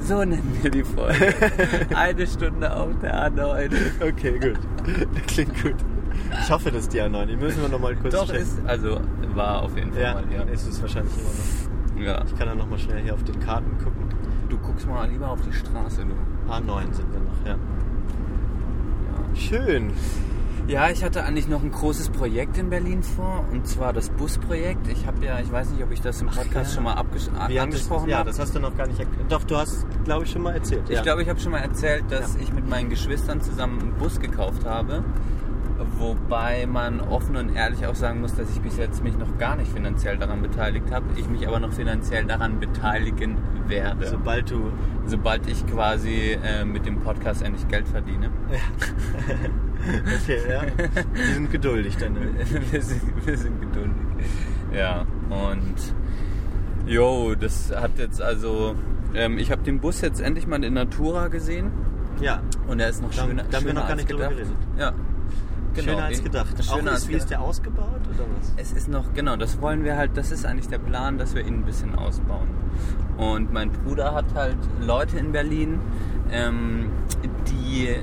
so 0.00 0.18
nennen 0.24 0.58
wir 0.62 0.70
die 0.70 0.84
Folge. 0.84 1.34
Eine 1.94 2.26
Stunde 2.26 2.74
auf 2.74 2.98
der 3.02 3.30
A9. 3.30 3.70
Okay, 4.00 4.38
gut. 4.38 4.58
Klingt 5.26 5.62
gut. 5.62 5.76
Ich 6.40 6.50
hoffe, 6.50 6.70
das 6.70 6.82
ist 6.82 6.92
die 6.92 7.00
A9. 7.00 7.26
Die 7.26 7.36
müssen 7.36 7.62
wir 7.62 7.68
nochmal 7.68 7.94
kurz 7.96 8.14
Doch, 8.14 8.26
checken. 8.26 8.42
ist, 8.42 8.58
also 8.66 9.00
war 9.34 9.62
auf 9.62 9.76
jeden 9.76 9.92
Fall 9.92 10.02
ja, 10.02 10.14
mal, 10.14 10.24
ja. 10.32 10.42
ist 10.44 10.66
es 10.66 10.80
wahrscheinlich 10.80 11.12
immer 11.16 12.04
noch. 12.04 12.06
ja. 12.06 12.24
Ich 12.26 12.36
kann 12.38 12.48
dann 12.48 12.58
nochmal 12.58 12.78
schnell 12.78 13.02
hier 13.02 13.14
auf 13.14 13.24
den 13.24 13.38
Karten 13.40 13.76
gucken. 13.78 14.08
Du 14.48 14.58
guckst 14.58 14.86
mal 14.86 15.08
lieber 15.08 15.28
auf 15.28 15.40
die 15.42 15.52
Straße, 15.52 16.04
du. 16.04 16.14
A9 16.52 16.92
sind 16.92 17.12
wir 17.12 17.20
noch, 17.20 17.46
ja. 17.46 17.52
Ja. 17.52 17.58
Schön. 19.34 19.92
Ja, 20.66 20.90
ich 20.90 21.02
hatte 21.02 21.24
eigentlich 21.24 21.48
noch 21.48 21.62
ein 21.62 21.70
großes 21.70 22.10
Projekt 22.10 22.58
in 22.58 22.68
Berlin 22.68 23.02
vor, 23.02 23.42
und 23.50 23.66
zwar 23.66 23.94
das 23.94 24.10
Busprojekt. 24.10 24.86
Ich 24.88 25.06
habe 25.06 25.24
ja, 25.24 25.40
ich 25.40 25.50
weiß 25.50 25.70
nicht, 25.70 25.82
ob 25.82 25.90
ich 25.92 26.02
das 26.02 26.20
im 26.20 26.28
Podcast 26.28 26.72
ja. 26.72 26.74
schon 26.74 26.84
mal 26.84 26.92
abges 26.92 27.30
das, 27.30 27.58
angesprochen 27.58 28.10
ja, 28.10 28.18
habe. 28.18 28.28
das 28.28 28.38
hast 28.38 28.54
du 28.54 28.60
noch 28.60 28.76
gar 28.76 28.86
nicht 28.86 28.98
erklärt. 29.00 29.32
Doch, 29.32 29.44
du 29.44 29.56
hast, 29.56 29.86
glaube 30.04 30.24
ich, 30.24 30.30
schon 30.30 30.42
mal 30.42 30.52
erzählt. 30.54 30.82
Ich 30.90 31.02
glaube, 31.02 31.22
ich 31.22 31.28
habe 31.30 31.40
schon 31.40 31.52
mal 31.52 31.60
erzählt, 31.60 32.04
dass 32.10 32.34
Ja. 32.34 32.40
ich 32.42 32.52
mit 32.52 32.68
meinen 32.68 32.90
Geschwistern 32.90 33.40
zusammen 33.40 33.80
einen 33.80 33.92
Bus 33.94 34.20
gekauft 34.20 34.66
habe. 34.66 35.02
Wobei 35.98 36.66
man 36.66 37.00
offen 37.00 37.36
und 37.36 37.54
ehrlich 37.56 37.84
auch 37.86 37.94
sagen 37.94 38.20
muss, 38.20 38.34
dass 38.34 38.48
ich 38.50 38.60
bis 38.60 38.76
jetzt 38.76 39.02
mich 39.02 39.18
noch 39.18 39.36
gar 39.38 39.56
nicht 39.56 39.72
finanziell 39.72 40.16
daran 40.16 40.40
beteiligt 40.42 40.90
habe. 40.92 41.06
Ich 41.16 41.28
mich 41.28 41.46
aber 41.48 41.58
noch 41.60 41.72
finanziell 41.72 42.24
daran 42.24 42.60
beteiligen 42.60 43.36
werde. 43.66 44.06
Sobald 44.06 44.50
du. 44.50 44.70
sobald 45.06 45.48
ich 45.48 45.66
quasi 45.66 46.38
äh, 46.42 46.64
mit 46.64 46.86
dem 46.86 47.00
Podcast 47.00 47.42
endlich 47.42 47.66
Geld 47.68 47.88
verdiene. 47.88 48.30
Okay, 50.22 50.38
ja. 50.50 50.62
Die 51.16 51.32
sind 51.34 51.50
geduldig 51.52 51.96
dann. 51.96 52.16
wir, 52.70 52.82
sind, 52.82 53.00
wir 53.26 53.38
sind 53.38 53.60
geduldig. 53.60 53.94
Ja, 54.74 55.06
und 55.30 55.94
jo, 56.86 57.34
das 57.34 57.72
hat 57.74 57.92
jetzt 57.96 58.20
also, 58.20 58.74
ähm, 59.14 59.38
ich 59.38 59.50
habe 59.50 59.62
den 59.62 59.80
Bus 59.80 60.00
jetzt 60.00 60.20
endlich 60.20 60.46
mal 60.46 60.62
in 60.64 60.74
Natura 60.74 61.28
gesehen 61.28 61.70
Ja. 62.20 62.42
und 62.66 62.80
er 62.80 62.88
ist 62.90 63.02
noch 63.02 63.14
Da- 63.14 63.24
schöner, 63.24 63.44
da 63.50 63.58
haben 63.58 63.66
wir 63.66 63.72
noch 63.74 63.86
gar 63.88 63.96
nicht 63.96 64.10
drüber 64.10 64.28
gedacht. 64.28 64.36
geredet. 64.36 64.56
Ja, 64.78 64.92
genau. 65.80 65.92
Schöner 65.92 66.04
als 66.06 66.22
gedacht. 66.22 66.64
Schöner 66.64 66.82
Auch 66.82 66.86
als 66.92 67.02
ist, 67.02 67.08
wie 67.08 67.12
ist 67.14 67.22
gedacht. 67.24 67.30
der 67.30 67.40
ausgebaut 67.40 68.00
oder 68.14 68.24
was? 68.38 68.52
Es 68.56 68.72
ist 68.72 68.88
noch, 68.88 69.12
genau, 69.14 69.36
das 69.36 69.60
wollen 69.60 69.84
wir 69.84 69.96
halt, 69.96 70.16
das 70.16 70.30
ist 70.30 70.44
eigentlich 70.46 70.68
der 70.68 70.78
Plan, 70.78 71.18
dass 71.18 71.34
wir 71.34 71.42
ihn 71.46 71.54
ein 71.54 71.64
bisschen 71.64 71.94
ausbauen. 71.94 72.48
Und 73.16 73.52
mein 73.52 73.70
Bruder 73.72 74.14
hat 74.14 74.26
halt 74.34 74.56
Leute 74.80 75.18
in 75.18 75.32
Berlin, 75.32 75.80
ähm, 76.30 76.90
die, 77.48 77.96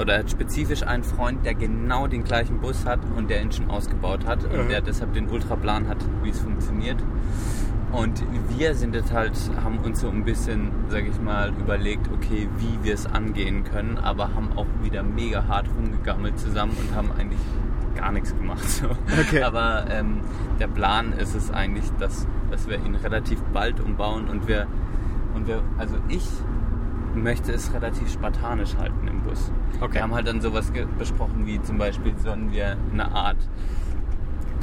oder 0.00 0.12
er 0.14 0.18
hat 0.20 0.30
spezifisch 0.30 0.82
einen 0.82 1.02
Freund, 1.02 1.44
der 1.44 1.54
genau 1.54 2.06
den 2.06 2.22
gleichen 2.24 2.60
Bus 2.60 2.84
hat 2.84 3.00
und 3.16 3.28
der 3.30 3.42
ihn 3.42 3.50
schon 3.50 3.70
ausgebaut 3.70 4.24
hat 4.26 4.44
und 4.44 4.66
Mhm. 4.66 4.68
der 4.68 4.80
deshalb 4.82 5.12
den 5.14 5.28
Ultraplan 5.28 5.88
hat, 5.88 5.98
wie 6.22 6.30
es 6.30 6.38
funktioniert. 6.40 6.98
Und 7.92 8.22
wir 8.56 8.74
sind 8.74 8.94
jetzt 8.94 9.12
halt, 9.12 9.32
haben 9.64 9.78
uns 9.78 10.00
so 10.00 10.08
ein 10.08 10.24
bisschen, 10.24 10.70
sag 10.88 11.04
ich 11.08 11.18
mal, 11.20 11.52
überlegt, 11.58 12.08
okay, 12.12 12.48
wie 12.58 12.84
wir 12.84 12.94
es 12.94 13.06
angehen 13.06 13.64
können, 13.64 13.96
aber 13.96 14.34
haben 14.34 14.50
auch 14.56 14.66
wieder 14.82 15.02
mega 15.02 15.46
hart 15.48 15.66
rumgegammelt 15.74 16.38
zusammen 16.38 16.76
und 16.78 16.94
haben 16.94 17.10
eigentlich 17.18 17.40
gar 17.96 18.12
nichts 18.12 18.36
gemacht. 18.36 18.68
So. 18.68 18.88
Okay. 19.20 19.42
Aber 19.42 19.86
ähm, 19.90 20.20
der 20.60 20.68
Plan 20.68 21.12
ist 21.12 21.34
es 21.34 21.50
eigentlich, 21.50 21.84
dass, 21.98 22.26
dass 22.50 22.68
wir 22.68 22.76
ihn 22.84 22.94
relativ 22.94 23.40
bald 23.52 23.80
umbauen 23.80 24.28
und 24.28 24.46
wir, 24.46 24.66
und 25.34 25.46
wir, 25.46 25.62
also 25.78 25.96
ich 26.08 26.26
möchte 27.14 27.52
es 27.52 27.72
relativ 27.72 28.12
spartanisch 28.12 28.76
halten 28.76 29.08
im 29.08 29.22
Bus. 29.22 29.50
Okay. 29.80 29.94
Wir 29.94 30.02
haben 30.02 30.14
halt 30.14 30.28
dann 30.28 30.40
sowas 30.40 30.70
besprochen 30.98 31.46
wie 31.46 31.60
zum 31.62 31.78
Beispiel 31.78 32.16
sollen 32.18 32.52
wir 32.52 32.76
eine 32.92 33.10
Art 33.12 33.38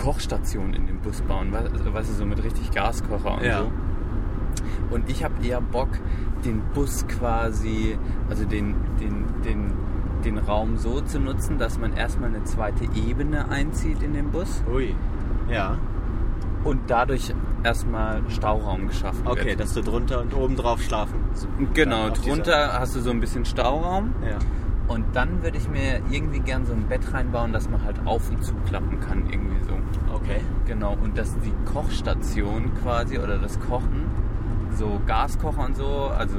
Kochstation 0.02 0.74
in 0.74 0.88
den 0.88 0.98
Bus 1.00 1.22
bauen, 1.22 1.52
we- 1.52 1.94
weißt 1.94 2.10
du, 2.10 2.14
so 2.14 2.26
mit 2.26 2.44
richtig 2.44 2.72
Gaskocher 2.72 3.36
und 3.38 3.44
Ja. 3.44 3.60
so. 3.60 3.72
Und 4.92 5.10
ich 5.10 5.24
habe 5.24 5.34
eher 5.46 5.62
Bock, 5.62 5.90
den 6.44 6.62
Bus 6.74 7.06
quasi, 7.08 7.98
also 8.30 8.46
den, 8.46 8.76
den, 9.00 9.26
den, 9.44 9.72
den 10.24 10.38
Raum 10.38 10.78
so 10.78 11.02
zu 11.02 11.20
nutzen, 11.20 11.58
dass 11.58 11.80
man 11.80 11.94
erstmal 11.94 12.30
eine 12.30 12.44
zweite 12.44 12.86
Ebene 12.96 13.50
einzieht 13.50 14.02
in 14.04 14.14
den 14.14 14.30
Bus 14.32 14.64
Ui. 14.72 14.94
Ja. 15.50 15.78
und 16.64 16.82
dadurch 16.88 17.34
erstmal 17.64 18.22
Stauraum 18.30 18.88
geschaffen 18.88 19.26
Okay, 19.26 19.46
wird. 19.46 19.60
dass 19.60 19.74
du 19.74 19.82
drunter 19.82 20.22
und 20.22 20.34
oben 20.36 20.56
drauf 20.56 20.82
schlafen. 20.82 21.16
Genau, 21.74 22.10
drunter 22.12 22.80
hast 22.80 22.96
du 22.96 23.00
so 23.02 23.10
ein 23.10 23.20
bisschen 23.20 23.46
Stauraum 23.46 24.14
Ja. 24.24 24.38
Und 24.88 25.06
dann 25.14 25.42
würde 25.44 25.58
ich 25.58 25.68
mir 25.70 26.02
irgendwie 26.12 26.40
gern 26.40 26.66
so 26.66 26.74
ein 26.74 26.88
Bett 26.88 27.02
reinbauen, 27.14 27.54
dass 27.54 27.70
man 27.70 27.84
halt 27.84 27.98
auf 28.06 28.30
und 28.30 28.44
zuklappen 28.44 29.00
kann, 29.00 29.28
irgendwie 29.30 29.64
so. 29.64 29.74
Okay. 30.14 30.42
Genau, 30.68 30.96
und 31.02 31.18
dass 31.18 31.38
die 31.40 31.54
Kochstation 31.72 32.72
quasi 32.84 33.18
oder 33.18 33.38
das 33.38 33.60
Kochen, 33.60 34.06
so 34.76 35.00
Gaskocher 35.06 35.66
und 35.66 35.76
so, 35.76 36.12
also 36.18 36.38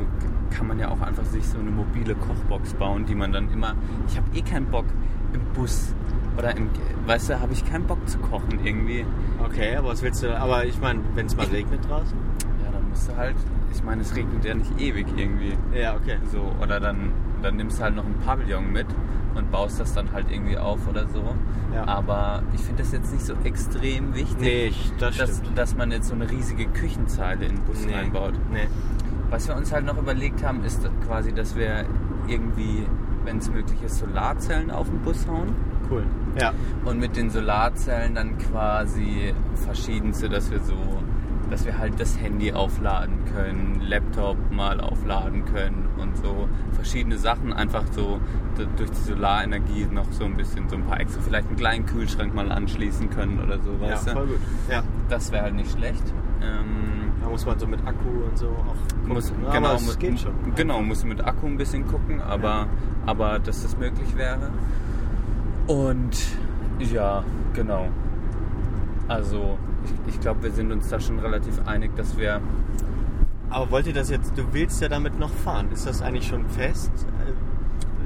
kann 0.50 0.68
man 0.68 0.78
ja 0.78 0.88
auch 0.88 1.00
einfach 1.00 1.24
sich 1.24 1.46
so 1.46 1.58
eine 1.58 1.70
mobile 1.70 2.14
Kochbox 2.14 2.74
bauen, 2.74 3.04
die 3.06 3.14
man 3.14 3.32
dann 3.32 3.50
immer. 3.52 3.74
Ich 4.08 4.16
habe 4.16 4.26
eh 4.34 4.42
keinen 4.42 4.66
Bock 4.66 4.86
im 5.32 5.40
Bus 5.54 5.94
oder 6.38 6.56
im. 6.56 6.70
Weißt 7.06 7.30
du, 7.30 7.40
habe 7.40 7.52
ich 7.52 7.64
keinen 7.64 7.86
Bock 7.86 8.06
zu 8.08 8.18
kochen 8.18 8.64
irgendwie. 8.64 9.04
Okay, 9.42 9.76
aber 9.76 9.88
was 9.88 10.02
willst 10.02 10.22
du? 10.22 10.38
Aber 10.38 10.64
ich 10.64 10.80
meine, 10.80 11.00
wenn 11.14 11.26
es 11.26 11.36
mal 11.36 11.46
regnet 11.46 11.88
draußen? 11.88 12.16
Ja, 12.64 12.72
dann 12.72 12.88
musst 12.88 13.08
du 13.08 13.16
halt. 13.16 13.36
Ich 13.72 13.82
meine, 13.82 14.02
es 14.02 14.14
regnet 14.14 14.44
ja 14.44 14.54
nicht 14.54 14.80
ewig 14.80 15.06
irgendwie. 15.16 15.56
Ja, 15.74 15.94
okay. 15.94 16.18
So, 16.32 16.52
oder 16.62 16.80
dann, 16.80 17.12
dann 17.42 17.56
nimmst 17.56 17.78
du 17.78 17.84
halt 17.84 17.96
noch 17.96 18.04
ein 18.04 18.14
Pavillon 18.24 18.72
mit 18.72 18.86
und 19.34 19.50
baust 19.50 19.78
das 19.80 19.92
dann 19.92 20.12
halt 20.12 20.26
irgendwie 20.30 20.56
auf 20.56 20.86
oder 20.88 21.06
so. 21.08 21.22
Ja. 21.74 21.86
Aber 21.86 22.42
ich 22.54 22.60
finde 22.62 22.82
das 22.82 22.92
jetzt 22.92 23.12
nicht 23.12 23.24
so 23.24 23.34
extrem 23.44 24.14
wichtig. 24.14 24.38
Nee, 24.40 24.66
ich, 24.68 24.92
das 24.98 25.16
dass, 25.16 25.42
dass 25.54 25.76
man 25.76 25.90
jetzt 25.90 26.08
so 26.08 26.14
eine 26.14 26.30
riesige 26.30 26.66
Küchenzeile 26.66 27.44
in 27.46 27.56
den 27.56 27.64
Bus 27.64 27.84
Nee. 27.84 27.94
reinbaut. 27.94 28.32
Nee. 28.50 28.66
Was 29.30 29.48
wir 29.48 29.56
uns 29.56 29.72
halt 29.72 29.84
noch 29.84 29.98
überlegt 29.98 30.44
haben, 30.44 30.64
ist 30.64 30.88
quasi, 31.06 31.32
dass 31.32 31.56
wir 31.56 31.84
irgendwie, 32.28 32.86
wenn 33.24 33.38
es 33.38 33.50
möglich 33.50 33.82
ist, 33.84 33.98
Solarzellen 33.98 34.70
auf 34.70 34.88
den 34.88 35.00
Bus 35.00 35.26
hauen. 35.28 35.54
Cool. 35.90 36.04
Ja. 36.40 36.52
Und 36.84 36.98
mit 36.98 37.16
den 37.16 37.28
Solarzellen 37.30 38.14
dann 38.14 38.38
quasi 38.38 39.34
verschiedenste, 39.54 40.28
dass 40.28 40.50
wir 40.50 40.60
so, 40.60 40.74
dass 41.50 41.64
wir 41.64 41.78
halt 41.78 41.98
das 42.00 42.18
Handy 42.20 42.52
aufladen 42.52 43.14
können, 43.34 43.80
Laptop 43.86 44.36
mal 44.50 44.80
aufladen 44.80 45.44
können 45.46 45.88
und 45.98 46.16
so 46.16 46.48
verschiedene 46.72 47.18
Sachen 47.18 47.52
einfach 47.52 47.84
so 47.92 48.18
durch 48.76 48.90
die 48.90 49.02
Solarenergie 49.02 49.86
noch 49.90 50.10
so 50.12 50.24
ein 50.24 50.36
bisschen 50.36 50.68
so 50.68 50.76
ein 50.76 50.84
paar 50.84 50.98
extra, 51.00 51.20
vielleicht 51.22 51.46
einen 51.48 51.56
kleinen 51.56 51.86
Kühlschrank 51.86 52.34
mal 52.34 52.50
anschließen 52.50 53.10
können 53.10 53.38
oder 53.42 53.58
so, 53.60 53.72
Ja, 53.82 53.92
weißt 53.92 54.10
voll 54.10 54.26
gut. 54.26 54.38
Ja. 54.70 54.82
Das 55.08 55.30
wäre 55.30 55.44
halt 55.44 55.54
nicht 55.54 55.70
schlecht. 55.70 56.02
Ähm, 56.42 57.12
Da 57.22 57.28
muss 57.30 57.46
man 57.46 57.58
so 57.58 57.66
mit 57.66 57.80
Akku 57.86 58.08
und 58.28 58.36
so 58.38 58.46
auch 58.48 58.88
gucken. 58.98 59.12
muss, 59.14 59.30
ne? 59.30 59.36
genau, 59.52 59.68
aber 59.68 59.80
mit, 59.80 60.00
geht 60.00 60.20
schon. 60.20 60.32
Genau, 60.54 60.80
muss 60.82 61.04
mit 61.04 61.24
Akku 61.24 61.46
ein 61.46 61.56
bisschen 61.56 61.86
gucken, 61.86 62.20
aber, 62.20 62.48
Ja. 62.48 62.66
aber 63.06 63.38
dass 63.38 63.62
das 63.62 63.76
möglich 63.78 64.16
wäre. 64.16 64.50
Und 65.66 66.16
ja, 66.78 67.24
genau. 67.54 67.88
Also 69.08 69.58
ich, 69.86 70.14
ich 70.14 70.20
glaube, 70.20 70.42
wir 70.42 70.50
sind 70.52 70.70
uns 70.72 70.88
da 70.88 71.00
schon 71.00 71.18
relativ 71.18 71.60
einig, 71.66 71.94
dass 71.96 72.16
wir 72.18 72.40
Aber 73.50 73.70
wollt 73.70 73.86
ihr 73.86 73.94
das 73.94 74.10
jetzt, 74.10 74.36
du 74.36 74.42
willst 74.52 74.80
ja 74.82 74.88
damit 74.88 75.18
noch 75.18 75.30
fahren. 75.30 75.70
Ist 75.72 75.86
das 75.86 76.02
eigentlich 76.02 76.26
schon 76.26 76.44
fest? 76.46 76.90
Äh, 77.26 77.32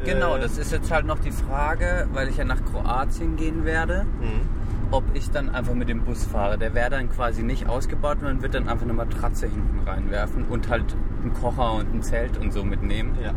Genau, 0.02 0.36
äh, 0.36 0.40
das 0.40 0.56
ist 0.56 0.72
jetzt 0.72 0.90
halt 0.90 1.04
noch 1.04 1.18
die 1.18 1.30
Frage, 1.32 2.08
weil 2.14 2.28
ich 2.28 2.38
ja 2.38 2.44
nach 2.44 2.64
Kroatien 2.64 3.36
gehen 3.36 3.64
werde. 3.64 4.06
Mhm. 4.20 4.60
ob 4.92 5.04
ich 5.14 5.30
dann 5.30 5.50
einfach 5.50 5.74
mit 5.74 5.88
dem 5.88 6.02
Bus 6.02 6.24
fahre. 6.24 6.58
Der 6.58 6.74
wäre 6.74 6.90
dann 6.90 7.08
quasi 7.10 7.44
nicht 7.44 7.68
ausgebaut, 7.68 8.22
man 8.22 8.42
wird 8.42 8.54
dann 8.54 8.66
einfach 8.68 8.82
eine 8.84 8.92
Matratze 8.92 9.46
hinten 9.46 9.86
reinwerfen 9.86 10.46
und 10.46 10.68
halt 10.68 10.96
einen 11.22 11.32
Kocher 11.32 11.74
und 11.74 11.94
ein 11.94 12.02
Zelt 12.02 12.38
und 12.38 12.52
so 12.52 12.64
mitnehmen. 12.64 13.16
Ja. 13.22 13.32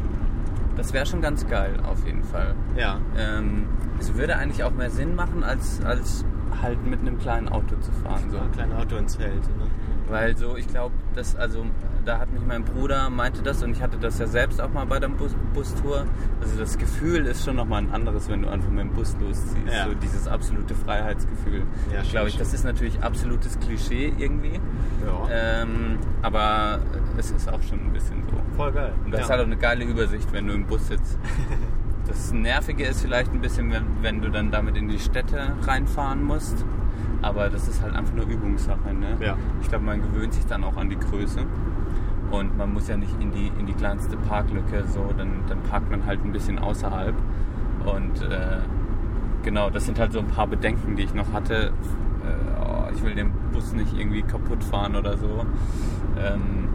Das 0.76 0.94
wäre 0.94 1.06
schon 1.06 1.22
ganz 1.22 1.48
geil, 1.48 1.76
auf 1.88 2.04
jeden 2.08 2.24
Fall. 2.24 2.56
Ja. 2.76 2.98
Ähm, 3.16 3.68
es 4.00 4.16
würde 4.16 4.36
eigentlich 4.38 4.64
auch 4.64 4.72
mehr 4.72 4.90
Sinn 4.90 5.16
machen, 5.16 5.44
als, 5.44 5.80
als 5.86 6.26
halt 6.62 6.86
mit 6.86 7.00
einem 7.00 7.20
kleinen 7.20 7.50
Auto 7.50 7.76
zu 7.78 7.92
fahren. 7.92 8.30
So. 8.30 8.38
Ein 8.38 8.52
kleines 8.52 8.76
Auto 8.78 8.96
ins 8.96 9.14
Zelt. 9.14 9.44
Ne? 9.58 9.68
Weil 10.10 10.36
so, 10.38 10.58
ich 10.58 10.68
glaube, 10.68 10.94
das, 11.16 11.36
also, 11.36 11.66
da 12.06 12.20
hat 12.20 12.32
mich 12.32 12.44
mein 12.46 12.66
Bruder 12.66 13.10
meinte 13.10 13.42
das 13.42 13.64
und 13.64 13.72
ich 13.72 13.82
hatte 13.82 13.98
das 13.98 14.20
ja 14.20 14.28
selbst 14.28 14.62
auch 14.62 14.72
mal 14.72 14.86
bei 14.86 15.00
der 15.00 15.08
Bus 15.08 15.36
Bustour. 15.54 16.06
Also 16.42 16.60
das 16.60 16.78
Gefühl 16.78 17.26
ist 17.26 17.46
schon 17.46 17.56
nochmal 17.56 17.84
ein 17.84 17.92
anderes, 17.92 18.30
wenn 18.30 18.42
du 18.42 18.50
einfach 18.50 18.70
mit 18.70 18.82
dem 18.82 18.94
Bus 18.94 19.16
losziehst. 19.20 19.56
Ja. 19.72 19.86
So 19.86 19.94
dieses 19.94 20.28
absolute 20.28 20.76
Freiheitsgefühl. 20.76 21.64
Ja, 21.94 22.02
glaube, 22.02 22.30
ich, 22.30 22.38
das 22.38 22.54
ist 22.54 22.66
natürlich 22.66 23.02
absolutes 23.02 23.60
Klischee 23.60 24.14
irgendwie. 24.18 24.60
Ja. 25.06 25.62
Ähm, 25.62 25.98
aber 26.22 26.80
es 27.18 27.32
ist 27.32 27.52
auch 27.52 27.62
schon 27.62 27.80
ein 27.80 27.94
bisschen 27.94 28.24
so. 28.30 28.36
Voll 28.58 28.72
geil. 28.72 28.94
Und 29.06 29.12
du 29.12 29.18
hast 29.18 29.26
ja. 29.26 29.32
halt 29.32 29.42
auch 29.42 29.48
eine 29.48 29.58
geile 29.58 29.86
Übersicht, 29.86 30.32
wenn 30.34 30.48
du 30.48 30.54
im 30.54 30.66
Bus 30.66 30.88
sitzt. 30.88 31.18
Das 32.08 32.34
Nervige 32.34 32.86
ist 32.86 33.02
vielleicht 33.02 33.32
ein 33.32 33.40
bisschen, 33.40 33.72
wenn, 33.72 33.86
wenn 34.02 34.22
du 34.22 34.30
dann 34.30 34.52
damit 34.52 34.76
in 34.76 34.88
die 34.88 35.00
Städte 35.00 35.56
reinfahren 35.62 36.24
musst. 36.24 36.66
Aber 37.22 37.50
das 37.50 37.70
ist 37.70 37.82
halt 37.82 37.96
einfach 37.96 38.14
nur 38.14 38.26
Übungssache. 38.26 38.94
Ne? 38.94 39.18
Ja. 39.22 39.38
Ich 39.62 39.70
glaube, 39.70 39.86
man 39.86 40.02
gewöhnt 40.02 40.34
sich 40.34 40.46
dann 40.46 40.64
auch 40.64 40.76
an 40.76 40.90
die 40.90 41.00
Größe. 41.00 41.46
Und 42.32 42.58
man 42.58 42.74
muss 42.74 42.88
ja 42.88 42.98
nicht 42.98 43.16
in 43.22 43.32
die, 43.32 43.52
in 43.60 43.68
die 43.68 43.74
kleinste 43.74 44.18
Parklücke, 44.18 44.84
so, 44.88 45.14
dann, 45.18 45.44
dann 45.48 45.62
parkt 45.70 45.92
man 45.92 46.06
halt 46.06 46.26
ein 46.26 46.32
bisschen 46.32 46.58
außerhalb. 46.58 47.14
Und 47.86 48.22
äh, 48.24 48.60
genau, 49.44 49.70
das 49.70 49.86
sind 49.86 50.00
halt 50.00 50.14
so 50.14 50.20
ein 50.20 50.28
paar 50.28 50.48
Bedenken, 50.48 50.96
die 50.96 51.04
ich 51.04 51.14
noch 51.14 51.32
hatte. 51.32 51.68
Äh, 52.26 52.62
oh, 52.62 52.86
ich 52.94 53.04
will 53.04 53.14
den 53.14 53.32
Bus 53.52 53.74
nicht 53.74 53.98
irgendwie 53.98 54.24
kaputt 54.24 54.64
fahren 54.64 54.96
oder 54.96 55.18
so. 55.18 55.46
Ähm, 56.18 56.70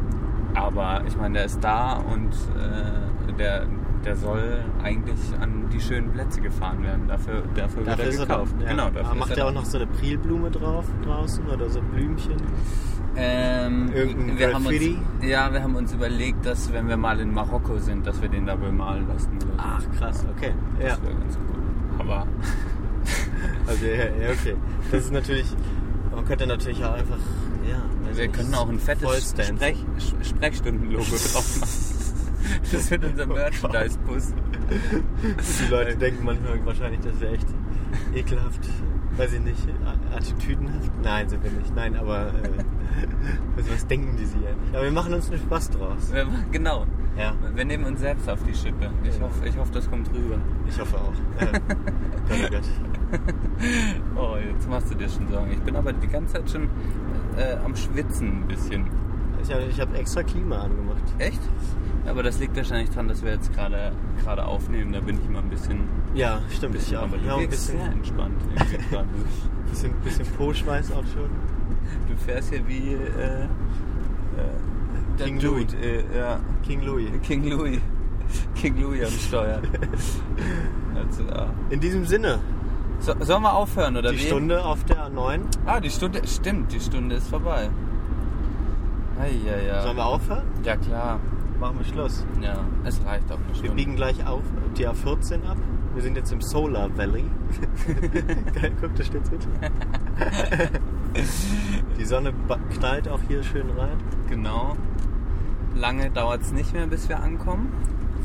aber 0.55 1.03
ich 1.07 1.17
meine, 1.17 1.35
der 1.35 1.45
ist 1.45 1.63
da 1.63 1.95
und 1.95 2.33
äh, 2.57 3.33
der, 3.33 3.67
der 4.05 4.17
soll 4.17 4.65
eigentlich 4.83 5.19
an 5.41 5.69
die 5.73 5.81
schönen 5.81 6.13
Plätze 6.13 6.41
gefahren 6.41 6.83
werden. 6.83 7.09
Dafür, 7.09 7.43
dafür, 7.55 7.85
Dafür 7.85 7.87
wird 7.87 7.99
er 7.99 8.21
er 8.21 8.27
gekauft. 8.27 8.55
Ja. 8.61 8.69
Genau, 8.71 8.91
dafür 8.91 9.07
Aber 9.11 9.15
macht 9.15 9.31
er 9.31 9.39
er 9.39 9.47
auch 9.49 9.53
noch 9.53 9.65
so 9.65 9.79
eine 9.79 9.87
Prilblume 9.87 10.51
drauf 10.51 10.87
draußen 11.05 11.47
oder 11.47 11.69
so 11.69 11.81
Blümchen? 11.81 12.37
Ähm, 13.17 13.91
Irgendein 13.93 14.39
wir 14.39 14.55
haben 14.55 14.67
uns, 14.67 14.77
Graffiti? 14.77 14.99
ja, 15.23 15.53
wir 15.53 15.63
haben 15.63 15.75
uns 15.75 15.93
überlegt, 15.93 16.47
dass 16.47 16.73
wenn 16.73 16.89
wir 16.89 16.97
mal 16.97 17.19
in 17.21 17.33
Marokko 17.33 17.79
sind, 17.79 18.07
dass 18.07 18.21
wir 18.23 18.29
den 18.29 18.47
da 18.47 18.55
bemalen 18.55 19.09
lassen. 19.09 19.41
So. 19.41 19.49
Ach 19.57 19.83
krass, 19.99 20.25
okay. 20.37 20.53
Ja. 20.81 20.91
Das 20.91 21.03
wäre 21.03 21.15
ganz 21.15 21.37
cool. 21.37 21.63
Aber 21.99 22.27
Also 23.67 23.87
ja, 23.87 23.95
ja, 23.95 24.31
okay. 24.33 24.57
Das 24.91 25.05
ist 25.05 25.13
natürlich. 25.13 25.47
Man 26.15 26.25
könnte 26.25 26.47
natürlich 26.47 26.85
auch 26.85 26.95
einfach. 26.95 27.19
Ja. 27.69 28.17
wir 28.17 28.29
könnten 28.29 28.55
auch 28.55 28.69
ein 28.69 28.79
fettes. 28.79 29.35
Sprech, 29.37 29.85
Sprechstundenlogo 30.23 31.05
drauf 31.05 31.61
machen. 31.61 31.69
Das 32.73 32.91
wird 32.91 33.05
unser 33.05 33.27
Merchandise-Bus. 33.27 34.35
Die 35.67 35.71
Leute 35.71 35.97
denken 35.97 36.25
manchmal 36.25 36.65
wahrscheinlich, 36.67 37.01
das 37.01 37.21
wäre 37.21 37.35
echt 37.35 37.47
ekelhaft. 38.15 38.69
Weiß 39.17 39.33
ich 39.33 39.41
nicht, 39.41 39.67
attitüdenhaft? 40.15 40.91
Nein, 41.03 41.29
sind 41.29 41.43
wir 41.43 41.51
nicht. 41.51 41.75
Nein, 41.75 41.97
aber 41.97 42.27
äh, 42.29 42.31
also 43.57 43.73
was 43.73 43.87
denken 43.87 44.17
die 44.17 44.25
sich 44.27 44.37
eigentlich? 44.37 44.75
Aber 44.75 44.85
wir 44.85 44.93
machen 44.93 45.15
uns 45.15 45.31
einen 45.31 45.41
Spaß 45.41 45.71
draus. 45.71 46.13
Wir 46.13 46.27
Genau. 46.53 46.87
Ja, 47.17 47.33
Wir 47.55 47.65
nehmen 47.65 47.85
uns 47.85 47.99
selbst 48.01 48.29
auf 48.31 48.39
die 48.45 48.55
Schippe. 48.55 48.91
Ich 49.03 49.17
Ja. 49.17 49.23
hoffe, 49.25 49.49
ich 49.49 49.57
hoffe, 49.57 49.73
das 49.73 49.91
kommt 49.91 50.09
rüber. 50.15 50.37
ich 50.69 50.79
hoffe 50.79 50.97
auch. 50.99 51.13
Äh, 51.43 51.51
Gott, 51.51 51.61
oh 52.31 52.49
Gott. 52.51 52.69
Oh, 54.15 54.37
jetzt 54.37 54.69
machst 54.69 54.91
du 54.91 54.95
dir 54.95 55.09
schon 55.09 55.27
Sorgen. 55.29 55.51
Ich 55.51 55.61
bin 55.61 55.75
aber 55.75 55.93
die 55.93 56.07
ganze 56.07 56.35
Zeit 56.35 56.49
schon 56.51 56.69
äh, 57.37 57.57
am 57.65 57.75
Schwitzen 57.75 58.43
ein 58.43 58.47
bisschen. 58.47 58.87
Ich 59.43 59.53
habe 59.53 59.63
hab 59.91 59.99
extra 59.99 60.23
Klima 60.23 60.59
angemacht. 60.59 61.03
Echt? 61.19 61.41
Aber 62.09 62.23
das 62.23 62.39
liegt 62.41 62.57
wahrscheinlich 62.57 62.91
daran, 62.91 63.09
dass 63.09 63.23
wir 63.23 63.33
jetzt 63.33 63.53
gerade 63.55 63.93
gerade 64.23 64.45
aufnehmen. 64.45 64.93
Da 64.93 65.01
bin 65.01 65.19
ich 65.21 65.27
immer 65.27 65.41
ein 65.41 65.49
bisschen, 65.51 65.81
Ja, 66.15 66.41
stimmt. 66.51 66.73
bisschen 66.75 66.93
ich 66.93 66.99
auch. 66.99 67.03
aber 67.05 67.17
du 67.19 67.27
Ja, 67.27 67.37
ein 67.37 67.49
bisschen, 67.49 67.79
sehr 67.79 67.91
entspannt. 67.93 68.41
irgendwie 68.55 68.89
gerade. 68.91 69.09
bisschen, 69.71 69.93
bisschen 70.05 70.27
Po-Schweiß 70.37 70.93
auch 70.93 71.05
schon. 71.13 71.29
du 72.09 72.17
fährst 72.25 72.51
hier 72.51 72.67
wie 72.67 72.95
äh, 72.95 73.45
äh, 73.45 75.25
King 75.25 75.41
Louis. 75.41 75.67
Äh, 75.75 76.05
ja, 76.17 76.41
King 76.65 76.83
Louis. 76.85 77.11
King 77.23 77.45
Louis. 77.49 77.79
King 78.55 78.81
Louis 78.81 79.05
am 79.07 79.11
Steuer. 79.13 79.61
also, 80.95 81.23
ja. 81.25 81.47
In 81.71 81.81
diesem 81.81 82.05
Sinne, 82.07 82.39
so, 83.01 83.15
sollen 83.21 83.43
wir 83.43 83.55
aufhören 83.55 83.97
oder 83.97 84.11
die 84.13 84.19
wie? 84.19 84.23
Stunde 84.27 84.65
auf 84.65 84.85
der 84.85 85.09
9. 85.09 85.43
Ah, 85.67 85.81
die 85.81 85.91
Stunde, 85.91 86.21
stimmt, 86.27 86.73
die 86.73 86.81
Stunde 86.81 87.17
ist 87.17 87.29
vorbei. 87.29 87.71
Eieiei. 89.21 89.83
Sollen 89.83 89.97
wir 89.97 90.07
aufhören? 90.07 90.43
Ja 90.65 90.77
klar, 90.77 91.19
Machen 91.61 91.79
wir 91.79 91.85
Schluss. 91.85 92.25
ja, 92.41 92.65
es 92.85 93.05
reicht 93.05 93.31
auch 93.33 93.39
eine 93.53 93.63
Wir 93.63 93.71
biegen 93.73 93.97
gleich 93.97 94.25
auf 94.27 94.43
die 94.77 94.87
A14 94.89 95.45
ab. 95.49 95.57
Wir 95.95 96.03
sind 96.03 96.17
jetzt 96.17 96.33
im 96.33 96.41
Solar 96.41 96.97
Valley. 96.97 97.25
Geil, 98.55 98.73
guck, 98.81 98.95
da 98.95 99.03
steht's 99.03 99.31
mit. 99.31 99.47
Die 101.99 102.05
Sonne 102.05 102.33
knallt 102.75 103.09
auch 103.09 103.21
hier 103.27 103.43
schön 103.43 103.69
rein. 103.71 103.97
Genau. 104.29 104.77
Lange 105.75 106.11
dauert 106.11 106.43
es 106.43 106.53
nicht 106.53 106.73
mehr, 106.73 106.87
bis 106.87 107.09
wir 107.09 107.21
ankommen. 107.21 107.73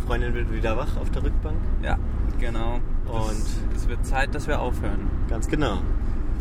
Freundin 0.05 0.33
wird 0.35 0.51
wieder 0.53 0.77
wach 0.77 0.97
auf 0.97 1.09
der 1.11 1.23
Rückbank. 1.23 1.57
Ja, 1.81 1.97
genau. 2.39 2.79
Und- 3.05 3.75
es 3.75 3.87
wird 3.87 4.05
Zeit, 4.05 4.35
dass 4.35 4.47
wir 4.47 4.59
aufhören. 4.61 5.09
Ganz 5.29 5.47
genau. 5.47 5.79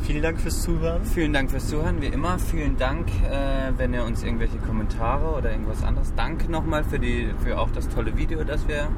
Vielen 0.02 0.22
Dank 0.22 0.40
fürs 0.40 0.62
Zuhören. 0.62 1.04
Vielen 1.04 1.32
Dank 1.32 1.50
fürs 1.50 1.68
Zuhören, 1.68 2.00
wie 2.02 2.06
immer. 2.06 2.38
Vielen 2.38 2.76
Dank, 2.76 3.08
äh, 3.24 3.72
wenn 3.76 3.94
ihr 3.94 4.04
uns 4.04 4.22
irgendwelche 4.24 4.58
Kommentare 4.58 5.36
oder 5.36 5.52
irgendwas 5.52 5.82
anderes. 5.84 6.12
Danke 6.16 6.50
nochmal 6.50 6.82
für, 6.84 6.98
die, 6.98 7.30
für 7.44 7.58
auch 7.58 7.70
das 7.70 7.88
tolle 7.88 8.16
Video, 8.16 8.42
das 8.42 8.66
wir 8.66 8.88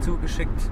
zugeschickt 0.00 0.70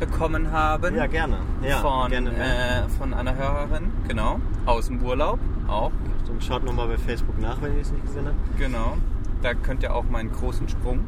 bekommen 0.00 0.50
haben. 0.52 0.96
Ja, 0.96 1.06
gerne. 1.06 1.38
Ja, 1.62 1.78
von, 1.78 2.10
gerne 2.10 2.30
äh, 2.30 2.88
von 2.98 3.12
einer 3.14 3.36
Hörerin, 3.36 3.92
genau. 4.08 4.40
Aus 4.64 4.86
dem 4.88 5.02
Urlaub 5.02 5.38
auch, 5.68 5.92
Und 6.30 6.42
schaut 6.42 6.64
nochmal 6.64 6.88
bei 6.88 6.96
Facebook 6.98 7.38
nach, 7.38 7.60
wenn 7.60 7.74
ihr 7.76 7.82
es 7.82 7.92
nicht 7.92 8.04
gesehen 8.06 8.26
habt. 8.26 8.58
genau. 8.58 8.96
Da 9.42 9.52
könnt 9.54 9.82
ihr 9.82 9.94
auch 9.94 10.04
meinen 10.04 10.32
großen 10.32 10.68
Sprung 10.68 11.00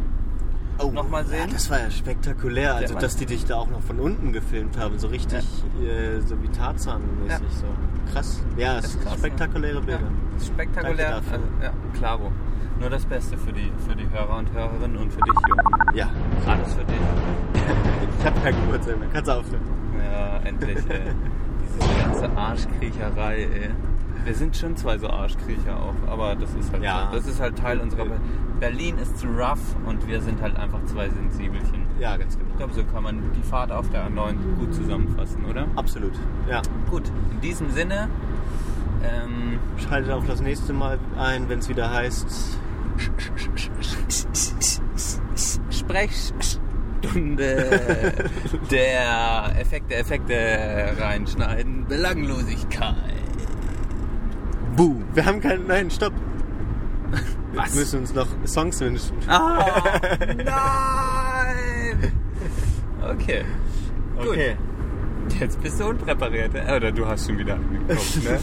noch 0.92 1.08
mal 1.08 1.24
sehen. 1.26 1.40
Ja, 1.40 1.46
das 1.52 1.70
war 1.70 1.80
ja 1.80 1.90
spektakulär. 1.90 2.74
Also, 2.76 2.94
dass 2.94 3.16
die 3.16 3.26
dich 3.26 3.44
da 3.44 3.56
auch 3.56 3.68
noch 3.68 3.82
von 3.82 3.98
unten 4.00 4.32
gefilmt 4.32 4.78
haben. 4.78 4.98
So 4.98 5.08
richtig, 5.08 5.44
äh, 5.80 6.20
so 6.20 6.40
wie 6.42 6.48
Tarzan-mäßig. 6.48 7.30
Ja. 7.30 7.38
So. 7.50 8.12
Krass. 8.12 8.42
Ja, 8.56 8.78
es 8.78 8.86
Ist 8.86 9.02
krass, 9.02 9.18
spektakuläre 9.18 9.74
Ja, 9.80 9.80
Bilder. 9.80 10.00
spektakulär. 10.44 11.10
Danke 11.10 11.30
dafür. 11.30 11.32
Also, 11.32 11.46
ja, 11.62 11.72
klaro. 11.98 12.32
Nur 12.80 12.90
das 12.90 13.04
Beste 13.06 13.36
für 13.36 13.52
die, 13.52 13.72
für 13.88 13.96
die 13.96 14.08
Hörer 14.10 14.36
und 14.38 14.52
Hörerinnen 14.52 14.96
und 14.98 15.12
für 15.12 15.20
dich, 15.20 15.34
Jürgen. 15.48 15.96
Ja. 15.96 16.08
Alles 16.46 16.74
für 16.74 16.84
dich. 16.84 16.96
Ich 18.20 18.24
habe 18.24 18.40
kein 18.40 18.54
Geburtstag 18.54 18.98
mehr. 19.00 19.08
Kannst 19.12 19.28
du 19.28 19.32
aufhören. 19.32 19.62
Ja, 20.12 20.36
endlich, 20.44 20.78
ey. 20.88 21.00
Diese 21.80 22.02
ganze 22.02 22.36
Arschkriecherei, 22.36 23.42
ey. 23.42 23.70
Wir 24.28 24.34
sind 24.34 24.54
schon 24.54 24.76
zwei 24.76 24.98
so 24.98 25.08
Arschkriecher 25.08 25.74
auch, 25.74 25.94
aber 26.06 26.36
das 26.36 26.52
ist 26.52 26.70
halt, 26.70 26.82
Ja. 26.82 27.08
das 27.10 27.26
ist 27.26 27.40
halt 27.40 27.56
Teil 27.56 27.80
unserer. 27.80 28.04
Berlin 28.60 28.98
ist 28.98 29.16
zu 29.18 29.26
rough 29.26 29.74
und 29.86 30.06
wir 30.06 30.20
sind 30.20 30.42
halt 30.42 30.54
einfach 30.58 30.84
zwei 30.84 31.08
Sensibelchen. 31.08 31.86
Ja, 31.98 32.14
ganz 32.18 32.34
Ich 32.34 32.40
genau. 32.40 32.54
glaube, 32.58 32.74
so 32.74 32.84
kann 32.92 33.04
man 33.04 33.22
die 33.34 33.42
Fahrt 33.42 33.72
auf 33.72 33.88
der 33.88 34.06
A9 34.06 34.34
gut 34.58 34.74
zusammenfassen, 34.74 35.46
oder? 35.46 35.66
Absolut. 35.76 36.12
Ja. 36.46 36.60
Gut, 36.90 37.04
in 37.32 37.40
diesem 37.40 37.70
Sinne, 37.70 38.10
ähm, 39.02 39.58
Schaltet 39.78 40.12
auch 40.12 40.24
das 40.26 40.42
nächste 40.42 40.74
Mal 40.74 40.98
ein, 41.18 41.48
wenn 41.48 41.60
es 41.60 41.68
wieder 41.70 41.90
heißt. 41.90 42.58
Sprechstunde 47.08 48.12
der 48.70 49.52
Effekte, 49.58 49.94
Effekte 49.94 50.34
reinschneiden, 50.98 51.86
Belanglosigkeit. 51.86 52.94
Buh. 54.78 54.94
Wir 55.12 55.26
haben 55.26 55.40
keinen. 55.40 55.66
Nein, 55.66 55.90
stopp. 55.90 56.12
Was? 57.52 57.72
Wir 57.72 57.80
müssen 57.80 58.00
uns 58.00 58.14
noch 58.14 58.28
Songs 58.46 58.80
wünschen. 58.80 59.16
Ah, 59.26 59.64
nein! 60.36 62.12
Okay, 63.02 63.44
gut. 64.16 64.28
Okay. 64.28 64.56
Jetzt 65.40 65.60
bist 65.62 65.80
du 65.80 65.86
unpräpariert. 65.88 66.52
Oder 66.54 66.92
du 66.92 67.06
hast 67.06 67.26
schon 67.26 67.38
wieder 67.38 67.54
angekommen, 67.54 67.88
ne? 67.88 68.38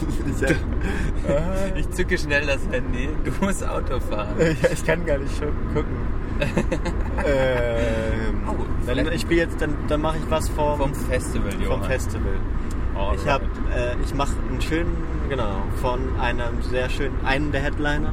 ich, 1.76 1.80
Ich 1.86 1.90
zücke 1.90 2.18
schnell 2.18 2.46
das 2.46 2.60
Handy. 2.70 3.08
Du 3.24 3.32
musst 3.44 3.66
Auto 3.66 3.98
fahren. 3.98 4.34
Ich 4.72 4.84
kann 4.84 5.04
gar 5.06 5.18
nicht 5.18 5.36
schon 5.38 5.48
gucken. 5.74 5.96
ähm, 7.24 8.42
Oh, 8.48 8.54
dann, 8.86 9.10
ich 9.12 9.22
spiele 9.22 9.40
jetzt, 9.42 9.60
dann, 9.60 9.74
dann 9.88 10.00
mache 10.02 10.18
ich 10.18 10.30
was 10.30 10.48
vom, 10.50 10.78
Vom 10.78 10.94
Festival, 10.94 11.52
Johann. 11.54 11.80
vom 11.80 11.82
Festival. 11.88 12.32
Alright. 12.94 13.20
Ich 13.20 13.26
habe, 13.28 13.45
äh, 13.74 13.96
ich 14.04 14.14
mache 14.14 14.32
einen 14.48 14.60
schönen, 14.60 14.96
genau, 15.28 15.62
von 15.80 16.00
einem 16.20 16.62
sehr 16.62 16.88
schönen, 16.88 17.14
einen 17.24 17.52
der 17.52 17.62
Headliner, 17.62 18.12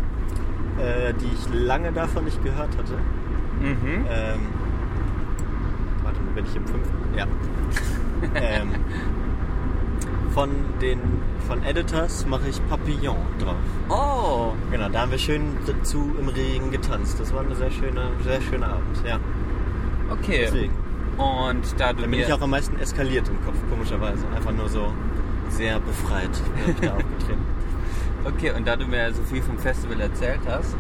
äh, 0.80 1.14
die 1.14 1.30
ich 1.34 1.54
lange 1.54 1.92
davon 1.92 2.26
nicht 2.26 2.44
gehört 2.44 2.78
hatte. 2.78 2.98
Mhm. 3.60 4.06
Ähm, 4.10 4.40
warte 6.04 6.20
mal, 6.22 6.34
bin 6.36 6.46
ich 6.46 6.56
im 6.56 6.68
fünften? 6.68 7.18
Ja. 7.18 7.28
ähm, 8.36 8.70
von 10.34 10.50
den 10.82 11.00
von 11.48 11.64
Editors 11.64 12.26
mache 12.26 12.48
ich 12.50 12.60
Papillon 12.68 13.18
drauf. 13.38 13.56
Oh, 13.90 14.54
Genau, 14.72 14.90
da 14.90 15.02
haben 15.02 15.12
wir 15.12 15.20
schön 15.20 15.56
dazu 15.68 16.12
im 16.20 16.28
Regen 16.30 16.72
getanzt. 16.72 17.20
Das 17.20 17.32
war 17.34 17.42
eine 17.42 17.54
sehr 17.56 17.70
schöne, 17.70 18.10
sehr 18.24 18.42
schöner 18.42 18.70
Abend. 18.70 19.04
Ja, 19.06 19.20
okay. 20.10 20.46
deswegen. 20.46 20.74
Und 21.18 21.80
da 21.80 21.94
du 21.94 22.02
Da 22.02 22.08
bin 22.08 22.20
ich 22.20 22.34
auch 22.34 22.42
am 22.42 22.50
meisten 22.50 22.80
eskaliert 22.80 23.28
im 23.28 23.46
Kopf, 23.46 23.58
komischerweise. 23.70 24.26
Einfach 24.36 24.52
nur 24.52 24.68
so 24.68 24.92
sehr 25.54 25.80
befreit 25.80 26.32
bin 26.66 26.76
ich 26.76 26.82
da 26.82 26.96
aufgetreten. 26.96 27.46
Okay, 28.26 28.52
und 28.52 28.68
da 28.68 28.76
du 28.76 28.86
mir 28.86 29.14
so 29.14 29.24
viel 29.24 29.42
vom 29.42 29.58
Festival 29.58 30.00
erzählt 30.00 30.42
hast 30.48 30.76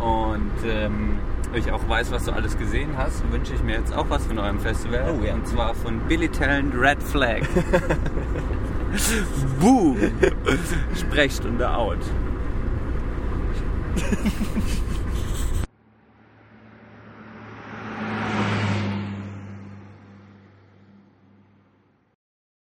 und 0.00 0.52
ähm, 0.64 1.18
ich 1.54 1.70
auch 1.70 1.88
weiß, 1.88 2.10
was 2.10 2.24
du 2.24 2.32
alles 2.32 2.58
gesehen 2.58 2.96
hast, 2.96 3.22
wünsche 3.30 3.54
ich 3.54 3.62
mir 3.62 3.76
jetzt 3.76 3.94
auch 3.94 4.06
was 4.08 4.26
von 4.26 4.38
eurem 4.38 4.60
Festival. 4.60 5.14
Oh, 5.18 5.24
ja. 5.24 5.34
Und 5.34 5.46
zwar 5.46 5.74
von 5.74 6.00
Billy 6.08 6.28
Talent 6.28 6.74
Red 6.74 7.02
Flag. 7.02 7.40
Boom! 9.60 9.96
Sprechstunde 10.96 11.68
out. 11.68 11.98